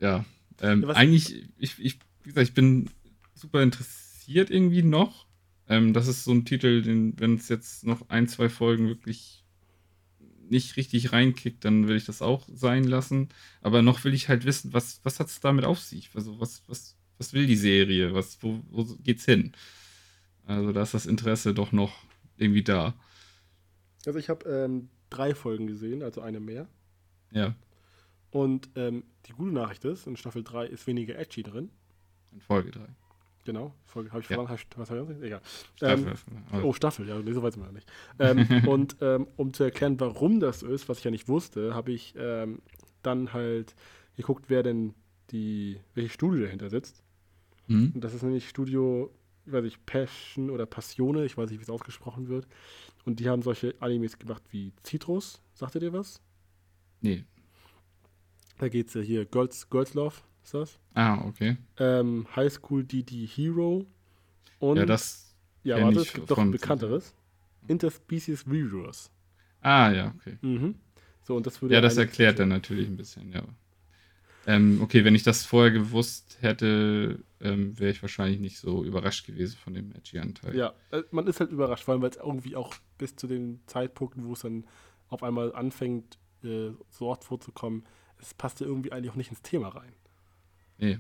ja, 0.00 0.24
ähm, 0.60 0.82
ja 0.82 0.88
eigentlich, 0.90 1.48
ich, 1.58 1.78
ich, 1.78 1.98
wie 2.22 2.30
gesagt, 2.30 2.48
ich 2.48 2.54
bin 2.54 2.90
super 3.34 3.62
interessiert 3.62 4.50
irgendwie 4.50 4.82
noch. 4.82 5.26
Ähm, 5.68 5.92
das 5.92 6.08
ist 6.08 6.24
so 6.24 6.32
ein 6.32 6.44
Titel, 6.44 6.82
den, 6.82 7.18
wenn 7.20 7.34
es 7.34 7.48
jetzt 7.48 7.84
noch 7.84 8.08
ein, 8.08 8.26
zwei 8.26 8.48
Folgen 8.48 8.88
wirklich 8.88 9.44
nicht 10.50 10.76
richtig 10.76 11.12
reinkickt, 11.12 11.64
dann 11.64 11.88
will 11.88 11.96
ich 11.96 12.04
das 12.04 12.22
auch 12.22 12.46
sein 12.52 12.84
lassen. 12.84 13.28
Aber 13.60 13.82
noch 13.82 14.04
will 14.04 14.14
ich 14.14 14.28
halt 14.28 14.44
wissen, 14.44 14.72
was, 14.72 15.00
was 15.02 15.20
hat 15.20 15.28
es 15.28 15.40
damit 15.40 15.64
auf 15.64 15.80
sich? 15.80 16.10
Also, 16.14 16.38
was, 16.40 16.62
was, 16.68 16.96
was 17.18 17.32
will 17.32 17.46
die 17.46 17.56
Serie? 17.56 18.14
Was, 18.14 18.42
wo, 18.42 18.62
wo 18.70 18.84
geht's 19.02 19.24
hin? 19.24 19.52
Also, 20.44 20.72
da 20.72 20.82
ist 20.82 20.94
das 20.94 21.06
Interesse 21.06 21.54
doch 21.54 21.72
noch 21.72 22.04
irgendwie 22.36 22.62
da. 22.62 22.94
Also, 24.04 24.18
ich 24.18 24.28
habe 24.28 24.48
ähm, 24.48 24.88
drei 25.10 25.34
Folgen 25.34 25.66
gesehen, 25.66 26.02
also 26.02 26.20
eine 26.20 26.40
mehr. 26.40 26.68
Ja. 27.32 27.54
Und 28.30 28.68
ähm, 28.76 29.04
die 29.26 29.32
gute 29.32 29.52
Nachricht 29.52 29.84
ist, 29.84 30.06
in 30.06 30.16
Staffel 30.16 30.44
3 30.44 30.66
ist 30.66 30.86
weniger 30.86 31.18
Edgy 31.18 31.42
drin. 31.42 31.70
In 32.32 32.40
Folge 32.40 32.70
3. 32.70 32.86
Genau, 33.46 33.72
habe 33.94 34.06
ich 34.06 34.12
ja. 34.12 34.20
verloren. 34.22 34.58
Was 34.74 34.90
habe 34.90 35.16
ich 35.16 35.22
Egal. 35.22 35.40
Staffel. 35.76 36.14
Ähm, 36.52 36.64
oh, 36.64 36.72
Staffel, 36.72 37.08
ja, 37.08 37.22
so 37.32 37.42
weiß 37.44 37.56
man 37.56 37.68
ja 37.68 37.72
nicht. 37.72 37.88
Ähm, 38.18 38.66
und 38.66 38.96
ähm, 39.00 39.28
um 39.36 39.54
zu 39.54 39.62
erklären, 39.62 40.00
warum 40.00 40.40
das 40.40 40.64
ist, 40.64 40.88
was 40.88 40.98
ich 40.98 41.04
ja 41.04 41.12
nicht 41.12 41.28
wusste, 41.28 41.72
habe 41.72 41.92
ich 41.92 42.14
ähm, 42.18 42.60
dann 43.02 43.32
halt 43.32 43.76
geguckt, 44.16 44.46
wer 44.48 44.64
denn 44.64 44.94
die, 45.30 45.78
welche 45.94 46.10
Studio 46.10 46.44
dahinter 46.44 46.70
sitzt. 46.70 47.04
Mhm. 47.68 47.92
Und 47.94 48.00
das 48.02 48.14
ist 48.14 48.24
nämlich 48.24 48.48
Studio, 48.48 49.14
ich 49.46 49.52
weiß 49.52 49.62
nicht, 49.62 49.86
Passion 49.86 50.50
oder 50.50 50.66
Passione, 50.66 51.24
ich 51.24 51.38
weiß 51.38 51.48
nicht, 51.48 51.60
wie 51.60 51.64
es 51.64 51.70
ausgesprochen 51.70 52.28
wird. 52.28 52.48
Und 53.04 53.20
die 53.20 53.28
haben 53.28 53.42
solche 53.42 53.76
Animes 53.78 54.18
gemacht 54.18 54.42
wie 54.50 54.72
Citrus. 54.84 55.40
Sagt 55.54 55.76
ihr 55.76 55.80
dir 55.80 55.92
was? 55.92 56.20
Nee. 57.00 57.22
Da 58.58 58.68
geht 58.68 58.88
es 58.88 58.94
ja 58.94 59.02
hier, 59.02 59.24
Girls, 59.24 59.70
Girls 59.70 59.94
Love 59.94 60.16
ist 60.46 60.54
das. 60.54 60.78
Ah, 60.94 61.24
okay. 61.26 61.56
Ähm, 61.78 62.26
High 62.34 62.52
School 62.52 62.84
DD 62.84 63.26
Hero. 63.26 63.84
Und, 64.58 64.76
ja, 64.76 64.86
das. 64.86 65.34
Ja, 65.64 65.82
warte, 65.82 66.00
es 66.00 66.12
gibt 66.12 66.30
noch 66.30 66.38
ein 66.38 66.52
bekannteres. 66.52 67.14
Interspecies 67.66 68.46
Reviewers. 68.46 69.10
Ah, 69.60 69.90
ja, 69.90 70.14
okay. 70.16 70.38
Mhm. 70.40 70.76
So, 71.24 71.34
und 71.34 71.46
das 71.46 71.60
würde 71.60 71.74
Ja, 71.74 71.80
das 71.80 71.96
erklärt 71.96 72.38
er 72.38 72.46
natürlich 72.46 72.86
ein 72.86 72.96
bisschen, 72.96 73.32
ja. 73.32 73.42
Ähm, 74.46 74.80
okay, 74.80 75.04
wenn 75.04 75.16
ich 75.16 75.24
das 75.24 75.44
vorher 75.44 75.72
gewusst 75.72 76.38
hätte, 76.40 77.18
ähm, 77.40 77.76
wäre 77.76 77.90
ich 77.90 78.00
wahrscheinlich 78.02 78.38
nicht 78.38 78.58
so 78.58 78.84
überrascht 78.84 79.26
gewesen 79.26 79.56
von 79.56 79.74
dem 79.74 79.90
Edgy-Anteil. 79.90 80.54
Ja, 80.54 80.74
äh, 80.92 81.02
man 81.10 81.26
ist 81.26 81.40
halt 81.40 81.50
überrascht, 81.50 81.82
vor 81.82 81.94
allem, 81.94 82.02
weil 82.02 82.10
es 82.10 82.16
irgendwie 82.16 82.54
auch 82.54 82.72
bis 82.96 83.16
zu 83.16 83.26
den 83.26 83.60
Zeitpunkten, 83.66 84.24
wo 84.24 84.34
es 84.34 84.40
dann 84.40 84.64
auf 85.08 85.24
einmal 85.24 85.52
anfängt, 85.52 86.18
äh, 86.44 86.70
so 86.90 87.08
oft 87.08 87.24
vorzukommen, 87.24 87.82
es 88.20 88.32
passt 88.34 88.60
ja 88.60 88.66
irgendwie 88.68 88.92
eigentlich 88.92 89.10
auch 89.10 89.16
nicht 89.16 89.30
ins 89.30 89.42
Thema 89.42 89.68
rein. 89.70 89.92
Nee. 90.78 90.98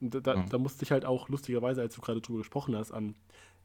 Da, 0.00 0.20
da, 0.20 0.34
Ja. 0.34 0.46
da 0.48 0.58
musste 0.58 0.84
ich 0.84 0.90
halt 0.92 1.04
auch 1.04 1.28
lustigerweise, 1.28 1.80
als 1.82 1.94
du 1.94 2.00
gerade 2.00 2.20
drüber 2.20 2.38
gesprochen 2.38 2.74
hast, 2.76 2.92
an 2.92 3.14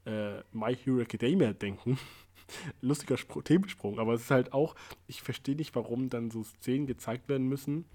äh, 0.06 0.40
My 0.52 0.76
Hero 0.76 1.00
Academia 1.00 1.54
denken. 1.54 1.98
Lustiger 2.82 3.18
Spr 3.18 3.44
Themensprung, 3.44 3.98
aber 4.00 4.14
es 4.14 4.22
ist 4.22 4.32
halt 4.32 4.54
auch, 4.54 4.76
ich 5.08 5.22
verstehe 5.24 5.56
nicht, 5.56 5.76
warum 5.76 6.10
dann 6.10 6.30
so 6.30 6.44
Szenen 6.44 6.86
gezeigt 6.86 7.28
werden 7.30 7.48
müssen, 7.48 7.86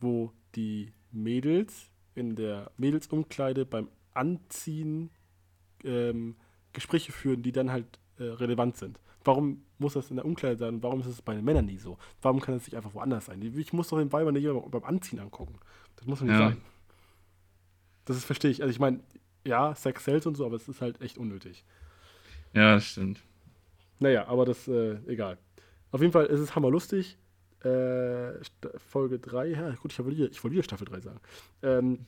wo 0.00 0.32
die 0.56 0.92
Mädels 1.10 1.90
in 2.14 2.36
der 2.36 2.70
Mädelsumkleide 2.76 3.64
beim 3.64 3.88
Anziehen 4.12 5.10
ähm, 5.84 6.36
Gespräche 6.72 7.12
führen, 7.12 7.42
die 7.42 7.52
dann 7.52 7.70
halt 7.70 7.98
äh, 8.18 8.24
relevant 8.24 8.76
sind. 8.76 9.00
Warum 9.24 9.62
muss 9.78 9.94
das 9.94 10.10
in 10.10 10.16
der 10.16 10.24
Umkleide 10.26 10.58
sein? 10.58 10.82
Warum 10.82 11.00
ist 11.00 11.06
es 11.06 11.22
bei 11.22 11.34
den 11.34 11.44
Männern 11.44 11.64
nie 11.64 11.78
so? 11.78 11.96
Warum 12.20 12.40
kann 12.40 12.54
es 12.56 12.66
nicht 12.66 12.76
einfach 12.76 12.94
woanders 12.94 13.26
sein? 13.26 13.40
Ich 13.56 13.72
muss 13.72 13.88
doch 13.88 13.98
den 13.98 14.12
Weiber 14.12 14.32
nicht 14.32 14.46
beim 14.70 14.84
Anziehen 14.84 15.18
angucken. 15.20 15.58
Das 15.96 16.06
muss 16.06 16.18
doch 16.18 16.26
nicht 16.26 16.34
Ja. 16.38 16.48
sein. 16.50 16.60
Das 18.04 18.16
ist, 18.16 18.24
verstehe 18.24 18.50
ich. 18.50 18.62
Also 18.62 18.70
ich 18.70 18.78
meine, 18.78 19.00
ja, 19.46 19.74
Sex 19.74 20.04
sells 20.04 20.26
und 20.26 20.36
so, 20.36 20.44
aber 20.46 20.56
es 20.56 20.68
ist 20.68 20.80
halt 20.80 21.00
echt 21.00 21.18
unnötig. 21.18 21.64
Ja, 22.52 22.74
das 22.74 22.86
stimmt. 22.86 23.20
Naja, 23.98 24.26
aber 24.26 24.44
das, 24.44 24.68
äh, 24.68 24.98
egal. 25.06 25.38
Auf 25.90 26.00
jeden 26.00 26.12
Fall 26.12 26.26
ist 26.26 26.40
es 26.40 26.54
hammerlustig. 26.54 27.16
Äh, 27.62 28.32
Folge 28.76 29.18
3, 29.18 29.46
ja 29.48 29.70
gut, 29.76 29.92
ich 29.92 29.98
wollte 29.98 30.16
wieder, 30.16 30.30
ich 30.30 30.44
wieder 30.44 30.62
Staffel 30.62 30.86
3 30.86 31.00
sagen. 31.00 31.20
Ähm, 31.62 32.06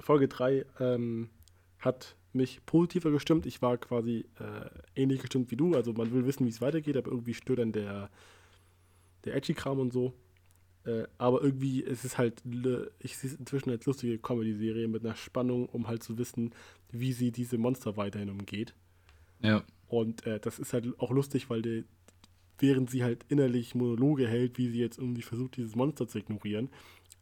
Folge 0.00 0.28
3 0.28 0.66
ähm, 0.80 1.30
hat 1.78 2.16
mich 2.32 2.64
positiver 2.66 3.10
gestimmt. 3.10 3.46
Ich 3.46 3.62
war 3.62 3.76
quasi 3.76 4.26
äh, 4.40 5.00
ähnlich 5.00 5.20
gestimmt 5.20 5.50
wie 5.50 5.56
du. 5.56 5.74
Also 5.74 5.92
man 5.92 6.12
will 6.12 6.26
wissen, 6.26 6.46
wie 6.46 6.50
es 6.50 6.60
weitergeht, 6.60 6.96
aber 6.96 7.10
irgendwie 7.10 7.34
stört 7.34 7.60
dann 7.60 7.72
der, 7.72 8.10
der 9.24 9.36
Edgy-Kram 9.36 9.78
und 9.78 9.92
so. 9.92 10.14
Äh, 10.84 11.04
aber 11.18 11.42
irgendwie 11.42 11.80
ist 11.80 12.04
es 12.04 12.18
halt, 12.18 12.42
ich 12.98 13.16
sehe 13.16 13.30
es 13.30 13.36
inzwischen 13.36 13.70
als 13.70 13.86
lustige 13.86 14.18
Comedy-Serie 14.18 14.88
mit 14.88 15.04
einer 15.04 15.14
Spannung, 15.14 15.66
um 15.66 15.86
halt 15.86 16.02
zu 16.02 16.18
wissen, 16.18 16.54
wie 16.90 17.12
sie 17.12 17.30
diese 17.30 17.58
Monster 17.58 17.96
weiterhin 17.96 18.30
umgeht. 18.30 18.74
Ja. 19.40 19.64
Und 19.88 20.26
äh, 20.26 20.40
das 20.40 20.58
ist 20.58 20.72
halt 20.72 20.98
auch 20.98 21.10
lustig, 21.10 21.50
weil 21.50 21.62
die, 21.62 21.84
während 22.58 22.90
sie 22.90 23.04
halt 23.04 23.24
innerlich 23.28 23.74
Monologe 23.74 24.26
hält, 24.26 24.58
wie 24.58 24.68
sie 24.68 24.80
jetzt 24.80 24.98
irgendwie 24.98 25.22
versucht, 25.22 25.56
dieses 25.56 25.76
Monster 25.76 26.08
zu 26.08 26.18
ignorieren, 26.18 26.68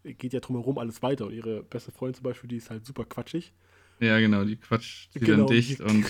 geht 0.05 0.32
ja 0.32 0.41
drumherum 0.41 0.78
alles 0.78 1.03
weiter. 1.03 1.27
Und 1.27 1.35
ihre 1.35 1.62
beste 1.62 1.93
Freundin 1.93 2.15
zum 2.15 2.24
Beispiel, 2.24 2.49
die 2.49 2.57
ist 2.57 2.70
halt 2.70 2.87
super 2.87 3.05
quatschig. 3.05 3.53
Ja, 4.01 4.19
genau, 4.19 4.45
die 4.45 4.57
quatscht 4.57 5.12
sie 5.12 5.20
Genau, 5.20 5.47
dann 5.47 5.55
dicht 5.55 5.81
und 5.81 6.07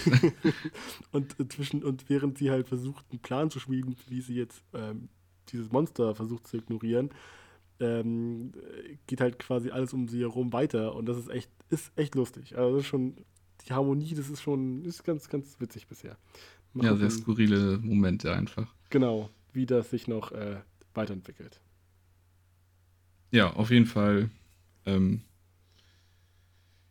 Und 1.12 1.34
inzwischen, 1.40 1.82
und 1.82 2.08
während 2.08 2.38
sie 2.38 2.50
halt 2.50 2.68
versucht, 2.68 3.04
einen 3.10 3.20
Plan 3.20 3.50
zu 3.50 3.58
schmieden, 3.58 3.96
wie 4.08 4.20
sie 4.20 4.36
jetzt 4.36 4.62
ähm, 4.74 5.08
dieses 5.48 5.72
Monster 5.72 6.14
versucht 6.14 6.46
zu 6.46 6.58
ignorieren, 6.58 7.10
ähm, 7.80 8.52
geht 9.06 9.20
halt 9.20 9.38
quasi 9.38 9.70
alles 9.70 9.92
um 9.92 10.08
sie 10.08 10.20
herum 10.20 10.52
weiter. 10.52 10.94
Und 10.94 11.06
das 11.06 11.18
ist 11.18 11.28
echt, 11.28 11.50
ist 11.70 11.92
echt 11.96 12.14
lustig. 12.14 12.56
Also 12.56 12.76
das 12.76 12.84
ist 12.84 12.88
schon, 12.88 13.16
die 13.66 13.72
Harmonie, 13.72 14.14
das 14.14 14.30
ist 14.30 14.42
schon, 14.42 14.84
ist 14.84 15.04
ganz, 15.04 15.28
ganz 15.28 15.58
witzig 15.60 15.86
bisher. 15.86 16.16
Mal 16.72 16.86
ja, 16.86 16.96
sehr 16.96 17.10
skurrile 17.10 17.78
Momente 17.78 18.32
einfach. 18.32 18.72
Genau, 18.90 19.30
wie 19.52 19.66
das 19.66 19.90
sich 19.90 20.06
noch 20.06 20.32
äh, 20.32 20.60
weiterentwickelt. 20.94 21.60
Ja, 23.32 23.52
auf 23.52 23.70
jeden 23.70 23.86
Fall. 23.86 24.30
Ähm, 24.86 25.22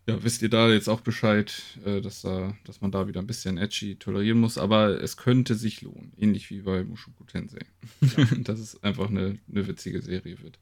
ja, 0.08 0.24
wisst 0.24 0.42
ihr 0.42 0.50
da 0.50 0.70
jetzt 0.70 0.90
auch 0.90 1.02
Bescheid, 1.02 1.62
äh, 1.86 2.02
dass, 2.02 2.22
da, 2.22 2.58
dass 2.66 2.82
man 2.82 2.92
da 2.92 3.08
wieder 3.08 3.20
ein 3.20 3.28
bisschen 3.28 3.58
edgy 3.58 3.96
tolerieren 3.96 4.40
muss, 4.40 4.58
aber 4.58 5.02
es 5.02 5.18
könnte 5.18 5.54
sich 5.56 5.82
lohnen, 5.82 6.14
ähnlich 6.18 6.50
wie 6.50 6.62
bei 6.62 6.84
Mushoku 6.84 7.24
Tensei. 7.26 7.60
dass 8.44 8.60
es 8.60 8.82
einfach 8.82 9.10
eine, 9.10 9.38
eine 9.50 9.68
witzige 9.68 10.02
Serie 10.02 10.42
wird. 10.42 10.60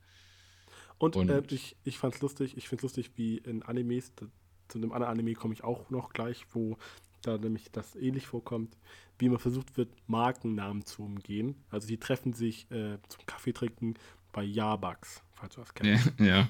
Und, 0.99 1.15
Und- 1.15 1.29
äh, 1.29 1.43
ich, 1.49 1.75
ich 1.83 1.97
fand's 1.99 2.21
lustig, 2.21 2.57
ich 2.57 2.67
find's 2.67 2.83
lustig, 2.83 3.11
wie 3.15 3.37
in 3.37 3.63
Animes, 3.63 4.13
da, 4.15 4.25
zu 4.67 4.77
einem 4.79 4.91
anderen 4.91 5.13
Anime 5.13 5.33
komme 5.35 5.53
ich 5.53 5.63
auch 5.63 5.89
noch 5.89 6.11
gleich, 6.13 6.45
wo 6.53 6.77
da 7.21 7.37
nämlich 7.37 7.71
das 7.71 7.95
ähnlich 7.95 8.27
vorkommt, 8.27 8.77
wie 9.19 9.25
immer 9.25 9.39
versucht 9.39 9.77
wird, 9.77 9.89
Markennamen 10.07 10.85
zu 10.85 11.03
umgehen. 11.03 11.55
Also 11.69 11.87
die 11.87 11.97
treffen 11.97 12.33
sich 12.33 12.69
äh, 12.71 12.97
zum 13.09 13.25
Kaffee 13.25 13.53
trinken 13.53 13.95
bei 14.33 14.43
Yarbucks, 14.43 15.23
falls 15.33 15.55
du 15.55 15.61
das 15.61 15.73
kennst. 15.73 16.13
Ja, 16.19 16.25
ja. 16.25 16.49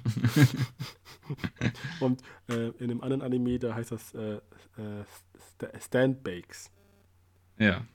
Und 1.99 2.21
äh, 2.49 2.69
in 2.79 2.89
einem 2.91 3.01
anderen 3.01 3.21
Anime, 3.21 3.59
da 3.59 3.73
heißt 3.75 3.91
das 3.91 4.13
äh, 4.13 4.35
äh, 4.77 5.03
St 5.39 5.65
Stand 5.85 6.23
Bakes. 6.23 6.71
ja. 7.57 7.85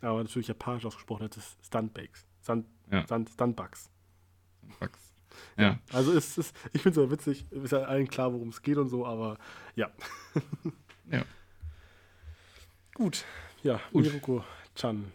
Aber 0.00 0.22
natürlich 0.22 0.46
japanisch 0.46 0.84
ausgesprochen, 0.86 1.26
das 1.28 1.38
ist 1.38 1.66
Stunt 1.66 1.92
Bakes. 1.92 2.24
Stunt, 2.40 2.66
Ja. 2.92 3.02
Stunt, 3.02 3.30
Stunt 3.30 3.56
Bugs. 3.56 3.90
Ja, 5.56 5.78
Also 5.92 6.12
es 6.16 6.38
ist, 6.38 6.54
ich 6.72 6.82
finde 6.82 7.00
es 7.00 7.06
ja 7.06 7.10
witzig, 7.10 7.50
ist 7.52 7.72
ja 7.72 7.82
allen 7.82 8.08
klar, 8.08 8.32
worum 8.32 8.48
es 8.48 8.62
geht 8.62 8.76
und 8.78 8.88
so, 8.88 9.06
aber 9.06 9.38
ja. 9.76 9.90
ja, 11.10 11.24
Gut, 12.94 13.24
ja, 13.62 13.80
Gut. 13.92 14.04
Miruko-chan. 14.04 15.12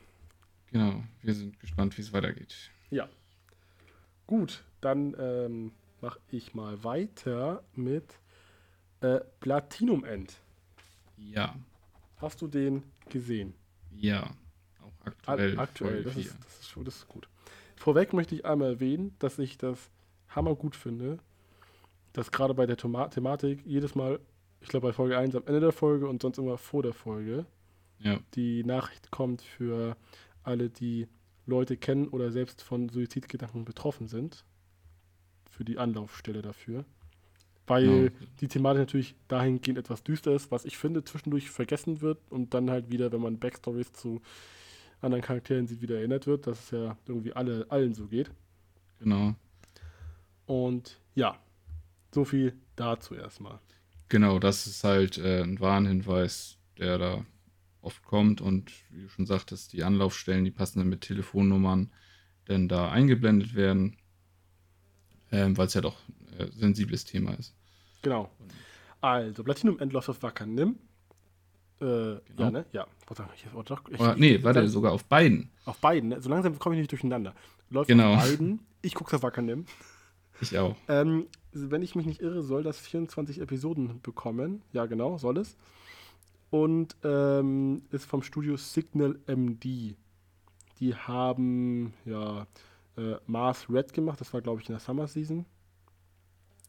genau. 0.72 1.04
Wir 1.22 1.34
sind 1.34 1.60
gespannt, 1.60 1.98
wie 1.98 2.02
es 2.02 2.14
weitergeht. 2.14 2.56
Ja. 2.92 3.10
Gut, 4.28 4.64
dann 4.82 5.16
ähm, 5.20 5.72
mache 6.02 6.20
ich 6.32 6.54
mal 6.54 6.82
weiter 6.84 7.64
mit 7.76 8.06
äh, 9.02 9.20
Platinum 9.40 10.04
End. 10.06 10.40
Ja, 11.18 11.56
Hast 12.18 12.42
du 12.42 12.48
den 12.48 12.84
gesehen? 13.10 13.54
ja. 13.96 14.24
Auch 14.82 15.06
Ak- 15.06 15.16
aktuell. 15.26 15.60
aktuell, 15.60 16.04
Folge 16.04 16.10
das 16.10 16.18
ist, 16.18 16.38
das, 16.46 16.60
ist, 16.62 16.88
das 16.88 16.96
ist 16.96 17.08
gut. 17.10 17.28
Vorweg 17.76 18.14
möchte 18.14 18.34
ich 18.36 18.46
einmal 18.46 18.70
erwähnen, 18.72 19.14
dass 19.20 19.40
ich 19.40 19.58
das 19.58 19.78
hammergut 20.36 20.76
finde, 20.76 21.18
dass 22.14 22.32
gerade 22.32 22.54
bei 22.54 22.66
der 22.66 22.78
Thema 22.78 23.08
Thematik 23.08 23.62
jedes 23.66 23.96
Mal, 23.96 24.20
ich 24.62 24.68
glaube 24.70 24.88
bei 24.88 24.94
Folge 24.94 25.18
1 25.18 25.36
am 25.36 25.44
Ende 25.46 25.60
der 25.60 25.72
Folge 25.72 26.08
und 26.08 26.22
sonst 26.22 26.38
immer 26.38 26.58
vor 26.58 26.84
der 26.84 26.94
Folge, 26.94 27.46
Ja, 28.00 28.20
die 28.36 28.64
Nachricht 28.64 29.12
kommt 29.12 29.42
für 29.42 29.96
alle, 30.44 30.70
die 30.70 31.08
Leute 31.46 31.78
kennen 31.78 32.08
oder 32.08 32.32
selbst 32.32 32.62
von 32.62 32.90
Suizidgedanken 32.90 33.66
betroffen 33.66 34.08
sind. 34.08 34.46
Für 35.50 35.64
die 35.66 35.78
Anlaufstelle 35.78 36.42
dafür. 36.42 36.86
Weil 37.68 38.10
Genau. 38.10 38.26
die 38.42 38.48
Thematik 38.48 38.80
natürlich 38.80 39.16
dahingehend 39.28 39.78
etwas 39.78 40.04
düster 40.04 40.34
ist, 40.34 40.52
was 40.52 40.66
ich 40.66 40.78
finde 40.78 41.04
zwischendurch 41.04 41.50
vergessen 41.50 42.02
wird 42.02 42.20
und 42.30 42.54
dann 42.54 42.70
halt 42.70 42.92
wieder, 42.92 43.12
wenn 43.12 43.22
man 43.22 43.40
Backstories 43.40 43.94
zu 43.94 44.22
anderen 45.02 45.22
Charakteren 45.24 45.68
sieht, 45.68 45.82
wieder 45.82 45.98
erinnert 45.98 46.28
wird, 46.28 46.48
dass 46.48 46.60
es 46.66 46.72
ja 46.72 46.98
irgendwie 47.08 47.34
alle, 47.34 47.66
allen 47.70 47.94
so 47.94 48.08
geht. 48.08 48.32
genau. 49.00 49.36
Und 50.46 51.00
ja, 51.16 51.38
so 52.14 52.26
viel 52.26 52.54
dazu 52.76 53.16
erstmal. 53.16 53.60
Genau, 54.10 54.40
das 54.40 54.68
ist 54.68 54.84
halt 54.84 55.18
äh, 55.18 55.42
ein 55.42 55.60
Warnhinweis, 55.60 56.58
der 56.78 56.98
da 56.98 57.26
oft 57.82 58.04
kommt 58.04 58.42
und 58.42 58.72
wie 58.92 59.02
du 59.04 59.10
schon 59.10 59.26
sagtest, 59.26 59.74
die 59.74 59.84
Anlaufstellen, 59.84 60.46
die 60.46 60.52
passen 60.52 60.80
dann 60.80 60.90
mit 60.90 61.02
Telefonnummern 61.02 61.92
denn 62.50 62.68
da 62.68 62.92
eingeblendet 62.92 63.56
werden, 63.56 63.98
ähm, 65.32 65.58
weil 65.58 65.68
es 65.68 65.74
ja 65.74 65.82
doch 65.82 65.98
ein 66.10 66.40
äh, 66.40 66.52
sensibles 66.52 67.06
Thema 67.06 67.34
ist. 67.36 67.56
Genau. 68.02 68.30
Also, 69.02 69.44
Platinum 69.44 69.80
Endloss 69.80 70.10
of 70.10 70.22
Wakanim. 70.22 70.78
Äh, 71.82 72.14
Ja, 72.38 72.52
ne? 72.52 72.66
Ja. 72.74 72.86
Ich 73.00 73.06
doch, 73.66 73.90
ich- 73.90 74.00
Oder, 74.00 74.16
nee, 74.16 74.36
ich- 74.36 74.44
warte, 74.44 74.60
dann- 74.62 74.70
sogar 74.70 74.92
auf 74.92 75.06
beiden. 75.06 75.50
Auf 75.66 75.80
beiden, 75.80 76.10
ne? 76.10 76.22
So 76.22 76.30
langsam 76.30 76.58
komme 76.60 76.76
ich 76.76 76.80
nicht 76.82 76.92
durcheinander. 76.92 77.34
Läuft 77.70 77.88
Genau. 77.88 78.16
auf 78.16 78.24
beiden. 78.30 78.60
Ich 78.82 78.94
gucke 78.94 79.16
auf 79.16 79.24
Wakanim. 79.24 79.66
Ich 80.42 80.58
auch. 80.58 80.76
Ähm, 80.88 81.28
wenn 81.52 81.82
ich 81.82 81.96
mich 81.96 82.06
nicht 82.06 82.22
irre, 82.22 82.42
soll 82.42 82.64
das 82.64 82.80
24 82.80 83.40
Episoden 83.40 84.02
bekommen. 84.02 84.62
Ja, 84.72 84.86
genau, 84.86 85.18
soll 85.18 85.38
es. 85.38 85.56
Und 86.50 86.96
ähm, 87.04 87.84
ist 87.92 88.06
vom 88.06 88.22
Studio 88.24 88.58
Signal 88.58 89.20
MD. 89.28 89.96
Die 90.80 90.96
haben 90.96 91.94
ja 92.06 92.48
äh, 92.98 93.16
Mars 93.28 93.68
Red 93.70 93.94
gemacht. 93.94 94.20
Das 94.22 94.34
war, 94.34 94.42
glaube 94.42 94.62
ich, 94.62 94.70
in 94.70 94.74
der 94.74 94.80
Summer 94.80 95.08
Season. 95.08 95.46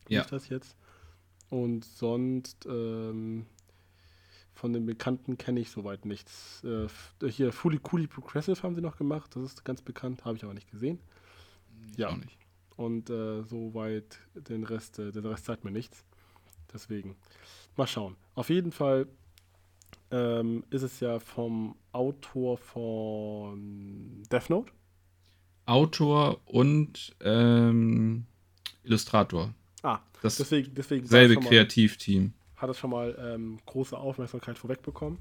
Ja. 0.09 0.23
Ist 0.23 0.32
das 0.32 0.49
jetzt? 0.49 0.77
Und 1.51 1.85
sonst 1.85 2.66
ähm, 2.66 3.47
von 4.55 4.73
den 4.73 4.86
Bekannten 4.86 5.36
kenne 5.36 5.61
ich 5.61 5.70
soweit 5.70 6.05
nichts. 6.05 6.62
Äh, 6.65 6.89
hier 7.28 7.53
Fully 7.53 7.78
Coolly 7.78 8.07
Progressive 8.07 8.62
haben 8.62 8.74
sie 8.74 8.81
noch 8.81 8.97
gemacht. 8.97 9.35
Das 9.36 9.43
ist 9.43 9.65
ganz 9.65 9.82
bekannt, 9.82 10.24
habe 10.24 10.36
ich 10.36 10.45
aber 10.45 10.55
nicht 10.55 10.70
gesehen. 10.70 10.99
Ich 11.93 11.99
Ja. 11.99 12.11
auch 12.11 12.16
nicht. 12.16 12.39
Und 12.77 13.09
äh, 13.11 13.43
soweit 13.45 14.19
den 14.35 14.65
Rest, 14.65 14.99
äh, 14.99 15.13
den 15.13 15.25
Rest 15.27 15.45
sagt 15.45 15.65
mir 15.65 15.71
nichts. 15.71 16.05
Deswegen, 16.73 17.17
mal 17.77 17.87
schauen. 17.87 18.17
Auf 18.35 18.51
jeden 18.51 18.73
Fall 18.73 19.07
ähm, 20.11 20.65
ist 20.71 20.83
es 20.83 21.01
ja 21.01 21.21
vom 21.21 21.77
Autor 21.93 22.59
von 22.59 24.23
Death 24.31 24.51
Note. 24.51 24.73
Autor 25.67 26.41
und 26.47 27.15
ähm, 27.21 28.27
Illustrator. 28.83 29.55
Ah, 29.83 30.01
Das 30.21 30.37
deswegen, 30.37 30.75
deswegen 30.75 31.07
selbe 31.07 31.37
Kreativteam. 31.37 32.33
hat 32.57 32.71
es 32.71 32.79
schon 32.79 32.91
mal 32.91 33.17
ähm, 33.19 33.59
große 33.67 33.97
Aufmerksamkeit 33.97 34.59
vorwegbekommen. 34.59 35.19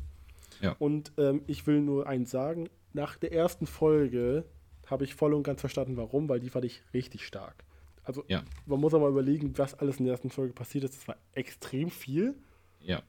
Ja. 0.62 0.76
Und 0.80 1.12
ähm, 1.18 1.44
ich 1.48 1.66
will 1.68 1.82
nur 1.82 2.08
eins 2.08 2.32
sagen: 2.32 2.70
Nach 2.94 3.16
der 3.18 3.32
ersten 3.32 3.68
Folge 3.68 4.46
habe 4.88 5.04
ich 5.04 5.16
voll 5.16 5.34
und 5.34 5.44
ganz 5.44 5.62
verstanden, 5.62 5.98
warum, 5.98 6.30
weil 6.30 6.40
die 6.40 6.50
fand 6.50 6.66
ich 6.66 6.82
richtig 6.94 7.26
stark. 7.26 7.64
Also, 8.04 8.24
Ja. 8.28 8.44
man 8.66 8.80
muss 8.80 8.92
mal 8.94 9.10
überlegen, 9.10 9.58
was 9.58 9.74
alles 9.76 9.98
in 9.98 10.06
der 10.06 10.14
ersten 10.14 10.30
Folge 10.30 10.54
passiert 10.54 10.84
ist. 10.84 10.96
Das 10.98 11.08
war 11.08 11.16
extrem 11.34 11.90
viel 11.90 12.36
Ja. 12.82 13.02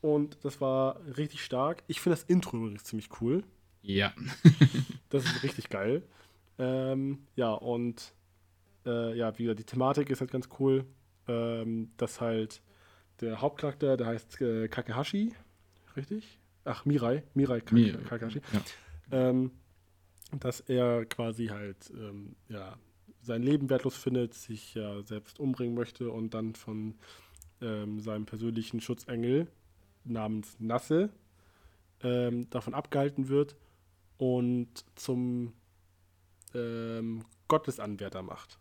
und 0.00 0.38
das 0.44 0.60
war 0.60 1.00
richtig 1.16 1.44
stark. 1.44 1.82
Ich 1.86 2.00
finde 2.00 2.16
das 2.16 2.24
Intro 2.24 2.56
übrigens 2.56 2.84
ziemlich 2.84 3.08
cool. 3.20 3.44
Ja. 3.82 4.12
Das 5.10 5.24
ist 5.24 5.42
richtig 5.42 5.70
geil. 5.70 6.02
Ähm, 6.58 7.20
ja, 7.34 7.52
und 7.54 8.12
äh, 8.84 9.16
ja, 9.16 9.38
wie 9.38 9.44
gesagt, 9.44 9.60
die 9.60 9.64
Thematik 9.64 10.10
ist 10.10 10.20
halt 10.20 10.30
ganz 10.30 10.48
cool. 10.58 10.84
Ähm, 11.28 11.90
dass 11.96 12.20
halt 12.20 12.60
der 13.22 13.40
Hauptcharakter, 13.40 13.96
der 13.96 14.06
heißt 14.06 14.40
äh, 14.42 14.68
Kakehashi, 14.68 15.34
richtig? 15.96 16.38
Ach, 16.64 16.84
Mirai, 16.84 17.22
Mirai 17.34 17.60
Kake, 17.60 17.74
Mi- 17.74 17.92
Kakehashi. 18.06 18.40
ja. 18.52 18.60
Ähm, 19.30 19.50
dass 20.32 20.60
er 20.60 21.04
quasi 21.06 21.46
halt 21.46 21.90
ähm, 21.94 22.36
ja, 22.48 22.76
sein 23.22 23.42
Leben 23.42 23.70
wertlos 23.70 23.96
findet, 23.96 24.34
sich 24.34 24.74
ja 24.74 25.02
selbst 25.02 25.38
umbringen 25.40 25.74
möchte 25.74 26.10
und 26.10 26.34
dann 26.34 26.54
von 26.54 26.94
ähm, 27.60 28.00
seinem 28.00 28.26
persönlichen 28.26 28.80
Schutzengel 28.80 29.48
namens 30.04 30.58
Nasse 30.60 31.10
ähm, 32.02 32.48
davon 32.50 32.74
abgehalten 32.74 33.28
wird 33.28 33.56
und 34.16 34.68
zum 34.94 35.52
ähm, 36.54 37.24
Gottesanwärter 37.48 38.22
macht. 38.22 38.58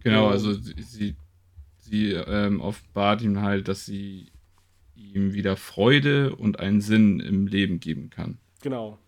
Genau, 0.00 0.28
also 0.28 0.52
sie, 0.52 0.74
sie, 0.82 1.16
sie 1.78 2.12
ähm, 2.12 2.60
offenbart 2.60 3.22
ihm 3.22 3.40
halt, 3.40 3.68
dass 3.68 3.84
sie 3.84 4.30
ihm 4.94 5.32
wieder 5.32 5.56
Freude 5.56 6.34
und 6.36 6.60
einen 6.60 6.80
Sinn 6.80 7.20
im 7.20 7.46
Leben 7.46 7.80
geben 7.80 8.10
kann. 8.10 8.38
Genau. 8.62 8.98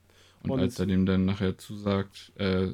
Und, 0.43 0.51
Und- 0.53 0.61
als 0.61 0.79
er 0.79 0.87
dem 0.87 1.07
dann 1.07 1.25
nachher 1.25 1.59
zusagt, 1.59 2.33
äh, 2.37 2.69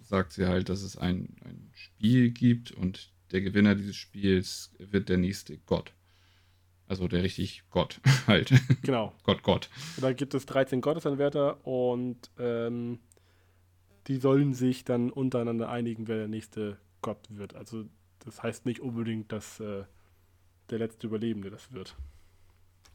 sagt 0.00 0.32
sie 0.32 0.46
halt, 0.46 0.68
dass 0.68 0.82
es 0.82 0.96
ein, 0.96 1.36
ein 1.44 1.70
Spiel 1.74 2.30
gibt 2.30 2.72
und 2.72 3.10
der 3.32 3.40
Gewinner 3.40 3.74
dieses 3.74 3.96
Spiels 3.96 4.72
wird 4.78 5.08
der 5.08 5.16
nächste 5.16 5.56
Gott. 5.58 5.92
Also 6.86 7.08
der 7.08 7.22
richtig 7.22 7.62
Gott 7.70 8.00
halt. 8.26 8.52
Genau. 8.82 9.12
Gott, 9.22 9.42
Gott. 9.42 9.70
Da 10.00 10.12
gibt 10.12 10.34
es 10.34 10.44
13 10.46 10.80
Gottesanwärter 10.80 11.66
und 11.66 12.30
ähm, 12.38 12.98
die 14.06 14.16
sollen 14.16 14.52
sich 14.52 14.84
dann 14.84 15.10
untereinander 15.10 15.70
einigen, 15.70 16.06
wer 16.08 16.16
der 16.18 16.28
nächste 16.28 16.76
Gott 17.00 17.18
wird. 17.30 17.54
Also 17.54 17.86
das 18.18 18.42
heißt 18.42 18.66
nicht 18.66 18.80
unbedingt, 18.80 19.32
dass 19.32 19.60
äh, 19.60 19.84
der 20.70 20.78
letzte 20.78 21.06
Überlebende 21.06 21.50
das 21.50 21.72
wird. 21.72 21.96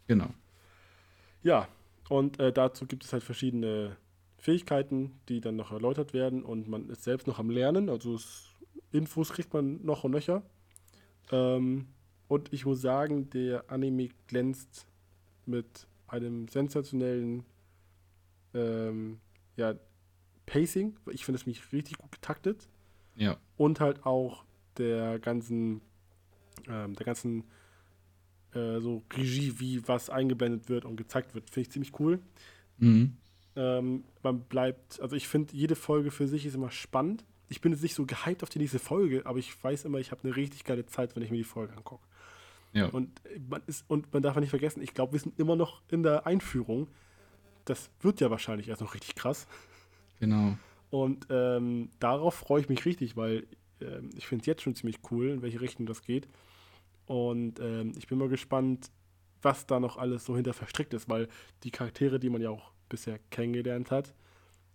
Genau. 0.07 0.29
Ja, 1.41 1.67
und 2.09 2.39
äh, 2.39 2.51
dazu 2.53 2.85
gibt 2.85 3.03
es 3.05 3.13
halt 3.13 3.23
verschiedene 3.23 3.97
Fähigkeiten, 4.39 5.19
die 5.27 5.41
dann 5.41 5.55
noch 5.55 5.71
erläutert 5.71 6.13
werden 6.13 6.43
und 6.43 6.67
man 6.67 6.89
ist 6.89 7.03
selbst 7.03 7.27
noch 7.27 7.39
am 7.39 7.49
Lernen, 7.49 7.89
also 7.89 8.15
es, 8.15 8.55
Infos 8.91 9.29
kriegt 9.31 9.53
man 9.53 9.83
noch 9.85 10.03
und 10.03 10.11
nöcher. 10.11 10.41
Ähm, 11.31 11.87
und 12.27 12.51
ich 12.53 12.65
muss 12.65 12.81
sagen, 12.81 13.29
der 13.29 13.69
Anime 13.69 14.09
glänzt 14.27 14.87
mit 15.45 15.87
einem 16.07 16.47
sensationellen 16.47 17.43
ähm, 18.53 19.19
ja, 19.57 19.75
Pacing. 20.45 20.95
Ich 21.11 21.25
finde 21.25 21.39
es 21.39 21.45
mich 21.45 21.71
richtig 21.71 21.97
gut 21.97 22.11
getaktet 22.11 22.67
Ja. 23.15 23.37
und 23.57 23.79
halt 23.79 24.05
auch 24.05 24.43
der 24.77 25.19
ganzen, 25.19 25.81
ähm, 26.67 26.95
der 26.95 27.05
ganzen 27.05 27.43
äh, 28.53 28.79
so 28.79 29.03
Regie, 29.13 29.59
wie 29.59 29.87
was 29.87 30.09
eingeblendet 30.09 30.69
wird 30.69 30.85
und 30.85 30.95
gezeigt 30.95 31.35
wird, 31.35 31.49
finde 31.49 31.61
ich 31.67 31.71
ziemlich 31.71 31.99
cool. 31.99 32.19
Mhm. 32.77 33.17
Ähm, 33.59 34.05
man 34.23 34.39
bleibt, 34.43 35.01
also 35.01 35.17
ich 35.17 35.27
finde, 35.27 35.53
jede 35.53 35.75
Folge 35.75 36.11
für 36.11 36.29
sich 36.29 36.45
ist 36.45 36.55
immer 36.55 36.71
spannend. 36.71 37.25
Ich 37.49 37.59
bin 37.59 37.73
jetzt 37.73 37.81
nicht 37.81 37.93
so 37.93 38.05
gehypt 38.05 38.41
auf 38.41 38.47
die 38.47 38.59
nächste 38.59 38.79
Folge, 38.79 39.25
aber 39.25 39.37
ich 39.37 39.61
weiß 39.61 39.83
immer, 39.83 39.97
ich 39.97 40.11
habe 40.11 40.23
eine 40.23 40.33
richtig 40.37 40.63
geile 40.63 40.85
Zeit, 40.85 41.13
wenn 41.15 41.23
ich 41.23 41.29
mir 41.29 41.37
die 41.37 41.43
Folge 41.43 41.75
angucke. 41.75 42.07
Ja. 42.71 42.85
Und 42.87 43.21
man, 43.49 43.61
ist, 43.67 43.83
und 43.89 44.13
man 44.13 44.23
darf 44.23 44.37
nicht 44.37 44.51
vergessen, 44.51 44.81
ich 44.81 44.93
glaube, 44.93 45.11
wir 45.11 45.19
sind 45.19 45.37
immer 45.37 45.57
noch 45.57 45.81
in 45.89 46.03
der 46.03 46.25
Einführung. 46.25 46.87
Das 47.65 47.89
wird 47.99 48.21
ja 48.21 48.31
wahrscheinlich 48.31 48.69
erst 48.69 48.81
noch 48.81 48.93
richtig 48.93 49.15
krass. 49.15 49.45
Genau. 50.21 50.57
Und 50.89 51.27
ähm, 51.29 51.89
darauf 51.99 52.35
freue 52.35 52.61
ich 52.61 52.69
mich 52.69 52.85
richtig, 52.85 53.17
weil 53.17 53.45
ähm, 53.81 54.09
ich 54.15 54.25
finde 54.25 54.43
es 54.43 54.45
jetzt 54.45 54.61
schon 54.61 54.75
ziemlich 54.75 54.99
cool, 55.11 55.27
in 55.27 55.41
welche 55.41 55.59
Richtung 55.59 55.85
das 55.85 56.01
geht. 56.01 56.29
Und 57.07 57.59
ähm, 57.59 57.91
ich 57.97 58.07
bin 58.07 58.17
mal 58.19 58.29
gespannt, 58.29 58.89
was 59.41 59.65
da 59.65 59.81
noch 59.81 59.97
alles 59.97 60.23
so 60.23 60.35
hinter 60.37 60.53
verstrickt 60.53 60.93
ist, 60.93 61.09
weil 61.09 61.27
die 61.63 61.71
Charaktere, 61.71 62.19
die 62.21 62.29
man 62.29 62.41
ja 62.41 62.51
auch 62.51 62.71
bisher 62.89 63.19
kennengelernt 63.29 63.91
hat, 63.91 64.13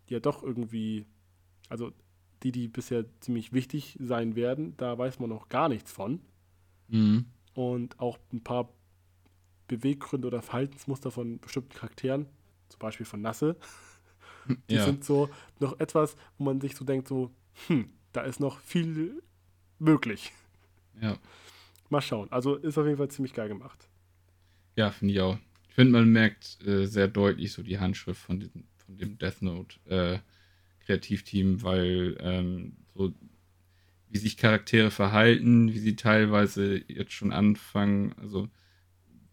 ja 0.08 0.20
doch 0.20 0.42
irgendwie, 0.42 1.04
also 1.68 1.92
die, 2.42 2.52
die 2.52 2.68
bisher 2.68 3.04
ziemlich 3.20 3.52
wichtig 3.52 3.96
sein 4.00 4.36
werden, 4.36 4.76
da 4.76 4.96
weiß 4.96 5.18
man 5.18 5.30
noch 5.30 5.48
gar 5.48 5.68
nichts 5.68 5.90
von. 5.92 6.20
Mhm. 6.88 7.26
Und 7.54 7.98
auch 8.00 8.18
ein 8.32 8.42
paar 8.42 8.68
Beweggründe 9.68 10.28
oder 10.28 10.42
Verhaltensmuster 10.42 11.10
von 11.10 11.38
bestimmten 11.40 11.70
Charakteren, 11.74 12.26
zum 12.68 12.78
Beispiel 12.80 13.06
von 13.06 13.22
Nasse, 13.22 13.56
die 14.70 14.74
Ja. 14.74 14.84
sind 14.84 15.04
so 15.04 15.30
noch 15.60 15.78
etwas, 15.80 16.16
wo 16.38 16.44
man 16.44 16.60
sich 16.60 16.76
so 16.76 16.84
denkt, 16.84 17.08
so, 17.08 17.30
hm, 17.68 17.90
da 18.12 18.22
ist 18.22 18.40
noch 18.40 18.58
viel 18.60 19.22
möglich. 19.78 20.32
Ja. 21.00 21.16
Mal 21.88 22.00
schauen. 22.02 22.30
Also 22.30 22.56
ist 22.56 22.76
auf 22.78 22.84
jeden 22.86 22.98
Fall 22.98 23.08
ziemlich 23.10 23.32
geil 23.34 23.48
gemacht. 23.48 23.88
Ja, 24.76 24.90
finde 24.90 25.14
ich 25.14 25.20
auch. 25.20 25.38
Ich 25.74 25.76
finde, 25.76 25.94
man 25.94 26.12
merkt 26.12 26.64
äh, 26.64 26.86
sehr 26.86 27.08
deutlich 27.08 27.50
so 27.50 27.64
die 27.64 27.80
Handschrift 27.80 28.20
von, 28.20 28.38
diesem, 28.38 28.62
von 28.76 28.96
dem 28.96 29.18
Death 29.18 29.42
Note 29.42 29.76
äh, 29.86 30.18
Kreativteam, 30.86 31.64
weil 31.64 32.16
ähm, 32.20 32.76
so 32.94 33.12
wie 34.08 34.18
sich 34.18 34.36
Charaktere 34.36 34.92
verhalten, 34.92 35.74
wie 35.74 35.80
sie 35.80 35.96
teilweise 35.96 36.80
jetzt 36.86 37.10
schon 37.10 37.32
anfangen, 37.32 38.14
also 38.22 38.48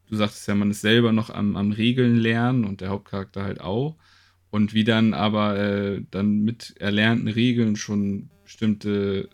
du 0.07 0.15
sagtest 0.15 0.47
ja, 0.47 0.55
man 0.55 0.72
ist 0.72 0.81
selber 0.81 1.11
noch 1.11 1.30
am, 1.30 1.55
am 1.55 1.73
Regeln 1.73 2.15
lernen 2.15 2.65
und 2.65 2.81
der 2.81 2.89
Hauptcharakter 2.89 3.43
halt 3.43 3.61
auch. 3.61 3.95
Und 4.49 4.73
wie 4.73 4.84
dann 4.84 5.13
aber 5.13 5.59
äh, 5.59 6.01
dann 6.09 6.39
mit 6.39 6.73
erlernten 6.80 7.27
Regeln 7.27 7.76
schon 7.76 8.31
bestimmte 8.43 9.30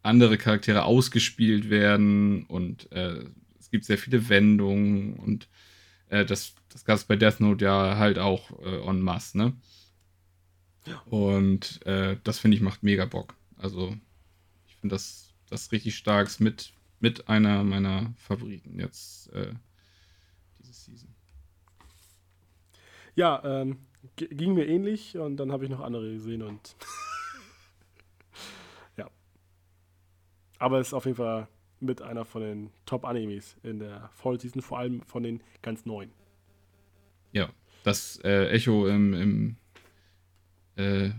andere 0.00 0.38
Charaktere 0.38 0.84
ausgespielt 0.84 1.68
werden 1.68 2.44
und 2.46 2.90
äh, 2.90 3.26
es 3.68 3.70
gibt 3.70 3.84
sehr 3.84 3.98
viele 3.98 4.30
Wendungen 4.30 5.12
und 5.12 5.46
äh, 6.08 6.24
das, 6.24 6.54
das 6.70 6.86
gab 6.86 6.96
es 6.96 7.04
bei 7.04 7.16
Death 7.16 7.40
Note 7.40 7.66
ja 7.66 7.98
halt 7.98 8.18
auch 8.18 8.58
äh, 8.62 8.80
en 8.88 9.02
masse, 9.02 9.36
ne? 9.36 9.52
Und 11.04 11.84
äh, 11.84 12.16
das 12.24 12.38
finde 12.38 12.56
ich 12.56 12.62
macht 12.62 12.82
mega 12.82 13.04
Bock. 13.04 13.34
Also 13.58 13.94
ich 14.68 14.76
finde 14.76 14.94
das, 14.94 15.34
das 15.50 15.70
richtig 15.70 15.96
stark 15.96 16.40
mit, 16.40 16.72
mit 16.98 17.28
einer 17.28 17.62
meiner 17.62 18.14
Favoriten 18.16 18.80
jetzt 18.80 19.30
äh, 19.34 19.52
diese 20.58 20.72
Season. 20.72 21.14
Ja, 23.14 23.42
ähm, 23.44 23.80
ging 24.16 24.54
mir 24.54 24.66
ähnlich 24.66 25.18
und 25.18 25.36
dann 25.36 25.52
habe 25.52 25.64
ich 25.64 25.70
noch 25.70 25.80
andere 25.80 26.10
gesehen 26.10 26.40
und 26.40 26.74
ja. 28.96 29.10
Aber 30.58 30.80
es 30.80 30.86
ist 30.86 30.94
auf 30.94 31.04
jeden 31.04 31.18
Fall 31.18 31.48
mit 31.80 32.02
einer 32.02 32.24
von 32.24 32.42
den 32.42 32.70
Top-Animes 32.86 33.56
in 33.62 33.78
der 33.78 34.10
Fall 34.14 34.40
Season, 34.40 34.62
vor 34.62 34.78
allem 34.78 35.02
von 35.02 35.22
den 35.22 35.42
ganz 35.62 35.86
neuen. 35.86 36.10
Ja, 37.32 37.50
das 37.84 38.18
äh, 38.24 38.48
Echo 38.48 38.86
im, 38.86 39.14
im 39.14 39.56
äh, 40.76 41.10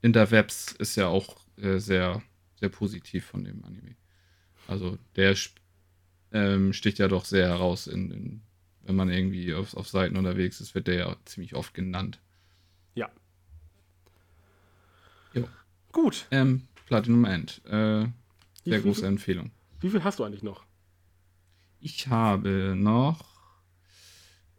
Interwebs 0.00 0.72
ist 0.72 0.96
ja 0.96 1.08
auch 1.08 1.36
äh, 1.56 1.78
sehr, 1.78 2.22
sehr 2.56 2.68
positiv 2.68 3.26
von 3.26 3.44
dem 3.44 3.64
Anime. 3.64 3.96
Also 4.66 4.98
der 5.16 5.36
ähm, 6.32 6.72
sticht 6.72 6.98
ja 6.98 7.08
doch 7.08 7.24
sehr 7.24 7.48
heraus, 7.48 7.86
in, 7.86 8.10
in, 8.10 8.42
wenn 8.82 8.96
man 8.96 9.10
irgendwie 9.10 9.54
auf, 9.54 9.76
auf 9.76 9.88
Seiten 9.88 10.16
unterwegs 10.16 10.60
ist, 10.60 10.74
wird 10.74 10.86
der 10.86 10.94
ja 10.94 11.16
ziemlich 11.24 11.54
oft 11.54 11.74
genannt. 11.74 12.20
Ja. 12.94 13.10
Jo. 15.34 15.48
Gut. 15.92 16.26
Ähm, 16.30 16.68
Platinum 16.86 17.24
End. 17.24 17.62
Äh, 17.66 18.06
sehr 18.64 18.80
große 18.80 19.06
Empfehlung. 19.06 19.50
Wie 19.82 19.90
viel 19.90 20.04
hast 20.04 20.18
du 20.18 20.24
eigentlich 20.24 20.42
noch? 20.42 20.64
Ich 21.80 22.08
habe 22.08 22.74
noch 22.76 23.24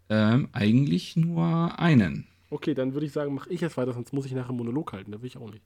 ähm, 0.10 0.50
eigentlich 0.52 1.16
nur 1.16 1.80
einen. 1.80 2.28
Okay, 2.50 2.74
dann 2.76 2.94
würde 2.94 3.06
ich 3.06 3.12
sagen, 3.12 3.34
mache 3.34 3.50
ich 3.50 3.62
jetzt 3.62 3.78
weiter, 3.78 3.94
sonst 3.94 4.14
muss 4.14 4.26
ich 4.26 4.34
nachher 4.34 4.54
Monolog 4.54 4.94
halten. 4.94 5.12
Da 5.12 5.20
will 5.22 5.28
ich 5.28 5.38
auch 5.38 5.50
nicht. 5.50 5.64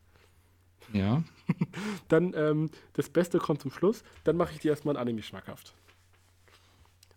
Ja. 0.94 1.24
Dann, 2.08 2.34
ähm, 2.36 2.70
das 2.94 3.10
Beste 3.10 3.40
kommt 3.40 3.62
zum 3.62 3.72
Schluss. 3.72 4.04
Dann 4.24 4.38
mache 4.38 4.54
ich 4.54 4.60
dir 4.60 4.72
erstmal 4.72 4.96
ein 4.96 5.02
Anime 5.02 5.22
schmackhaft. 5.22 5.76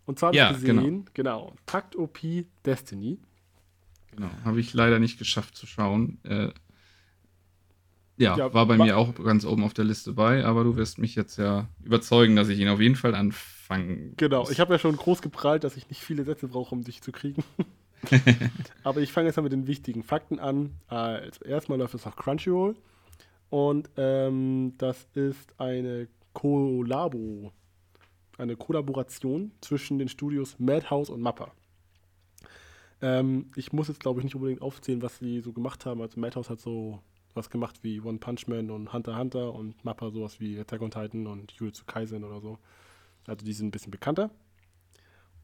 Und 0.05 0.19
zwar 0.19 0.27
habe 0.27 0.37
Ja, 0.37 0.51
ich 0.51 0.57
gesehen, 0.57 1.05
genau, 1.13 1.53
Takt 1.65 1.95
OP 1.95 2.19
Destiny. 2.65 3.19
Genau, 4.15 4.29
habe 4.43 4.59
ich 4.59 4.73
leider 4.73 4.99
nicht 4.99 5.17
geschafft 5.17 5.55
zu 5.55 5.65
schauen. 5.67 6.19
Äh, 6.23 6.49
ja, 8.21 8.37
Ja, 8.37 8.53
war 8.53 8.65
bei 8.65 8.77
wa- 8.77 8.83
mir 8.85 8.97
auch 8.97 9.13
ganz 9.15 9.45
oben 9.45 9.63
auf 9.63 9.73
der 9.73 9.85
Liste 9.85 10.13
bei, 10.13 10.45
aber 10.45 10.63
du 10.63 10.75
wirst 10.75 10.97
mich 10.97 11.15
jetzt 11.15 11.37
ja 11.37 11.67
überzeugen, 11.83 12.35
dass 12.35 12.49
ich 12.49 12.59
ihn 12.59 12.69
auf 12.69 12.79
jeden 12.81 12.95
Fall 12.95 13.15
anfangen 13.15 14.15
Genau, 14.17 14.41
muss. 14.41 14.51
ich 14.51 14.59
habe 14.59 14.73
ja 14.73 14.79
schon 14.79 14.95
groß 14.95 15.21
geprahlt, 15.21 15.63
dass 15.63 15.77
ich 15.77 15.89
nicht 15.89 16.01
viele 16.01 16.23
Sätze 16.23 16.47
brauche, 16.47 16.73
um 16.75 16.83
dich 16.83 17.01
zu 17.01 17.11
kriegen. 17.11 17.43
Aber 18.83 19.01
ich 19.01 19.11
fange 19.11 19.27
jetzt 19.27 19.35
mal 19.37 19.43
mit 19.43 19.51
den 19.51 19.67
wichtigen 19.67 20.03
Fakten 20.03 20.39
an. 20.39 20.71
Also 20.87 21.43
erstmal 21.45 21.77
läuft 21.77 21.93
es 21.95 22.07
auf 22.07 22.15
Crunchyroll 22.15 22.75
und 23.49 23.89
ähm, 23.97 24.73
das 24.77 25.07
ist 25.13 25.59
eine 25.59 26.07
Kollabo, 26.33 27.51
eine 28.37 28.55
Kollaboration 28.57 29.51
zwischen 29.61 29.99
den 29.99 30.09
Studios 30.09 30.57
Madhouse 30.59 31.09
und 31.09 31.21
Mappa. 31.21 31.51
Ähm, 33.01 33.51
ich 33.55 33.73
muss 33.73 33.87
jetzt, 33.87 33.99
glaube 33.99 34.19
ich, 34.19 34.23
nicht 34.23 34.35
unbedingt 34.35 34.61
aufzählen, 34.61 35.01
was 35.01 35.17
sie 35.19 35.39
so 35.41 35.53
gemacht 35.53 35.85
haben. 35.85 36.01
Also 36.01 36.19
Madhouse 36.19 36.49
hat 36.49 36.59
so 36.59 36.99
was 37.33 37.49
gemacht 37.49 37.83
wie 37.83 38.01
One 38.01 38.17
Punch 38.17 38.47
Man 38.47 38.69
und 38.69 38.93
Hunter 38.93 39.11
x 39.11 39.19
Hunter 39.19 39.53
und 39.53 39.83
Mappa 39.83 40.11
sowas 40.11 40.39
wie 40.39 40.59
Attack 40.59 40.81
on 40.81 40.91
Titan 40.91 41.27
und 41.27 41.51
Jujutsu 41.53 41.83
Kaisen 41.85 42.23
oder 42.23 42.41
so. 42.41 42.57
Also 43.27 43.45
die 43.45 43.53
sind 43.53 43.67
ein 43.67 43.71
bisschen 43.71 43.91
bekannter. 43.91 44.31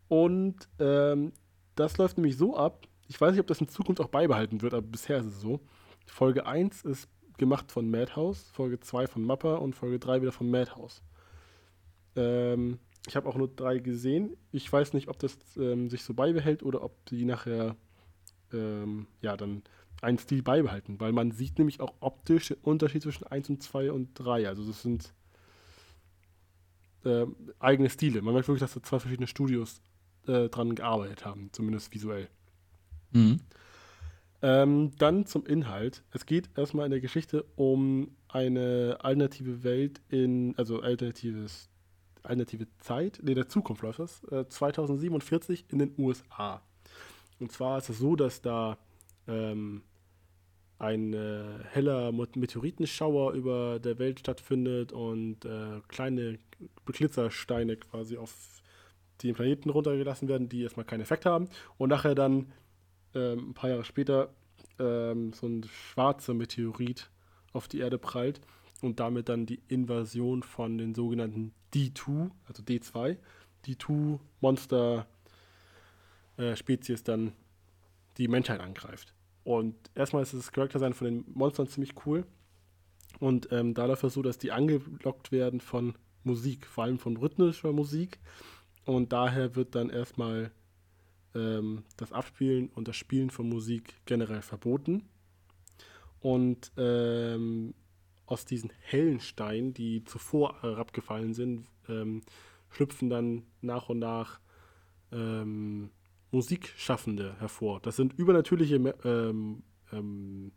Und 0.08 0.68
ähm, 0.80 1.32
das 1.76 1.98
läuft 1.98 2.18
nämlich 2.18 2.38
so 2.38 2.56
ab. 2.56 2.88
Ich 3.08 3.20
weiß 3.20 3.32
nicht, 3.32 3.42
ob 3.42 3.48
das 3.48 3.62
in 3.62 3.70
Zukunft 3.70 4.02
auch 4.02 4.10
beibehalten 4.10 4.62
wird, 4.62 4.74
aber 4.74 4.86
bisher 4.86 5.18
ist 5.18 5.26
es 5.26 5.42
so. 5.42 5.60
Folge 6.06 6.46
1 6.46 6.84
ist 6.84 7.10
gemacht 7.38 7.72
von 7.72 7.90
Madhouse, 7.90 8.50
Folge 8.52 8.80
2 8.80 9.08
von 9.08 9.24
Mappa 9.24 9.56
und 9.56 9.76
Folge 9.76 10.00
3 10.00 10.22
wieder 10.22 10.32
von 10.32 10.50
Madhouse. 10.50 11.02
Ähm, 12.16 12.80
ich 13.08 13.16
habe 13.16 13.30
auch 13.30 13.36
nur 13.36 13.48
drei 13.48 13.80
gesehen. 13.80 14.36
Ich 14.52 14.72
weiß 14.72 14.94
nicht, 14.94 15.08
ob 15.08 15.18
das 15.20 15.38
ähm, 15.56 15.90
sich 15.90 16.04
so 16.04 16.14
beibehält 16.14 16.62
oder 16.62 16.84
ob 16.84 17.06
die 17.06 17.24
nachher 17.24 17.76
ähm, 18.52 19.08
ja 19.22 19.38
dann 19.38 19.64
einen 20.02 20.18
Stil 20.18 20.44
beibehalten, 20.44 21.00
weil 21.00 21.12
man 21.12 21.32
sieht 21.32 21.58
nämlich 21.58 21.80
auch 21.80 21.94
optisch 22.00 22.50
den 22.50 22.58
Unterschied 22.62 23.04
zwischen 23.04 23.26
1 23.26 23.50
und 23.50 23.64
2 23.64 23.92
und 23.92 24.10
3. 24.14 24.48
Also 24.48 24.66
das 24.66 24.82
sind 24.82 25.14
ähm, 27.06 27.36
eigene 27.60 27.90
Stile. 27.90 28.22
Man 28.22 28.34
merkt 28.34 28.48
wirklich, 28.48 28.62
dass 28.62 28.74
da 28.74 28.84
zwei 28.84 29.00
verschiedene 29.00 29.28
Studios 29.28 29.82
äh, 30.28 30.50
dran 30.50 30.76
gearbeitet 30.76 31.26
haben, 31.26 31.50
zumindest 31.52 31.94
visuell. 31.94 32.30
Mhm. 33.12 33.40
Ähm, 34.42 34.92
dann 35.00 35.26
zum 35.26 35.46
Inhalt. 35.46 36.04
Es 36.12 36.26
geht 36.26 36.50
erstmal 36.56 36.86
in 36.86 36.92
der 36.92 37.02
Geschichte 37.02 37.44
um 37.56 38.16
eine 38.28 38.98
alternative 39.00 39.64
Welt 39.64 40.02
in, 40.10 40.54
also 40.58 40.82
alternatives, 40.82 41.70
alternative 42.22 42.68
Zeit, 42.80 43.20
nee, 43.24 43.34
der 43.34 43.48
Zukunft 43.48 43.82
läuft 43.82 44.00
das, 44.00 44.24
äh, 44.26 44.48
2047 44.48 45.66
in 45.70 45.80
den 45.80 45.94
USA. 45.98 46.62
Und 47.40 47.52
zwar 47.52 47.80
ist 47.80 47.90
es 47.90 48.00
so, 48.00 48.16
dass 48.16 48.42
da 48.42 48.78
ähm, 49.28 49.84
ein 50.80 51.14
äh, 51.14 51.64
heller 51.72 52.12
Meteoritenschauer 52.12 53.34
über 53.34 53.80
der 53.80 53.98
Welt 53.98 54.20
stattfindet 54.20 54.92
und 54.92 55.44
äh, 55.46 55.82
kleine 55.88 56.38
Beglitzersteine 56.86 57.78
quasi 57.78 58.18
auf 58.18 58.62
den 59.24 59.34
Planeten 59.34 59.70
runtergelassen 59.72 60.28
werden, 60.28 60.50
die 60.50 60.62
erstmal 60.62 60.86
keinen 60.86 61.02
Effekt 61.02 61.26
haben. 61.26 61.50
Und 61.78 61.90
nachher 61.90 62.14
dann 62.14 62.54
ähm, 63.16 63.50
ein 63.50 63.54
paar 63.56 63.72
Jahre 63.72 63.84
später 63.84 64.30
ähm, 64.80 65.34
so 65.34 65.48
ein 65.48 65.64
schwarzer 65.64 66.36
Meteorit 66.36 67.10
auf 67.54 67.68
die 67.68 67.80
Erde 67.80 67.98
prallt 67.98 68.40
und 68.82 69.00
damit 69.00 69.30
dann 69.30 69.48
die 69.48 69.60
Invasion 69.68 70.44
von 70.44 70.78
den 70.78 70.94
sogenannten 70.94 71.54
D2, 71.74 72.30
also 72.48 72.62
D2, 72.62 73.18
D2 73.66 74.20
Monster 74.42 75.08
äh, 76.38 76.56
Spezies 76.56 77.04
dann 77.04 77.34
die 78.18 78.28
Menschheit 78.28 78.60
angreift. 78.60 79.14
Und 79.48 79.76
erstmal 79.96 80.24
ist 80.24 80.34
das 80.34 80.52
Charakterdesign 80.52 80.94
von 80.94 81.06
den 81.06 81.26
Monstern 81.34 81.70
ziemlich 81.70 81.94
cool. 82.06 82.26
Und 83.22 83.48
ähm, 83.54 83.74
da 83.74 83.88
es 83.90 84.02
so, 84.14 84.22
dass 84.22 84.38
die 84.38 84.52
angelockt 84.52 85.32
werden 85.32 85.62
von 85.62 85.96
Musik, 86.26 86.66
vor 86.66 86.84
allem 86.84 87.00
von 87.00 87.16
rhythmischer 87.16 87.72
Musik. 87.72 88.20
Und 88.84 89.14
daher 89.14 89.56
wird 89.56 89.74
dann 89.74 89.90
erstmal 89.90 90.52
ähm, 91.34 91.86
das 91.96 92.12
Abspielen 92.12 92.68
und 92.76 92.90
das 92.90 92.98
Spielen 92.98 93.30
von 93.30 93.48
Musik 93.48 93.94
generell 94.06 94.42
verboten. 94.42 95.08
Und 96.20 96.74
ähm, 96.76 97.74
aus 98.26 98.44
diesen 98.44 98.74
hellen 98.82 99.22
Steinen, 99.22 99.74
die 99.74 100.04
zuvor 100.04 100.62
herabgefallen 100.62 101.34
sind, 101.34 101.68
ähm, 101.88 102.22
schlüpfen 102.70 103.10
dann 103.10 103.44
nach 103.62 103.88
und 103.88 104.00
nach 104.00 104.42
ähm, 105.14 105.90
Musikschaffende 106.32 107.36
hervor. 107.40 107.80
Das 107.82 107.96
sind 107.96 108.14
übernatürliche 108.14 108.76
ähm, 109.04 109.64
ähm, 109.92 110.52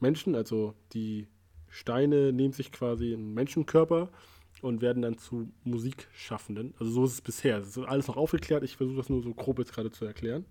Menschen, 0.00 0.34
also 0.34 0.74
die 0.92 1.28
Steine 1.68 2.32
nehmen 2.32 2.52
sich 2.52 2.70
quasi 2.70 3.14
einen 3.14 3.34
Menschenkörper 3.34 4.10
und 4.60 4.82
werden 4.82 5.02
dann 5.02 5.18
zu 5.18 5.50
Musikschaffenden. 5.64 6.74
Also 6.78 6.92
so 6.92 7.04
ist 7.04 7.12
es 7.12 7.20
bisher. 7.20 7.58
Es 7.58 7.76
ist 7.76 7.78
alles 7.78 8.08
noch 8.08 8.16
aufgeklärt. 8.16 8.62
Ich 8.62 8.76
versuche 8.76 8.96
das 8.96 9.08
nur 9.08 9.22
so 9.22 9.32
grob 9.34 9.58
jetzt 9.58 9.72
gerade 9.72 9.90
zu 9.90 10.04
erklären. 10.04 10.44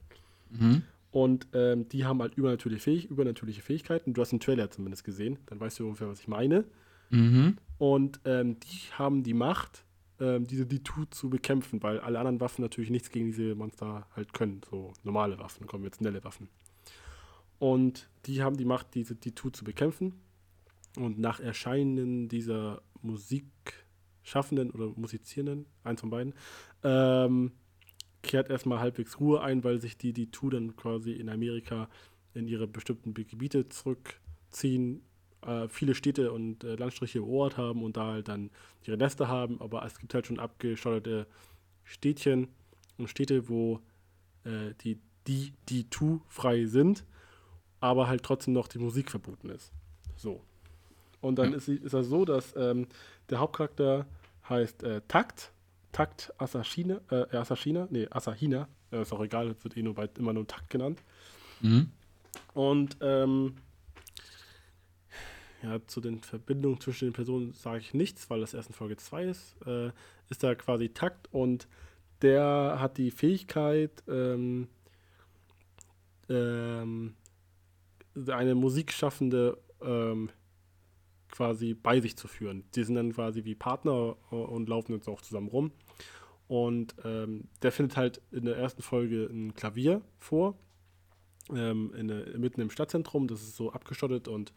Mhm. 0.49 0.83
Und 1.11 1.47
ähm, 1.53 1.87
die 1.89 2.05
haben 2.05 2.21
halt 2.21 2.35
übernatürliche, 2.35 2.81
Fähig 2.81 3.05
übernatürliche 3.09 3.61
Fähigkeiten. 3.61 4.13
Du 4.13 4.21
hast 4.21 4.31
den 4.31 4.39
Trailer 4.39 4.71
zumindest 4.71 5.03
gesehen. 5.03 5.37
Dann 5.45 5.59
weißt 5.59 5.79
du 5.79 5.85
ungefähr, 5.85 6.07
was 6.07 6.21
ich 6.21 6.27
meine. 6.27 6.65
Mhm. 7.09 7.57
Und 7.77 8.19
ähm, 8.25 8.59
die 8.59 8.93
haben 8.97 9.23
die 9.23 9.33
Macht, 9.33 9.83
ähm, 10.21 10.45
diese 10.45 10.65
D2 10.65 11.09
zu 11.09 11.29
bekämpfen, 11.31 11.81
weil 11.81 11.99
alle 11.99 12.19
anderen 12.19 12.39
Waffen 12.39 12.61
natürlich 12.61 12.91
nichts 12.91 13.09
gegen 13.09 13.25
diese 13.25 13.55
Monster 13.55 14.05
halt 14.15 14.33
können. 14.33 14.61
So 14.69 14.93
normale 15.03 15.39
Waffen, 15.39 15.65
konventionelle 15.65 16.23
Waffen. 16.23 16.47
Und 17.57 18.07
die 18.27 18.43
haben 18.43 18.55
die 18.55 18.65
Macht, 18.65 18.93
diese 18.93 19.15
D2 19.15 19.51
zu 19.51 19.63
bekämpfen. 19.63 20.13
Und 20.95 21.17
nach 21.17 21.39
Erscheinen 21.39 22.29
dieser 22.29 22.83
Musikschaffenden 23.01 24.69
oder 24.71 24.93
Musizierenden, 24.95 25.65
eins 25.83 26.01
von 26.01 26.11
beiden, 26.11 26.35
ähm, 26.83 27.53
kehrt 28.21 28.49
erstmal 28.51 28.79
halbwegs 28.79 29.19
Ruhe 29.19 29.41
ein, 29.41 29.63
weil 29.63 29.81
sich 29.81 29.97
die 29.97 30.13
D2 30.13 30.51
dann 30.51 30.75
quasi 30.75 31.13
in 31.13 31.29
Amerika 31.29 31.89
in 32.35 32.47
ihre 32.47 32.67
bestimmten 32.67 33.15
Gebiete 33.15 33.67
zurückziehen, 33.69 35.01
äh, 35.45 35.67
viele 35.69 35.95
Städte 35.95 36.31
und 36.31 36.63
äh, 36.63 36.75
Landstriche 36.75 37.23
Ort 37.23 37.57
haben 37.57 37.83
und 37.83 37.97
da 37.97 38.11
halt 38.13 38.27
dann 38.27 38.49
ihre 38.83 38.97
Nester 38.97 39.27
haben, 39.27 39.59
aber 39.61 39.85
es 39.85 39.97
gibt 39.99 40.13
halt 40.13 40.27
schon 40.27 40.39
abgeschottete 40.39 41.27
Städtchen 41.83 42.47
und 42.97 43.09
Städte, 43.09 43.49
wo 43.49 43.79
äh, 44.43 44.73
die, 44.83 44.99
die, 45.27 45.53
die 45.69 45.89
Tu 45.89 46.19
frei 46.27 46.65
sind, 46.65 47.03
aber 47.79 48.07
halt 48.07 48.23
trotzdem 48.23 48.53
noch 48.53 48.67
die 48.67 48.79
Musik 48.79 49.09
verboten 49.11 49.49
ist. 49.49 49.71
So. 50.15 50.41
Und 51.21 51.35
dann 51.37 51.51
Ja. 51.51 51.57
ist, 51.57 51.67
ist 51.67 51.93
das 51.93 52.07
so, 52.07 52.25
dass 52.25 52.55
ähm, 52.55 52.87
der 53.29 53.39
Hauptcharakter 53.39 54.05
heißt 54.49 54.83
äh, 54.83 55.01
Takt, 55.07 55.51
Takt 55.91 56.33
Asashina, 56.37 57.01
äh, 57.09 57.35
Asashina, 57.35 57.87
nee, 57.91 58.07
Asahina, 58.09 58.67
äh, 58.91 59.01
ist 59.01 59.13
auch 59.13 59.21
egal, 59.23 59.55
wird 59.63 59.77
eh 59.77 59.83
nur 59.83 59.93
bei, 59.93 60.09
immer 60.17 60.33
nur 60.33 60.47
Takt 60.47 60.69
genannt. 60.69 61.01
Mhm. 61.61 61.91
Und 62.53 62.97
ähm, 63.01 63.55
ja, 65.63 65.79
zu 65.87 66.01
den 66.01 66.21
Verbindungen 66.21 66.79
zwischen 66.79 67.05
den 67.05 67.13
Personen 67.13 67.53
sage 67.53 67.79
ich 67.79 67.93
nichts, 67.93 68.29
weil 68.29 68.41
das 68.41 68.53
erst 68.53 68.69
in 68.69 68.75
Folge 68.75 68.97
2 68.97 69.25
ist. 69.25 69.55
Äh, 69.65 69.91
ist 70.29 70.43
da 70.43 70.55
quasi 70.55 70.89
Takt 70.89 71.27
und 71.31 71.67
der 72.21 72.77
hat 72.79 72.97
die 72.97 73.11
Fähigkeit, 73.11 74.03
ähm, 74.07 74.67
ähm, 76.29 77.15
eine 78.27 78.55
Musikschaffende 78.55 79.57
ähm, 79.81 80.29
quasi 81.29 81.73
bei 81.73 81.99
sich 82.01 82.15
zu 82.17 82.27
führen. 82.27 82.63
Die 82.75 82.83
sind 82.83 82.95
dann 82.95 83.13
quasi 83.13 83.45
wie 83.45 83.55
Partner 83.55 84.15
und 84.31 84.69
laufen 84.69 84.93
jetzt 84.93 85.07
auch 85.07 85.21
zusammen 85.21 85.47
rum. 85.47 85.71
Und 86.47 86.95
ähm, 87.05 87.45
der 87.61 87.71
findet 87.71 87.95
halt 87.95 88.21
in 88.31 88.45
der 88.45 88.57
ersten 88.57 88.81
Folge 88.81 89.25
ein 89.31 89.53
Klavier 89.53 90.01
vor, 90.17 90.57
ähm, 91.55 91.93
in 91.95 92.07
mitten 92.39 92.61
im 92.61 92.69
Stadtzentrum. 92.69 93.27
Das 93.27 93.41
ist 93.41 93.55
so 93.55 93.71
abgeschottet 93.71 94.27
und 94.27 94.53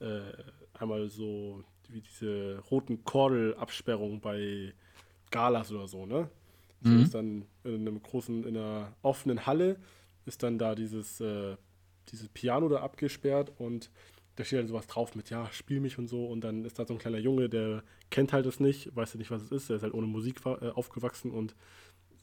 äh, 0.00 0.32
einmal 0.78 1.08
so 1.08 1.62
wie 1.88 2.00
diese 2.00 2.58
roten 2.70 3.04
Kordelabsperrungen 3.04 4.20
bei 4.20 4.72
Galas 5.30 5.72
oder 5.72 5.88
so, 5.88 6.06
ne? 6.06 6.28
So 6.82 6.90
Mhm. 6.90 7.02
ist 7.02 7.14
dann 7.14 7.44
in 7.64 7.80
einem 7.86 8.02
großen, 8.02 8.44
in 8.44 8.56
einer 8.56 8.92
offenen 9.02 9.46
Halle 9.46 9.76
ist 10.26 10.42
dann 10.42 10.58
da 10.58 10.74
dieses, 10.74 11.20
äh, 11.20 11.56
dieses 12.08 12.28
Piano 12.28 12.68
da 12.68 12.80
abgesperrt 12.80 13.52
und 13.58 13.90
da 14.36 14.44
steht 14.44 14.60
dann 14.60 14.68
sowas 14.68 14.86
drauf 14.86 15.14
mit, 15.14 15.28
ja, 15.28 15.50
spiel 15.52 15.80
mich 15.80 15.98
und 15.98 16.08
so. 16.08 16.24
Und 16.26 16.42
dann 16.42 16.64
ist 16.64 16.78
da 16.78 16.86
so 16.86 16.94
ein 16.94 16.98
kleiner 16.98 17.18
Junge, 17.18 17.48
der 17.50 17.82
kennt 18.10 18.32
halt 18.32 18.46
es 18.46 18.58
nicht, 18.60 18.94
weiß 18.96 19.12
ja 19.14 19.18
nicht, 19.18 19.30
was 19.30 19.42
es 19.42 19.52
ist. 19.52 19.68
Der 19.68 19.76
ist 19.76 19.82
halt 19.82 19.92
ohne 19.92 20.06
Musik 20.06 20.40
äh, 20.46 20.70
aufgewachsen 20.70 21.30
und 21.30 21.54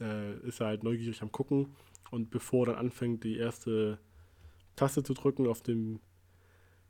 äh, 0.00 0.36
ist 0.40 0.60
halt 0.60 0.82
neugierig 0.82 1.22
am 1.22 1.30
Gucken. 1.30 1.76
Und 2.10 2.30
bevor 2.30 2.66
er 2.66 2.72
dann 2.72 2.86
anfängt, 2.86 3.22
die 3.22 3.36
erste 3.36 3.98
Taste 4.74 5.02
zu 5.04 5.14
drücken 5.14 5.46
auf 5.46 5.62
dem 5.62 6.00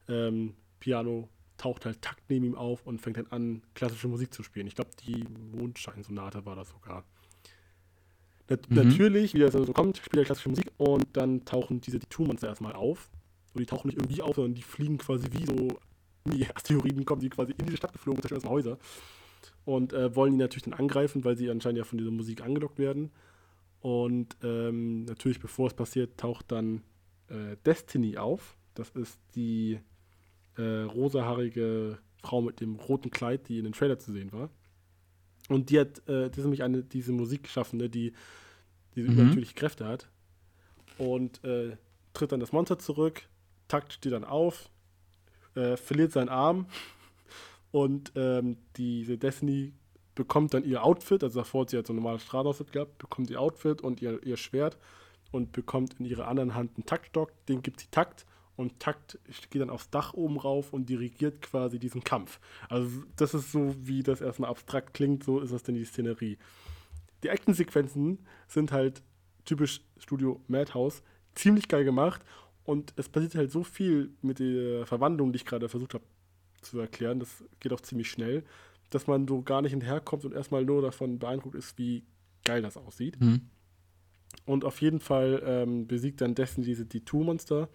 ähm, 0.08 0.54
Piano, 0.80 1.28
taucht 1.56 1.84
halt 1.84 2.00
Takt 2.00 2.22
neben 2.28 2.46
ihm 2.46 2.54
auf 2.54 2.86
und 2.86 3.00
fängt 3.00 3.18
dann 3.18 3.26
an, 3.26 3.62
klassische 3.74 4.08
Musik 4.08 4.32
zu 4.32 4.42
spielen. 4.42 4.66
Ich 4.66 4.76
glaube, 4.76 4.90
die 5.06 5.24
Mondscheinsonate 5.56 6.46
war 6.46 6.56
das 6.56 6.70
sogar. 6.70 7.04
Nat 8.48 8.70
mhm. 8.70 8.76
Natürlich, 8.76 9.34
wie 9.34 9.40
das 9.40 9.52
so 9.52 9.64
kommt, 9.72 9.98
spielt 9.98 10.22
er 10.22 10.24
klassische 10.24 10.48
Musik 10.48 10.70
und 10.78 11.06
dann 11.12 11.44
tauchen 11.44 11.80
diese 11.80 11.98
die 11.98 12.06
Tour-Monster 12.06 12.48
erstmal 12.48 12.72
auf. 12.72 13.10
Und 13.54 13.60
die 13.60 13.66
tauchen 13.66 13.88
nicht 13.88 13.98
irgendwie 13.98 14.22
auf, 14.22 14.36
sondern 14.36 14.54
die 14.54 14.62
fliegen 14.62 14.98
quasi 14.98 15.26
wie 15.32 15.44
so 15.44 15.68
die 16.26 16.46
Asteroiden 16.54 17.04
kommen, 17.04 17.20
die 17.20 17.28
quasi 17.28 17.52
in 17.52 17.66
diese 17.66 17.76
Stadt 17.76 17.92
geflogen, 17.92 18.22
zerstören 18.22 18.38
erstmal 18.38 18.54
Häuser. 18.54 18.78
Und 19.64 19.92
äh, 19.92 20.14
wollen 20.14 20.34
ihn 20.34 20.38
natürlich 20.38 20.62
dann 20.62 20.74
angreifen, 20.74 21.24
weil 21.24 21.36
sie 21.36 21.50
anscheinend 21.50 21.78
ja 21.78 21.84
von 21.84 21.98
dieser 21.98 22.10
Musik 22.10 22.42
angelockt 22.42 22.78
werden. 22.78 23.10
Und 23.80 24.36
ähm, 24.42 25.04
natürlich, 25.04 25.40
bevor 25.40 25.66
es 25.66 25.74
passiert, 25.74 26.18
taucht 26.18 26.50
dann 26.52 26.82
äh, 27.28 27.56
Destiny 27.64 28.16
auf. 28.16 28.56
Das 28.74 28.90
ist 28.90 29.20
die 29.34 29.80
äh, 30.58 30.82
rosahaarige 30.82 31.98
Frau 32.22 32.42
mit 32.42 32.60
dem 32.60 32.76
roten 32.76 33.10
Kleid, 33.10 33.48
die 33.48 33.58
in 33.58 33.64
den 33.64 33.72
Trailer 33.72 33.98
zu 33.98 34.12
sehen 34.12 34.32
war. 34.32 34.50
Und 35.48 35.70
die 35.70 35.80
hat, 35.80 35.98
äh, 36.08 36.28
das 36.28 36.38
ist 36.38 36.44
nämlich 36.44 36.62
eine, 36.62 36.82
diese 36.82 37.12
Musikschaffende, 37.12 37.88
die 37.88 38.12
diese 38.94 39.08
mhm. 39.08 39.14
übernatürliche 39.14 39.54
Kräfte 39.54 39.86
hat. 39.86 40.08
Und 40.98 41.42
äh, 41.44 41.76
tritt 42.12 42.32
dann 42.32 42.40
das 42.40 42.52
Monster 42.52 42.78
zurück, 42.78 43.22
Takt 43.68 43.92
steht 43.92 44.12
dann 44.12 44.24
auf, 44.24 44.70
äh, 45.54 45.76
verliert 45.76 46.12
seinen 46.12 46.28
Arm 46.28 46.66
und 47.70 48.12
ähm, 48.16 48.56
diese 48.76 49.16
Destiny 49.16 49.72
bekommt 50.14 50.54
dann 50.54 50.64
ihr 50.64 50.82
Outfit, 50.82 51.22
also 51.22 51.38
davor 51.40 51.62
hat 51.62 51.70
sie 51.70 51.76
halt 51.76 51.86
so 51.86 51.92
ein 51.92 51.96
normales 51.96 52.22
Strahloutfit 52.22 52.72
gehabt, 52.72 52.98
bekommt 52.98 53.30
ihr 53.30 53.40
Outfit 53.40 53.80
und 53.80 54.02
ihr, 54.02 54.20
ihr 54.24 54.36
Schwert 54.36 54.76
und 55.30 55.52
bekommt 55.52 56.00
in 56.00 56.06
ihrer 56.06 56.26
anderen 56.26 56.56
Hand 56.56 56.72
einen 56.76 56.86
Taktstock, 56.86 57.30
den 57.46 57.62
gibt 57.62 57.78
sie 57.78 57.86
Takt 57.92 58.26
und 58.58 58.80
Takt 58.80 59.20
geht 59.50 59.62
dann 59.62 59.70
aufs 59.70 59.88
Dach 59.88 60.14
oben 60.14 60.36
rauf 60.36 60.72
und 60.72 60.88
dirigiert 60.88 61.40
quasi 61.42 61.78
diesen 61.78 62.02
Kampf. 62.02 62.40
Also 62.68 63.04
das 63.14 63.32
ist 63.32 63.52
so, 63.52 63.72
wie 63.78 64.02
das 64.02 64.20
erstmal 64.20 64.50
abstrakt 64.50 64.94
klingt, 64.94 65.22
so 65.22 65.38
ist 65.38 65.52
das 65.52 65.62
denn 65.62 65.76
die 65.76 65.84
Szenerie. 65.84 66.38
Die 67.22 67.28
Actionsequenzen 67.28 68.18
sind 68.48 68.72
halt 68.72 69.00
typisch 69.44 69.80
Studio 69.96 70.42
Madhouse, 70.48 71.04
ziemlich 71.36 71.68
geil 71.68 71.84
gemacht 71.84 72.20
und 72.64 72.92
es 72.96 73.08
passiert 73.08 73.36
halt 73.36 73.52
so 73.52 73.62
viel 73.62 74.10
mit 74.22 74.40
der 74.40 74.86
Verwandlung, 74.86 75.32
die 75.32 75.36
ich 75.36 75.46
gerade 75.46 75.68
versucht 75.68 75.94
habe 75.94 76.04
zu 76.60 76.80
erklären, 76.80 77.20
das 77.20 77.44
geht 77.60 77.72
auch 77.72 77.80
ziemlich 77.80 78.10
schnell, 78.10 78.42
dass 78.90 79.06
man 79.06 79.28
so 79.28 79.42
gar 79.42 79.62
nicht 79.62 79.70
hinterherkommt 79.70 80.24
und 80.24 80.34
erstmal 80.34 80.64
nur 80.64 80.82
davon 80.82 81.20
beeindruckt 81.20 81.54
ist, 81.54 81.78
wie 81.78 82.02
geil 82.44 82.60
das 82.60 82.76
aussieht. 82.76 83.20
Mhm. 83.20 83.42
Und 84.46 84.64
auf 84.64 84.80
jeden 84.80 84.98
Fall 84.98 85.42
ähm, 85.44 85.86
besiegt 85.86 86.20
dann 86.20 86.34
Destiny 86.34 86.66
diese 86.66 86.82
D2-Monster. 86.82 87.68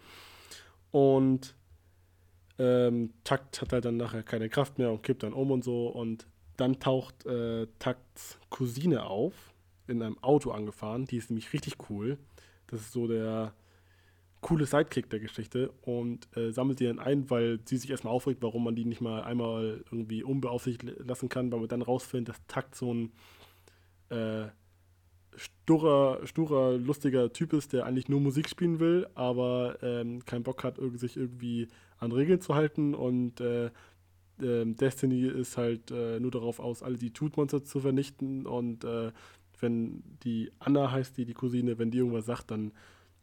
Und 0.94 1.56
ähm, 2.56 3.14
Takt 3.24 3.60
hat 3.60 3.72
halt 3.72 3.84
dann 3.84 3.96
nachher 3.96 4.22
keine 4.22 4.48
Kraft 4.48 4.78
mehr 4.78 4.92
und 4.92 5.02
kippt 5.02 5.24
dann 5.24 5.32
um 5.32 5.50
und 5.50 5.64
so. 5.64 5.88
Und 5.88 6.28
dann 6.56 6.78
taucht 6.78 7.26
äh, 7.26 7.66
Takts 7.80 8.38
Cousine 8.48 9.04
auf, 9.04 9.34
in 9.88 10.00
einem 10.00 10.22
Auto 10.22 10.52
angefahren. 10.52 11.04
Die 11.06 11.16
ist 11.16 11.30
nämlich 11.30 11.52
richtig 11.52 11.90
cool. 11.90 12.16
Das 12.68 12.78
ist 12.78 12.92
so 12.92 13.08
der 13.08 13.54
coole 14.40 14.66
Sidekick 14.66 15.10
der 15.10 15.18
Geschichte 15.18 15.72
und 15.82 16.28
äh, 16.36 16.52
sammelt 16.52 16.78
die 16.78 16.86
dann 16.86 17.00
ein, 17.00 17.28
weil 17.28 17.58
sie 17.64 17.76
sich 17.76 17.90
erstmal 17.90 18.12
aufregt, 18.12 18.40
warum 18.40 18.62
man 18.62 18.76
die 18.76 18.84
nicht 18.84 19.00
mal 19.00 19.24
einmal 19.24 19.82
irgendwie 19.86 20.22
unbeaufsichtigt 20.22 21.00
lassen 21.04 21.28
kann, 21.28 21.50
weil 21.50 21.58
man 21.58 21.68
dann 21.68 21.82
rausfindet, 21.82 22.28
dass 22.28 22.46
Takt 22.46 22.76
so 22.76 22.94
ein 22.94 23.12
äh, 24.10 24.46
sturer, 25.36 26.26
sturer, 26.26 26.76
lustiger 26.78 27.32
Typ 27.32 27.52
ist, 27.52 27.72
der 27.72 27.86
eigentlich 27.86 28.08
nur 28.08 28.20
Musik 28.20 28.48
spielen 28.48 28.80
will, 28.80 29.06
aber 29.14 29.78
ähm, 29.82 30.24
keinen 30.24 30.42
Bock 30.42 30.64
hat, 30.64 30.78
sich 30.94 31.16
irgendwie 31.16 31.68
an 31.98 32.12
Regeln 32.12 32.40
zu 32.40 32.54
halten 32.54 32.94
und 32.94 33.40
äh, 33.40 33.66
äh, 34.40 34.64
Destiny 34.66 35.26
ist 35.26 35.56
halt 35.56 35.90
äh, 35.90 36.20
nur 36.20 36.30
darauf 36.30 36.60
aus, 36.60 36.82
alle 36.82 36.98
die 36.98 37.12
Tootmonster 37.12 37.64
zu 37.64 37.80
vernichten 37.80 38.46
und 38.46 38.84
äh, 38.84 39.12
wenn 39.60 40.02
die 40.24 40.50
Anna 40.58 40.90
heißt, 40.90 41.16
die 41.16 41.24
die 41.24 41.34
Cousine, 41.34 41.78
wenn 41.78 41.90
die 41.90 41.98
irgendwas 41.98 42.26
sagt, 42.26 42.50
dann 42.50 42.72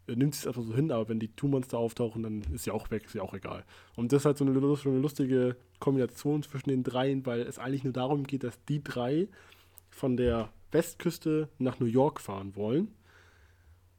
nimmt 0.07 0.35
sie 0.35 0.41
es 0.41 0.47
einfach 0.47 0.63
so 0.63 0.73
hin, 0.73 0.91
aber 0.91 1.09
wenn 1.09 1.19
die 1.19 1.33
Two-Monster 1.35 1.77
auftauchen, 1.77 2.23
dann 2.23 2.41
ist 2.53 2.63
sie 2.63 2.71
auch 2.71 2.89
weg, 2.91 3.05
ist 3.05 3.15
ja 3.15 3.21
auch 3.21 3.33
egal. 3.33 3.63
Und 3.95 4.11
das 4.11 4.21
ist 4.21 4.25
halt 4.25 4.37
so 4.37 4.45
eine, 4.45 4.59
so 4.59 4.89
eine 4.89 4.99
lustige 4.99 5.55
Kombination 5.79 6.43
zwischen 6.43 6.69
den 6.69 6.83
dreien, 6.83 7.25
weil 7.25 7.41
es 7.41 7.59
eigentlich 7.59 7.83
nur 7.83 7.93
darum 7.93 8.25
geht, 8.25 8.43
dass 8.43 8.63
die 8.65 8.83
drei 8.83 9.27
von 9.89 10.17
der 10.17 10.49
Westküste 10.71 11.49
nach 11.57 11.79
New 11.79 11.85
York 11.85 12.21
fahren 12.21 12.55
wollen, 12.55 12.93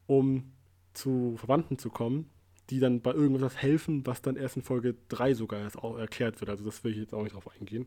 um 0.06 0.52
zu 0.94 1.36
Verwandten 1.36 1.78
zu 1.78 1.90
kommen, 1.90 2.30
die 2.70 2.80
dann 2.80 3.00
bei 3.00 3.12
irgendwas 3.12 3.56
helfen, 3.56 4.06
was 4.06 4.22
dann 4.22 4.36
erst 4.36 4.56
in 4.56 4.62
Folge 4.62 4.96
3 5.08 5.34
sogar 5.34 5.60
erst 5.60 5.76
erklärt 5.76 6.40
wird. 6.40 6.50
Also 6.50 6.64
das 6.64 6.84
will 6.84 6.92
ich 6.92 6.98
jetzt 6.98 7.14
auch 7.14 7.22
nicht 7.22 7.34
drauf 7.34 7.50
eingehen. 7.58 7.86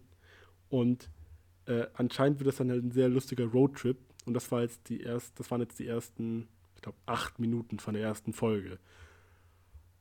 Und 0.69 1.09
äh, 1.65 1.85
anscheinend 1.93 2.39
wird 2.39 2.47
das 2.47 2.57
dann 2.57 2.69
halt 2.69 2.83
ein 2.83 2.91
sehr 2.91 3.09
lustiger 3.09 3.45
Roadtrip. 3.45 3.97
Und 4.25 4.33
das 4.33 4.51
war 4.51 4.61
jetzt 4.61 4.89
die 4.89 5.01
erst, 5.01 5.39
das 5.39 5.49
waren 5.51 5.61
jetzt 5.61 5.79
die 5.79 5.87
ersten 5.87 6.47
glaube, 6.85 6.97
acht 7.07 7.39
Minuten 7.39 7.79
von 7.79 7.95
der 7.95 8.03
ersten 8.03 8.31
Folge. 8.31 8.79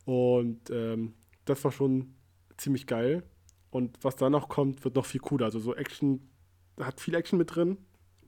Und 0.05 0.71
ähm, 0.71 1.15
das 1.47 1.65
war 1.65 1.73
schon 1.73 2.15
ziemlich 2.57 2.87
geil. 2.87 3.25
Und 3.71 3.99
was 4.03 4.17
da 4.17 4.31
noch 4.31 4.49
kommt, 4.49 4.85
wird 4.85 4.95
noch 4.95 5.07
viel 5.07 5.21
cooler. 5.21 5.47
Also 5.47 5.59
so 5.59 5.75
Action, 5.75 6.29
hat 6.79 7.01
viel 7.01 7.15
Action 7.15 7.39
mit 7.39 7.55
drin. 7.55 7.79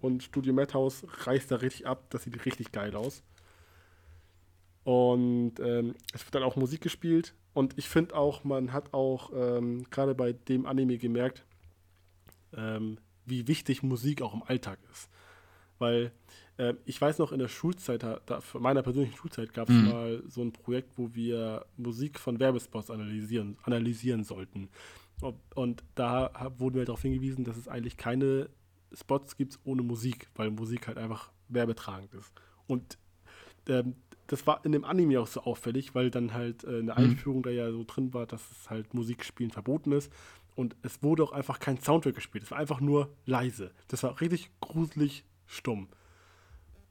Und 0.00 0.22
Studio 0.22 0.52
Madhouse 0.52 1.06
reißt 1.24 1.50
da 1.50 1.56
richtig 1.56 1.86
ab. 1.86 2.06
Das 2.10 2.24
sieht 2.24 2.44
richtig 2.44 2.72
geil 2.72 2.94
aus. 2.94 3.22
Und 4.84 5.54
ähm, 5.58 5.94
es 6.12 6.24
wird 6.24 6.34
dann 6.34 6.42
auch 6.42 6.56
Musik 6.56 6.80
gespielt. 6.80 7.34
Und 7.54 7.76
ich 7.76 7.88
finde 7.88 8.14
auch, 8.14 8.44
man 8.44 8.72
hat 8.72 8.94
auch 8.94 9.32
ähm, 9.34 9.84
gerade 9.90 10.14
bei 10.14 10.32
dem 10.32 10.66
Anime 10.66 10.98
gemerkt, 10.98 11.44
ähm, 12.54 12.98
wie 13.24 13.48
wichtig 13.48 13.82
Musik 13.82 14.22
auch 14.22 14.34
im 14.34 14.42
Alltag 14.42 14.78
ist. 14.92 15.08
Weil 15.78 16.12
äh, 16.58 16.74
ich 16.84 17.00
weiß 17.00 17.18
noch, 17.18 17.32
in 17.32 17.38
der 17.38 17.48
Schulzeit, 17.48 18.02
da, 18.02 18.40
meiner 18.58 18.82
persönlichen 18.82 19.16
Schulzeit, 19.16 19.52
gab 19.52 19.68
es 19.68 19.74
mhm. 19.74 19.88
mal 19.88 20.22
so 20.28 20.42
ein 20.42 20.52
Projekt, 20.52 20.96
wo 20.96 21.14
wir 21.14 21.66
Musik 21.76 22.18
von 22.18 22.38
Werbespots 22.38 22.90
analysieren, 22.90 23.58
analysieren 23.62 24.24
sollten. 24.24 24.68
Und, 25.20 25.36
und 25.54 25.84
da 25.94 26.52
wurden 26.58 26.76
wir 26.76 26.84
darauf 26.84 27.02
hingewiesen, 27.02 27.44
dass 27.44 27.56
es 27.56 27.68
eigentlich 27.68 27.96
keine 27.96 28.48
Spots 28.92 29.36
gibt 29.36 29.58
ohne 29.64 29.82
Musik, 29.82 30.28
weil 30.34 30.50
Musik 30.50 30.86
halt 30.86 30.98
einfach 30.98 31.30
werbetragend 31.48 32.14
ist. 32.14 32.32
Und 32.66 32.98
ähm, 33.68 33.96
das 34.26 34.46
war 34.46 34.64
in 34.64 34.72
dem 34.72 34.84
Anime 34.84 35.20
auch 35.20 35.26
so 35.26 35.42
auffällig, 35.42 35.94
weil 35.94 36.10
dann 36.10 36.32
halt 36.32 36.64
äh, 36.64 36.68
eine 36.68 36.82
mhm. 36.82 36.90
Einführung 36.90 37.42
da 37.42 37.50
ja 37.50 37.70
so 37.70 37.84
drin 37.86 38.12
war, 38.12 38.26
dass 38.26 38.50
es 38.50 38.70
halt 38.70 38.94
Musikspielen 38.94 39.50
verboten 39.50 39.92
ist. 39.92 40.12
Und 40.54 40.74
es 40.82 41.02
wurde 41.02 41.22
auch 41.22 41.32
einfach 41.32 41.58
kein 41.58 41.78
Soundtrack 41.78 42.14
gespielt. 42.14 42.44
Es 42.44 42.50
war 42.50 42.58
einfach 42.58 42.80
nur 42.80 43.14
leise. 43.26 43.72
Das 43.88 44.02
war 44.02 44.20
richtig 44.20 44.50
gruselig 44.60 45.24
stumm. 45.46 45.88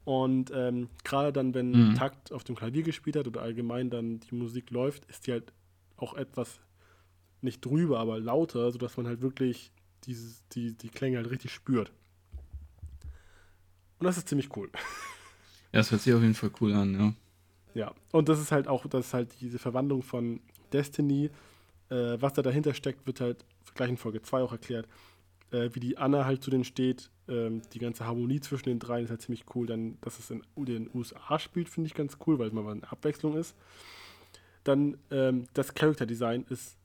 Und 0.04 0.52
ähm, 0.54 0.88
gerade 1.02 1.32
dann, 1.32 1.52
wenn 1.52 1.72
mhm. 1.72 1.94
Takt 1.96 2.32
auf 2.32 2.44
dem 2.44 2.54
Klavier 2.54 2.84
gespielt 2.84 3.16
hat 3.16 3.26
oder 3.26 3.42
allgemein 3.42 3.90
dann 3.90 4.20
die 4.20 4.36
Musik 4.36 4.70
läuft, 4.70 5.04
ist 5.06 5.26
die 5.26 5.32
halt 5.32 5.52
auch 5.96 6.14
etwas 6.14 6.60
nicht 7.42 7.64
drüber, 7.64 7.98
aber 7.98 8.20
lauter, 8.20 8.70
sodass 8.70 8.96
man 8.96 9.08
halt 9.08 9.20
wirklich 9.20 9.72
dieses, 10.06 10.46
die, 10.48 10.72
die 10.72 10.88
Klänge 10.88 11.18
halt 11.18 11.30
richtig 11.30 11.52
spürt. 11.52 11.92
Und 13.98 14.04
das 14.04 14.16
ist 14.18 14.28
ziemlich 14.28 14.54
cool. 14.56 14.70
Ja, 15.72 15.80
das 15.80 15.90
hört 15.90 16.00
sich 16.00 16.14
auf 16.14 16.22
jeden 16.22 16.34
Fall 16.34 16.52
cool 16.60 16.72
an, 16.72 16.94
ja. 16.94 17.12
Ja, 17.74 17.94
und 18.12 18.30
das 18.30 18.40
ist 18.40 18.50
halt 18.50 18.66
auch, 18.66 18.86
das 18.86 19.08
ist 19.08 19.14
halt 19.14 19.28
diese 19.40 19.58
Verwandlung 19.58 20.02
von 20.02 20.40
Destiny. 20.72 21.28
Äh, 21.90 22.16
was 22.18 22.32
da 22.32 22.40
dahinter 22.40 22.72
steckt, 22.72 23.06
wird 23.06 23.20
halt 23.20 23.44
gleich 23.74 23.90
in 23.90 23.98
Folge 23.98 24.22
2 24.22 24.42
auch 24.42 24.52
erklärt 24.52 24.88
äh, 25.50 25.70
wie 25.72 25.80
die 25.80 25.98
Anna 25.98 26.24
halt 26.24 26.42
zu 26.42 26.50
denen 26.50 26.64
steht. 26.64 27.10
Ähm, 27.28 27.62
die 27.72 27.78
ganze 27.78 28.06
Harmonie 28.06 28.40
zwischen 28.40 28.68
den 28.68 28.78
dreien 28.78 29.04
ist 29.04 29.10
halt 29.10 29.22
ziemlich 29.22 29.44
cool. 29.54 29.66
Dann, 29.66 29.98
dass 30.00 30.18
es 30.18 30.30
in 30.30 30.42
den 30.56 30.90
USA 30.94 31.38
spielt, 31.38 31.68
finde 31.68 31.88
ich 31.88 31.94
ganz 31.94 32.18
cool, 32.26 32.38
weil 32.38 32.48
es 32.48 32.52
mal 32.52 32.68
eine 32.68 32.90
Abwechslung 32.90 33.36
ist. 33.36 33.54
Dann 34.64 34.98
ähm, 35.10 35.46
das 35.54 35.74
Character 35.74 36.06
Design 36.06 36.44
ist, 36.48 36.76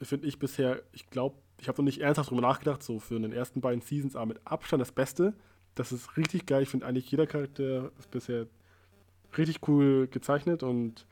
finde 0.00 0.26
ich 0.26 0.38
bisher, 0.38 0.82
ich 0.92 1.10
glaube, 1.10 1.36
ich 1.62 1.68
habe 1.68 1.80
noch 1.80 1.84
nicht 1.84 2.00
ernsthaft 2.00 2.30
drüber 2.30 2.42
nachgedacht, 2.42 2.82
so 2.82 2.98
für 2.98 3.20
den 3.20 3.32
ersten 3.32 3.60
beiden 3.60 3.82
Seasons, 3.82 4.16
aber 4.16 4.26
mit 4.26 4.40
Abstand 4.44 4.80
das 4.80 4.90
Beste. 4.90 5.32
Das 5.76 5.92
ist 5.92 6.16
richtig 6.16 6.44
geil. 6.44 6.64
Ich 6.64 6.68
finde 6.68 6.86
eigentlich 6.86 7.08
jeder 7.08 7.28
Charakter 7.28 7.92
ist 8.00 8.10
bisher 8.10 8.48
richtig 9.38 9.68
cool 9.68 10.08
gezeichnet 10.08 10.64
und 10.64 11.06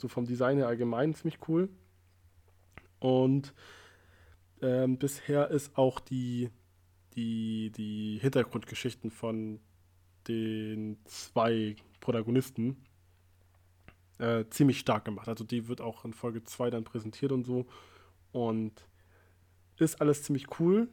so 0.00 0.08
vom 0.08 0.24
Design 0.24 0.56
her 0.56 0.66
allgemein 0.66 1.14
ziemlich 1.14 1.46
cool. 1.46 1.68
Und 3.00 3.52
ähm, 4.62 4.96
bisher 4.96 5.50
ist 5.50 5.76
auch 5.76 6.00
die, 6.00 6.48
die, 7.14 7.70
die 7.76 8.18
Hintergrundgeschichten 8.18 9.10
von 9.10 9.60
den 10.26 10.96
zwei 11.04 11.76
Protagonisten 12.00 12.78
äh, 14.16 14.46
ziemlich 14.48 14.78
stark 14.78 15.04
gemacht. 15.04 15.28
Also 15.28 15.44
die 15.44 15.68
wird 15.68 15.82
auch 15.82 16.06
in 16.06 16.14
Folge 16.14 16.42
2 16.42 16.70
dann 16.70 16.84
präsentiert 16.84 17.30
und 17.30 17.44
so. 17.44 17.66
Und 18.32 18.86
ist 19.78 20.00
alles 20.00 20.22
ziemlich 20.22 20.60
cool. 20.60 20.88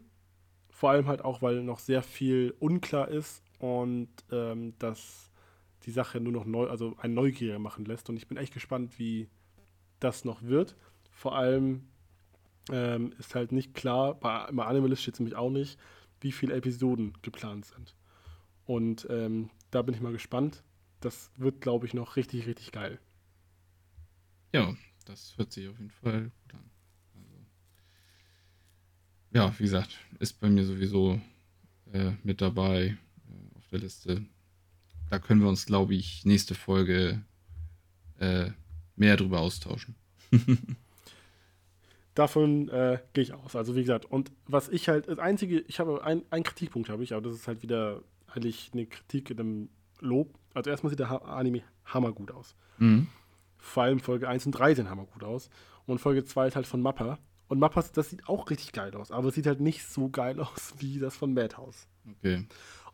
Vor 0.70 0.92
allem 0.92 1.08
halt 1.08 1.24
auch, 1.24 1.42
weil 1.42 1.64
noch 1.64 1.80
sehr 1.80 2.04
viel 2.04 2.54
unklar 2.60 3.10
ist 3.10 3.44
und 3.60 4.10
ähm, 4.32 4.74
dass 4.80 5.30
die 5.84 5.92
Sache 5.92 6.20
nur 6.20 6.34
noch 6.34 6.46
neu, 6.46 6.68
also 6.68 6.96
ein 7.00 7.14
Neugier 7.14 7.60
machen 7.60 7.86
lässt. 7.86 8.10
Und 8.10 8.18
ich 8.18 8.28
bin 8.28 8.38
echt 8.38 8.54
gespannt, 8.54 9.00
wie 9.00 9.30
das 10.00 10.26
noch 10.26 10.42
wird. 10.44 10.76
Vor 11.12 11.36
allem 11.36 11.88
ähm, 12.72 13.14
ist 13.18 13.36
halt 13.36 13.52
nicht 13.52 13.74
klar, 13.74 14.16
bei, 14.16 14.50
bei 14.52 14.66
Animalist 14.66 15.02
steht 15.02 15.16
es 15.16 15.20
nämlich 15.20 15.36
auch 15.36 15.50
nicht, 15.50 15.80
wie 16.22 16.32
viele 16.32 16.54
Episoden 16.54 17.14
geplant 17.22 17.66
sind. 17.66 17.96
Und 18.66 19.08
ähm, 19.10 19.50
da 19.72 19.82
bin 19.82 19.96
ich 19.96 20.02
mal 20.02 20.12
gespannt. 20.12 20.64
Das 21.00 21.32
wird, 21.38 21.62
glaube 21.62 21.86
ich, 21.86 21.94
noch 21.94 22.18
richtig, 22.18 22.46
richtig 22.46 22.72
geil. 22.72 23.00
Ja, 24.54 24.76
das 25.06 25.38
hört 25.38 25.52
sich 25.52 25.68
auf 25.68 25.78
jeden 25.80 25.92
Fall 25.92 26.32
gut 26.44 26.54
an. 26.54 26.70
Ja, 29.32 29.54
wie 29.58 29.64
gesagt, 29.64 29.98
ist 30.20 30.40
bei 30.40 30.50
mir 30.50 30.66
sowieso 30.66 31.20
äh, 31.94 32.12
mit 32.24 32.42
dabei 32.42 32.86
äh, 32.86 33.58
auf 33.58 33.68
der 33.68 33.80
Liste. 33.80 34.26
Da 35.10 35.20
können 35.20 35.42
wir 35.42 35.50
uns, 35.50 35.66
glaube 35.66 35.96
ich, 35.96 36.26
nächste 36.26 36.56
Folge 36.56 37.22
äh, 38.20 38.52
mehr 38.96 39.18
drüber 39.18 39.40
austauschen. 39.40 39.96
Davon 42.16 42.70
äh, 42.70 43.00
gehe 43.14 43.24
ich 43.24 43.34
aus. 43.34 43.56
Also 43.56 43.76
wie 43.76 43.82
gesagt, 43.82 44.06
und 44.06 44.32
was 44.46 44.68
ich 44.70 44.90
halt, 44.90 45.08
das 45.08 45.20
einzige, 45.20 45.60
ich 45.62 45.80
habe 45.80 46.04
ein, 46.04 46.24
einen 46.32 46.44
Kritikpunkt 46.44 46.90
habe 46.90 47.04
ich, 47.04 47.14
aber 47.14 47.22
das 47.22 47.36
ist 47.36 47.48
halt 47.48 47.62
wieder 47.62 48.02
eigentlich 48.28 48.72
eine 48.74 48.86
Kritik 48.86 49.30
in 49.30 49.40
einem 49.40 49.70
Lob. 50.00 50.34
Also 50.54 50.70
erstmal 50.70 50.90
sieht 50.90 51.00
der 51.00 51.24
Anime 51.26 51.62
hammergut 51.86 52.32
aus. 52.32 52.56
Mhm. 52.78 53.08
Vor 53.58 53.84
allem 53.84 54.00
Folge 54.00 54.28
1 54.28 54.46
und 54.48 54.52
3 54.54 54.76
sehen 54.76 54.90
hammergut 54.90 55.24
aus. 55.24 55.50
Und 55.86 56.00
Folge 56.00 56.26
2 56.26 56.48
ist 56.48 56.56
halt 56.56 56.68
von 56.68 56.82
Mappa. 56.82 57.20
Und 57.50 57.60
Mappa, 57.60 57.84
das 57.94 58.12
sieht 58.12 58.30
auch 58.30 58.50
richtig 58.50 58.72
geil 58.72 58.96
aus, 58.96 59.12
aber 59.12 59.28
es 59.28 59.36
sieht 59.36 59.48
halt 59.48 59.60
nicht 59.60 59.84
so 59.84 60.10
geil 60.10 60.40
aus 60.40 60.76
wie 60.78 61.00
das 61.00 61.18
von 61.18 61.34
Madhouse. 61.34 61.88
Okay. 62.10 62.48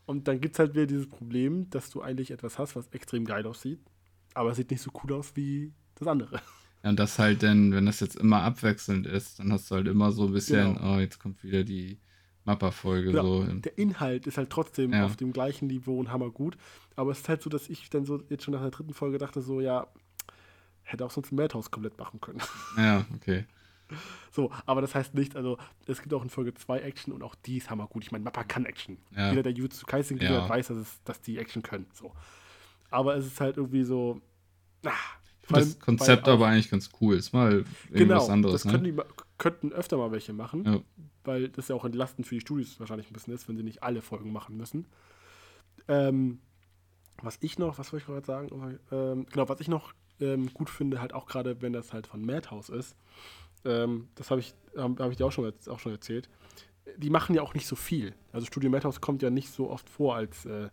Und 0.07 0.27
dann 0.27 0.40
gibt 0.41 0.56
es 0.56 0.60
halt 0.60 0.73
wieder 0.73 0.88
dieses 0.88 1.07
Problem, 1.07 1.69
dass 1.69 1.90
du 1.90 2.02
eigentlich 2.02 2.32
etwas 2.32 2.57
hast, 2.57 2.76
was 2.76 2.88
extrem 2.90 3.26
geil 3.26 3.45
aussieht, 3.45 3.80
aber 4.34 4.52
es 4.52 4.57
sieht 4.57 4.72
nicht 4.72 4.82
so 4.82 4.91
cool 5.03 5.14
aus 5.14 5.36
wie 5.36 5.72
das 5.95 6.07
andere. 6.07 6.41
Ja, 6.84 6.90
und 6.91 6.99
das 6.99 7.18
halt 7.18 7.41
dann, 7.41 7.72
wenn 7.72 7.88
das 7.88 7.99
jetzt 7.99 8.15
immer 8.15 8.44
abwechselnd 8.44 9.07
ist, 9.07 9.40
dann 9.40 9.52
hast 9.52 9.72
du 9.72 9.76
halt 9.76 9.88
immer 9.88 10.11
so 10.11 10.27
ein 10.27 10.34
bisschen, 10.34 10.76
genau. 10.76 10.98
oh, 10.98 10.99
jetzt 10.99 11.18
kommt 11.18 11.44
wieder 11.44 11.64
die 11.64 11.98
Mappa-Folge. 12.44 13.10
Genau. 13.10 13.41
So. 13.41 13.53
Der 13.53 13.76
Inhalt 13.80 14.27
ist 14.27 14.38
halt 14.38 14.52
trotzdem 14.52 14.94
ja. 14.94 15.03
auf 15.03 15.15
dem 15.15 15.34
gleichen 15.34 15.65
Niveau 15.65 15.99
und 15.99 16.11
hammergut. 16.11 16.57
Aber 16.95 17.10
es 17.11 17.22
ist 17.22 17.30
halt 17.30 17.41
so, 17.41 17.49
dass 17.49 17.69
ich 17.69 17.90
dann 17.90 18.06
so 18.06 18.22
jetzt 18.30 18.44
schon 18.44 18.53
nach 18.53 18.61
der 18.61 18.69
dritten 18.69 18.94
Folge 18.94 19.18
dachte, 19.18 19.41
so, 19.41 19.61
ja, 19.61 19.88
hätte 20.84 21.03
auch 21.03 21.10
sonst 21.10 21.32
ein 21.32 21.38
Madhouse 21.38 21.72
komplett 21.72 21.98
machen 21.98 22.22
können. 22.22 22.40
Ja, 22.77 23.06
okay. 23.15 23.45
So, 24.31 24.51
aber 24.65 24.81
das 24.81 24.93
heißt 24.93 25.13
nicht, 25.13 25.37
also 25.37 25.57
es 25.87 26.01
gibt 26.01 26.13
auch 26.13 26.21
in 26.21 26.29
Folge 26.29 26.53
2 26.53 26.79
Action 26.79 27.13
und 27.13 27.23
auch 27.23 27.35
die 27.35 27.55
ist 27.55 27.69
hammergut. 27.69 28.03
Ich 28.03 28.11
meine, 28.11 28.25
Mappa 28.25 28.43
kann 28.43 28.65
Action. 28.65 28.97
Ja. 29.15 29.29
Jeder, 29.29 29.43
der 29.43 29.53
Jutsu 29.53 29.85
Kaisen 29.85 30.19
ja. 30.19 30.49
weiß, 30.49 30.67
dass, 30.67 30.77
es, 30.77 31.03
dass 31.05 31.21
die 31.21 31.37
Action 31.37 31.63
können. 31.63 31.85
So. 31.93 32.11
Aber 32.89 33.15
es 33.15 33.25
ist 33.25 33.39
halt 33.39 33.55
irgendwie 33.55 33.85
so, 33.85 34.19
ah, 34.85 34.91
das 35.49 35.79
Konzept 35.79 36.27
aber 36.27 36.47
eigentlich 36.47 36.69
ganz 36.69 36.89
cool. 36.99 37.15
Ist 37.15 37.33
mal 37.33 37.63
irgendwas 37.91 38.25
genau, 38.25 38.27
anderes. 38.27 38.63
Das 38.63 38.65
ne? 38.65 38.71
könnten, 38.71 38.97
die, 38.97 39.03
könnten 39.37 39.71
öfter 39.71 39.97
mal 39.97 40.11
welche 40.11 40.33
machen, 40.33 40.65
ja. 40.65 40.79
weil 41.23 41.49
das 41.49 41.67
ja 41.67 41.75
auch 41.75 41.85
entlastend 41.85 42.27
für 42.27 42.35
die 42.35 42.41
Studios 42.41 42.79
wahrscheinlich 42.79 43.09
ein 43.09 43.13
bisschen 43.13 43.33
ist, 43.33 43.47
wenn 43.47 43.57
sie 43.57 43.63
nicht 43.63 43.83
alle 43.83 44.01
Folgen 44.01 44.31
machen 44.31 44.57
müssen. 44.57 44.87
Ähm, 45.87 46.39
was 47.21 47.37
ich 47.41 47.59
noch, 47.59 47.77
was 47.77 47.93
wollte 47.93 48.03
ich 48.03 48.07
gerade 48.07 48.25
sagen? 48.25 48.79
Ähm, 48.91 49.25
genau, 49.31 49.47
was 49.47 49.59
ich 49.59 49.67
noch 49.67 49.93
ähm, 50.19 50.53
gut 50.53 50.69
finde, 50.69 50.99
halt 50.99 51.13
auch 51.13 51.27
gerade, 51.27 51.61
wenn 51.61 51.73
das 51.73 51.93
halt 51.93 52.07
von 52.07 52.25
Madhouse 52.25 52.69
ist, 52.69 52.95
ähm, 53.65 54.07
das 54.15 54.31
habe 54.31 54.41
ich, 54.41 54.53
hab, 54.75 54.99
hab 54.99 55.11
ich 55.11 55.17
dir 55.17 55.25
auch 55.25 55.31
schon, 55.31 55.51
auch 55.67 55.79
schon 55.79 55.91
erzählt, 55.91 56.29
die 56.97 57.09
machen 57.09 57.35
ja 57.35 57.41
auch 57.41 57.53
nicht 57.53 57.67
so 57.67 57.75
viel. 57.75 58.13
Also 58.31 58.45
Studio 58.45 58.69
Madhouse 58.69 59.01
kommt 59.01 59.21
ja 59.21 59.29
nicht 59.29 59.49
so 59.49 59.69
oft 59.69 59.89
vor 59.89 60.15
als 60.15 60.45
äh, 60.45 60.69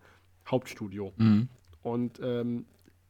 Hauptstudio. 0.46 1.12
Mhm. 1.16 1.48
Und 1.82 2.20
ähm, 2.22 2.66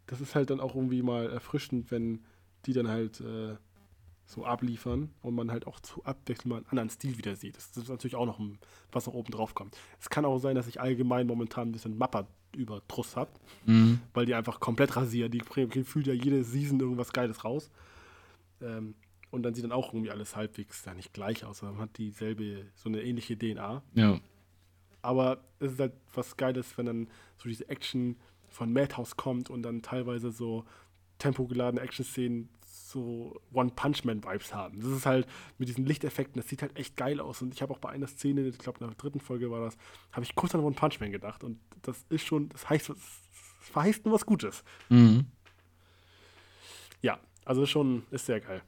das 0.07 0.21
ist 0.21 0.35
halt 0.35 0.51
dann 0.51 0.61
auch 0.61 0.75
irgendwie 0.75 1.03
mal 1.03 1.31
erfrischend, 1.31 1.91
wenn 1.91 2.21
die 2.67 2.73
dann 2.73 2.89
halt 2.89 3.21
äh, 3.21 3.57
so 4.25 4.45
abliefern 4.45 5.11
und 5.21 5.35
man 5.35 5.51
halt 5.51 5.67
auch 5.67 5.81
zu 5.81 6.05
Abwechslung 6.05 6.51
mal 6.51 6.57
einen 6.59 6.67
anderen 6.69 6.91
Stil 6.91 7.19
wieder 7.19 7.37
sieht. 7.37 7.57
Das, 7.57 7.77
ist 7.77 7.89
natürlich 7.89 8.15
auch 8.15 8.27
noch 8.27 8.39
ein, 8.39 8.59
was 8.93 9.07
noch 9.07 9.15
oben 9.15 9.31
drauf 9.31 9.55
kommt. 9.55 9.77
Es 10.01 10.11
kann 10.11 10.25
auch 10.25 10.39
sein, 10.39 10.55
dass 10.55 10.67
ich 10.67 10.81
allgemein 10.81 11.27
momentan 11.27 11.69
ein 11.69 11.73
bisschen 11.73 11.99
Mappa 11.99 12.27
über 12.55 12.87
Truss 12.89 13.17
habe, 13.17 13.31
mhm. 13.67 14.01
weil 14.15 14.27
die 14.27 14.35
einfach 14.35 14.61
komplett 14.61 14.97
rasieren. 14.97 15.31
Die 15.31 15.41
fühlt 15.41 16.07
ja 16.07 16.13
jede 16.13 16.45
Season 16.45 16.81
irgendwas 16.81 17.13
Geiles 17.13 17.45
raus. 17.45 17.71
Ähm, 18.61 18.95
und 19.33 19.43
dann 19.43 19.55
sieht 19.55 19.65
dann 19.65 19.73
auch 19.73 19.93
irgendwie 19.95 20.11
alles 20.11 20.37
halbwegs 20.37 20.85
ja 20.85 20.95
nicht 20.95 21.15
gleich 21.15 21.45
aus, 21.45 21.59
sondern 21.59 21.79
man 21.79 21.89
hat 21.89 21.97
dieselbe, 21.97 22.67
so 22.75 22.91
eine 22.91 23.03
ähnliche 23.03 23.37
DNA. 23.37 23.83
Ja. 23.95 24.21
Aber 25.01 25.43
es 25.59 25.73
ist 25.73 25.81
halt 25.81 25.95
was 26.15 26.37
Geiles, 26.37 26.77
wenn 26.77 26.87
dann 26.87 27.09
so 27.39 27.49
diese 27.49 27.69
Action 27.69 28.19
von 28.51 28.73
Madhouse 28.73 29.17
kommt 29.17 29.49
und 29.49 29.63
dann 29.63 29.81
teilweise 29.81 30.31
so 30.31 30.67
tempogeladene 31.19 31.81
Action-Szenen 31.81 32.51
so 32.67 33.41
One-Punch-Man-Vibes 33.55 34.53
haben. 34.53 34.81
Das 34.81 34.91
ist 34.91 35.07
halt 35.07 35.27
mit 35.57 35.67
diesen 35.67 35.87
Lichteffekten, 35.87 36.39
das 36.41 36.51
sieht 36.51 36.61
halt 36.61 36.77
echt 36.77 36.99
geil 36.99 37.19
aus. 37.19 37.41
Und 37.41 37.55
ich 37.55 37.63
habe 37.63 37.73
auch 37.73 37.79
bei 37.79 37.89
einer 37.89 38.09
Szene, 38.09 38.43
ich 38.43 38.59
glaube 38.59 38.81
in 38.81 38.87
der 38.87 38.97
dritten 38.97 39.21
Folge 39.21 39.51
war 39.51 39.61
das, 39.61 39.79
habe 40.13 40.25
ich 40.25 40.35
kurz 40.35 40.55
an 40.55 40.61
One-Punch-Man 40.61 41.11
gedacht. 41.11 41.43
Und 41.43 41.59
das 41.81 42.05
ist 42.11 42.27
schon, 42.27 42.51
das 42.51 42.69
heißt, 42.69 42.91
das 42.91 42.99
verheißt 43.61 44.05
nur 44.05 44.13
was 44.13 44.27
Gutes. 44.27 44.63
Mhm. 44.91 45.25
Ja, 47.01 47.19
also 47.47 47.65
schon, 47.65 48.03
ist 48.11 48.27
sehr 48.27 48.41
geil. 48.41 48.63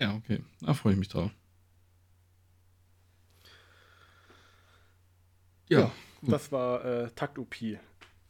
Ja, 0.00 0.14
okay. 0.14 0.42
Da 0.60 0.74
freue 0.74 0.94
ich 0.94 0.98
mich 0.98 1.08
drauf. 1.08 1.30
Ja, 5.68 5.80
ja 5.80 5.92
das 6.22 6.50
war 6.50 6.84
äh, 6.84 7.10
Takt 7.10 7.38
UP. 7.38 7.54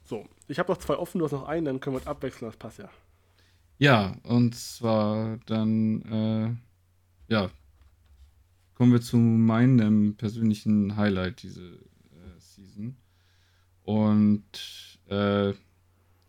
So, 0.05 0.29
ich 0.49 0.59
habe 0.59 0.73
noch 0.73 0.79
zwei 0.79 0.97
offen, 0.97 1.19
du 1.19 1.25
hast 1.25 1.33
noch 1.33 1.47
einen, 1.47 1.65
dann 1.65 1.81
können 1.81 1.95
wir 1.95 2.01
uns 2.01 2.07
abwechseln, 2.09 2.49
das 2.51 2.57
passt 2.57 2.79
ja. 2.79 2.91
Ja, 3.79 4.17
und 4.25 4.55
zwar 4.55 5.39
dann, 5.47 6.59
äh, 7.29 7.33
ja, 7.33 7.51
kommen 8.75 8.93
wir 8.93 9.01
zu 9.01 9.17
meinem 9.17 10.17
persönlichen 10.17 10.97
Highlight 10.97 11.43
diese 11.43 11.63
äh, 11.63 12.41
Season. 12.41 12.97
Und 13.85 14.99
äh, 15.07 15.55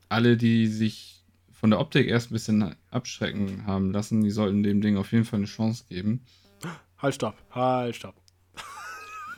alle, 0.08 0.38
die 0.38 0.68
sich 0.68 1.21
von 1.62 1.70
der 1.70 1.80
Optik 1.80 2.08
erst 2.08 2.32
ein 2.32 2.34
bisschen 2.34 2.76
abschrecken 2.90 3.68
haben 3.68 3.92
lassen, 3.92 4.22
die 4.22 4.32
sollten 4.32 4.64
dem 4.64 4.82
Ding 4.82 4.98
auf 4.98 5.12
jeden 5.12 5.26
Fall 5.26 5.38
eine 5.38 5.46
Chance 5.46 5.86
geben. 5.88 6.26
Halt, 6.98 7.14
stopp, 7.14 7.36
halt, 7.52 7.96
stopp. 7.96 8.16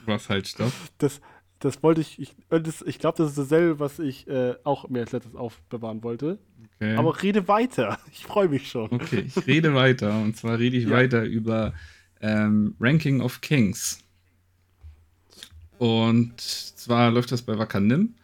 Was 0.05 0.29
halt, 0.29 0.47
stopp? 0.47 0.71
Das, 0.99 1.19
das 1.59 1.83
wollte 1.83 1.99
ich, 1.99 2.19
ich, 2.21 2.33
ich 2.85 2.99
glaube, 2.99 3.17
das 3.17 3.31
ist 3.31 3.37
dasselbe, 3.37 3.79
was 3.81 3.99
ich 3.99 4.25
äh, 4.29 4.55
auch 4.63 4.87
mir 4.87 5.01
als 5.01 5.11
letztes 5.11 5.35
aufbewahren 5.35 6.01
wollte. 6.01 6.39
Okay. 6.77 6.95
Aber 6.95 7.21
rede 7.21 7.49
weiter. 7.49 7.99
Ich 8.11 8.25
freue 8.25 8.47
mich 8.47 8.69
schon. 8.69 8.89
Okay, 8.89 9.25
ich 9.27 9.45
rede 9.45 9.75
weiter. 9.75 10.17
Und 10.21 10.37
zwar 10.37 10.59
rede 10.59 10.77
ich 10.77 10.85
ja. 10.85 10.91
weiter 10.91 11.23
über 11.23 11.73
ähm, 12.21 12.75
Ranking 12.79 13.19
of 13.19 13.41
Kings. 13.41 13.99
Und 15.77 16.39
zwar 16.39 17.11
läuft 17.11 17.33
das 17.33 17.41
bei 17.41 17.57
Wakanim. 17.57 18.15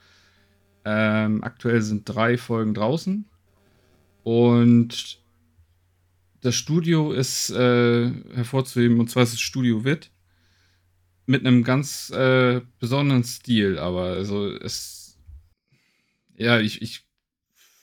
Ähm, 0.85 1.43
aktuell 1.43 1.81
sind 1.81 2.05
drei 2.05 2.37
Folgen 2.37 2.73
draußen. 2.73 3.25
Und 4.23 5.19
das 6.41 6.55
Studio 6.55 7.11
ist 7.11 7.49
äh, 7.49 8.11
hervorzuheben, 8.33 8.99
und 8.99 9.09
zwar 9.09 9.23
ist 9.23 9.33
es 9.33 9.39
Studio 9.39 9.83
Wit 9.83 10.11
mit 11.25 11.45
einem 11.45 11.63
ganz 11.63 12.09
äh, 12.09 12.61
besonderen 12.79 13.23
Stil, 13.23 13.77
aber 13.77 14.03
also 14.03 14.51
es. 14.51 15.17
Ja, 16.35 16.59
ich, 16.59 16.81
ich 16.81 17.05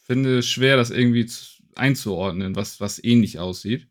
finde 0.04 0.38
es 0.38 0.48
schwer, 0.48 0.76
das 0.76 0.90
irgendwie 0.90 1.26
zu, 1.26 1.56
einzuordnen, 1.76 2.56
was, 2.56 2.80
was 2.80 3.02
ähnlich 3.02 3.38
aussieht. 3.38 3.86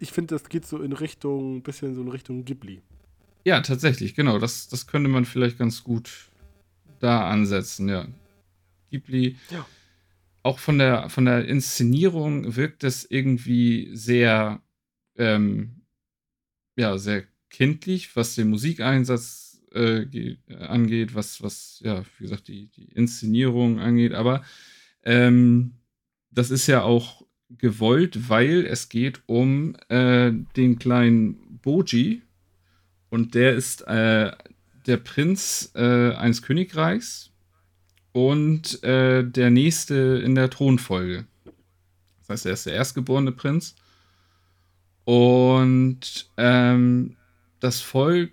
Ich 0.00 0.12
finde, 0.12 0.34
das 0.34 0.48
geht 0.48 0.66
so 0.66 0.82
in 0.82 0.92
Richtung, 0.92 1.56
ein 1.56 1.62
bisschen 1.62 1.94
so 1.94 2.02
in 2.02 2.08
Richtung 2.08 2.44
Ghibli. 2.44 2.82
Ja, 3.44 3.60
tatsächlich, 3.60 4.14
genau. 4.14 4.38
Das, 4.38 4.68
das 4.68 4.86
könnte 4.86 5.08
man 5.08 5.24
vielleicht 5.24 5.58
ganz 5.58 5.84
gut 5.84 6.10
da 6.98 7.28
ansetzen, 7.28 7.88
ja. 7.88 8.08
Ghibli. 8.90 9.36
Ja. 9.50 9.66
Auch 10.46 10.60
von 10.60 10.78
der, 10.78 11.10
von 11.10 11.24
der 11.24 11.44
Inszenierung 11.48 12.54
wirkt 12.54 12.84
es 12.84 13.04
irgendwie 13.10 13.90
sehr, 13.96 14.62
ähm, 15.16 15.82
ja, 16.76 16.98
sehr 16.98 17.24
kindlich, 17.50 18.14
was 18.14 18.36
den 18.36 18.50
Musikeinsatz 18.50 19.60
äh, 19.74 20.02
äh, 20.02 20.36
angeht, 20.54 21.16
was, 21.16 21.42
was, 21.42 21.80
ja, 21.84 22.04
wie 22.18 22.22
gesagt, 22.22 22.46
die, 22.46 22.68
die 22.68 22.92
Inszenierung 22.92 23.80
angeht. 23.80 24.12
Aber 24.12 24.44
ähm, 25.02 25.80
das 26.30 26.52
ist 26.52 26.68
ja 26.68 26.82
auch 26.82 27.26
gewollt, 27.48 28.28
weil 28.28 28.66
es 28.66 28.88
geht 28.88 29.22
um 29.26 29.74
äh, 29.88 30.30
den 30.56 30.78
kleinen 30.78 31.58
Boji 31.58 32.22
und 33.08 33.34
der 33.34 33.56
ist 33.56 33.80
äh, 33.88 34.30
der 34.86 34.96
Prinz 34.98 35.72
äh, 35.74 36.12
eines 36.12 36.42
Königreichs 36.42 37.32
und 38.16 38.82
äh, 38.82 39.24
der 39.24 39.50
nächste 39.50 40.22
in 40.24 40.34
der 40.34 40.48
Thronfolge. 40.48 41.26
Das 42.20 42.30
heißt, 42.30 42.46
er 42.46 42.52
ist 42.54 42.64
der 42.64 42.72
erstgeborene 42.72 43.30
Prinz. 43.30 43.76
Und 45.04 46.30
ähm, 46.38 47.16
das 47.60 47.82
Volk 47.82 48.32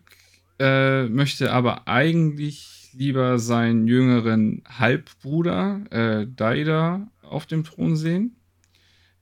äh, 0.57 1.03
möchte 1.09 1.51
aber 1.51 1.85
eigentlich 1.89 2.91
lieber 2.93 3.39
seinen 3.39 3.85
jüngeren 3.85 4.63
Halbbruder 4.69 5.81
äh, 5.89 6.27
Daida 6.33 7.11
auf 7.21 7.45
dem 7.45 7.65
Thron 7.65 7.97
sehen. 7.97 8.37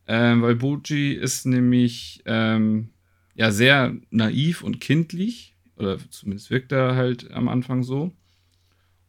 Ähm, 0.05 0.43
weil 0.43 0.53
Boji 0.53 1.13
ist 1.13 1.47
nämlich 1.47 2.21
ähm, 2.27 2.89
ja 3.33 3.51
sehr 3.51 3.95
naiv 4.11 4.61
und 4.61 4.79
kindlich. 4.79 5.55
Oder 5.75 5.97
zumindest 6.11 6.51
wirkt 6.51 6.71
er 6.71 6.95
halt 6.95 7.31
am 7.31 7.47
Anfang 7.47 7.81
so. 7.81 8.11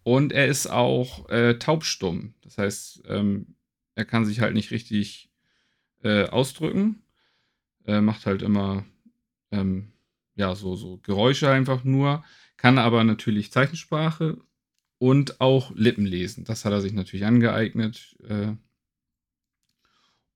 Und 0.04 0.32
er 0.32 0.46
ist 0.48 0.66
auch 0.66 1.28
äh, 1.28 1.54
taubstumm. 1.58 2.34
Das 2.42 2.58
heißt, 2.58 3.02
ähm, 3.06 3.54
er 3.94 4.04
kann 4.04 4.24
sich 4.24 4.40
halt 4.40 4.54
nicht 4.54 4.70
richtig 4.70 5.30
äh, 6.02 6.24
ausdrücken. 6.24 7.02
Er 7.84 8.02
macht 8.02 8.26
halt 8.26 8.42
immer 8.42 8.84
ähm, 9.50 9.92
ja, 10.34 10.54
so, 10.54 10.76
so 10.76 10.98
Geräusche 10.98 11.50
einfach 11.50 11.84
nur. 11.84 12.24
Kann 12.56 12.78
aber 12.78 13.04
natürlich 13.04 13.52
Zeichensprache 13.52 14.38
und 14.98 15.40
auch 15.40 15.72
Lippen 15.74 16.06
lesen. 16.06 16.44
Das 16.44 16.64
hat 16.64 16.72
er 16.72 16.80
sich 16.80 16.92
natürlich 16.92 17.26
angeeignet. 17.26 18.16
Äh, 18.28 18.52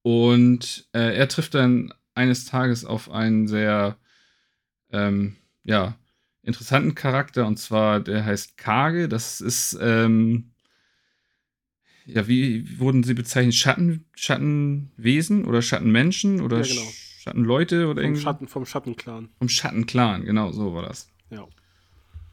und 0.02 0.88
äh, 0.92 1.16
er 1.16 1.28
trifft 1.28 1.54
dann 1.54 1.92
eines 2.14 2.44
Tages 2.44 2.84
auf 2.84 3.10
einen 3.10 3.48
sehr, 3.48 3.98
ähm, 4.90 5.36
ja, 5.64 5.98
interessanten 6.46 6.94
Charakter 6.94 7.46
und 7.46 7.58
zwar 7.58 8.00
der 8.00 8.24
heißt 8.24 8.56
Kage. 8.56 9.08
Das 9.08 9.40
ist, 9.40 9.76
ähm, 9.80 10.52
ja, 12.06 12.28
wie 12.28 12.78
wurden 12.78 13.02
sie 13.02 13.14
bezeichnet? 13.14 13.54
Schatten, 13.54 14.06
Schattenwesen 14.14 15.44
oder 15.44 15.60
Schattenmenschen 15.60 16.40
oder 16.40 16.62
ja, 16.62 16.74
genau. 16.74 16.88
Schattenleute 17.18 17.88
oder 17.88 18.02
irgendwie? 18.02 18.22
Schatten, 18.22 18.46
vom 18.46 18.64
Schattenclan. 18.64 19.28
Vom 19.38 19.48
Schattenclan, 19.48 20.24
genau, 20.24 20.52
so 20.52 20.72
war 20.72 20.82
das. 20.82 21.10
Ja. 21.30 21.46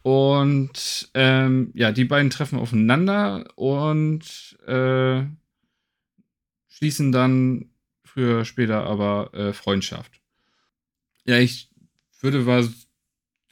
Und 0.03 1.10
ähm, 1.15 1.72
ja, 1.73 1.91
die 1.91 2.06
beiden 2.06 2.30
treffen 2.30 2.60
aufeinander 2.60 3.45
und 3.56 4.57
äh, 4.68 5.23
schließen 6.68 7.11
dann 7.11 7.69
früher 8.03 8.45
später 8.45 8.84
aber 8.84 9.34
äh, 9.34 9.53
Freundschaft. 9.53 10.22
Ja, 11.26 11.40
ich 11.40 11.69
würde 12.19 12.41
mal 12.41 12.68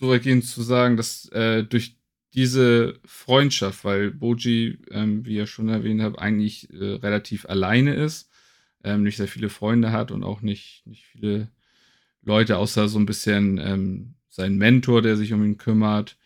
so 0.01 0.09
weit 0.09 0.23
gehen 0.23 0.41
zu 0.41 0.63
sagen, 0.63 0.97
dass 0.97 1.29
äh, 1.29 1.63
durch 1.63 1.95
diese 2.33 2.99
Freundschaft, 3.05 3.85
weil 3.85 4.09
Boji, 4.09 4.79
ähm, 4.89 5.25
wie 5.25 5.35
ihr 5.35 5.45
schon 5.45 5.69
erwähnt 5.69 6.01
habt, 6.01 6.17
eigentlich 6.17 6.73
äh, 6.73 6.95
relativ 6.95 7.45
alleine 7.45 7.93
ist, 7.93 8.31
ähm, 8.83 9.03
nicht 9.03 9.17
sehr 9.17 9.27
viele 9.27 9.49
Freunde 9.49 9.91
hat 9.91 10.09
und 10.09 10.23
auch 10.23 10.41
nicht, 10.41 10.81
nicht 10.87 11.05
viele 11.05 11.51
Leute, 12.23 12.57
außer 12.57 12.87
so 12.87 12.97
ein 12.97 13.05
bisschen 13.05 13.59
ähm, 13.59 14.15
sein 14.27 14.57
Mentor, 14.57 15.03
der 15.03 15.17
sich 15.17 15.33
um 15.33 15.45
ihn 15.45 15.59
kümmert. 15.59 16.17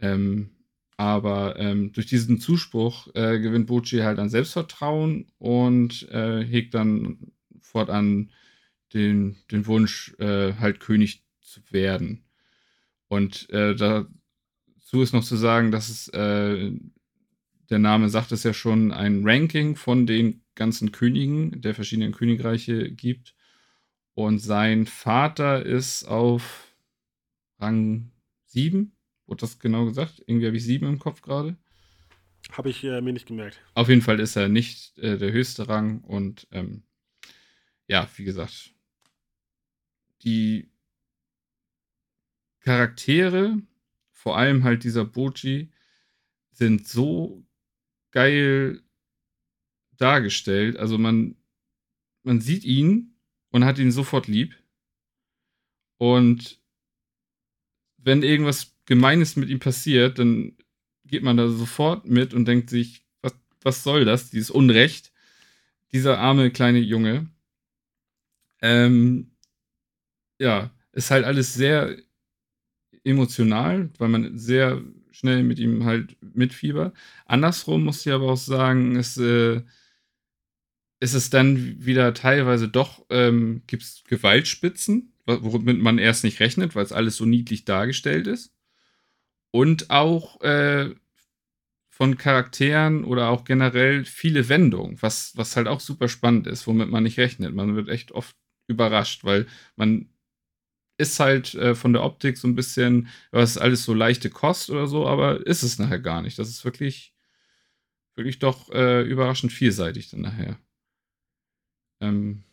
Ähm, 0.00 0.50
aber 0.96 1.56
ähm, 1.60 1.92
durch 1.92 2.06
diesen 2.06 2.40
Zuspruch 2.40 3.06
äh, 3.14 3.38
gewinnt 3.38 3.68
Boji 3.68 4.00
halt 4.00 4.18
an 4.18 4.30
Selbstvertrauen 4.30 5.26
und 5.38 6.08
äh, 6.10 6.44
hegt 6.44 6.74
dann 6.74 7.18
fortan 7.60 8.32
den, 8.94 9.36
den 9.52 9.66
Wunsch, 9.66 10.12
äh, 10.18 10.54
halt 10.54 10.80
König 10.80 11.22
zu 11.40 11.60
werden. 11.70 12.24
Und 13.12 13.50
äh, 13.50 13.74
dazu 13.74 15.02
ist 15.02 15.12
noch 15.12 15.22
zu 15.22 15.36
sagen, 15.36 15.70
dass 15.70 15.90
es, 15.90 16.08
äh, 16.08 16.72
der 17.68 17.78
Name 17.78 18.08
sagt 18.08 18.32
es 18.32 18.42
ja 18.42 18.54
schon, 18.54 18.90
ein 18.90 19.20
Ranking 19.22 19.76
von 19.76 20.06
den 20.06 20.42
ganzen 20.54 20.92
Königen 20.92 21.60
der 21.60 21.74
verschiedenen 21.74 22.12
Königreiche 22.12 22.90
gibt. 22.90 23.34
Und 24.14 24.38
sein 24.38 24.86
Vater 24.86 25.62
ist 25.62 26.04
auf 26.04 26.74
Rang 27.58 28.12
7. 28.46 28.96
Wurde 29.26 29.40
das 29.42 29.58
genau 29.58 29.84
gesagt? 29.84 30.22
Irgendwie 30.26 30.46
habe 30.46 30.56
ich 30.56 30.64
7 30.64 30.86
im 30.86 30.98
Kopf 30.98 31.20
gerade. 31.20 31.58
Habe 32.52 32.70
ich 32.70 32.82
äh, 32.82 33.02
mir 33.02 33.12
nicht 33.12 33.26
gemerkt. 33.26 33.60
Auf 33.74 33.90
jeden 33.90 34.00
Fall 34.00 34.20
ist 34.20 34.36
er 34.36 34.48
nicht 34.48 34.96
äh, 34.96 35.18
der 35.18 35.32
höchste 35.32 35.68
Rang 35.68 36.00
und 36.00 36.48
ähm, 36.50 36.84
ja, 37.88 38.08
wie 38.16 38.24
gesagt, 38.24 38.72
die 40.22 40.71
Charaktere, 42.62 43.60
vor 44.10 44.36
allem 44.36 44.64
halt 44.64 44.84
dieser 44.84 45.04
Boji, 45.04 45.70
sind 46.52 46.86
so 46.86 47.44
geil 48.12 48.82
dargestellt. 49.96 50.76
Also 50.76 50.98
man, 50.98 51.36
man 52.22 52.40
sieht 52.40 52.64
ihn 52.64 53.16
und 53.50 53.64
hat 53.64 53.78
ihn 53.78 53.92
sofort 53.92 54.28
lieb. 54.28 54.56
Und 55.98 56.60
wenn 57.98 58.22
irgendwas 58.22 58.74
Gemeines 58.86 59.36
mit 59.36 59.48
ihm 59.48 59.60
passiert, 59.60 60.18
dann 60.18 60.56
geht 61.04 61.22
man 61.22 61.36
da 61.36 61.48
sofort 61.48 62.06
mit 62.06 62.34
und 62.34 62.46
denkt 62.46 62.70
sich, 62.70 63.04
was, 63.22 63.34
was 63.62 63.82
soll 63.82 64.04
das, 64.04 64.30
dieses 64.30 64.50
Unrecht, 64.50 65.12
dieser 65.92 66.18
arme 66.18 66.50
kleine 66.50 66.80
Junge. 66.80 67.30
Ähm, 68.60 69.32
ja, 70.38 70.70
ist 70.92 71.10
halt 71.10 71.24
alles 71.24 71.54
sehr 71.54 71.96
emotional, 73.04 73.90
weil 73.98 74.08
man 74.08 74.38
sehr 74.38 74.82
schnell 75.10 75.42
mit 75.42 75.58
ihm 75.58 75.84
halt 75.84 76.16
mitfiebert. 76.20 76.94
Andersrum 77.26 77.84
muss 77.84 78.06
ich 78.06 78.12
aber 78.12 78.30
auch 78.30 78.36
sagen, 78.36 78.96
es 78.96 79.16
äh, 79.16 79.62
ist 81.00 81.14
es 81.14 81.30
dann 81.30 81.84
wieder 81.84 82.14
teilweise 82.14 82.68
doch, 82.68 83.04
ähm, 83.10 83.62
gibt 83.66 83.82
es 83.82 84.04
Gewaltspitzen, 84.06 85.12
womit 85.26 85.80
man 85.80 85.98
erst 85.98 86.22
nicht 86.22 86.38
rechnet, 86.40 86.76
weil 86.76 86.84
es 86.84 86.92
alles 86.92 87.16
so 87.16 87.26
niedlich 87.26 87.64
dargestellt 87.64 88.26
ist. 88.28 88.54
Und 89.50 89.90
auch 89.90 90.40
äh, 90.42 90.94
von 91.90 92.16
Charakteren 92.16 93.04
oder 93.04 93.28
auch 93.28 93.44
generell 93.44 94.04
viele 94.04 94.48
Wendungen, 94.48 95.00
was, 95.02 95.36
was 95.36 95.56
halt 95.56 95.68
auch 95.68 95.80
super 95.80 96.08
spannend 96.08 96.46
ist, 96.46 96.66
womit 96.66 96.88
man 96.88 97.02
nicht 97.02 97.18
rechnet. 97.18 97.54
Man 97.54 97.74
wird 97.76 97.88
echt 97.88 98.12
oft 98.12 98.36
überrascht, 98.68 99.24
weil 99.24 99.46
man 99.76 100.08
ist 101.02 101.18
halt 101.18 101.54
äh, 101.54 101.74
von 101.74 101.92
der 101.92 102.04
Optik 102.04 102.38
so 102.38 102.46
ein 102.46 102.54
bisschen, 102.54 103.08
was 103.32 103.58
alles 103.58 103.82
so 103.82 103.92
leichte 103.92 104.30
Kost 104.30 104.70
oder 104.70 104.86
so, 104.86 105.06
aber 105.06 105.44
ist 105.44 105.64
es 105.64 105.78
nachher 105.78 105.98
gar 105.98 106.22
nicht. 106.22 106.38
Das 106.38 106.48
ist 106.48 106.64
wirklich, 106.64 107.12
wirklich 108.14 108.38
doch 108.38 108.70
äh, 108.70 109.02
überraschend 109.02 109.52
vielseitig 109.52 110.10
dann 110.10 110.20
nachher. 110.20 110.58
Ähm, 112.00 112.44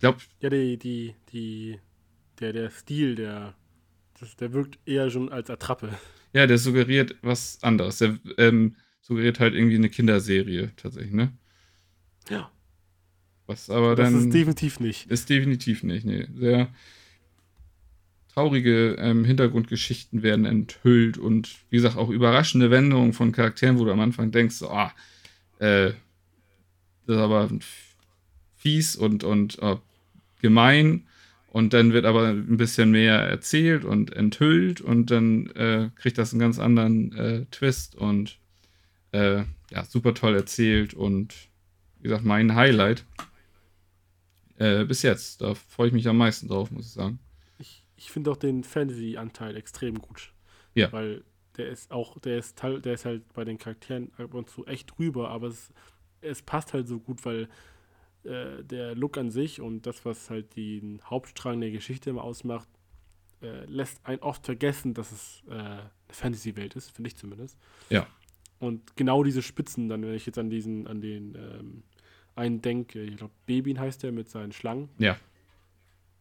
glaub, 0.00 0.16
ja, 0.40 0.48
die, 0.48 0.78
die, 0.78 1.14
die, 1.32 1.78
der, 2.40 2.54
der 2.54 2.70
Stil, 2.70 3.14
der, 3.14 3.54
das, 4.18 4.36
der 4.36 4.54
wirkt 4.54 4.78
eher 4.86 5.10
schon 5.10 5.30
als 5.30 5.50
Attrappe. 5.50 5.90
Ja, 6.32 6.46
der 6.46 6.58
suggeriert 6.58 7.16
was 7.20 7.62
anderes. 7.62 7.98
Der 7.98 8.18
ähm, 8.38 8.76
suggeriert 9.02 9.38
halt 9.38 9.54
irgendwie 9.54 9.76
eine 9.76 9.90
Kinderserie 9.90 10.72
tatsächlich, 10.76 11.12
ne? 11.12 11.32
Ja. 12.30 12.50
Was 13.46 13.68
aber 13.68 13.94
das 13.94 14.06
dann. 14.06 14.14
Das 14.14 14.24
ist 14.24 14.34
definitiv 14.34 14.80
nicht. 14.80 15.10
Ist 15.10 15.28
definitiv 15.28 15.82
nicht, 15.82 16.06
nee. 16.06 16.26
Sehr 16.34 16.68
traurige 18.36 18.96
ähm, 18.98 19.24
Hintergrundgeschichten 19.24 20.22
werden 20.22 20.44
enthüllt 20.44 21.16
und 21.16 21.56
wie 21.70 21.76
gesagt 21.76 21.96
auch 21.96 22.10
überraschende 22.10 22.70
Wendungen 22.70 23.14
von 23.14 23.32
Charakteren, 23.32 23.78
wo 23.78 23.86
du 23.86 23.92
am 23.92 24.00
Anfang 24.00 24.30
denkst, 24.30 24.56
so, 24.56 24.68
ah, 24.68 24.92
äh, 25.58 25.92
das 27.06 27.16
ist 27.16 27.22
aber 27.22 27.48
fies 28.56 28.94
und, 28.94 29.24
und 29.24 29.62
uh, 29.62 29.78
gemein. 30.42 31.06
Und 31.48 31.72
dann 31.72 31.94
wird 31.94 32.04
aber 32.04 32.28
ein 32.28 32.58
bisschen 32.58 32.90
mehr 32.90 33.14
erzählt 33.14 33.86
und 33.86 34.12
enthüllt 34.12 34.82
und 34.82 35.10
dann 35.10 35.46
äh, 35.52 35.88
kriegt 35.96 36.18
das 36.18 36.32
einen 36.32 36.40
ganz 36.40 36.58
anderen 36.58 37.16
äh, 37.16 37.46
Twist 37.50 37.94
und 37.94 38.38
äh, 39.12 39.44
ja, 39.70 39.84
super 39.88 40.12
toll 40.12 40.34
erzählt 40.34 40.92
und 40.92 41.34
wie 42.00 42.08
gesagt, 42.08 42.26
mein 42.26 42.54
Highlight 42.54 43.06
äh, 44.58 44.84
bis 44.84 45.00
jetzt. 45.00 45.40
Da 45.40 45.54
freue 45.54 45.88
ich 45.88 45.94
mich 45.94 46.06
am 46.06 46.18
meisten 46.18 46.48
drauf, 46.48 46.70
muss 46.70 46.88
ich 46.88 46.92
sagen. 46.92 47.18
Ich, 47.96 48.10
finde 48.10 48.30
auch 48.30 48.36
den 48.36 48.64
Fantasy-Anteil 48.64 49.56
extrem 49.56 49.98
gut. 50.00 50.32
Ja. 50.74 50.92
Weil 50.92 51.24
der 51.56 51.68
ist 51.68 51.90
auch, 51.90 52.18
der 52.18 52.38
ist, 52.38 52.62
der 52.62 52.92
ist 52.92 53.04
halt 53.04 53.32
bei 53.32 53.44
den 53.44 53.58
Charakteren 53.58 54.12
ab 54.18 54.34
und 54.34 54.50
zu 54.50 54.66
echt 54.66 54.96
drüber, 54.96 55.30
aber 55.30 55.48
es, 55.48 55.72
es 56.20 56.42
passt 56.42 56.74
halt 56.74 56.86
so 56.86 56.98
gut, 56.98 57.24
weil 57.24 57.48
äh, 58.24 58.62
der 58.62 58.94
Look 58.94 59.16
an 59.16 59.30
sich 59.30 59.60
und 59.60 59.86
das, 59.86 60.04
was 60.04 60.28
halt 60.30 60.56
den 60.56 61.00
Hauptstrang 61.04 61.60
der 61.60 61.70
Geschichte 61.70 62.10
immer 62.10 62.24
ausmacht, 62.24 62.68
äh, 63.42 63.64
lässt 63.66 64.04
einen 64.04 64.20
oft 64.22 64.44
vergessen, 64.44 64.94
dass 64.94 65.12
es 65.12 65.42
äh, 65.48 65.52
eine 65.52 65.90
Fantasy-Welt 66.08 66.74
ist, 66.74 66.90
finde 66.90 67.08
ich 67.08 67.16
zumindest. 67.16 67.58
Ja. 67.90 68.06
Und 68.58 68.96
genau 68.96 69.22
diese 69.22 69.42
Spitzen, 69.42 69.88
dann, 69.88 70.02
wenn 70.02 70.14
ich 70.14 70.26
jetzt 70.26 70.38
an 70.38 70.50
diesen, 70.50 70.86
an 70.86 71.00
den 71.00 71.34
ähm, 71.34 71.82
einen 72.34 72.62
denke, 72.62 73.02
ich 73.02 73.16
glaube, 73.16 73.32
Babyn 73.46 73.78
heißt 73.78 74.02
der 74.02 74.12
mit 74.12 74.28
seinen 74.28 74.52
Schlangen. 74.52 74.88
Ja. 74.98 75.16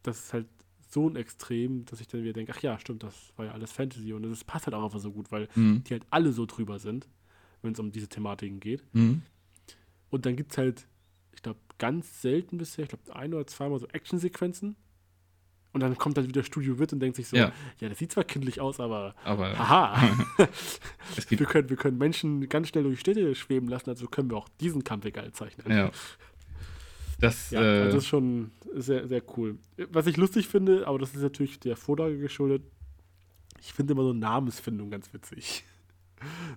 Das 0.03 0.19
ist 0.19 0.33
halt 0.33 0.47
so 0.95 1.07
ein 1.07 1.15
Extrem, 1.15 1.85
dass 1.85 2.01
ich 2.01 2.07
dann 2.07 2.23
wieder 2.23 2.33
denke, 2.33 2.53
ach 2.55 2.61
ja, 2.61 2.79
stimmt, 2.79 3.03
das 3.03 3.13
war 3.35 3.45
ja 3.45 3.51
alles 3.51 3.71
Fantasy 3.71 4.13
und 4.13 4.23
das 4.23 4.43
passt 4.43 4.65
halt 4.65 4.73
auch 4.73 4.83
einfach 4.83 4.99
so 4.99 5.11
gut, 5.11 5.31
weil 5.31 5.47
mhm. 5.53 5.83
die 5.83 5.93
halt 5.93 6.05
alle 6.09 6.31
so 6.31 6.47
drüber 6.47 6.79
sind, 6.79 7.07
wenn 7.61 7.73
es 7.73 7.79
um 7.79 7.91
diese 7.91 8.07
Thematiken 8.07 8.59
geht. 8.59 8.83
Mhm. 8.93 9.21
Und 10.09 10.25
dann 10.25 10.35
gibt 10.35 10.51
es 10.51 10.57
halt 10.57 10.87
ich 11.35 11.43
glaube, 11.43 11.59
ganz 11.77 12.21
selten 12.21 12.57
bisher, 12.57 12.83
ich 12.83 12.89
glaube, 12.89 13.15
ein 13.15 13.33
oder 13.33 13.45
zweimal 13.45 13.79
so 13.79 13.87
Actionsequenzen. 13.87 14.75
Und 15.73 15.81
dann 15.81 15.97
kommt 15.97 16.17
halt 16.17 16.29
wieder 16.29 16.41
Studio 16.41 16.79
Witt 16.79 16.93
und 16.93 17.01
denkt 17.01 17.17
sich 17.17 17.27
so, 17.27 17.35
ja, 17.35 17.51
ja 17.81 17.89
das 17.89 17.99
sieht 17.99 18.13
zwar 18.13 18.23
kindlich 18.23 18.61
aus, 18.61 18.79
aber, 18.79 19.13
aber 19.25 19.59
haha. 19.59 20.25
wir, 21.29 21.45
können, 21.45 21.69
wir 21.69 21.75
können 21.75 21.97
Menschen 21.97 22.47
ganz 22.47 22.69
schnell 22.69 22.83
durch 22.83 23.01
Städte 23.01 23.35
schweben 23.35 23.67
lassen, 23.67 23.89
also 23.89 24.07
können 24.07 24.29
wir 24.29 24.37
auch 24.37 24.47
diesen 24.61 24.85
Kampf 24.85 25.03
egal 25.03 25.33
zeichnen. 25.33 25.69
Ja. 25.69 25.91
Das, 27.19 27.51
ja, 27.51 27.61
äh, 27.61 27.85
das 27.85 27.95
ist 27.95 28.07
schon 28.07 28.51
sehr, 28.73 29.07
sehr 29.07 29.21
cool. 29.37 29.57
Was 29.89 30.07
ich 30.07 30.17
lustig 30.17 30.47
finde, 30.47 30.87
aber 30.87 30.99
das 30.99 31.15
ist 31.15 31.21
natürlich 31.21 31.59
der 31.59 31.77
Vorlage 31.77 32.17
geschuldet, 32.17 32.63
ich 33.59 33.73
finde 33.73 33.93
immer 33.93 34.03
so 34.03 34.13
Namensfindung 34.13 34.89
ganz 34.89 35.13
witzig. 35.13 35.63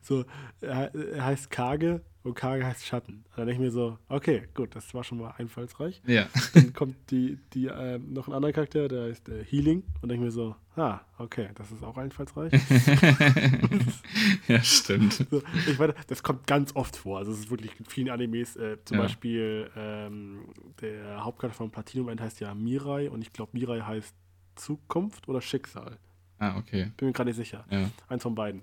So, 0.03 0.24
er, 0.61 0.95
er 0.95 1.24
heißt 1.24 1.51
Kage 1.51 2.03
und 2.23 2.35
Kage 2.35 2.66
heißt 2.66 2.85
Schatten. 2.85 3.24
Und 3.31 3.39
dann 3.39 3.47
denke 3.47 3.62
ich 3.62 3.66
mir 3.66 3.70
so, 3.70 3.99
okay, 4.09 4.49
gut, 4.55 4.74
das 4.74 4.93
war 4.93 5.03
schon 5.05 5.19
mal 5.19 5.31
einfallsreich. 5.39 6.03
Ja. 6.07 6.27
Dann 6.55 6.73
kommt 6.74 7.11
die, 7.11 7.39
die, 7.55 7.66
ähm, 7.66 8.12
noch 8.12 8.28
ein 8.28 8.35
anderer 8.35 8.53
Charakter, 8.53 8.89
der 8.89 9.05
heißt 9.05 9.28
äh, 9.28 9.45
Healing. 9.45 9.82
Und 10.03 10.09
denke 10.09 10.24
ich 10.27 10.27
mir 10.27 10.31
so, 10.31 10.55
ah, 10.77 11.01
okay, 11.19 11.49
das 11.55 11.70
ist 11.73 11.82
auch 11.82 11.97
einfallsreich. 11.97 12.53
ja, 14.49 14.62
stimmt. 14.62 15.27
So, 15.31 15.43
ich 15.66 15.78
meine, 15.78 15.95
das 16.07 16.23
kommt 16.23 16.47
ganz 16.47 16.74
oft 16.74 16.97
vor. 16.97 17.19
Also 17.19 17.32
es 17.32 17.40
ist 17.40 17.51
wirklich 17.51 17.78
in 17.78 17.86
vielen 17.86 18.11
Animes, 18.11 18.57
äh, 18.57 18.77
zum 18.85 18.97
Ja. 18.99 19.03
Beispiel 19.05 19.70
ähm, 19.77 20.40
der 20.81 21.24
Hauptcharakter 21.24 21.57
von 21.57 21.70
Platinum 21.70 22.09
End 22.09 22.20
heißt 22.20 22.40
ja 22.40 22.55
Mirai 22.55 23.09
und 23.11 23.23
ich 23.23 23.32
glaube 23.32 23.53
Mirai 23.55 23.81
heißt 23.81 24.15
Zukunft 24.57 25.28
oder 25.28 25.40
Schicksal. 25.40 25.99
Ah, 26.39 26.57
okay. 26.59 26.93
Bin 26.97 27.09
mir 27.09 27.12
gerade 27.12 27.31
nicht 27.31 27.36
sicher. 27.36 27.65
Ja. 27.70 27.90
Eins 28.09 28.23
von 28.23 28.35
beiden. 28.35 28.62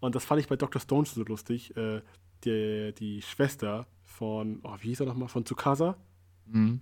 Und 0.00 0.14
das 0.14 0.24
fand 0.24 0.40
ich 0.40 0.48
bei 0.48 0.56
Dr. 0.56 0.80
Stone 0.80 1.06
so 1.06 1.22
lustig. 1.24 1.76
Äh, 1.76 2.00
die, 2.44 2.94
die 2.98 3.22
Schwester 3.22 3.86
von, 4.02 4.60
oh, 4.62 4.74
wie 4.80 4.88
hieß 4.88 5.00
er 5.00 5.06
nochmal, 5.06 5.28
von 5.28 5.44
Tsukasa, 5.44 5.96
Mhm. 6.46 6.80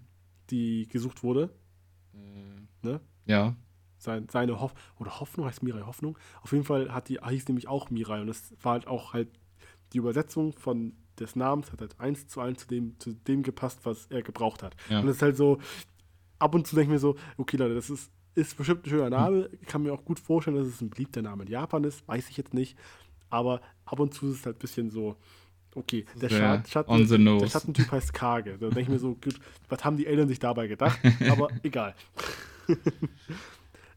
die 0.51 0.87
gesucht 0.89 1.23
wurde. 1.23 1.51
Äh, 2.15 2.87
Ne? 2.87 3.01
Ja. 3.27 3.57
Sein, 3.99 4.29
seine 4.31 4.61
Hoff 4.61 4.73
oder 5.01 5.19
Hoffnung 5.19 5.47
heißt 5.47 5.65
Mirai 5.65 5.83
Hoffnung. 5.83 6.17
Auf 6.43 6.53
jeden 6.53 6.65
Fall 6.65 6.93
hat 6.95 7.09
die, 7.09 7.19
hieß 7.21 7.49
nämlich 7.49 7.67
auch 7.67 7.91
Mirai 7.91 8.21
und 8.21 8.29
das 8.29 8.55
war 8.63 8.73
halt 8.75 8.87
auch 8.87 9.13
halt 9.13 9.29
die 9.93 9.99
Übersetzung 9.99 10.53
von 10.53 10.95
des 11.19 11.35
Namens 11.35 11.73
hat 11.73 11.81
halt 11.81 11.99
eins 11.99 12.29
zu 12.29 12.41
eins 12.41 12.61
zu 12.61 12.69
dem, 12.69 12.99
zu 13.01 13.13
dem 13.13 13.43
gepasst, 13.43 13.81
was 13.83 14.07
er 14.07 14.23
gebraucht 14.23 14.63
hat. 14.63 14.77
Ja. 14.89 15.01
Und 15.01 15.07
das 15.09 15.17
ist 15.17 15.23
halt 15.23 15.37
so, 15.37 15.59
ab 16.39 16.55
und 16.55 16.69
zu 16.69 16.77
denke 16.77 16.91
ich 16.91 16.95
mir 16.95 16.99
so, 17.01 17.17
okay 17.37 17.57
Leute, 17.57 17.75
das 17.75 17.91
ist, 17.91 18.13
ist 18.37 18.57
bestimmt 18.57 18.87
ein 18.87 18.91
schöner 18.91 19.11
Name. 19.11 19.51
Ich 19.61 19.67
kann 19.67 19.83
mir 19.83 19.93
auch 19.93 20.05
gut 20.05 20.21
vorstellen, 20.21 20.57
dass 20.57 20.69
es 20.69 20.81
ein 20.81 20.91
beliebter 20.91 21.23
Name 21.23 21.43
in 21.43 21.51
Japan 21.51 21.83
ist, 21.83 22.07
weiß 22.07 22.29
ich 22.31 22.37
jetzt 22.37 22.55
nicht. 22.55 22.79
Aber 23.31 23.61
ab 23.85 24.01
und 24.01 24.15
zu 24.15 24.29
ist 24.31 24.41
es 24.41 24.47
halt 24.47 24.57
ein 24.57 24.61
bisschen 24.61 24.91
so, 24.91 25.17
okay, 25.75 26.05
der, 26.21 26.29
Sehr 26.31 26.39
Scha 26.39 26.65
Schatten, 26.67 26.93
der. 26.93 27.49
Schattentyp 27.49 27.91
heißt 27.91 28.13
Kage. 28.15 28.53
Da 28.59 28.67
denke 28.67 28.81
ich 28.81 28.89
mir 28.89 28.99
so, 28.99 29.15
gut, 29.15 29.39
was 29.69 29.85
haben 29.85 29.97
die 29.97 30.07
Eltern 30.07 30.29
sich 30.29 30.39
dabei 30.39 30.67
gedacht? 30.67 30.99
Aber 31.31 31.49
egal. 31.63 31.95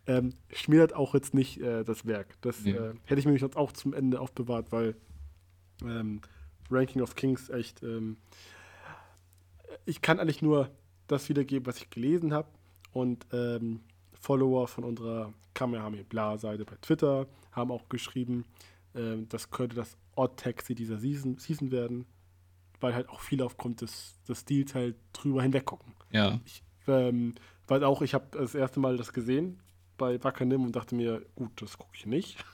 ähm, 0.08 0.34
schmälert 0.54 0.94
auch 0.94 1.14
jetzt 1.14 1.34
nicht 1.34 1.60
äh, 1.62 1.84
das 1.84 2.06
Werk. 2.06 2.36
Das 2.42 2.62
Nee. 2.64 2.72
äh, 2.72 2.94
hätte 3.06 3.20
ich 3.20 3.26
mir 3.26 3.38
sonst 3.38 3.56
auch 3.56 3.72
zum 3.72 3.94
Ende 3.94 4.20
aufbewahrt, 4.20 4.72
weil 4.72 4.96
ähm, 5.84 6.22
Ranking 6.70 7.02
of 7.02 7.16
Kings 7.16 7.50
echt. 7.50 7.84
Ähm, 7.84 8.18
ich 9.86 10.02
kann 10.02 10.20
eigentlich 10.20 10.42
nur 10.42 10.70
das 11.08 11.30
wiedergeben, 11.30 11.66
was 11.66 11.78
ich 11.78 11.90
gelesen 11.90 12.34
habe. 12.34 12.48
Und 12.94 13.26
ähm, 13.32 13.82
Follower 14.20 14.68
von 14.68 14.84
unserer 14.84 15.34
Kamehame 15.54 16.04
Bla-Seite 16.04 16.66
bei 16.66 16.76
Twitter 16.82 17.28
haben 17.52 17.72
auch 17.72 17.90
geschrieben, 17.90 18.46
ähm, 18.96 19.28
das 19.30 19.50
könnte 19.52 19.76
das 19.76 19.98
Odd-Taxi 20.16 20.76
dieser 20.76 20.98
Season, 20.98 21.38
Season 21.38 21.72
werden, 21.72 22.06
weil 22.80 22.94
halt 22.94 23.10
auch 23.10 23.22
viele 23.22 23.46
aufgrund 23.46 23.82
des, 23.82 24.16
des 24.28 24.42
Stils 24.42 24.76
halt 24.76 24.96
drüber 25.14 25.42
hinweggucken. 25.44 25.94
Ja. 26.12 26.40
Ich, 26.46 26.64
ähm, 26.88 27.36
weil 27.68 27.84
auch, 27.84 28.02
ich 28.02 28.14
habe 28.14 28.28
das 28.32 28.56
erste 28.56 28.80
Mal 28.80 28.98
das 28.98 29.14
gesehen 29.14 29.60
bei 29.98 30.22
Wakanim 30.24 30.64
und 30.64 30.76
dachte 30.76 30.96
mir, 30.96 31.26
gut, 31.36 31.52
das 31.62 31.78
gucke 31.78 31.96
ich 31.96 32.06
nicht. 32.06 32.44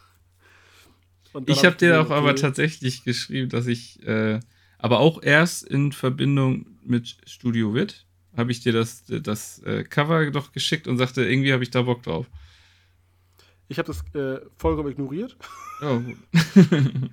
Ich 1.46 1.66
habe 1.66 1.76
dir 1.76 2.02
auch 2.02 2.10
aber 2.10 2.36
tatsächlich 2.36 3.04
geschrieben, 3.04 3.50
dass 3.50 3.68
ich, 3.68 4.02
äh, 4.08 4.40
aber 4.80 5.00
auch 5.00 5.22
erst 5.22 5.64
in 5.64 5.92
Verbindung 5.92 6.66
mit 6.84 7.18
Studio 7.26 7.76
Wit, 7.76 8.08
habe 8.36 8.52
ich 8.52 8.62
dir 8.62 8.72
das, 8.72 9.04
das 9.06 9.60
äh, 9.64 9.84
Cover 9.84 10.32
doch 10.32 10.52
geschickt 10.52 10.88
und 10.88 10.98
sagte, 10.98 11.26
irgendwie 11.26 11.54
habe 11.54 11.64
ich 11.64 11.70
da 11.70 11.82
Bock 11.82 12.02
drauf. 12.02 12.28
Ich 13.70 13.80
habe 13.80 13.88
das 13.88 14.04
äh, 14.16 14.40
vollkommen 14.58 14.90
ignoriert. 14.90 15.38
Gut. 15.80 16.18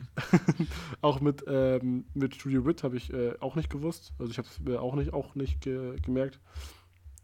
auch 1.01 1.21
mit, 1.21 1.45
ähm, 1.49 2.05
mit 2.15 2.35
Studio 2.37 2.65
Wit 2.65 2.85
habe 2.85 2.97
ich 2.97 3.13
äh, 3.13 3.35
auch 3.41 3.57
nicht 3.57 3.71
gewusst. 3.71 4.13
Also 4.19 4.31
ich 4.31 4.39
habe 4.39 4.49
es 4.49 4.61
mir 4.61 4.81
auch 4.81 4.95
nicht, 4.95 5.13
auch 5.13 5.35
nicht 5.35 5.61
ge 5.61 5.97
gemerkt. 6.01 6.39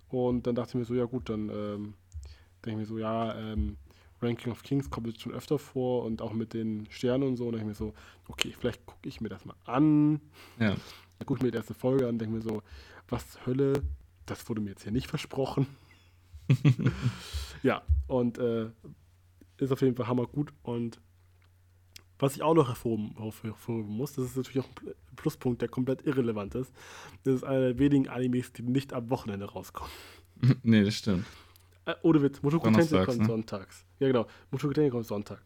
Und 0.08 0.46
dann 0.46 0.56
dachte 0.56 0.70
ich 0.70 0.74
mir 0.74 0.84
so, 0.84 0.94
ja 0.94 1.04
gut, 1.04 1.28
dann 1.28 1.48
ähm, 1.48 1.94
denke 2.64 2.70
ich 2.70 2.76
mir 2.76 2.86
so, 2.86 2.98
ja, 2.98 3.38
ähm, 3.38 3.76
Ranking 4.20 4.52
of 4.52 4.62
Kings 4.62 4.90
kommt 4.90 5.06
jetzt 5.06 5.22
schon 5.22 5.32
öfter 5.32 5.58
vor 5.58 6.04
und 6.04 6.20
auch 6.20 6.32
mit 6.32 6.52
den 6.52 6.86
Sternen 6.90 7.28
und 7.28 7.36
so. 7.36 7.46
Und 7.46 7.52
denke 7.52 7.70
ich 7.70 7.78
mir 7.78 7.86
so, 7.86 7.94
okay, 8.28 8.52
vielleicht 8.58 8.84
gucke 8.84 9.08
ich 9.08 9.20
mir 9.20 9.28
das 9.28 9.44
mal 9.44 9.56
an. 9.64 10.20
ja. 10.58 10.74
Dann 11.18 11.26
gucke 11.26 11.38
ich 11.38 11.44
mir 11.44 11.50
die 11.50 11.58
erste 11.58 11.74
Folge 11.74 12.08
an, 12.08 12.18
denke 12.18 12.34
mir 12.34 12.42
so, 12.42 12.62
was 13.08 13.46
Hölle, 13.46 13.74
das 14.24 14.48
wurde 14.48 14.62
mir 14.62 14.70
jetzt 14.70 14.82
hier 14.82 14.92
nicht 14.92 15.06
versprochen. 15.06 15.66
ja, 17.62 17.82
und 18.06 18.38
äh, 18.38 18.70
ist 19.60 19.72
auf 19.72 19.80
jeden 19.82 19.96
Fall 19.96 20.06
hammergut. 20.06 20.52
Und 20.62 21.00
was 22.18 22.36
ich 22.36 22.42
auch 22.42 22.54
noch 22.54 22.68
hervorheben, 22.68 23.14
hervorheben 23.16 23.90
muss, 23.90 24.14
das 24.14 24.26
ist 24.26 24.36
natürlich 24.36 24.64
auch 24.64 24.68
ein 24.82 25.16
Pluspunkt, 25.16 25.62
der 25.62 25.68
komplett 25.68 26.06
irrelevant 26.06 26.54
ist. 26.54 26.72
Das 27.24 27.34
ist 27.36 27.44
einer 27.44 27.60
der 27.60 27.78
wenigen 27.78 28.08
Animes, 28.08 28.52
die 28.52 28.62
nicht 28.62 28.92
am 28.92 29.10
Wochenende 29.10 29.46
rauskommen. 29.46 29.92
nee, 30.62 30.84
das 30.84 30.94
stimmt. 30.94 31.24
Äh, 31.86 31.94
ohne 32.02 32.22
Witz, 32.22 32.42
Mushoku 32.42 32.70
Tensei 32.70 33.04
kommt 33.04 33.18
ne? 33.20 33.26
sonntags. 33.26 33.86
Ja, 33.98 34.06
genau. 34.06 34.26
Mushoku 34.50 34.74
Tensei 34.74 34.90
kommt 34.90 35.06
Sonntag. 35.06 35.42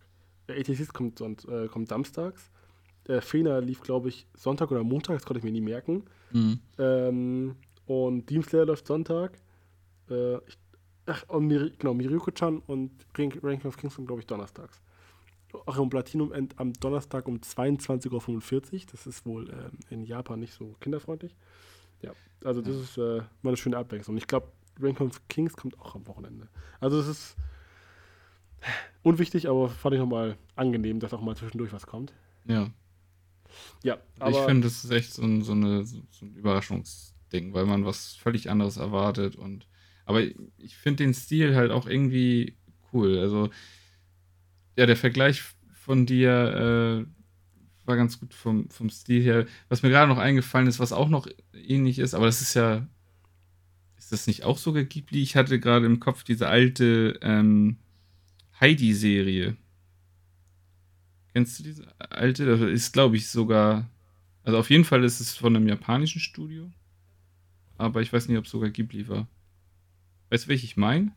ATCs 0.49 0.93
kommt, 0.93 1.19
sonnt, 1.19 1.47
äh, 1.49 1.69
kommt 1.69 1.89
samstags. 1.89 2.51
Äh, 3.09 3.21
Fena 3.21 3.59
lief, 3.59 3.81
glaube 3.81 4.09
ich, 4.09 4.27
Sonntag 4.35 4.71
oder 4.71 4.83
Montag, 4.83 5.17
das 5.17 5.25
konnte 5.25 5.39
ich 5.39 5.45
mir 5.45 5.53
nie 5.53 5.61
merken. 5.61 6.05
Mhm. 6.33 6.61
Ähm, 6.79 7.57
und 7.87 8.29
Demon 8.29 8.45
Slayer 8.45 8.67
läuft 8.67 8.87
Sonntag. 8.87 9.39
Äh, 10.11 10.37
ich, 10.47 10.59
ach, 11.07 11.25
und 11.29 11.47
Miri, 11.47 11.73
genau, 11.79 11.95
Miryuko-chan 11.95 12.59
und 12.67 12.91
Rank, 13.17 13.39
Ranking 13.43 13.69
of 13.69 13.77
Kings 13.77 13.95
kommt, 13.97 14.07
glaube 14.09 14.21
ich, 14.21 14.27
donnerstags. 14.27 14.81
Ach, 15.67 15.79
und 15.79 15.91
Platinum 15.91 16.33
End 16.33 16.59
am 16.59 16.73
Donnerstag 16.73 17.29
um 17.29 17.37
22.45 17.37 18.73
Uhr. 18.75 18.81
Das 18.91 19.07
ist 19.07 19.25
wohl 19.25 19.49
ähm, 19.51 19.79
in 19.91 20.05
Japan 20.05 20.41
nicht 20.41 20.53
so 20.55 20.75
kinderfreundlich. 20.81 21.35
Ja, 22.03 22.13
also 22.43 22.61
das 22.61 22.75
Ja. 22.75 22.83
ist 22.83 22.99
äh, 22.99 23.23
mal 23.43 23.51
eine 23.51 23.57
schöne 23.57 23.77
Abwechslung. 23.79 24.17
Ich 24.17 24.27
glaube, 24.27 24.49
Ranking 24.81 25.07
of 25.09 25.29
Kings 25.29 25.55
kommt 25.57 25.79
auch 25.79 25.95
am 25.95 26.07
Wochenende. 26.09 26.49
Also 26.81 26.97
das 26.99 27.07
ist 27.07 27.37
unwichtig, 29.03 29.49
aber 29.49 29.69
fand 29.69 29.95
ich 29.95 30.01
nochmal 30.01 30.37
angenehm, 30.57 30.99
dass 31.01 31.13
auch 31.15 31.21
mal 31.21 31.37
zwischendurch 31.37 31.73
was 31.73 31.87
kommt. 31.87 32.13
Ja. 32.47 32.71
Ja, 33.85 33.99
ich 34.17 34.23
aber 34.23 34.47
finde, 34.47 34.67
das 34.67 34.83
ist 34.85 34.91
echt 34.91 35.13
so 35.13 35.23
ein, 35.23 35.43
so, 35.43 35.53
eine, 35.53 35.85
so 35.85 35.99
ein 36.23 36.35
Überraschungsding, 36.35 37.55
weil 37.55 37.67
man 37.67 37.85
was 37.85 38.15
völlig 38.17 38.51
anderes 38.51 38.77
erwartet. 38.79 39.37
Und 39.37 39.69
aber 40.05 40.23
ich 40.23 40.77
finde 40.77 41.05
den 41.05 41.15
Stil 41.15 41.55
halt 41.55 41.71
auch 41.71 41.87
irgendwie 41.87 42.57
cool. 42.93 43.19
Also, 43.19 43.51
ja, 44.77 44.87
der 44.87 44.97
Vergleich 44.97 45.43
von 45.73 46.07
dir 46.07 47.07
äh, 47.07 47.87
war 47.87 47.97
ganz 47.97 48.19
gut 48.19 48.35
vom, 48.35 48.69
vom 48.71 48.91
Stil 48.91 49.23
her. 49.23 49.47
Was 49.69 49.83
mir 49.83 49.91
gerade 49.91 50.09
noch 50.09 50.19
eingefallen 50.19 50.67
ist, 50.69 50.79
was 50.79 50.93
auch 50.93 51.09
noch 51.09 51.27
ähnlich 51.53 51.99
ist, 51.99 52.15
aber 52.15 52.27
das 52.27 52.41
ist 52.41 52.55
ja. 52.55 52.87
Ist 53.97 54.13
das 54.13 54.27
nicht 54.27 54.45
auch 54.45 54.59
sogar 54.59 54.85
Ghibli? 54.85 55.23
Ich 55.23 55.35
hatte 55.35 55.59
gerade 55.59 55.87
im 55.87 55.99
Kopf 55.99 56.25
diese 56.25 56.49
alte 56.49 57.19
ähm, 57.23 57.79
Heidi-Serie. 58.61 59.57
Kennst 61.33 61.59
du 61.59 61.63
diese 61.63 61.89
alte? 61.99 62.45
Das 62.45 62.61
ist, 62.61 62.93
glaube 62.93 63.17
ich, 63.17 63.29
sogar. 63.29 63.91
Also 64.43 64.59
auf 64.59 64.69
jeden 64.69 64.85
Fall 64.85 65.05
ist 65.05 65.21
es 65.21 65.35
von 65.35 65.57
einem 65.57 65.67
japanischen 65.67 66.21
Studio. 66.21 66.71
Aber 67.79 68.03
ich 68.03 68.13
weiß 68.13 68.29
nicht, 68.29 68.37
ob 68.37 68.45
es 68.45 68.51
sogar 68.51 68.69
Ghibli 68.69 69.09
war. 69.09 69.27
Weißt 70.35 70.47
du, 70.47 70.49
welche 70.49 70.65
ich 70.65 70.77
meine? 70.77 71.13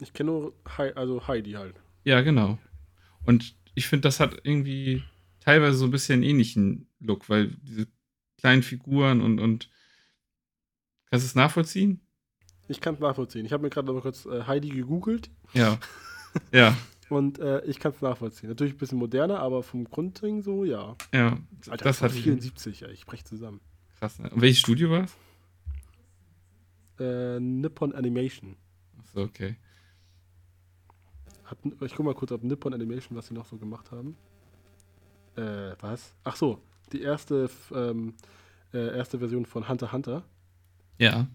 ich 0.00 0.14
kenne 0.14 0.30
nur 0.30 0.54
Hei- 0.78 0.96
also 0.96 1.28
Heidi 1.28 1.52
halt. 1.52 1.76
Ja, 2.04 2.22
genau. 2.22 2.58
Und 3.26 3.54
ich 3.74 3.86
finde, 3.86 4.08
das 4.08 4.20
hat 4.20 4.40
irgendwie 4.42 5.02
teilweise 5.40 5.76
so 5.76 5.84
ein 5.84 5.90
bisschen 5.90 6.14
einen 6.14 6.22
ähnlichen 6.22 6.88
Look, 6.98 7.28
weil 7.28 7.48
diese 7.62 7.88
kleinen 8.38 8.62
Figuren 8.62 9.20
und, 9.20 9.38
und 9.38 9.68
kannst 11.10 11.26
du 11.26 11.28
es 11.28 11.34
nachvollziehen? 11.34 12.00
Ich 12.66 12.80
kann 12.80 12.94
es 12.94 13.00
nachvollziehen. 13.00 13.44
Ich 13.44 13.52
habe 13.52 13.62
mir 13.62 13.68
gerade 13.68 13.86
noch 13.86 13.92
mal 13.92 14.00
kurz 14.00 14.24
äh, 14.24 14.44
Heidi 14.46 14.70
gegoogelt 14.70 15.28
Ja. 15.52 15.78
ja, 16.50 16.74
und 17.10 17.40
äh, 17.40 17.62
ich 17.66 17.78
kann 17.78 17.92
es 17.92 18.00
nachvollziehen. 18.00 18.48
Natürlich 18.48 18.72
ein 18.72 18.78
bisschen 18.78 18.98
moderner, 18.98 19.40
aber 19.40 19.62
vom 19.62 19.84
Grundding 19.84 20.40
so, 20.40 20.64
ja. 20.64 20.96
ja. 21.12 21.38
Alter, 21.68 21.84
das 21.84 22.00
hat 22.00 22.12
74, 22.12 22.80
ey, 22.80 22.92
ich 22.92 23.04
breche 23.04 23.24
zusammen. 23.24 23.60
krass. 23.98 24.18
Ne? 24.18 24.30
Und 24.30 24.40
welches 24.40 24.60
Studio 24.60 24.88
war 24.88 25.04
es? 25.04 25.14
Äh, 26.98 27.40
Nippon 27.40 27.94
Animation. 27.94 28.56
Achso, 28.98 29.22
okay. 29.22 29.56
Hat, 31.44 31.58
ich 31.80 31.94
guck 31.94 32.06
mal 32.06 32.14
kurz, 32.14 32.32
ob 32.32 32.42
Nippon 32.42 32.74
Animation, 32.74 33.16
was 33.16 33.26
sie 33.28 33.34
noch 33.34 33.46
so 33.46 33.56
gemacht 33.56 33.90
haben. 33.90 34.16
Äh, 35.36 35.74
was? 35.80 36.14
Ach 36.24 36.36
so, 36.36 36.60
die 36.92 37.02
erste, 37.02 37.50
ähm, 37.72 38.14
äh, 38.72 38.96
erste 38.96 39.18
Version 39.18 39.46
von 39.46 39.68
Hunter 39.68 39.92
Hunter. 39.92 40.24
Ja. 40.98 41.26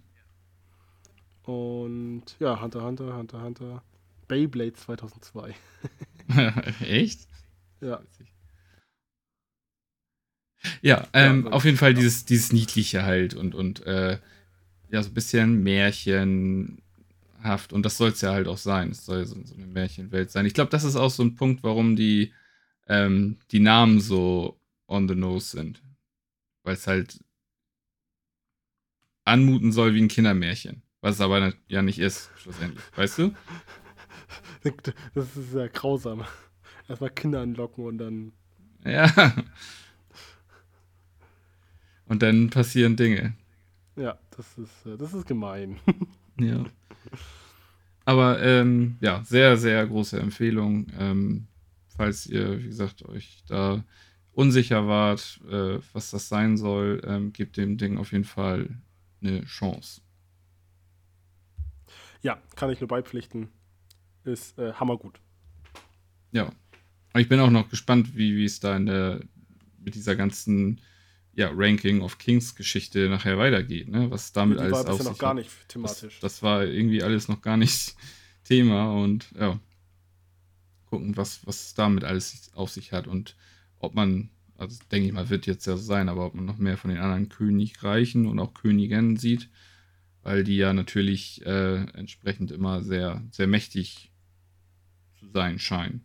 Und 1.43 2.23
ja, 2.39 2.61
Hunter 2.61 2.83
Hunter, 2.83 3.15
Hunter 3.15 3.41
Hunter. 3.41 3.83
Beyblade 4.27 4.73
2002. 4.73 5.55
Echt? 6.81 7.27
Ja, 7.81 8.01
Ja, 10.81 11.07
ähm, 11.13 11.45
Ja, 11.45 11.51
auf 11.51 11.65
jeden 11.65 11.77
Fall 11.77 11.93
ja. 11.93 11.95
dieses, 11.95 12.25
dieses 12.25 12.51
Niedliche 12.53 13.03
halt 13.03 13.33
und, 13.33 13.55
und 13.55 13.85
äh, 13.85 14.19
ja, 14.91 15.03
so 15.03 15.09
ein 15.09 15.13
bisschen 15.13 15.63
märchenhaft. 15.63 16.81
Und 17.71 17.83
das 17.85 17.97
soll 17.97 18.09
es 18.09 18.21
ja 18.21 18.31
halt 18.31 18.47
auch 18.47 18.57
sein. 18.57 18.91
Es 18.91 19.05
soll 19.05 19.25
so, 19.25 19.37
so 19.43 19.55
eine 19.55 19.65
Märchenwelt 19.65 20.31
sein. 20.31 20.45
Ich 20.45 20.53
glaube, 20.53 20.71
das 20.71 20.83
ist 20.83 20.95
auch 20.95 21.11
so 21.11 21.23
ein 21.23 21.35
Punkt, 21.35 21.63
warum 21.63 21.95
die 21.95 22.33
ähm, 22.87 23.37
die 23.51 23.59
Namen 23.59 24.01
so 24.01 24.59
on 24.87 25.07
the 25.07 25.15
nose 25.15 25.51
sind. 25.51 25.81
Weil 26.63 26.73
es 26.73 26.87
halt 26.87 27.19
anmuten 29.23 29.71
soll 29.71 29.93
wie 29.93 30.01
ein 30.01 30.07
Kindermärchen. 30.07 30.81
Was 31.01 31.15
es 31.15 31.21
aber 31.21 31.53
ja 31.67 31.81
nicht 31.81 31.99
ist, 31.99 32.29
schlussendlich. 32.37 32.83
Weißt 32.95 33.17
du? 33.19 33.33
Das 35.13 35.37
ist 35.37 35.53
ja 35.53 35.67
grausam. 35.67 36.25
Erstmal 36.89 37.11
Kinder 37.11 37.39
anlocken 37.39 37.85
und 37.85 37.97
dann. 37.97 38.33
Ja. 38.83 39.33
Und 42.05 42.21
dann 42.21 42.49
passieren 42.49 42.97
Dinge. 42.97 43.37
Ja, 43.99 44.17
das 44.35 44.57
ist, 44.57 44.85
äh, 44.85 44.97
das 44.97 45.13
ist 45.13 45.27
gemein. 45.27 45.77
Ja. 46.41 46.63
Aber 48.05 48.41
ähm, 48.41 48.95
ja, 49.01 49.21
sehr, 49.25 49.57
sehr 49.57 49.85
große 49.85 50.17
Empfehlung. 50.17 50.87
Ähm, 50.97 51.47
falls 51.97 52.27
ihr, 52.27 52.63
wie 52.63 52.67
gesagt, 52.67 53.03
euch 53.03 53.43
da 53.45 53.83
unsicher 54.31 54.87
wart, 54.87 55.41
äh, 55.49 55.79
was 55.91 56.11
das 56.11 56.29
sein 56.29 56.55
soll, 56.55 57.01
ähm, 57.05 57.33
gebt 57.33 57.57
dem 57.57 57.77
Ding 57.77 57.97
auf 57.97 58.13
jeden 58.13 58.23
Fall 58.23 58.69
eine 59.21 59.43
Chance. 59.43 59.99
Ja, 62.21 62.41
kann 62.55 62.69
ich 62.69 62.79
nur 62.79 62.87
beipflichten. 62.87 63.49
Ist 64.23 64.57
äh, 64.57 64.71
hammergut. 64.71 65.19
Ja. 66.31 66.53
Ich 67.17 67.27
bin 67.27 67.41
auch 67.41 67.49
noch 67.49 67.67
gespannt, 67.67 68.15
wie 68.15 68.45
es 68.45 68.61
da 68.61 68.77
in 68.77 68.85
der 68.85 69.19
mit 69.77 69.95
dieser 69.95 70.15
ganzen 70.15 70.79
ja, 71.39 71.49
Ranking 71.55 72.01
of 72.01 72.17
Kings 72.17 72.53
Geschichte 72.53 73.07
nachher 73.07 73.37
weitergeht, 73.37 73.87
ne? 73.87 74.11
Was 74.11 74.33
damit 74.33 74.59
Die 74.59 74.63
alles 74.63 74.73
war 74.73 74.93
auf 74.93 75.03
noch 75.03 75.11
sich 75.11 75.19
gar 75.19 75.33
nicht 75.33 75.49
thematisch. 75.69 76.19
Das, 76.19 76.33
das 76.33 76.43
war 76.43 76.65
irgendwie 76.65 77.01
alles 77.01 77.29
noch 77.29 77.41
gar 77.41 77.55
nicht 77.55 77.95
Thema 78.43 78.91
und 78.91 79.31
ja. 79.39 79.57
Gucken, 80.87 81.15
was, 81.15 81.47
was 81.47 81.75
damit 81.75 82.03
alles 82.03 82.51
auf 82.55 82.71
sich 82.71 82.91
hat 82.91 83.07
und 83.07 83.37
ob 83.77 83.95
man, 83.95 84.31
also 84.57 84.77
denke 84.91 85.07
ich 85.07 85.13
mal, 85.13 85.29
wird 85.29 85.45
jetzt 85.45 85.65
ja 85.65 85.77
so 85.77 85.83
sein, 85.83 86.09
aber 86.09 86.25
ob 86.25 86.35
man 86.35 86.45
noch 86.45 86.57
mehr 86.57 86.77
von 86.77 86.89
den 86.89 86.99
anderen 86.99 87.29
Königreichen 87.29 88.25
und 88.25 88.39
auch 88.39 88.53
Königinnen 88.53 89.15
sieht, 89.15 89.49
weil 90.23 90.43
die 90.43 90.57
ja 90.57 90.73
natürlich 90.73 91.45
äh, 91.45 91.83
entsprechend 91.93 92.51
immer 92.51 92.81
sehr, 92.81 93.23
sehr 93.31 93.47
mächtig 93.47 94.11
zu 95.19 95.29
sein 95.29 95.57
scheinen. 95.57 96.01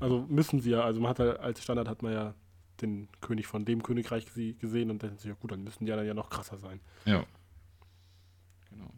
Also 0.00 0.24
müssen 0.30 0.60
sie 0.60 0.70
ja, 0.70 0.84
also 0.84 1.00
man 1.00 1.10
hat 1.10 1.18
ja, 1.18 1.32
als 1.32 1.62
Standard 1.62 1.88
hat 1.88 2.02
man 2.02 2.12
ja 2.12 2.34
den 2.82 3.08
König 3.20 3.46
von 3.46 3.64
dem 3.64 3.82
Königreich 3.82 4.26
gese- 4.26 4.54
gesehen 4.58 4.90
und 4.90 5.02
dann 5.02 5.14
ist 5.16 5.24
ja 5.24 5.34
gut, 5.34 5.52
dann 5.52 5.64
müssen 5.64 5.84
die 5.84 5.90
ja 5.90 5.96
dann 5.96 6.06
ja 6.06 6.14
noch 6.14 6.30
krasser 6.30 6.58
sein. 6.58 6.80
Ja. 7.04 7.24
Genau. 8.70 8.90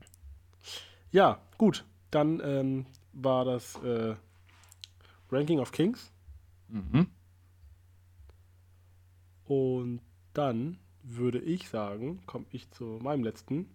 Ja, 1.11 1.41
gut. 1.57 1.85
Dann 2.11 2.41
ähm, 2.43 2.87
war 3.13 3.45
das 3.45 3.77
äh, 3.83 4.15
Ranking 5.31 5.59
of 5.61 5.73
Kings 5.73 6.13
Mhm. 6.69 7.07
und 9.45 10.01
dann 10.35 10.79
würde 11.03 11.39
ich 11.41 11.69
sagen, 11.71 12.21
komme 12.27 12.45
ich 12.51 12.71
zu 12.71 12.99
meinem 13.03 13.25
letzten. 13.25 13.75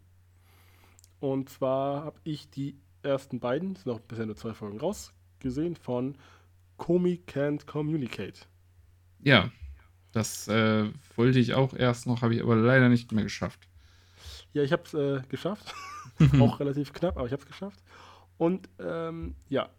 Und 1.19 1.49
zwar 1.49 2.03
habe 2.03 2.19
ich 2.23 2.49
die 2.51 2.77
ersten 3.01 3.39
beiden, 3.39 3.73
es 3.73 3.83
sind 3.83 3.93
noch 3.93 3.99
bisher 3.99 4.25
nur 4.27 4.35
zwei 4.35 4.53
Folgen 4.53 4.79
raus, 4.79 5.13
gesehen 5.39 5.75
von 5.75 6.15
Komi 6.77 7.21
Can't 7.27 7.65
Communicate. 7.65 8.41
Ja, 9.23 9.51
das 10.13 10.47
äh, 10.47 10.89
wollte 11.15 11.39
ich 11.39 11.53
auch 11.53 11.73
erst 11.73 12.07
noch, 12.07 12.21
habe 12.21 12.35
ich 12.35 12.41
aber 12.41 12.55
leider 12.55 12.87
nicht 12.87 13.11
mehr 13.11 13.23
geschafft. 13.23 13.67
Ja, 14.53 14.63
ich 14.63 14.71
habe 14.71 14.83
es 14.85 14.93
äh, 14.93 15.21
geschafft. 15.27 15.73
Auch 16.39 16.59
relativ 16.59 16.93
knapp, 16.93 17.17
aber 17.17 17.25
ich 17.25 17.33
habe 17.33 17.41
es 17.41 17.47
geschafft. 17.47 17.79
Und 18.37 18.69
ähm, 18.79 19.35
ja, 19.49 19.69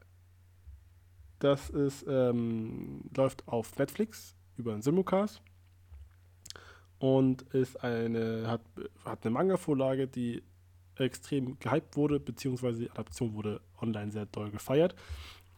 das 1.38 1.70
ist, 1.70 2.04
ähm, 2.08 3.02
läuft 3.14 3.46
auf 3.46 3.76
Netflix 3.78 4.34
über 4.56 4.72
einen 4.72 4.82
Simulcast 4.82 5.42
und 6.98 7.42
ist 7.54 7.82
eine, 7.82 8.48
hat, 8.48 8.62
hat 9.04 9.24
eine 9.24 9.30
Manga-Vorlage, 9.32 10.06
die 10.08 10.42
extrem 10.96 11.58
gehypt 11.58 11.96
wurde, 11.96 12.20
beziehungsweise 12.20 12.80
die 12.80 12.90
Adaption 12.90 13.34
wurde 13.34 13.60
online 13.80 14.12
sehr 14.12 14.26
doll 14.26 14.50
gefeiert 14.50 14.94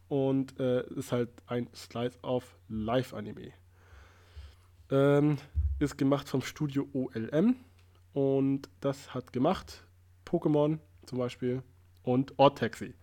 und 0.09 0.59
äh, 0.59 0.87
ist 0.95 1.13
halt 1.13 1.31
ein 1.47 1.69
Slice 1.75 2.19
of 2.23 2.57
Live-Anime. 2.69 3.53
Ähm, 4.91 5.39
ist 5.79 5.99
gemacht 5.99 6.29
vom 6.29 6.43
Studio 6.43 6.89
OLM 6.93 7.57
und 8.13 8.69
das 8.81 9.15
hat 9.15 9.33
gemacht 9.33 9.85
Pokémon 10.25 10.79
zum 11.07 11.19
Beispiel 11.19 11.63
und 12.03 12.33
Odd 12.39 12.59
Taxi. 12.59 12.95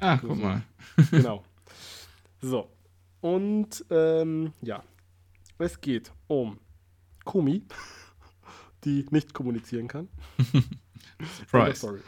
Ah, 0.00 0.18
guck 0.18 0.38
mal. 0.38 0.62
Genau. 1.10 1.44
So. 2.40 2.70
Und 3.20 3.84
ähm, 3.90 4.52
ja, 4.62 4.82
es 5.58 5.80
geht 5.80 6.12
um 6.26 6.58
Kumi, 7.24 7.64
die 8.84 9.06
nicht 9.10 9.34
kommunizieren 9.34 9.88
kann. 9.88 10.08
Surprise. 11.38 11.76
Story. 11.76 12.00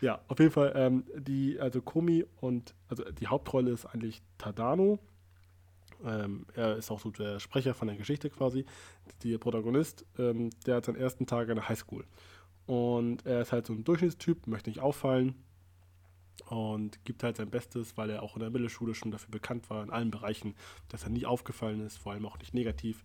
ja, 0.00 0.20
auf 0.26 0.38
jeden 0.38 0.50
Fall, 0.50 0.72
ähm, 0.74 1.04
die, 1.16 1.60
also 1.60 1.80
Komi 1.80 2.24
und, 2.40 2.74
also 2.88 3.04
die 3.04 3.26
Hauptrolle 3.28 3.70
ist 3.70 3.86
eigentlich 3.86 4.22
Tadano. 4.38 4.98
Ähm, 6.04 6.46
er 6.54 6.76
ist 6.76 6.90
auch 6.90 7.00
so 7.00 7.10
der 7.10 7.40
Sprecher 7.40 7.74
von 7.74 7.88
der 7.88 7.96
Geschichte 7.96 8.30
quasi. 8.30 8.64
Der 9.22 9.38
Protagonist, 9.38 10.04
ähm, 10.18 10.50
der 10.66 10.76
hat 10.76 10.86
seinen 10.86 10.96
ersten 10.96 11.26
Tag 11.26 11.48
an 11.48 11.56
der 11.56 11.68
Highschool. 11.68 12.04
Und 12.66 13.26
er 13.26 13.42
ist 13.42 13.52
halt 13.52 13.66
so 13.66 13.72
ein 13.72 13.84
Durchschnittstyp, 13.84 14.46
möchte 14.46 14.70
nicht 14.70 14.80
auffallen 14.80 15.34
und 16.48 17.04
gibt 17.04 17.22
halt 17.22 17.36
sein 17.36 17.50
Bestes, 17.50 17.96
weil 17.96 18.10
er 18.10 18.22
auch 18.22 18.36
in 18.36 18.40
der 18.40 18.50
Mittelschule 18.50 18.94
schon 18.94 19.10
dafür 19.10 19.30
bekannt 19.30 19.68
war, 19.70 19.82
in 19.82 19.90
allen 19.90 20.10
Bereichen, 20.10 20.54
dass 20.88 21.04
er 21.04 21.10
nie 21.10 21.26
aufgefallen 21.26 21.80
ist, 21.80 21.98
vor 21.98 22.12
allem 22.12 22.26
auch 22.26 22.38
nicht 22.38 22.54
negativ 22.54 23.04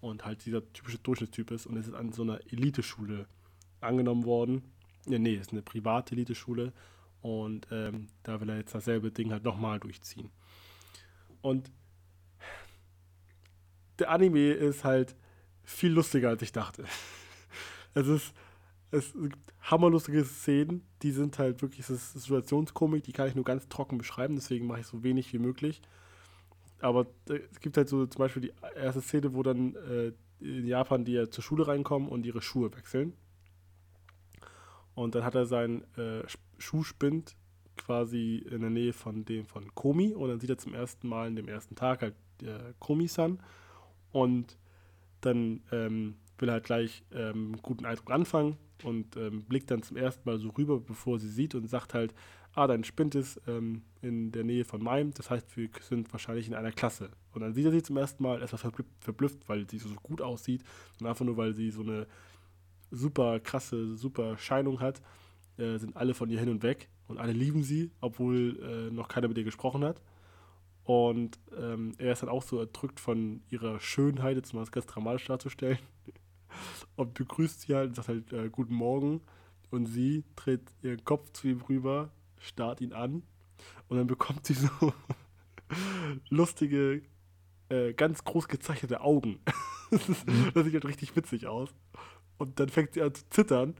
und 0.00 0.24
halt 0.24 0.44
dieser 0.44 0.72
typische 0.72 0.98
Durchschnittstyp 0.98 1.50
ist 1.52 1.66
und 1.66 1.76
es 1.76 1.88
ist 1.88 1.94
an 1.94 2.12
so 2.12 2.22
einer 2.22 2.40
Eliteschule 2.50 3.26
angenommen 3.80 4.24
worden. 4.24 4.62
Nee, 5.06 5.18
nee, 5.18 5.34
es 5.34 5.48
ist 5.48 5.52
eine 5.52 5.62
private 5.62 6.14
Eliteschule 6.14 6.72
und 7.22 7.66
ähm, 7.70 8.08
da 8.22 8.40
will 8.40 8.50
er 8.50 8.58
jetzt 8.58 8.74
dasselbe 8.74 9.10
Ding 9.10 9.30
halt 9.30 9.44
nochmal 9.44 9.78
durchziehen. 9.80 10.30
Und 11.40 11.70
der 14.02 14.10
Anime 14.10 14.52
ist 14.52 14.84
halt 14.84 15.14
viel 15.64 15.92
lustiger, 15.92 16.28
als 16.30 16.42
ich 16.42 16.52
dachte. 16.52 16.84
Es 17.94 18.06
ist, 18.06 18.32
es 18.90 19.12
gibt 19.12 19.36
hammerlustige 19.60 20.24
Szenen, 20.24 20.82
die 21.02 21.10
sind 21.10 21.38
halt 21.38 21.60
wirklich, 21.60 21.80
es 21.80 21.90
ist 21.90 22.14
Situationskomik, 22.14 23.04
die 23.04 23.12
kann 23.12 23.28
ich 23.28 23.34
nur 23.34 23.44
ganz 23.44 23.68
trocken 23.68 23.98
beschreiben, 23.98 24.34
deswegen 24.34 24.66
mache 24.66 24.80
ich 24.80 24.86
so 24.86 25.02
wenig 25.02 25.30
wie 25.34 25.38
möglich. 25.38 25.82
Aber 26.80 27.06
äh, 27.28 27.40
es 27.52 27.60
gibt 27.60 27.76
halt 27.76 27.90
so 27.90 28.06
zum 28.06 28.18
Beispiel 28.18 28.42
die 28.42 28.52
erste 28.76 29.02
Szene, 29.02 29.34
wo 29.34 29.42
dann 29.42 29.74
äh, 29.76 30.12
in 30.40 30.66
Japan 30.66 31.04
die 31.04 31.12
ja 31.12 31.30
zur 31.30 31.44
Schule 31.44 31.66
reinkommen 31.68 32.08
und 32.08 32.24
ihre 32.24 32.40
Schuhe 32.40 32.74
wechseln. 32.74 33.12
Und 34.94 35.14
dann 35.14 35.24
hat 35.24 35.34
er 35.34 35.46
seinen 35.46 35.82
äh, 35.96 36.20
Sch- 36.26 36.38
Schuhspind 36.58 37.36
quasi 37.76 38.36
in 38.50 38.60
der 38.60 38.70
Nähe 38.70 38.92
von 38.92 39.24
dem 39.24 39.46
von 39.46 39.74
Komi 39.74 40.14
und 40.14 40.28
dann 40.28 40.40
sieht 40.40 40.50
er 40.50 40.58
zum 40.58 40.74
ersten 40.74 41.08
Mal 41.08 41.28
in 41.28 41.36
dem 41.36 41.48
ersten 41.48 41.74
Tag 41.74 42.02
halt 42.02 42.14
äh, 42.42 42.72
Komi-san 42.78 43.40
und 44.12 44.58
dann 45.20 45.62
ähm, 45.72 46.14
will 46.38 46.50
halt 46.50 46.64
gleich 46.64 47.04
ähm, 47.12 47.56
guten 47.62 47.84
Eindruck 47.86 48.10
anfangen 48.10 48.56
und 48.82 49.16
ähm, 49.16 49.44
blickt 49.44 49.70
dann 49.70 49.82
zum 49.82 49.96
ersten 49.96 50.28
Mal 50.28 50.38
so 50.38 50.50
rüber, 50.50 50.80
bevor 50.80 51.18
sie 51.18 51.28
sieht 51.28 51.54
und 51.54 51.68
sagt 51.68 51.94
halt, 51.94 52.14
ah, 52.54 52.66
dein 52.66 52.84
Spind 52.84 53.14
ist 53.14 53.40
ähm, 53.46 53.82
in 54.02 54.32
der 54.32 54.44
Nähe 54.44 54.64
von 54.64 54.82
meinem, 54.82 55.12
das 55.14 55.30
heißt, 55.30 55.56
wir 55.56 55.70
sind 55.80 56.12
wahrscheinlich 56.12 56.48
in 56.48 56.54
einer 56.54 56.72
Klasse. 56.72 57.10
Und 57.32 57.40
dann 57.40 57.54
sieht 57.54 57.64
er 57.64 57.70
sie 57.70 57.82
zum 57.82 57.96
ersten 57.96 58.22
Mal 58.22 58.40
erstmal 58.40 58.58
verblüfft, 58.58 58.90
verblüfft 59.00 59.48
weil 59.48 59.68
sie 59.68 59.78
so 59.78 59.88
gut 60.02 60.20
aussieht 60.20 60.62
und 61.00 61.06
einfach 61.06 61.24
nur, 61.24 61.36
weil 61.36 61.54
sie 61.54 61.70
so 61.70 61.82
eine 61.82 62.06
super 62.90 63.40
krasse, 63.40 63.96
super 63.96 64.36
Scheinung 64.36 64.80
hat, 64.80 65.00
äh, 65.56 65.78
sind 65.78 65.96
alle 65.96 66.14
von 66.14 66.28
ihr 66.28 66.40
hin 66.40 66.50
und 66.50 66.62
weg 66.62 66.88
und 67.08 67.18
alle 67.18 67.32
lieben 67.32 67.62
sie, 67.62 67.90
obwohl 68.00 68.58
äh, 68.62 68.94
noch 68.94 69.08
keiner 69.08 69.28
mit 69.28 69.38
ihr 69.38 69.44
gesprochen 69.44 69.84
hat. 69.84 70.02
Und 70.84 71.38
ähm, 71.56 71.94
er 71.98 72.12
ist 72.12 72.22
dann 72.22 72.28
auch 72.28 72.42
so 72.42 72.58
erdrückt 72.58 72.98
von 72.98 73.42
ihrer 73.50 73.78
Schönheit, 73.78 74.36
jetzt 74.36 74.52
mal 74.52 74.60
das 74.60 74.72
ganz 74.72 74.86
dramatisch 74.86 75.26
darzustellen. 75.26 75.78
Und 76.96 77.14
begrüßt 77.14 77.62
sie 77.62 77.74
halt 77.74 77.88
und 77.88 77.94
sagt 77.94 78.08
halt 78.08 78.32
äh, 78.32 78.50
Guten 78.50 78.74
Morgen. 78.74 79.22
Und 79.70 79.86
sie 79.86 80.24
dreht 80.36 80.60
ihren 80.82 81.02
Kopf 81.02 81.32
zu 81.32 81.48
ihm 81.48 81.62
rüber, 81.62 82.10
starrt 82.38 82.82
ihn 82.82 82.92
an. 82.92 83.22
Und 83.88 83.96
dann 83.96 84.06
bekommt 84.06 84.44
sie 84.44 84.52
so 84.52 84.68
lustige, 86.28 87.02
äh, 87.70 87.94
ganz 87.94 88.22
groß 88.24 88.48
gezeichnete 88.48 89.00
Augen. 89.00 89.40
das, 89.90 90.08
ist, 90.10 90.26
das 90.26 90.64
sieht 90.64 90.74
halt 90.74 90.84
richtig 90.84 91.16
witzig 91.16 91.46
aus. 91.46 91.74
Und 92.36 92.60
dann 92.60 92.68
fängt 92.68 92.92
sie 92.92 93.02
an 93.02 93.14
zu 93.14 93.26
zittern. 93.30 93.74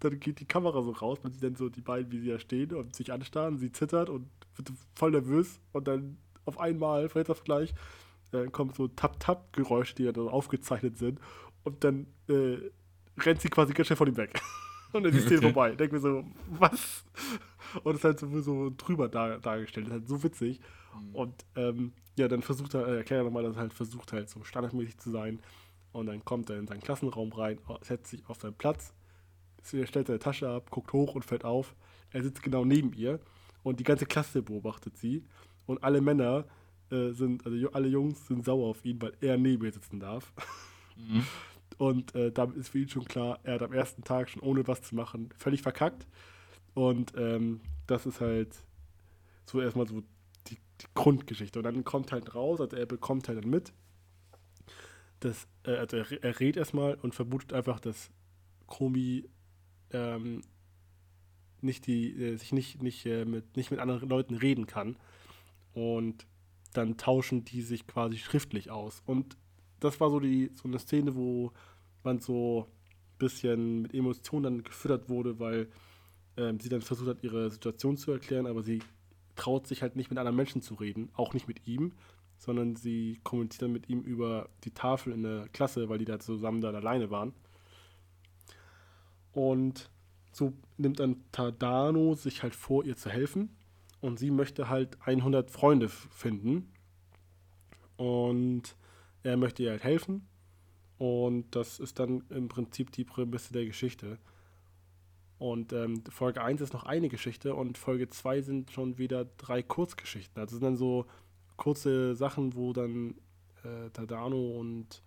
Dann 0.00 0.20
geht 0.20 0.40
die 0.40 0.46
Kamera 0.46 0.80
so 0.82 0.92
raus, 0.92 1.18
man 1.22 1.32
sieht 1.32 1.42
dann 1.42 1.56
so 1.56 1.68
die 1.68 1.80
beiden, 1.80 2.12
wie 2.12 2.20
sie 2.20 2.28
da 2.28 2.38
stehen 2.38 2.72
und 2.74 2.94
sich 2.94 3.12
anstarren. 3.12 3.58
Sie 3.58 3.72
zittert 3.72 4.08
und 4.08 4.28
wird 4.56 4.70
voll 4.94 5.10
nervös. 5.10 5.60
Und 5.72 5.88
dann 5.88 6.18
auf 6.44 6.58
einmal, 6.58 7.08
Vergleich, 7.08 7.74
äh, 8.32 8.46
kommen 8.46 8.72
so 8.72 8.88
Tap-Tap-Geräusche, 8.88 9.94
die 9.94 10.04
dann 10.12 10.28
aufgezeichnet 10.28 10.98
sind. 10.98 11.20
Und 11.64 11.82
dann 11.84 12.06
äh, 12.28 12.58
rennt 13.18 13.40
sie 13.40 13.48
quasi 13.48 13.72
ganz 13.72 13.86
schnell 13.86 13.96
von 13.96 14.08
ihm 14.08 14.16
weg. 14.16 14.40
Und 14.92 15.02
dann 15.02 15.12
ist 15.12 15.24
die 15.24 15.26
Szene 15.26 15.38
Okay. 15.38 15.52
vorbei. 15.52 15.74
Denk 15.74 15.92
mir 15.92 15.98
so, 15.98 16.24
was? 16.48 17.04
und 17.82 17.96
ist 17.96 18.04
halt 18.04 18.18
so, 18.18 18.40
so 18.40 18.72
drüber 18.76 19.08
dar, 19.08 19.38
dargestellt. 19.38 19.86
Das 19.86 19.94
ist 19.94 20.00
halt 20.00 20.08
so 20.08 20.22
witzig. 20.22 20.60
Mhm. 20.94 21.14
Und 21.14 21.44
ähm, 21.56 21.92
ja, 22.16 22.28
dann 22.28 22.42
versucht 22.42 22.74
er, 22.74 22.86
äh, 22.86 22.96
erklärt 22.98 23.20
er 23.20 23.24
nochmal, 23.24 23.42
dass 23.42 23.56
er 23.56 23.62
halt 23.62 23.74
versucht 23.74 24.12
halt 24.12 24.30
so 24.30 24.42
standardmäßig 24.44 24.98
zu 24.98 25.10
sein. 25.10 25.40
Und 25.92 26.06
dann 26.06 26.24
kommt 26.24 26.50
er 26.50 26.58
in 26.58 26.66
seinen 26.66 26.80
Klassenraum 26.80 27.32
rein, 27.32 27.58
setzt 27.82 28.10
sich 28.10 28.26
auf 28.28 28.40
seinen 28.40 28.54
Platz, 28.54 28.94
stellt 29.62 30.06
seine 30.06 30.18
Tasche 30.18 30.48
ab, 30.48 30.70
guckt 30.70 30.92
hoch 30.92 31.14
und 31.14 31.24
fällt 31.24 31.44
auf. 31.44 31.74
Er 32.10 32.22
sitzt 32.22 32.42
genau 32.42 32.64
neben 32.64 32.92
ihr 32.92 33.20
und 33.66 33.80
die 33.80 33.84
ganze 33.84 34.06
Klasse 34.06 34.42
beobachtet 34.42 34.96
sie. 34.96 35.24
Und 35.66 35.82
alle 35.82 36.00
Männer 36.00 36.44
äh, 36.92 37.10
sind, 37.10 37.44
also 37.44 37.68
alle 37.72 37.88
Jungs 37.88 38.24
sind 38.28 38.44
sauer 38.44 38.68
auf 38.68 38.84
ihn, 38.84 39.02
weil 39.02 39.14
er 39.20 39.36
neben 39.36 39.64
ihr 39.64 39.72
sitzen 39.72 39.98
darf. 39.98 40.32
Mhm. 40.96 41.24
Und 41.78 42.14
äh, 42.14 42.30
damit 42.30 42.56
ist 42.56 42.68
für 42.68 42.78
ihn 42.78 42.88
schon 42.88 43.04
klar, 43.04 43.40
er 43.42 43.54
hat 43.54 43.62
am 43.62 43.72
ersten 43.72 44.02
Tag 44.04 44.30
schon 44.30 44.40
ohne 44.40 44.66
was 44.68 44.82
zu 44.82 44.94
machen 44.94 45.30
völlig 45.36 45.62
verkackt. 45.62 46.06
Und 46.74 47.12
ähm, 47.16 47.60
das 47.88 48.06
ist 48.06 48.20
halt 48.20 48.54
so 49.46 49.60
erstmal 49.60 49.88
so 49.88 50.00
die, 50.46 50.58
die, 50.80 50.86
Grundgeschichte. 50.94 51.58
Und 51.58 51.64
dann 51.64 51.82
kommt 51.82 52.12
halt 52.12 52.36
raus, 52.36 52.60
also 52.60 52.76
er 52.76 52.86
bekommt 52.86 53.26
halt 53.26 53.42
dann 53.42 53.50
mit, 53.50 53.72
dass, 55.20 55.48
äh, 55.64 55.72
also 55.72 55.96
er, 55.96 56.22
er 56.22 56.38
redet 56.38 56.58
erstmal 56.58 56.94
und 56.94 57.16
vermutet 57.16 57.52
einfach, 57.52 57.80
dass 57.80 58.10
Komi 58.68 59.28
ähm, 59.90 60.42
nicht 61.62 61.86
die, 61.86 62.10
äh, 62.12 62.36
sich 62.36 62.52
nicht, 62.52 62.82
nicht, 62.82 63.06
äh, 63.06 63.24
mit, 63.24 63.56
nicht 63.56 63.70
mit 63.70 63.80
anderen 63.80 64.08
Leuten 64.08 64.34
reden 64.34 64.66
kann. 64.66 64.96
Und 65.74 66.26
dann 66.72 66.96
tauschen 66.96 67.44
die 67.44 67.62
sich 67.62 67.86
quasi 67.86 68.18
schriftlich 68.18 68.70
aus. 68.70 69.02
Und 69.06 69.36
das 69.80 70.00
war 70.00 70.10
so 70.10 70.20
die 70.20 70.50
so 70.54 70.68
eine 70.68 70.78
Szene, 70.78 71.14
wo 71.14 71.52
man 72.02 72.20
so 72.20 72.66
ein 72.66 73.18
bisschen 73.18 73.82
mit 73.82 73.94
Emotionen 73.94 74.42
dann 74.42 74.64
gefüttert 74.64 75.08
wurde, 75.08 75.38
weil 75.38 75.68
ähm, 76.36 76.60
sie 76.60 76.68
dann 76.68 76.82
versucht 76.82 77.08
hat, 77.08 77.22
ihre 77.22 77.50
Situation 77.50 77.96
zu 77.96 78.12
erklären, 78.12 78.46
aber 78.46 78.62
sie 78.62 78.80
traut 79.34 79.66
sich 79.66 79.82
halt 79.82 79.96
nicht 79.96 80.10
mit 80.10 80.18
anderen 80.18 80.36
Menschen 80.36 80.62
zu 80.62 80.74
reden, 80.74 81.10
auch 81.14 81.34
nicht 81.34 81.48
mit 81.48 81.66
ihm, 81.66 81.92
sondern 82.38 82.76
sie 82.76 83.20
kommuniziert 83.22 83.62
dann 83.62 83.72
mit 83.72 83.88
ihm 83.88 84.00
über 84.02 84.48
die 84.64 84.72
Tafel 84.72 85.12
in 85.12 85.22
der 85.22 85.48
Klasse, 85.48 85.88
weil 85.88 85.98
die 85.98 86.04
da 86.04 86.18
zusammen 86.18 86.60
dann 86.60 86.74
alleine 86.74 87.10
waren. 87.10 87.32
Und 89.32 89.90
so 90.36 90.52
nimmt 90.76 91.00
dann 91.00 91.24
Tadano 91.32 92.14
sich 92.14 92.42
halt 92.42 92.54
vor, 92.54 92.84
ihr 92.84 92.96
zu 92.96 93.08
helfen. 93.08 93.56
Und 94.02 94.18
sie 94.18 94.30
möchte 94.30 94.68
halt 94.68 94.98
100 95.00 95.50
Freunde 95.50 95.88
finden. 95.88 96.70
Und 97.96 98.76
er 99.22 99.38
möchte 99.38 99.62
ihr 99.62 99.70
halt 99.70 99.82
helfen. 99.82 100.28
Und 100.98 101.56
das 101.56 101.80
ist 101.80 101.98
dann 101.98 102.22
im 102.28 102.48
Prinzip 102.48 102.92
die 102.92 103.04
Prämisse 103.04 103.54
der 103.54 103.64
Geschichte. 103.64 104.18
Und 105.38 105.72
ähm, 105.72 106.02
Folge 106.10 106.42
1 106.42 106.60
ist 106.60 106.74
noch 106.74 106.84
eine 106.84 107.08
Geschichte 107.08 107.54
und 107.54 107.76
Folge 107.78 108.08
2 108.08 108.42
sind 108.42 108.70
schon 108.70 108.98
wieder 108.98 109.26
drei 109.36 109.62
Kurzgeschichten. 109.62 110.38
Also 110.38 110.56
sind 110.56 110.64
dann 110.64 110.76
so 110.76 111.06
kurze 111.56 112.14
Sachen, 112.14 112.54
wo 112.54 112.72
dann 112.72 113.14
äh, 113.64 113.90
Tadano 113.90 114.58
und 114.58 115.02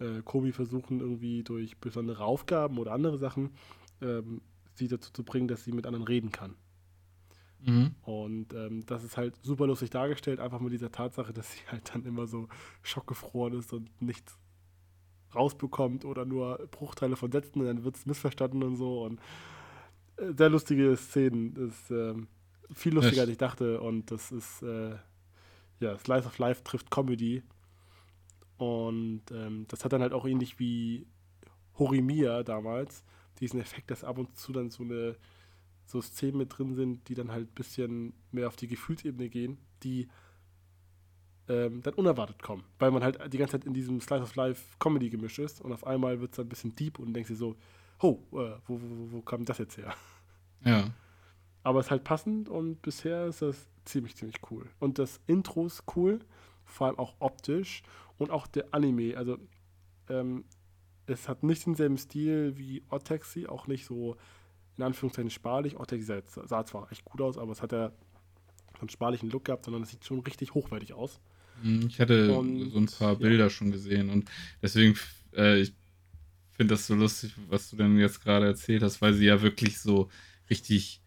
äh, 0.00 0.22
Kobi 0.24 0.52
versuchen 0.52 1.00
irgendwie 1.00 1.42
durch 1.44 1.76
besondere 1.78 2.24
Aufgaben 2.24 2.78
oder 2.78 2.92
andere 2.92 3.18
Sachen 3.18 3.50
ähm, 4.00 4.40
sie 4.74 4.88
dazu 4.88 5.12
zu 5.12 5.24
bringen, 5.24 5.48
dass 5.48 5.64
sie 5.64 5.72
mit 5.72 5.86
anderen 5.86 6.06
reden 6.06 6.30
kann. 6.30 6.56
Mhm. 7.60 7.94
Und 8.02 8.52
ähm, 8.52 8.84
das 8.86 9.04
ist 9.04 9.16
halt 9.16 9.36
super 9.42 9.66
lustig 9.66 9.90
dargestellt, 9.90 10.40
einfach 10.40 10.60
mit 10.60 10.72
dieser 10.72 10.92
Tatsache, 10.92 11.32
dass 11.32 11.52
sie 11.52 11.60
halt 11.70 11.94
dann 11.94 12.04
immer 12.04 12.26
so 12.26 12.48
schockgefroren 12.82 13.58
ist 13.58 13.72
und 13.72 13.90
nichts 14.02 14.38
rausbekommt 15.34 16.04
oder 16.04 16.24
nur 16.24 16.68
Bruchteile 16.70 17.16
von 17.16 17.32
Sätzen 17.32 17.60
und 17.60 17.66
dann 17.66 17.84
wird 17.84 17.96
es 17.96 18.06
missverstanden 18.06 18.62
und 18.62 18.76
so. 18.76 19.04
Und 19.04 19.20
äh, 20.16 20.32
sehr 20.36 20.50
lustige 20.50 20.96
Szenen. 20.96 21.56
Ist 21.56 21.90
ähm, 21.90 22.28
viel 22.72 22.94
lustiger, 22.94 23.22
als 23.22 23.30
ich 23.30 23.38
dachte. 23.38 23.80
Und 23.80 24.10
das 24.10 24.30
ist, 24.30 24.62
äh, 24.62 24.96
ja, 25.80 25.98
Slice 25.98 26.26
of 26.26 26.38
Life 26.38 26.62
trifft 26.64 26.90
Comedy. 26.90 27.42
Und 28.56 29.22
ähm, 29.32 29.64
das 29.68 29.84
hat 29.84 29.92
dann 29.92 30.02
halt 30.02 30.12
auch 30.12 30.26
ähnlich 30.26 30.58
wie 30.58 31.06
Horimiya 31.78 32.42
damals 32.44 33.04
diesen 33.40 33.60
Effekt, 33.60 33.90
dass 33.90 34.04
ab 34.04 34.18
und 34.18 34.36
zu 34.36 34.52
dann 34.52 34.70
so 34.70 34.82
eine 34.82 35.16
so 35.86 36.00
Szenen 36.00 36.38
mit 36.38 36.56
drin 36.56 36.74
sind, 36.74 37.08
die 37.08 37.14
dann 37.14 37.30
halt 37.30 37.48
ein 37.50 37.54
bisschen 37.54 38.14
mehr 38.32 38.48
auf 38.48 38.56
die 38.56 38.68
Gefühlsebene 38.68 39.28
gehen, 39.28 39.58
die 39.82 40.08
ähm, 41.48 41.82
dann 41.82 41.94
unerwartet 41.94 42.42
kommen, 42.42 42.64
weil 42.78 42.90
man 42.90 43.02
halt 43.02 43.20
die 43.32 43.38
ganze 43.38 43.52
Zeit 43.52 43.66
in 43.66 43.74
diesem 43.74 44.00
Slice 44.00 44.22
of 44.22 44.34
Life 44.34 44.64
Comedy 44.78 45.10
gemisch 45.10 45.38
ist 45.38 45.60
und 45.60 45.72
auf 45.72 45.86
einmal 45.86 46.20
wird 46.20 46.32
es 46.32 46.36
dann 46.36 46.46
ein 46.46 46.48
bisschen 46.48 46.74
deep 46.74 46.98
und 46.98 47.12
denkst 47.12 47.28
dir 47.28 47.36
so, 47.36 47.56
oh, 48.00 48.18
äh, 48.32 48.56
wo, 48.66 48.80
wo, 48.80 49.12
wo 49.12 49.20
kam 49.20 49.44
das 49.44 49.58
jetzt 49.58 49.76
her? 49.76 49.94
Ja. 50.64 50.90
Aber 51.62 51.80
es 51.80 51.86
ist 51.86 51.90
halt 51.90 52.04
passend 52.04 52.48
und 52.48 52.80
bisher 52.80 53.26
ist 53.26 53.42
das 53.42 53.68
ziemlich, 53.84 54.16
ziemlich 54.16 54.36
cool. 54.50 54.66
Und 54.80 54.98
das 54.98 55.20
Intro 55.26 55.66
ist 55.66 55.84
cool, 55.96 56.20
vor 56.64 56.86
allem 56.86 56.98
auch 56.98 57.14
optisch 57.18 57.82
und 58.18 58.30
auch 58.30 58.46
der 58.46 58.72
Anime. 58.72 59.16
Also 59.16 59.38
ähm, 60.08 60.44
es 61.06 61.28
hat 61.28 61.42
nicht 61.42 61.66
denselben 61.66 61.98
Stil 61.98 62.54
wie 62.56 62.82
Ottaxi, 62.90 63.46
auch 63.46 63.66
nicht 63.66 63.86
so 63.86 64.16
in 64.76 64.84
Anführungszeichen 64.84 65.30
sparlich. 65.30 65.76
Ottaxi 65.78 66.04
sah, 66.04 66.22
sah 66.46 66.64
zwar 66.64 66.90
echt 66.90 67.04
gut 67.04 67.20
aus, 67.20 67.38
aber 67.38 67.52
es 67.52 67.62
hat 67.62 67.72
ja 67.72 67.92
einen 68.80 68.88
sparlichen 68.88 69.30
Look 69.30 69.44
gehabt, 69.44 69.64
sondern 69.64 69.82
es 69.82 69.90
sieht 69.90 70.04
schon 70.04 70.20
richtig 70.20 70.54
hochwertig 70.54 70.92
aus. 70.92 71.20
Hm, 71.62 71.86
ich 71.88 72.00
hatte 72.00 72.32
und, 72.36 72.70
so 72.70 72.78
ein 72.78 72.86
paar 72.86 73.16
Bilder 73.16 73.44
ja. 73.44 73.50
schon 73.50 73.70
gesehen 73.70 74.10
und 74.10 74.28
deswegen, 74.60 74.98
äh, 75.36 75.60
ich 75.60 75.72
finde 76.52 76.74
das 76.74 76.86
so 76.86 76.94
lustig, 76.94 77.32
was 77.48 77.70
du 77.70 77.76
denn 77.76 77.98
jetzt 77.98 78.22
gerade 78.22 78.46
erzählt 78.46 78.82
hast, 78.82 79.00
weil 79.00 79.14
sie 79.14 79.26
ja 79.26 79.42
wirklich 79.42 79.78
so 79.78 80.08
richtig 80.50 81.00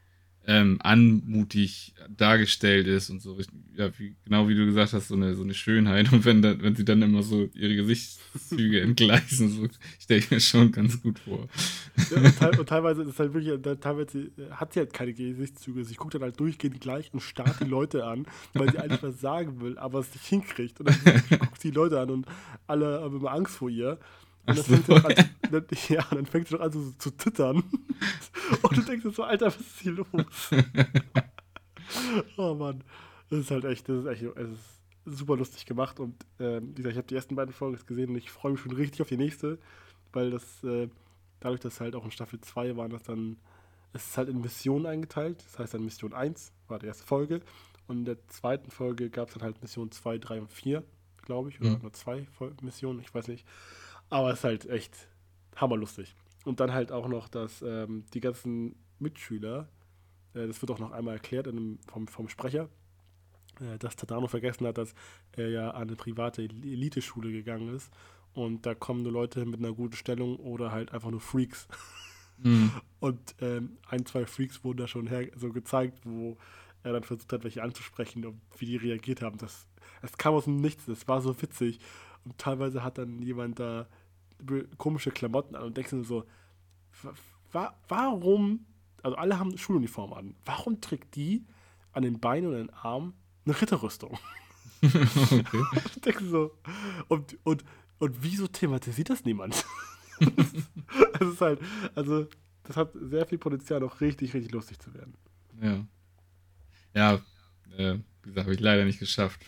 ähm, 0.48 0.80
anmutig 0.82 1.94
dargestellt 2.10 2.88
ist 2.88 3.10
und 3.10 3.22
so, 3.22 3.38
ja, 3.76 3.90
wie, 4.00 4.16
genau 4.24 4.48
wie 4.48 4.56
du 4.56 4.66
gesagt 4.66 4.94
hast, 4.94 5.10
so 5.10 5.16
eine, 5.16 5.36
so 5.36 5.44
eine 5.44 5.54
Schönheit. 5.54 6.12
Und 6.14 6.24
wenn, 6.24 6.42
da, 6.42 6.60
wenn 6.62 6.74
sie 6.74 6.86
dann 6.86 7.02
immer 7.02 7.22
so 7.22 7.50
ihre 7.54 7.76
Gesichtszüge 7.76 8.80
entgleisen, 8.82 9.50
so 9.50 9.68
stelle 10.00 10.22
ich 10.22 10.32
mir 10.32 10.40
schon 10.40 10.72
ganz 10.72 11.02
gut 11.02 11.20
vor. 11.20 11.50
Ja, 12.10 12.18
und, 12.18 12.40
te 12.40 12.52
und, 12.60 12.70
teilweise 12.70 13.04
ist 13.04 13.20
halt 13.20 13.34
wirklich, 13.34 13.62
teilweise 13.82 14.32
hat 14.52 14.72
sie 14.72 14.80
halt 14.80 14.94
keine 14.94 15.14
Gesichtszüge. 15.14 15.84
Sie 15.84 15.96
guckt 15.96 16.16
dann 16.16 16.22
halt 16.22 16.40
durchgehend 16.40 16.80
gleich 16.80 17.14
und 17.14 17.20
starrt 17.20 17.60
die 17.60 17.66
Leute 17.66 18.06
an, 18.06 18.26
weil 18.54 18.72
sie 18.72 18.80
eigentlich 18.80 19.04
was 19.04 19.20
sagen 19.20 19.60
will, 19.60 19.78
aber 19.78 20.00
es 20.00 20.14
nicht 20.14 20.26
hinkriegt. 20.26 20.80
Und 20.80 20.88
dann 20.88 21.24
guckt 21.40 21.62
sie 21.62 21.72
die 21.72 21.76
Leute 21.76 22.00
an 22.00 22.10
und 22.10 22.26
alle 22.68 23.02
haben 23.02 23.18
immer 23.18 23.34
Angst 23.34 23.58
vor 23.58 23.70
ihr. 23.70 24.00
Und 24.48 24.58
dann, 24.58 24.84
so. 24.84 25.00
fängt 25.00 25.20
an, 25.20 25.30
dann, 25.52 25.66
ja, 25.90 26.06
dann 26.10 26.26
fängt 26.26 26.48
sie 26.48 26.56
doch 26.56 26.64
an 26.64 26.72
so, 26.72 26.92
zu 26.98 27.12
zittern. 27.12 27.58
Und 28.62 28.78
du 28.78 28.82
denkst 28.82 29.06
so, 29.14 29.24
Alter, 29.24 29.48
was 29.48 29.60
ist 29.60 29.80
hier 29.82 29.92
los? 29.92 30.08
oh 32.38 32.54
Mann. 32.54 32.84
Das 33.30 33.40
ist 33.40 33.52
halt 33.52 33.66
echt, 33.66 33.90
das 33.90 34.06
ist 34.06 34.06
echt, 34.06 34.24
es 34.24 34.50
ist 34.50 34.80
super 35.06 35.36
lustig 35.36 35.66
gemacht. 35.66 36.00
Und 36.00 36.16
ähm, 36.40 36.70
wie 36.72 36.76
gesagt, 36.76 36.94
ich 36.94 36.98
habe 36.98 37.08
die 37.08 37.16
ersten 37.16 37.36
beiden 37.36 37.54
Folgen 37.54 37.78
gesehen 37.86 38.12
und 38.12 38.16
ich 38.16 38.32
freue 38.32 38.54
mich 38.54 38.62
schon 38.62 38.72
richtig 38.72 39.02
auf 39.02 39.10
die 39.10 39.18
nächste, 39.18 39.60
weil 40.14 40.32
das, 40.32 40.64
äh, 40.64 40.88
dadurch, 41.42 41.60
dass 41.60 41.82
halt 41.82 41.96
auch 41.96 42.06
in 42.06 42.12
Staffel 42.12 42.40
2 42.40 42.78
waren, 42.78 42.92
das 42.92 43.04
dann, 43.04 43.38
es 43.92 44.08
ist 44.08 44.18
halt 44.18 44.30
in 44.30 44.40
Missionen 44.40 44.86
eingeteilt. 44.86 45.44
Das 45.44 45.60
heißt 45.60 45.74
dann 45.74 45.84
Mission 45.84 46.14
1 46.14 46.54
war 46.70 46.80
die 46.80 46.88
erste 46.88 47.06
Folge. 47.06 47.42
Und 47.88 48.00
in 48.00 48.06
der 48.06 48.28
zweiten 48.28 48.72
Folge 48.72 49.10
gab 49.10 49.28
es 49.28 49.34
dann 49.34 49.44
halt 49.44 49.62
Mission 49.62 49.92
2, 49.92 50.20
3 50.20 50.42
und 50.42 50.52
4, 50.52 50.84
glaube 51.26 51.50
ich. 51.50 51.60
Oder 51.60 51.72
mhm. 51.72 51.82
nur 51.82 51.94
zwei 51.94 52.28
Missionen, 52.62 53.02
ich 53.02 53.14
weiß 53.14 53.28
nicht. 53.28 53.46
Aber 54.10 54.32
es 54.32 54.40
ist 54.40 54.44
halt 54.44 54.66
echt 54.70 55.08
hammerlustig. 55.56 56.16
Und 56.46 56.60
dann 56.60 56.74
halt 56.74 56.92
auch 56.92 57.08
noch, 57.08 57.28
dass 57.28 57.62
ähm, 57.62 58.06
die 58.14 58.22
ganzen 58.22 58.76
Mitschüler, 59.00 59.68
äh, 60.34 60.48
das 60.48 60.62
wird 60.62 60.72
auch 60.72 60.80
noch 60.80 60.92
einmal 60.92 61.16
erklärt 61.16 61.48
einem, 61.48 61.80
vom, 61.88 62.08
vom 62.08 62.30
Sprecher, 62.30 62.70
äh, 63.60 63.78
dass 63.78 63.96
Tadano 63.96 64.28
vergessen 64.28 64.66
hat, 64.68 64.78
dass 64.78 64.94
er 65.34 65.50
ja 65.50 65.72
an 65.72 65.88
eine 65.88 65.96
private 65.96 66.44
Eliteschule 66.44 67.32
gegangen 67.32 67.74
ist. 67.76 67.92
Und 68.34 68.66
da 68.66 68.76
kommen 68.76 69.02
nur 69.02 69.12
Leute 69.12 69.46
mit 69.46 69.60
einer 69.60 69.74
guten 69.74 69.96
Stellung 69.96 70.38
oder 70.38 70.72
halt 70.72 70.94
einfach 70.94 71.10
nur 71.10 71.22
Freaks. 71.22 71.68
Mhm. 72.38 72.72
Und 73.00 73.36
ähm, 73.42 73.78
ein, 73.88 74.06
zwei 74.06 74.26
Freaks 74.26 74.64
wurden 74.64 74.78
da 74.78 74.88
schon 74.88 75.08
her 75.08 75.28
so 75.36 75.52
gezeigt, 75.52 76.00
wo 76.04 76.38
er 76.84 76.94
dann 76.94 77.04
versucht 77.04 77.34
hat, 77.34 77.44
welche 77.44 77.64
anzusprechen 77.64 78.26
und 78.26 78.40
wie 78.58 78.66
die 78.66 78.78
reagiert 78.78 79.22
haben. 79.22 79.38
Das, 79.38 79.68
das 80.02 80.18
kam 80.18 80.34
aus 80.34 80.46
dem 80.46 80.58
Nichts, 80.58 80.86
das 80.86 81.08
war 81.08 81.22
so 81.22 81.40
witzig. 81.42 81.80
Und 82.24 82.38
teilweise 82.38 82.84
hat 82.84 82.98
dann 82.98 83.22
jemand 83.22 83.60
da 83.60 83.88
komische 84.78 85.12
Klamotten 85.12 85.56
an 85.56 85.64
und 85.64 85.78
denkst 85.78 85.92
dir 85.92 86.04
so, 86.04 86.26
wa 87.52 87.76
warum, 87.88 88.66
also 89.04 89.18
alle 89.18 89.40
haben 89.40 89.58
Schuluniform 89.58 90.14
an, 90.14 90.36
warum 90.46 90.82
trägt 90.82 91.16
die 91.16 91.46
an 91.92 92.04
den 92.04 92.20
Beinen 92.20 92.50
und 92.50 92.58
den 92.58 92.70
Armen 92.72 93.14
eine 93.46 93.60
Ritterrüstung? 93.60 94.18
okay. 94.84 95.64
denkst 96.06 96.20
du 96.20 96.30
so, 96.30 96.58
und, 97.08 97.38
und, 97.44 97.64
und 98.00 98.24
wieso 98.24 98.48
thematisiert 98.48 99.10
das 99.10 99.26
niemand? 99.26 99.66
Es 101.20 101.28
ist 101.28 101.42
halt, 101.42 101.60
also, 101.94 102.28
das 102.64 102.76
hat 102.76 102.92
sehr 102.94 103.26
viel 103.28 103.38
Potenzial, 103.38 103.80
noch 103.80 104.02
richtig, 104.02 104.34
richtig 104.34 104.52
lustig 104.52 104.80
zu 104.80 104.94
werden. 104.96 105.14
Ja. 105.62 105.86
Ja, 106.96 107.14
äh, 107.78 108.00
wie 108.24 108.30
gesagt, 108.30 108.46
habe 108.46 108.54
ich 108.54 108.60
leider 108.60 108.86
nicht 108.86 109.00
geschafft. 109.00 109.42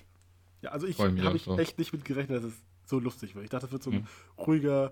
Ja, 0.61 0.71
also 0.71 0.87
ich 0.87 0.99
habe 0.99 1.35
ich 1.35 1.47
echt 1.47 1.79
nicht 1.79 1.93
mit 1.93 2.05
gerechnet, 2.05 2.43
dass 2.43 2.51
es 2.51 2.61
so 2.89 2.99
lustig 2.99 3.35
wird. 3.35 3.45
Ich 3.45 3.49
dachte, 3.49 3.67
es 3.67 3.71
wird 3.71 3.83
so 3.83 3.91
ein 3.91 3.97
mhm. 3.97 4.43
ruhiger 4.43 4.91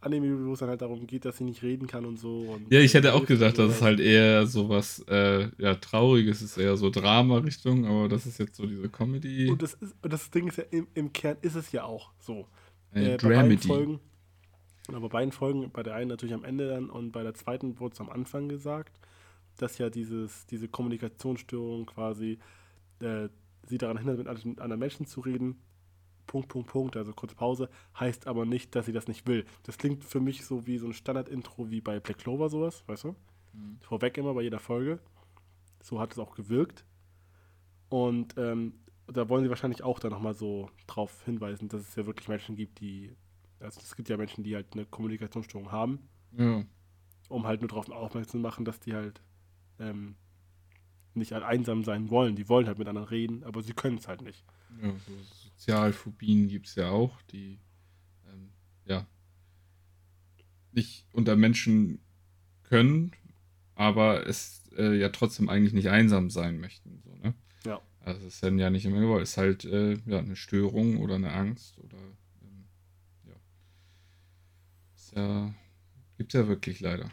Anime, 0.00 0.46
wo 0.46 0.52
es 0.52 0.60
dann 0.60 0.68
halt 0.68 0.80
darum 0.80 1.06
geht, 1.06 1.24
dass 1.24 1.38
sie 1.38 1.44
nicht 1.44 1.62
reden 1.62 1.88
kann 1.88 2.04
und 2.04 2.18
so. 2.18 2.40
Und 2.40 2.72
ja, 2.72 2.80
ich 2.80 2.94
hätte 2.94 3.14
auch 3.14 3.26
gedacht, 3.26 3.58
dass 3.58 3.72
es 3.72 3.82
halt 3.82 3.98
eher 3.98 4.46
so 4.46 4.68
was 4.68 5.00
äh, 5.08 5.48
ja, 5.58 5.74
Trauriges 5.74 6.40
ist, 6.40 6.56
eher 6.56 6.76
so 6.76 6.90
Drama-Richtung, 6.90 7.84
aber 7.84 8.08
das 8.08 8.26
ist 8.26 8.38
jetzt 8.38 8.56
so 8.56 8.66
diese 8.66 8.88
Comedy. 8.88 9.50
Und 9.50 9.60
das, 9.60 9.74
ist, 9.74 9.96
das 10.02 10.30
Ding 10.30 10.48
ist 10.48 10.58
ja, 10.58 10.64
im, 10.70 10.86
im 10.94 11.12
Kern 11.12 11.36
ist 11.42 11.56
es 11.56 11.72
ja 11.72 11.82
auch 11.82 12.12
so. 12.20 12.46
Äh, 12.94 13.14
äh, 13.14 13.18
bei 13.20 13.28
beiden 13.28 13.58
Folgen, 13.58 14.00
aber 14.88 15.00
bei 15.00 15.08
beiden 15.08 15.32
Folgen, 15.32 15.70
bei 15.72 15.82
der 15.82 15.94
einen 15.94 16.08
natürlich 16.08 16.34
am 16.34 16.44
Ende 16.44 16.68
dann 16.68 16.90
und 16.90 17.10
bei 17.10 17.24
der 17.24 17.34
zweiten 17.34 17.80
wurde 17.80 17.94
es 17.94 18.00
am 18.00 18.08
Anfang 18.08 18.48
gesagt, 18.48 19.00
dass 19.56 19.78
ja 19.78 19.90
dieses, 19.90 20.46
diese 20.46 20.68
Kommunikationsstörung 20.68 21.86
quasi 21.86 22.38
äh, 23.02 23.28
sie 23.66 23.78
daran 23.78 23.98
hindert, 23.98 24.18
mit 24.18 24.60
anderen 24.60 24.78
Menschen 24.78 25.06
zu 25.06 25.20
reden 25.20 25.56
Punkt, 26.28 26.48
Punkt, 26.48 26.70
Punkt, 26.70 26.96
also 26.96 27.12
kurze 27.12 27.34
Pause, 27.34 27.68
heißt 27.98 28.28
aber 28.28 28.46
nicht, 28.46 28.76
dass 28.76 28.86
sie 28.86 28.92
das 28.92 29.08
nicht 29.08 29.26
will. 29.26 29.44
Das 29.64 29.78
klingt 29.78 30.04
für 30.04 30.20
mich 30.20 30.46
so 30.46 30.66
wie 30.68 30.78
so 30.78 30.86
ein 30.86 30.92
Standard-Intro 30.92 31.70
wie 31.70 31.80
bei 31.80 31.98
Black 31.98 32.18
Clover 32.18 32.48
sowas, 32.48 32.84
weißt 32.86 33.04
du? 33.04 33.16
Mhm. 33.54 33.78
Vorweg 33.80 34.16
immer 34.16 34.34
bei 34.34 34.42
jeder 34.42 34.60
Folge. 34.60 35.00
So 35.82 35.98
hat 35.98 36.12
es 36.12 36.18
auch 36.20 36.36
gewirkt. 36.36 36.84
Und 37.88 38.34
ähm, 38.36 38.74
da 39.06 39.28
wollen 39.28 39.42
sie 39.42 39.50
wahrscheinlich 39.50 39.82
auch 39.82 39.98
dann 39.98 40.12
nochmal 40.12 40.34
so 40.34 40.70
drauf 40.86 41.24
hinweisen, 41.24 41.68
dass 41.68 41.80
es 41.80 41.96
ja 41.96 42.06
wirklich 42.06 42.28
Menschen 42.28 42.54
gibt, 42.54 42.80
die, 42.80 43.16
also 43.58 43.80
es 43.80 43.96
gibt 43.96 44.08
ja 44.08 44.16
Menschen, 44.16 44.44
die 44.44 44.54
halt 44.54 44.74
eine 44.74 44.84
Kommunikationsstörung 44.86 45.72
haben. 45.72 46.08
Ja. 46.36 46.62
Um 47.28 47.46
halt 47.46 47.60
nur 47.60 47.68
darauf 47.68 47.90
aufmerksam 47.90 48.30
zu 48.30 48.38
machen, 48.38 48.64
dass 48.64 48.80
die 48.80 48.94
halt 48.94 49.22
ähm, 49.78 50.16
nicht 51.14 51.32
einsam 51.32 51.84
sein 51.84 52.10
wollen. 52.10 52.36
Die 52.36 52.48
wollen 52.48 52.66
halt 52.66 52.78
miteinander 52.78 53.10
reden, 53.10 53.44
aber 53.44 53.62
sie 53.62 53.72
können 53.72 53.98
es 53.98 54.08
halt 54.08 54.22
nicht. 54.22 54.44
Ja, 54.82 54.92
Sozialphobien 55.58 56.46
gibt 56.46 56.68
es 56.68 56.76
ja 56.76 56.88
auch, 56.90 57.20
die 57.22 57.58
ähm, 58.30 58.50
ja 58.84 59.06
nicht 60.70 61.04
unter 61.12 61.34
Menschen 61.34 61.98
können, 62.62 63.10
aber 63.74 64.24
es 64.28 64.70
äh, 64.76 64.96
ja 64.96 65.08
trotzdem 65.08 65.48
eigentlich 65.48 65.72
nicht 65.72 65.90
einsam 65.90 66.30
sein 66.30 66.60
möchten. 66.60 67.02
So, 67.04 67.16
ne? 67.16 67.34
Ja. 67.64 67.80
Also 68.00 68.24
es 68.26 68.34
ist 68.34 68.42
dann 68.44 68.58
ja 68.60 68.70
nicht 68.70 68.86
immer 68.86 69.00
gewollt. 69.00 69.24
Es 69.24 69.30
ist 69.30 69.36
halt 69.36 69.64
äh, 69.64 69.98
ja, 70.06 70.20
eine 70.20 70.36
Störung 70.36 70.98
oder 70.98 71.16
eine 71.16 71.32
Angst 71.32 71.76
oder 71.80 71.98
ähm, 72.42 72.68
ja. 73.26 73.34
Ist 74.94 75.16
ja, 75.16 75.54
gibt 76.18 76.32
es 76.32 76.40
ja 76.40 76.46
wirklich 76.46 76.78
leider. 76.78 77.10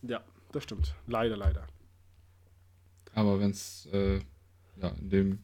Ja, 0.00 0.24
das 0.52 0.62
stimmt. 0.62 0.94
Leider, 1.06 1.36
leider. 1.36 1.66
Aber 3.12 3.40
wenn 3.40 3.50
es 3.50 3.86
äh, 3.92 4.20
ja, 4.80 4.88
in 4.88 5.10
dem 5.10 5.38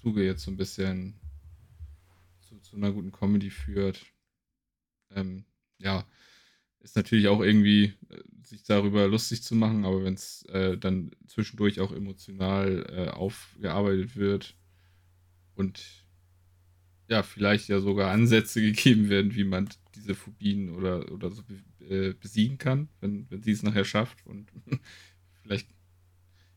Zuge 0.00 0.24
jetzt 0.24 0.44
so 0.44 0.52
ein 0.52 0.56
bisschen 0.56 1.20
zu, 2.70 2.76
einer 2.76 2.92
guten 2.92 3.12
Comedy 3.12 3.50
führt, 3.50 4.06
ähm, 5.14 5.44
ja, 5.78 6.06
ist 6.80 6.96
natürlich 6.96 7.28
auch 7.28 7.40
irgendwie, 7.40 7.94
äh, 8.08 8.22
sich 8.42 8.62
darüber 8.64 9.06
lustig 9.08 9.42
zu 9.42 9.54
machen, 9.54 9.84
aber 9.84 10.04
wenn 10.04 10.14
es 10.14 10.44
äh, 10.46 10.78
dann 10.78 11.10
zwischendurch 11.26 11.80
auch 11.80 11.92
emotional 11.92 12.86
äh, 12.88 13.10
aufgearbeitet 13.10 14.16
wird 14.16 14.56
und 15.54 16.06
ja, 17.08 17.22
vielleicht 17.22 17.68
ja 17.68 17.80
sogar 17.80 18.10
Ansätze 18.10 18.60
gegeben 18.62 19.08
werden, 19.08 19.34
wie 19.34 19.44
man 19.44 19.68
diese 19.94 20.14
Phobien 20.14 20.70
oder, 20.70 21.10
oder 21.12 21.30
so 21.30 21.42
äh, 21.80 22.14
besiegen 22.14 22.58
kann, 22.58 22.88
wenn, 23.00 23.28
wenn 23.30 23.42
sie 23.42 23.50
es 23.50 23.62
nachher 23.62 23.84
schafft 23.84 24.24
und 24.26 24.50
vielleicht 25.42 25.68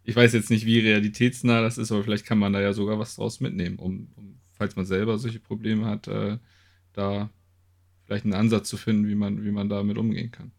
ich 0.05 0.15
weiß 0.15 0.33
jetzt 0.33 0.49
nicht, 0.49 0.65
wie 0.65 0.79
realitätsnah 0.79 1.61
das 1.61 1.77
ist, 1.77 1.91
aber 1.91 2.03
vielleicht 2.03 2.25
kann 2.25 2.37
man 2.37 2.53
da 2.53 2.61
ja 2.61 2.73
sogar 2.73 2.99
was 2.99 3.15
draus 3.15 3.39
mitnehmen, 3.39 3.79
um, 3.79 4.11
um 4.15 4.41
falls 4.53 4.75
man 4.75 4.85
selber 4.85 5.17
solche 5.17 5.39
Probleme 5.39 5.85
hat, 5.85 6.07
äh, 6.07 6.37
da 6.93 7.29
vielleicht 8.05 8.25
einen 8.25 8.33
Ansatz 8.33 8.69
zu 8.69 8.77
finden, 8.77 9.07
wie 9.07 9.15
man, 9.15 9.43
wie 9.43 9.51
man 9.51 9.69
damit 9.69 9.97
umgehen 9.97 10.31
kann. 10.31 10.51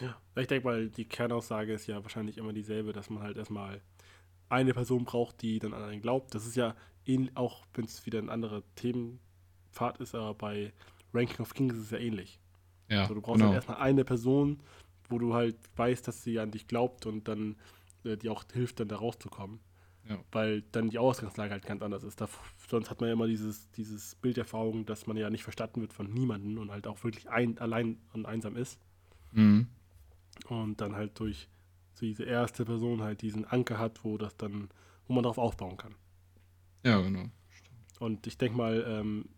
Ja, 0.00 0.16
ich 0.36 0.46
denke 0.46 0.66
mal, 0.66 0.88
die 0.88 1.04
Kernaussage 1.04 1.72
ist 1.72 1.86
ja 1.86 2.02
wahrscheinlich 2.02 2.38
immer 2.38 2.52
dieselbe, 2.52 2.92
dass 2.92 3.10
man 3.10 3.22
halt 3.22 3.36
erstmal 3.36 3.80
eine 4.48 4.74
Person 4.74 5.04
braucht, 5.04 5.42
die 5.42 5.58
dann 5.58 5.74
an 5.74 5.82
einen 5.82 6.02
glaubt. 6.02 6.34
Das 6.34 6.46
ist 6.46 6.56
ja 6.56 6.74
ähnlich, 7.06 7.36
auch 7.36 7.64
wenn 7.74 7.84
es 7.84 8.04
wieder 8.06 8.18
ein 8.18 8.30
anderer 8.30 8.62
Themenpfad 8.76 9.98
ist, 10.00 10.14
aber 10.14 10.34
bei 10.34 10.72
Ranking 11.14 11.40
of 11.40 11.54
Kings 11.54 11.74
ist 11.74 11.84
es 11.84 11.90
ja 11.90 11.98
ähnlich. 11.98 12.40
Ja, 12.88 13.02
also 13.02 13.14
du 13.14 13.20
brauchst 13.20 13.38
genau. 13.38 13.48
halt 13.48 13.56
erstmal 13.56 13.78
eine 13.78 14.04
Person, 14.04 14.60
wo 15.08 15.18
du 15.18 15.34
halt 15.34 15.56
weißt, 15.76 16.06
dass 16.06 16.22
sie 16.22 16.38
an 16.38 16.50
dich 16.50 16.66
glaubt 16.66 17.06
und 17.06 17.28
dann 17.28 17.56
äh, 18.04 18.16
die 18.16 18.28
auch 18.28 18.44
hilft, 18.52 18.80
dann 18.80 18.88
da 18.88 18.96
rauszukommen. 18.96 19.60
Ja. 20.08 20.18
Weil 20.32 20.62
dann 20.72 20.90
die 20.90 20.98
Ausgangslage 20.98 21.52
halt 21.52 21.64
ganz 21.64 21.82
anders 21.82 22.02
ist. 22.02 22.20
Da, 22.20 22.28
sonst 22.68 22.90
hat 22.90 23.00
man 23.00 23.08
ja 23.08 23.12
immer 23.14 23.26
dieses, 23.26 23.70
dieses 23.72 24.16
Bild 24.16 24.36
der 24.36 24.44
Erfahrung, 24.44 24.84
dass 24.84 25.06
man 25.06 25.16
ja 25.16 25.30
nicht 25.30 25.44
verstanden 25.44 25.80
wird 25.80 25.92
von 25.92 26.12
niemandem 26.12 26.58
und 26.58 26.70
halt 26.70 26.86
auch 26.86 27.02
wirklich 27.04 27.30
ein, 27.30 27.58
allein 27.58 27.98
und 28.12 28.26
einsam 28.26 28.56
ist. 28.56 28.80
Mhm. 29.32 29.68
Und 30.48 30.80
dann 30.80 30.96
halt 30.96 31.18
durch 31.20 31.48
so 31.94 32.06
diese 32.06 32.24
erste 32.24 32.64
Person 32.64 33.02
halt 33.02 33.22
diesen 33.22 33.44
Anker 33.44 33.78
hat, 33.78 34.04
wo 34.04 34.18
das 34.18 34.36
dann, 34.36 34.68
wo 35.06 35.14
man 35.14 35.22
darauf 35.22 35.38
aufbauen 35.38 35.76
kann. 35.76 35.94
Ja, 36.84 37.00
genau. 37.00 37.26
Und 38.00 38.26
ich 38.26 38.38
denke 38.38 38.56
mal, 38.56 38.84
ähm, 38.88 39.28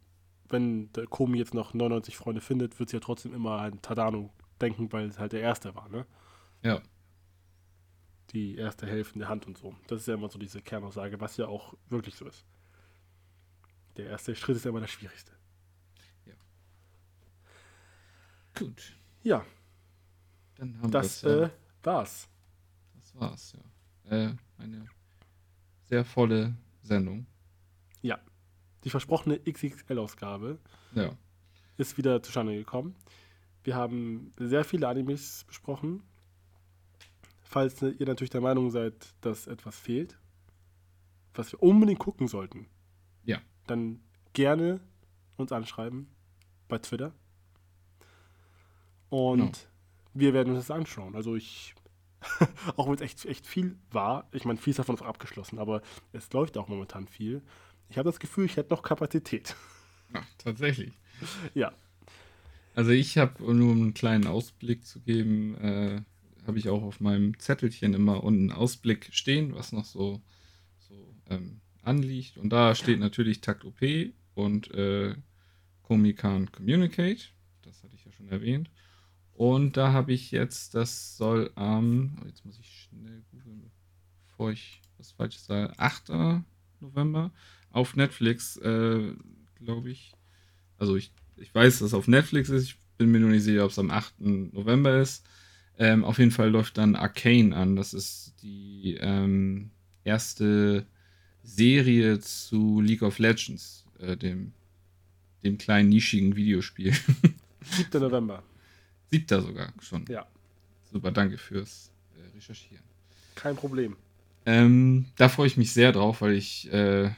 wenn 0.48 0.90
der 0.92 1.06
Komi 1.06 1.38
jetzt 1.38 1.52
noch 1.52 1.74
99 1.74 2.16
Freunde 2.16 2.40
findet, 2.40 2.78
wird 2.78 2.88
sie 2.88 2.96
ja 2.96 3.00
trotzdem 3.00 3.34
immer 3.34 3.58
an 3.58 3.82
Tadano 3.82 4.32
denken, 4.62 4.90
weil 4.92 5.08
es 5.08 5.18
halt 5.18 5.32
der 5.32 5.40
erste 5.40 5.74
war, 5.74 5.88
ne? 5.90 6.06
Ja 6.62 6.80
die 8.30 8.56
erste 8.56 8.86
Hälfte 8.86 9.14
in 9.14 9.20
der 9.20 9.28
Hand 9.28 9.46
und 9.46 9.58
so. 9.58 9.74
Das 9.86 10.00
ist 10.00 10.08
ja 10.08 10.14
immer 10.14 10.28
so 10.28 10.38
diese 10.38 10.60
Kernaussage, 10.62 11.20
was 11.20 11.36
ja 11.36 11.46
auch 11.46 11.74
wirklich 11.88 12.14
so 12.16 12.26
ist. 12.26 12.44
Der 13.96 14.06
erste 14.06 14.34
Schritt 14.34 14.56
ist 14.56 14.64
ja 14.64 14.70
immer 14.70 14.80
der 14.80 14.88
schwierigste. 14.88 15.32
Ja. 16.26 16.34
Gut. 18.58 18.96
Ja. 19.22 19.44
Dann 20.56 20.80
haben 20.80 20.90
das 20.90 21.22
ja. 21.22 21.44
äh, 21.44 21.50
war's. 21.82 22.28
Das 23.00 23.14
war's, 23.14 23.52
ja. 23.52 24.16
Äh, 24.16 24.34
eine 24.58 24.86
sehr 25.84 26.04
volle 26.04 26.56
Sendung. 26.82 27.26
Ja. 28.02 28.20
Die 28.84 28.90
versprochene 28.90 29.38
XXL-Ausgabe 29.38 30.58
ja. 30.94 31.16
ist 31.76 31.96
wieder 31.96 32.22
zustande 32.22 32.54
gekommen. 32.56 32.96
Wir 33.62 33.76
haben 33.76 34.32
sehr 34.38 34.64
viele 34.64 34.88
Animes 34.88 35.44
besprochen 35.44 36.02
falls 37.54 37.80
ihr 37.82 38.06
natürlich 38.06 38.30
der 38.30 38.40
Meinung 38.40 38.72
seid, 38.72 39.14
dass 39.20 39.46
etwas 39.46 39.78
fehlt, 39.78 40.18
was 41.34 41.52
wir 41.52 41.62
unbedingt 41.62 42.00
gucken 42.00 42.26
sollten, 42.26 42.66
ja. 43.22 43.40
dann 43.68 44.00
gerne 44.32 44.80
uns 45.36 45.52
anschreiben 45.52 46.08
bei 46.66 46.78
Twitter. 46.78 47.14
Und 49.08 49.38
no. 49.38 49.52
wir 50.14 50.34
werden 50.34 50.52
uns 50.52 50.66
das 50.66 50.76
anschauen. 50.76 51.14
Also 51.14 51.36
ich, 51.36 51.76
auch 52.76 52.88
wenn 52.88 52.94
es 52.96 53.02
echt, 53.02 53.24
echt 53.24 53.46
viel 53.46 53.78
war, 53.92 54.28
ich 54.32 54.44
meine, 54.44 54.58
viel 54.58 54.72
ist 54.72 54.80
davon 54.80 54.98
auch 54.98 55.02
abgeschlossen, 55.02 55.60
aber 55.60 55.80
es 56.10 56.32
läuft 56.32 56.58
auch 56.58 56.66
momentan 56.66 57.06
viel. 57.06 57.40
Ich 57.88 57.98
habe 57.98 58.08
das 58.08 58.18
Gefühl, 58.18 58.46
ich 58.46 58.56
hätte 58.56 58.74
noch 58.74 58.82
Kapazität. 58.82 59.54
Ach, 60.12 60.26
tatsächlich. 60.38 60.98
Ja. 61.54 61.72
Also 62.74 62.90
ich 62.90 63.16
habe, 63.16 63.40
nur 63.54 63.70
um 63.70 63.80
einen 63.80 63.94
kleinen 63.94 64.26
Ausblick 64.26 64.84
zu 64.84 65.00
geben, 65.02 65.54
äh, 65.58 66.02
habe 66.46 66.58
ich 66.58 66.68
auch 66.68 66.82
auf 66.82 67.00
meinem 67.00 67.38
Zettelchen 67.38 67.94
immer 67.94 68.22
unten 68.22 68.52
Ausblick 68.52 69.08
stehen, 69.12 69.54
was 69.54 69.72
noch 69.72 69.84
so, 69.84 70.22
so 70.78 71.14
ähm, 71.30 71.60
anliegt. 71.82 72.36
Und 72.38 72.50
da 72.50 72.74
steht 72.74 73.00
natürlich 73.00 73.40
Takt 73.40 73.64
OP 73.64 73.80
und 74.34 74.70
äh, 74.72 75.14
Comican 75.82 76.50
Communicate. 76.52 77.28
Das 77.62 77.82
hatte 77.82 77.94
ich 77.94 78.04
ja 78.04 78.12
schon 78.12 78.28
erwähnt. 78.28 78.70
Und 79.32 79.76
da 79.76 79.92
habe 79.92 80.12
ich 80.12 80.30
jetzt, 80.30 80.74
das 80.74 81.16
soll 81.16 81.50
am, 81.56 82.18
oh, 82.22 82.26
jetzt 82.26 82.44
muss 82.44 82.58
ich 82.58 82.88
schnell 82.88 83.22
googeln, 83.30 83.70
bevor 84.26 84.52
ich 84.52 84.80
was 84.96 85.12
Falsches 85.12 85.46
sage, 85.46 85.76
8. 85.78 86.12
November 86.80 87.32
auf 87.70 87.96
Netflix, 87.96 88.56
äh, 88.58 89.12
glaube 89.56 89.90
ich. 89.90 90.12
Also 90.78 90.96
ich, 90.96 91.12
ich 91.36 91.52
weiß, 91.54 91.80
dass 91.80 91.88
es 91.88 91.94
auf 91.94 92.06
Netflix 92.06 92.48
ist. 92.48 92.64
Ich 92.64 92.78
bin 92.96 93.10
mir 93.10 93.18
nur 93.18 93.30
nicht 93.30 93.42
sicher, 93.42 93.64
ob 93.64 93.72
es 93.72 93.78
am 93.78 93.90
8. 93.90 94.20
November 94.20 95.00
ist. 95.00 95.26
Ähm, 95.78 96.04
auf 96.04 96.18
jeden 96.18 96.30
Fall 96.30 96.50
läuft 96.50 96.78
dann 96.78 96.94
Arcane 96.94 97.52
an. 97.54 97.76
Das 97.76 97.94
ist 97.94 98.34
die 98.42 98.96
ähm, 99.00 99.70
erste 100.04 100.86
Serie 101.42 102.20
zu 102.20 102.80
League 102.80 103.02
of 103.02 103.18
Legends, 103.18 103.84
äh, 103.98 104.16
dem, 104.16 104.52
dem 105.42 105.58
kleinen 105.58 105.88
nischigen 105.88 106.36
Videospiel. 106.36 106.94
7. 107.62 108.00
November. 108.00 108.42
7. 109.10 109.42
sogar 109.42 109.72
schon. 109.80 110.04
Ja. 110.08 110.26
Super, 110.92 111.10
danke 111.10 111.38
fürs 111.38 111.90
äh, 112.16 112.36
Recherchieren. 112.36 112.84
Kein 113.34 113.56
Problem. 113.56 113.96
Ähm, 114.46 115.06
da 115.16 115.28
freue 115.28 115.46
ich 115.46 115.56
mich 115.56 115.72
sehr 115.72 115.92
drauf, 115.92 116.20
weil 116.20 116.34
ich 116.34 116.72
äh, 116.72 117.10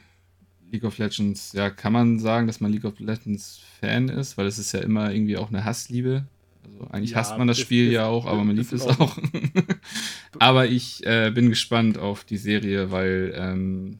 League 0.70 0.84
of 0.84 0.98
Legends, 0.98 1.52
ja, 1.52 1.70
kann 1.70 1.92
man 1.92 2.18
sagen, 2.18 2.46
dass 2.46 2.60
man 2.60 2.72
League 2.72 2.84
of 2.84 2.98
Legends 3.00 3.60
Fan 3.80 4.08
ist, 4.08 4.36
weil 4.38 4.46
es 4.46 4.58
ist 4.58 4.72
ja 4.72 4.80
immer 4.80 5.12
irgendwie 5.12 5.36
auch 5.36 5.48
eine 5.48 5.64
Hassliebe 5.64 6.26
also 6.66 6.90
eigentlich 6.90 7.10
ja, 7.10 7.18
hasst 7.18 7.38
man 7.38 7.48
das 7.48 7.58
Spiel 7.58 7.88
ist, 7.88 7.94
ja 7.94 8.06
auch, 8.06 8.26
aber 8.26 8.44
man 8.44 8.56
liebt 8.56 8.72
es 8.72 8.86
auch. 8.86 9.18
aber 10.38 10.66
ich 10.66 11.04
äh, 11.06 11.30
bin 11.30 11.48
gespannt 11.48 11.98
auf 11.98 12.24
die 12.24 12.36
Serie, 12.36 12.90
weil 12.90 13.32
ähm, 13.36 13.98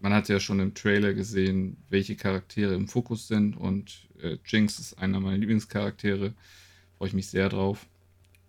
man 0.00 0.12
hat 0.12 0.28
ja 0.28 0.40
schon 0.40 0.60
im 0.60 0.74
Trailer 0.74 1.14
gesehen, 1.14 1.76
welche 1.88 2.16
Charaktere 2.16 2.74
im 2.74 2.88
Fokus 2.88 3.28
sind 3.28 3.56
und 3.56 4.06
äh, 4.20 4.36
Jinx 4.44 4.78
ist 4.78 4.98
einer 4.98 5.20
meiner 5.20 5.38
Lieblingscharaktere. 5.38 6.34
Freue 6.98 7.08
ich 7.08 7.14
mich 7.14 7.28
sehr 7.28 7.48
drauf. 7.48 7.86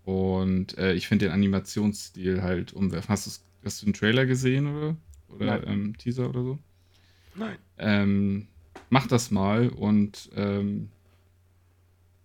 Und 0.03 0.77
äh, 0.77 0.93
ich 0.93 1.07
finde 1.07 1.25
den 1.25 1.33
Animationsstil 1.33 2.43
halt 2.43 2.73
umwerfen. 2.73 3.09
Hast, 3.09 3.41
hast 3.63 3.81
du 3.81 3.85
einen 3.87 3.93
Trailer 3.93 4.25
gesehen 4.25 4.67
oder, 4.67 4.95
oder 5.29 5.65
ähm, 5.65 5.97
Teaser 5.97 6.29
oder 6.29 6.43
so? 6.43 6.59
Nein. 7.35 7.57
Ähm, 7.77 8.47
mach 8.89 9.07
das 9.07 9.31
mal 9.31 9.69
und 9.69 10.29
ähm, 10.35 10.89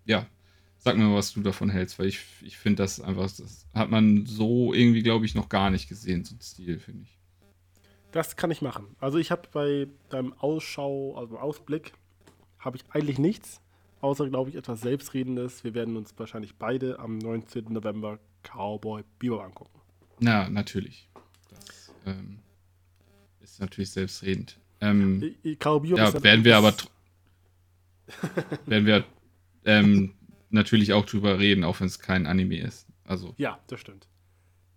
ja, 0.05 0.27
sag 0.81 0.97
mir, 0.97 1.15
was 1.15 1.33
du 1.35 1.43
davon 1.43 1.69
hältst, 1.69 1.99
weil 1.99 2.07
ich, 2.07 2.21
ich 2.43 2.57
finde 2.57 2.83
das 2.83 3.01
einfach, 3.01 3.25
das 3.25 3.69
hat 3.75 3.91
man 3.91 4.25
so 4.25 4.73
irgendwie, 4.73 5.03
glaube 5.03 5.27
ich, 5.27 5.35
noch 5.35 5.49
gar 5.49 5.71
nicht 5.71 5.89
gesehen, 5.89 6.25
so 6.25 6.35
ein 6.35 6.41
Stil, 6.41 6.79
finde 6.79 7.05
ich. 7.05 7.19
Das 8.13 8.37
kann 8.37 8.51
ich 8.51 8.63
machen. 8.63 8.97
Also 8.99 9.19
ich 9.19 9.31
habe 9.31 9.43
bei 9.53 9.87
deinem 10.09 10.33
Ausschau, 10.33 11.17
also 11.17 11.39
Ausblick, 11.39 11.93
habe 12.59 12.79
ich 12.79 12.85
eigentlich 12.91 13.19
nichts, 13.19 13.61
außer, 14.01 14.29
glaube 14.29 14.51
ich, 14.51 14.57
etwas 14.57 14.81
Selbstredendes. 14.81 15.65
Wir 15.65 15.75
werden 15.75 15.97
uns 15.97 16.15
wahrscheinlich 16.17 16.57
beide 16.57 16.99
am 16.99 17.19
19. 17.19 17.73
November 17.73 18.19
Cowboy 18.43 19.05
Bebop 19.19 19.43
angucken. 19.43 19.81
Na, 20.19 20.49
natürlich. 20.49 21.09
Das 21.51 21.93
ähm, 22.07 22.39
ist 23.41 23.61
natürlich 23.61 23.91
selbstredend. 23.91 24.59
Ähm, 24.81 25.37
Cowboy 25.59 25.91
Bebop 25.91 25.99
ja, 25.99 26.23
werden 26.23 26.45
wir 26.45 26.57
aber 26.57 26.75
werden 28.67 28.87
wir 28.87 29.05
ähm, 29.67 30.15
natürlich 30.51 30.93
auch 30.93 31.07
drüber 31.07 31.39
reden, 31.39 31.65
auch 31.65 31.81
wenn 31.81 31.87
es 31.87 31.99
kein 31.99 32.27
Anime 32.27 32.61
ist. 32.61 32.87
Also. 33.05 33.35
Ja, 33.39 33.59
das 33.67 33.81
stimmt. 33.81 34.09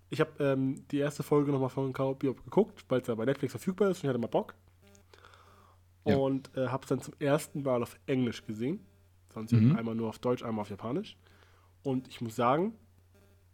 Ich 0.09 0.19
habe 0.19 0.31
ähm, 0.43 0.85
die 0.91 0.99
erste 0.99 1.23
Folge 1.23 1.51
nochmal 1.51 1.69
von 1.69 1.91
Cowboy 1.91 2.15
Bebop 2.15 2.43
geguckt, 2.43 2.85
weil 2.87 3.01
es 3.01 3.07
ja 3.07 3.15
bei 3.15 3.25
Netflix 3.25 3.53
verfügbar 3.53 3.89
ist 3.89 3.97
und 3.97 4.03
ich 4.03 4.09
hatte 4.09 4.19
mal 4.19 4.27
Bock. 4.27 4.55
Ja. 6.05 6.15
Und 6.17 6.55
äh, 6.55 6.67
habe 6.67 6.83
es 6.83 6.89
dann 6.89 7.01
zum 7.01 7.13
ersten 7.19 7.63
Mal 7.63 7.81
auf 7.81 7.97
Englisch 8.05 8.45
gesehen. 8.45 8.85
Sonst 9.33 9.53
mhm. 9.53 9.75
einmal 9.75 9.95
nur 9.95 10.09
auf 10.09 10.19
Deutsch, 10.19 10.43
einmal 10.43 10.61
auf 10.61 10.69
Japanisch. 10.69 11.17
Und 11.81 12.07
ich 12.07 12.21
muss 12.21 12.35
sagen, 12.35 12.73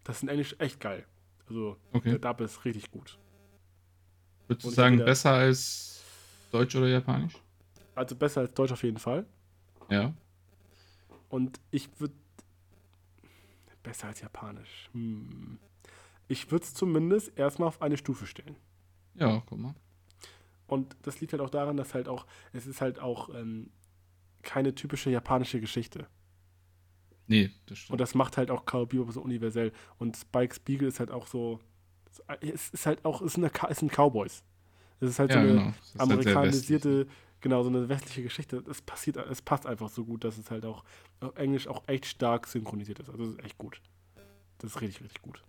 das 0.03 0.17
ist 0.17 0.23
in 0.23 0.29
Englisch 0.29 0.55
echt 0.59 0.79
geil. 0.79 1.05
Also 1.47 1.77
okay. 1.93 2.09
der 2.11 2.19
Dub 2.19 2.41
ist 2.41 2.65
richtig 2.65 2.91
gut. 2.91 3.17
Würdest 4.47 4.65
du 4.65 4.71
sagen, 4.71 4.97
besser 4.97 5.31
als 5.31 6.03
Deutsch 6.51 6.75
oder 6.75 6.87
Japanisch? 6.87 7.33
Also 7.95 8.15
besser 8.15 8.41
als 8.41 8.53
Deutsch 8.53 8.71
auf 8.71 8.83
jeden 8.83 8.97
Fall. 8.97 9.25
Ja. 9.89 10.13
Und 11.29 11.59
ich 11.71 11.89
würde. 11.99 12.13
Besser 13.81 14.07
als 14.07 14.19
Japanisch. 14.19 14.89
Hm. 14.91 15.57
Ich 16.27 16.51
würde 16.51 16.65
es 16.65 16.73
zumindest 16.73 17.37
erstmal 17.37 17.69
auf 17.69 17.81
eine 17.81 17.97
Stufe 17.97 18.27
stellen. 18.27 18.55
Ja, 19.15 19.41
guck 19.45 19.57
mal. 19.57 19.73
Und 20.67 20.95
das 21.01 21.19
liegt 21.21 21.33
halt 21.33 21.41
auch 21.41 21.49
daran, 21.49 21.77
dass 21.77 21.93
halt 21.93 22.07
auch, 22.07 22.27
es 22.53 22.67
ist 22.67 22.81
halt 22.81 22.99
auch 22.99 23.33
ähm, 23.33 23.71
keine 24.43 24.75
typische 24.75 25.09
japanische 25.09 25.59
Geschichte. 25.59 26.07
Nee, 27.27 27.51
das 27.65 27.79
stimmt. 27.79 27.93
Und 27.93 28.01
das 28.01 28.15
macht 28.15 28.37
halt 28.37 28.51
auch 28.51 28.65
Cowboy 28.65 28.85
Bebop 28.85 29.11
so 29.11 29.21
universell. 29.21 29.71
Und 29.97 30.17
Spike 30.17 30.53
Spiegel 30.53 30.87
ist 30.87 30.99
halt 30.99 31.11
auch 31.11 31.27
so, 31.27 31.59
es 32.41 32.69
ist 32.69 32.85
halt 32.85 33.05
auch, 33.05 33.21
es 33.21 33.33
sind, 33.33 33.51
es 33.69 33.79
sind 33.79 33.91
Cowboys. 33.91 34.43
Es 34.99 35.09
ist 35.11 35.19
halt 35.19 35.31
ja, 35.31 35.35
so 35.35 35.41
eine 35.41 35.49
genau. 35.49 35.65
Halt 35.65 35.75
amerikanisierte, 35.97 36.97
halt 36.97 37.09
genau, 37.41 37.63
so 37.63 37.69
eine 37.69 37.89
westliche 37.89 38.23
Geschichte. 38.23 38.63
Es 38.69 38.81
passiert, 38.81 39.17
es 39.17 39.41
passt 39.41 39.65
einfach 39.65 39.89
so 39.89 40.05
gut, 40.05 40.23
dass 40.23 40.37
es 40.37 40.51
halt 40.51 40.65
auch 40.65 40.83
auf 41.19 41.35
Englisch 41.35 41.67
auch 41.67 41.83
echt 41.87 42.05
stark 42.05 42.47
synchronisiert 42.47 42.99
ist. 42.99 43.09
Also 43.09 43.23
es 43.23 43.29
ist 43.31 43.43
echt 43.43 43.57
gut. 43.57 43.81
Das 44.59 44.71
ist 44.71 44.81
richtig, 44.81 45.01
richtig 45.03 45.21
gut. 45.21 45.43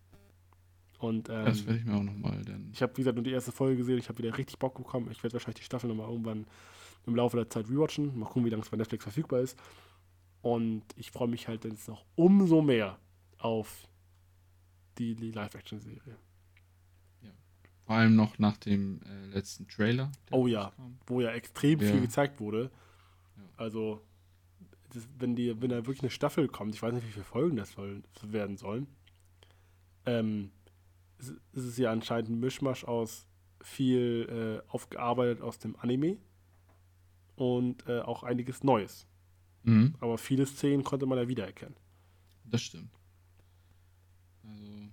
Und, 0.99 1.29
ähm, 1.31 1.47
das 1.47 1.65
werde 1.67 1.79
ich 1.79 1.85
mir 1.85 1.97
auch 1.97 2.03
nochmal 2.03 2.45
denn. 2.45 2.71
Ich 2.73 2.83
habe, 2.83 2.93
wie 2.97 3.01
gesagt, 3.01 3.17
nur 3.17 3.25
die 3.25 3.33
erste 3.33 3.53
Folge 3.53 3.79
gesehen. 3.79 3.99
Ich 3.99 4.09
habe 4.09 4.19
wieder 4.19 4.37
richtig 4.37 4.59
Bock 4.59 4.77
bekommen. 4.77 5.11
Ich 5.11 5.23
werde 5.23 5.35
wahrscheinlich 5.35 5.61
die 5.61 5.65
Staffel 5.65 5.89
nochmal 5.89 6.09
irgendwann 6.09 6.47
im 7.07 7.17
Laufe 7.17 7.37
der 7.37 7.49
Zeit 7.49 7.69
rewatchen. 7.69 8.19
Mal 8.19 8.27
gucken, 8.27 8.45
wie 8.45 8.51
lange 8.51 8.63
es 8.63 8.69
bei 8.69 8.77
Netflix 8.77 9.05
verfügbar 9.05 9.41
ist. 9.41 9.59
Und 10.43 10.83
ich 10.97 11.11
freue 11.11 11.29
mich 11.29 11.49
halt 11.49 11.65
jetzt 11.65 11.89
noch 11.89 12.05
umso 12.17 12.63
mehr 12.63 12.99
auf 13.39 13.89
die, 14.99 15.15
die 15.15 15.33
Live-Action-Serie. 15.33 16.17
Vor 17.91 17.97
allem 17.97 18.15
noch 18.15 18.39
nach 18.39 18.57
dem 18.57 19.01
äh, 19.03 19.35
letzten 19.35 19.67
Trailer. 19.67 20.13
Oh 20.31 20.47
ja, 20.47 20.73
wo 21.09 21.21
ja 21.21 21.31
extrem 21.33 21.81
ja. 21.81 21.91
viel 21.91 22.01
gezeigt 22.01 22.39
wurde. 22.39 22.71
Ja. 23.37 23.43
Also, 23.57 24.01
das, 24.91 25.09
wenn, 25.19 25.35
die, 25.35 25.61
wenn 25.61 25.71
da 25.71 25.79
wirklich 25.79 26.03
eine 26.03 26.11
Staffel 26.11 26.47
kommt, 26.47 26.77
ich 26.77 26.83
weiß 26.83 26.95
nicht, 26.95 27.05
wie 27.05 27.11
viele 27.11 27.25
Folgen 27.25 27.57
das 27.57 27.73
soll, 27.73 28.05
werden 28.23 28.57
sollen, 28.57 28.87
ähm, 30.07 30.53
ist, 31.19 31.31
ist 31.53 31.65
es 31.65 31.79
ja 31.79 31.91
anscheinend 31.91 32.31
ein 32.31 32.39
Mischmasch 32.39 32.85
aus 32.85 33.27
viel 33.61 34.63
äh, 34.65 34.71
aufgearbeitet 34.71 35.43
aus 35.43 35.59
dem 35.59 35.75
Anime 35.75 36.19
und 37.35 37.89
äh, 37.89 38.03
auch 38.03 38.23
einiges 38.23 38.63
Neues. 38.63 39.09
Mhm. 39.65 39.97
Aber 39.99 40.17
viele 40.17 40.47
Szenen 40.47 40.85
konnte 40.85 41.07
man 41.07 41.19
ja 41.19 41.27
wiedererkennen. 41.27 41.75
Das 42.45 42.63
stimmt. 42.63 42.95
Also, 44.45 44.90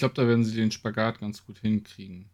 glaube, 0.00 0.14
da 0.14 0.26
werden 0.26 0.44
sie 0.44 0.56
den 0.56 0.70
Spagat 0.70 1.20
ganz 1.20 1.44
gut 1.44 1.58
hinkriegen. 1.58 2.28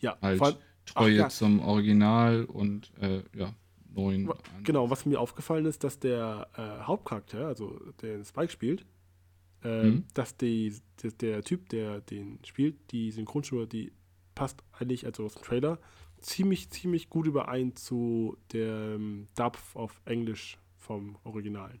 Ja, 0.00 0.16
halt 0.20 0.40
allem, 0.40 0.56
Treue 0.84 1.24
ach, 1.24 1.30
zum 1.30 1.60
Original 1.60 2.44
und 2.44 2.92
äh, 3.00 3.22
ja, 3.34 3.52
neuen. 3.92 4.30
Genau, 4.62 4.88
was 4.90 5.06
mir 5.06 5.20
aufgefallen 5.20 5.66
ist, 5.66 5.82
dass 5.84 5.98
der 5.98 6.48
äh, 6.56 6.84
Hauptcharakter, 6.84 7.46
also 7.46 7.80
der 8.02 8.24
Spike 8.24 8.52
spielt, 8.52 8.86
äh, 9.64 9.84
mhm. 9.84 10.04
dass 10.14 10.36
die, 10.36 10.74
der, 11.02 11.10
der, 11.12 11.42
Typ, 11.42 11.68
der 11.70 12.00
den 12.02 12.38
spielt, 12.44 12.92
die 12.92 13.10
Synchronstimme, 13.10 13.66
die 13.66 13.92
passt 14.34 14.62
eigentlich, 14.72 15.06
also 15.06 15.24
aus 15.24 15.34
dem 15.34 15.42
Trailer, 15.42 15.78
ziemlich, 16.20 16.70
ziemlich 16.70 17.08
gut 17.08 17.26
überein 17.26 17.74
zu 17.74 18.36
dem 18.52 19.28
Dub 19.34 19.58
auf 19.74 20.00
Englisch 20.04 20.58
vom 20.76 21.16
Originalen. 21.24 21.80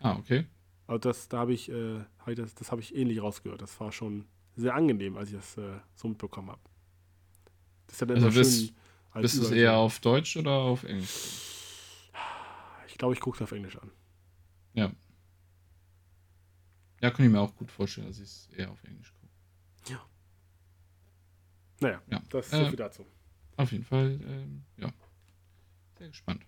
Ah, 0.00 0.16
okay. 0.16 0.46
Also 0.88 0.98
das, 1.00 1.28
da 1.28 1.40
habe 1.40 1.52
ich, 1.52 1.70
äh, 1.70 2.00
das, 2.34 2.54
das 2.54 2.72
habe 2.72 2.80
ich 2.80 2.94
ähnlich 2.96 3.20
rausgehört. 3.20 3.60
Das 3.60 3.78
war 3.78 3.92
schon 3.92 4.24
sehr 4.56 4.74
angenehm, 4.74 5.18
als 5.18 5.28
ich 5.28 5.36
das 5.36 5.56
äh, 5.58 5.78
so 5.94 6.08
mitbekommen 6.08 6.50
habe. 6.50 6.60
Das 7.86 7.98
dann 7.98 8.10
also 8.10 8.30
bist, 8.30 8.68
schön. 8.68 9.22
Bist 9.22 9.38
du 9.38 9.42
es 9.42 9.50
eher 9.50 9.76
auf 9.76 10.00
Deutsch 10.00 10.36
oder 10.38 10.52
auf 10.52 10.84
Englisch? 10.84 12.10
Ich 12.86 12.96
glaube, 12.96 13.14
ich 13.14 13.20
gucke 13.20 13.36
es 13.36 13.42
auf 13.42 13.52
Englisch 13.52 13.76
an. 13.76 13.90
Ja. 14.72 14.90
Ja, 17.02 17.10
kann 17.10 17.26
ich 17.26 17.30
mir 17.30 17.40
auch 17.40 17.54
gut 17.54 17.70
vorstellen, 17.70 18.08
dass 18.08 18.16
ich 18.16 18.24
es 18.24 18.48
eher 18.56 18.70
auf 18.70 18.82
Englisch 18.82 19.12
gucke. 19.12 19.32
Ja. 19.88 20.00
Naja, 21.80 22.02
ja. 22.10 22.22
das 22.30 22.46
ist 22.46 22.52
so 22.52 22.56
äh, 22.56 22.68
viel 22.68 22.76
dazu. 22.76 23.06
Auf 23.58 23.72
jeden 23.72 23.84
Fall, 23.84 24.18
ähm, 24.26 24.64
ja. 24.78 24.90
Sehr 25.98 26.08
gespannt. 26.08 26.46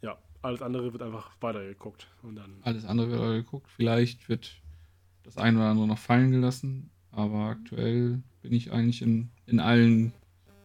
Ja, 0.00 0.18
alles 0.46 0.62
andere 0.62 0.92
wird 0.92 1.02
einfach 1.02 1.30
weitergeguckt. 1.40 2.06
Und 2.22 2.36
dann 2.36 2.56
alles 2.62 2.84
andere 2.84 3.10
wird 3.10 3.20
weitergeguckt. 3.20 3.70
Vielleicht 3.70 4.28
wird 4.28 4.60
das 5.24 5.36
eine 5.36 5.58
oder 5.58 5.68
andere 5.68 5.86
noch 5.86 5.98
fallen 5.98 6.30
gelassen, 6.30 6.90
aber 7.10 7.46
aktuell 7.46 8.22
bin 8.42 8.52
ich 8.52 8.72
eigentlich 8.72 9.02
in, 9.02 9.30
in 9.46 9.60
allen 9.60 10.12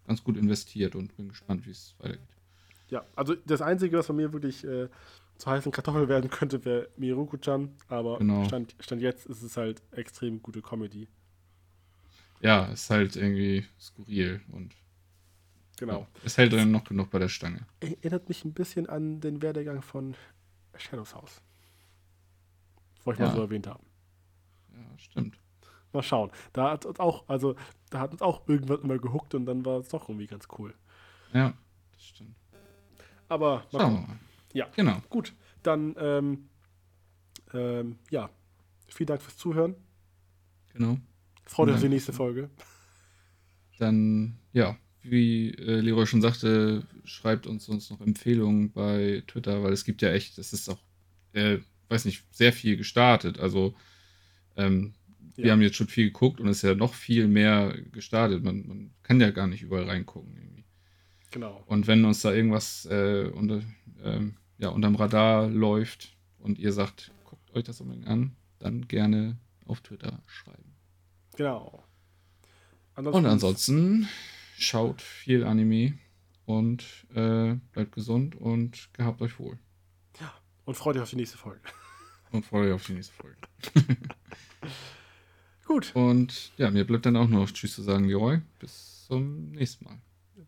ganz 0.06 0.24
gut 0.24 0.38
investiert 0.38 0.95
und 0.95 1.16
bin 1.18 1.30
gespannt, 1.30 1.66
wie 1.66 1.72
es 1.72 1.95
weitergeht. 1.99 2.28
Ja, 2.90 3.06
also 3.16 3.36
das 3.45 3.62
Einzige, 3.62 3.98
was 3.98 4.08
von 4.08 4.18
mir 4.18 4.34
wirklich 4.34 4.64
äh, 4.66 4.90
zur 5.38 5.53
heißen 5.53 5.72
Kartoffel 5.72 6.10
werden 6.10 6.30
könnte, 6.30 6.64
wäre 6.66 6.90
Miruku-chan, 6.98 7.70
aber 7.88 8.20
genau. 8.20 8.44
stand, 8.45 8.76
stand 8.80 9.02
jetzt 9.02 9.26
ist 9.26 9.41
es 9.41 9.58
halt 9.58 9.82
extrem 9.91 10.41
gute 10.41 10.62
Comedy. 10.62 11.08
Ja, 12.41 12.66
ist 12.66 12.90
halt 12.90 13.16
irgendwie 13.16 13.66
skurril 13.80 14.41
und 14.52 14.76
Genau. 15.82 16.06
Es 16.24 16.38
hält 16.38 16.53
dann 16.53 16.70
noch 16.70 16.84
genug 16.84 17.10
bei 17.10 17.18
der 17.18 17.28
Stange. 17.28 17.66
Erinnert 17.80 18.30
mich 18.30 18.45
ein 18.45 18.53
bisschen 18.53 18.88
an 18.88 19.20
den 19.20 19.41
Werdegang 19.41 19.82
von 19.82 20.14
Shadows 20.78 21.16
House. 21.16 21.41
Wollte 23.03 23.24
ich 23.24 23.28
ja. 23.28 23.32
mal 23.32 23.36
so 23.36 23.41
erwähnt 23.41 23.66
haben. 23.66 23.84
Ja, 24.76 24.99
stimmt. 24.99 25.40
Mal 25.91 26.03
schauen. 26.03 26.30
Da 26.53 26.70
hat 26.70 26.86
uns 26.86 26.99
auch, 26.99 27.28
also 27.28 27.56
da 27.90 27.99
hat 27.99 28.12
uns 28.12 28.22
auch 28.22 28.48
irgendwas 28.48 28.82
immer 28.82 28.99
gehuckt 28.99 29.34
und 29.34 29.48
dann 29.48 29.66
war 29.66 29.80
es 29.80 29.90
doch 29.90 30.08
irgendwie 30.08 30.28
ganz 30.28 30.48
cool. 30.60 30.76
Ja, 31.34 31.56
das 31.94 32.03
stimmt. 32.03 32.36
Aber 33.28 33.66
mal 33.72 33.80
Schauen 33.80 33.94
wir 33.94 34.02
mal. 34.02 34.20
Ja, 34.53 34.68
genau. 34.76 35.02
Gut, 35.10 35.34
dann 35.64 35.95
ähm, 35.98 36.49
ähm, 37.56 37.98
ja, 38.12 38.30
vielen 38.88 39.08
Dank 39.08 39.24
fürs 39.24 39.38
Zuhören. 39.38 39.76
Genau. 40.74 40.99
Freut 41.48 41.70
euch 41.70 41.76
auf 41.76 41.82
die 41.82 41.90
nächste 41.90 42.14
Folge. 42.14 42.52
Dann, 43.80 44.38
ja, 44.53 44.78
wie 45.03 45.49
äh, 45.52 45.80
Leroy 45.80 46.06
schon 46.06 46.22
sagte, 46.22 46.84
schreibt 47.03 47.48
uns 47.48 47.65
sonst 47.65 47.90
noch 47.90 48.02
Empfehlungen 48.02 48.72
bei 48.72 49.23
Twitter, 49.28 49.64
weil 49.64 49.73
es 49.73 49.86
gibt 49.86 50.02
ja 50.02 50.11
echt, 50.11 50.38
das 50.38 50.53
ist 50.53 50.69
auch, 50.69 50.80
äh, 51.34 51.57
weiß 51.90 52.06
nicht, 52.06 52.23
sehr 52.32 52.53
viel 52.53 52.78
gestartet. 52.78 53.40
Also 53.40 53.76
ähm, 54.56 54.94
ja. 55.38 55.45
wir 55.45 55.52
haben 55.53 55.61
jetzt 55.61 55.76
schon 55.76 55.88
viel 55.88 56.06
geguckt 56.06 56.40
und 56.40 56.48
es 56.48 56.57
ist 56.57 56.64
ja 56.64 56.76
noch 56.76 56.94
viel 56.94 57.28
mehr 57.28 57.76
gestartet. 57.91 58.44
Man, 58.44 58.68
man 58.68 58.91
kann 59.03 59.19
ja 59.19 59.32
gar 59.32 59.48
nicht 59.48 59.64
überall 59.64 59.86
reingucken 59.86 60.36
irgendwie. 60.36 60.65
Genau. 61.32 61.64
Und 61.65 61.88
wenn 61.88 62.06
uns 62.06 62.22
da 62.22 62.34
irgendwas 62.34 62.86
äh, 62.86 63.30
unter, 63.34 63.61
ähm, 64.03 64.36
ja, 64.57 64.69
unterm 64.69 64.95
Radar 64.95 65.48
läuft 65.48 66.15
und 66.40 66.60
ihr 66.60 66.73
sagt, 66.73 67.11
guckt 67.23 67.56
euch 67.56 67.64
das 67.64 67.82
unbedingt 67.82 68.07
an, 68.07 68.36
dann 68.60 68.88
gerne 68.88 69.38
auf 69.65 69.82
Twitter 69.82 70.22
schreiben. 70.28 70.76
Genau. 71.38 71.84
Ansonsten 72.94 73.18
und 73.18 73.26
ansonsten 73.26 74.07
schaut 74.62 75.02
viel 75.02 75.44
Anime 75.44 75.98
und 76.46 76.84
äh, 77.14 77.56
bleibt 77.72 77.94
gesund 77.94 78.36
und 78.36 78.90
gehabt 78.94 79.22
euch 79.22 79.40
wohl. 79.40 79.58
Ja, 80.20 80.34
und 80.66 80.76
freut 80.76 80.96
euch 80.96 81.04
auf 81.04 81.10
die 81.10 81.18
nächste 81.18 81.38
Folge. 81.38 81.62
Und 82.32 82.46
freue 82.46 82.64
mich 82.64 82.74
auf 82.74 82.86
die 82.86 82.94
nächste 82.94 83.14
Folge. 83.14 83.38
Gut. 85.66 85.94
Und 85.94 86.54
ja, 86.56 86.72
mir 86.72 86.88
bleibt 86.88 87.06
dann 87.06 87.18
auch 87.18 87.28
noch 87.28 87.52
Tschüss 87.52 87.76
zu 87.76 87.82
sagen, 87.82 88.06
Leroy. 88.06 88.40
Bis 88.58 89.06
zum 89.06 89.52
nächsten 89.52 89.84
Mal. 89.84 89.98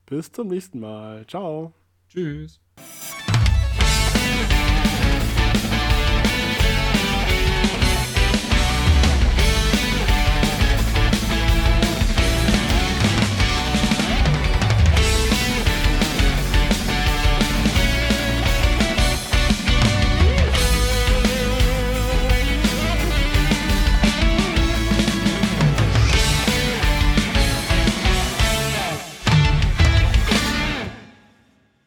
Bis 0.06 0.32
zum 0.32 0.48
nächsten 0.48 0.80
Mal. 0.80 1.28
Ciao. 1.28 1.74
Tschüss. 2.08 2.62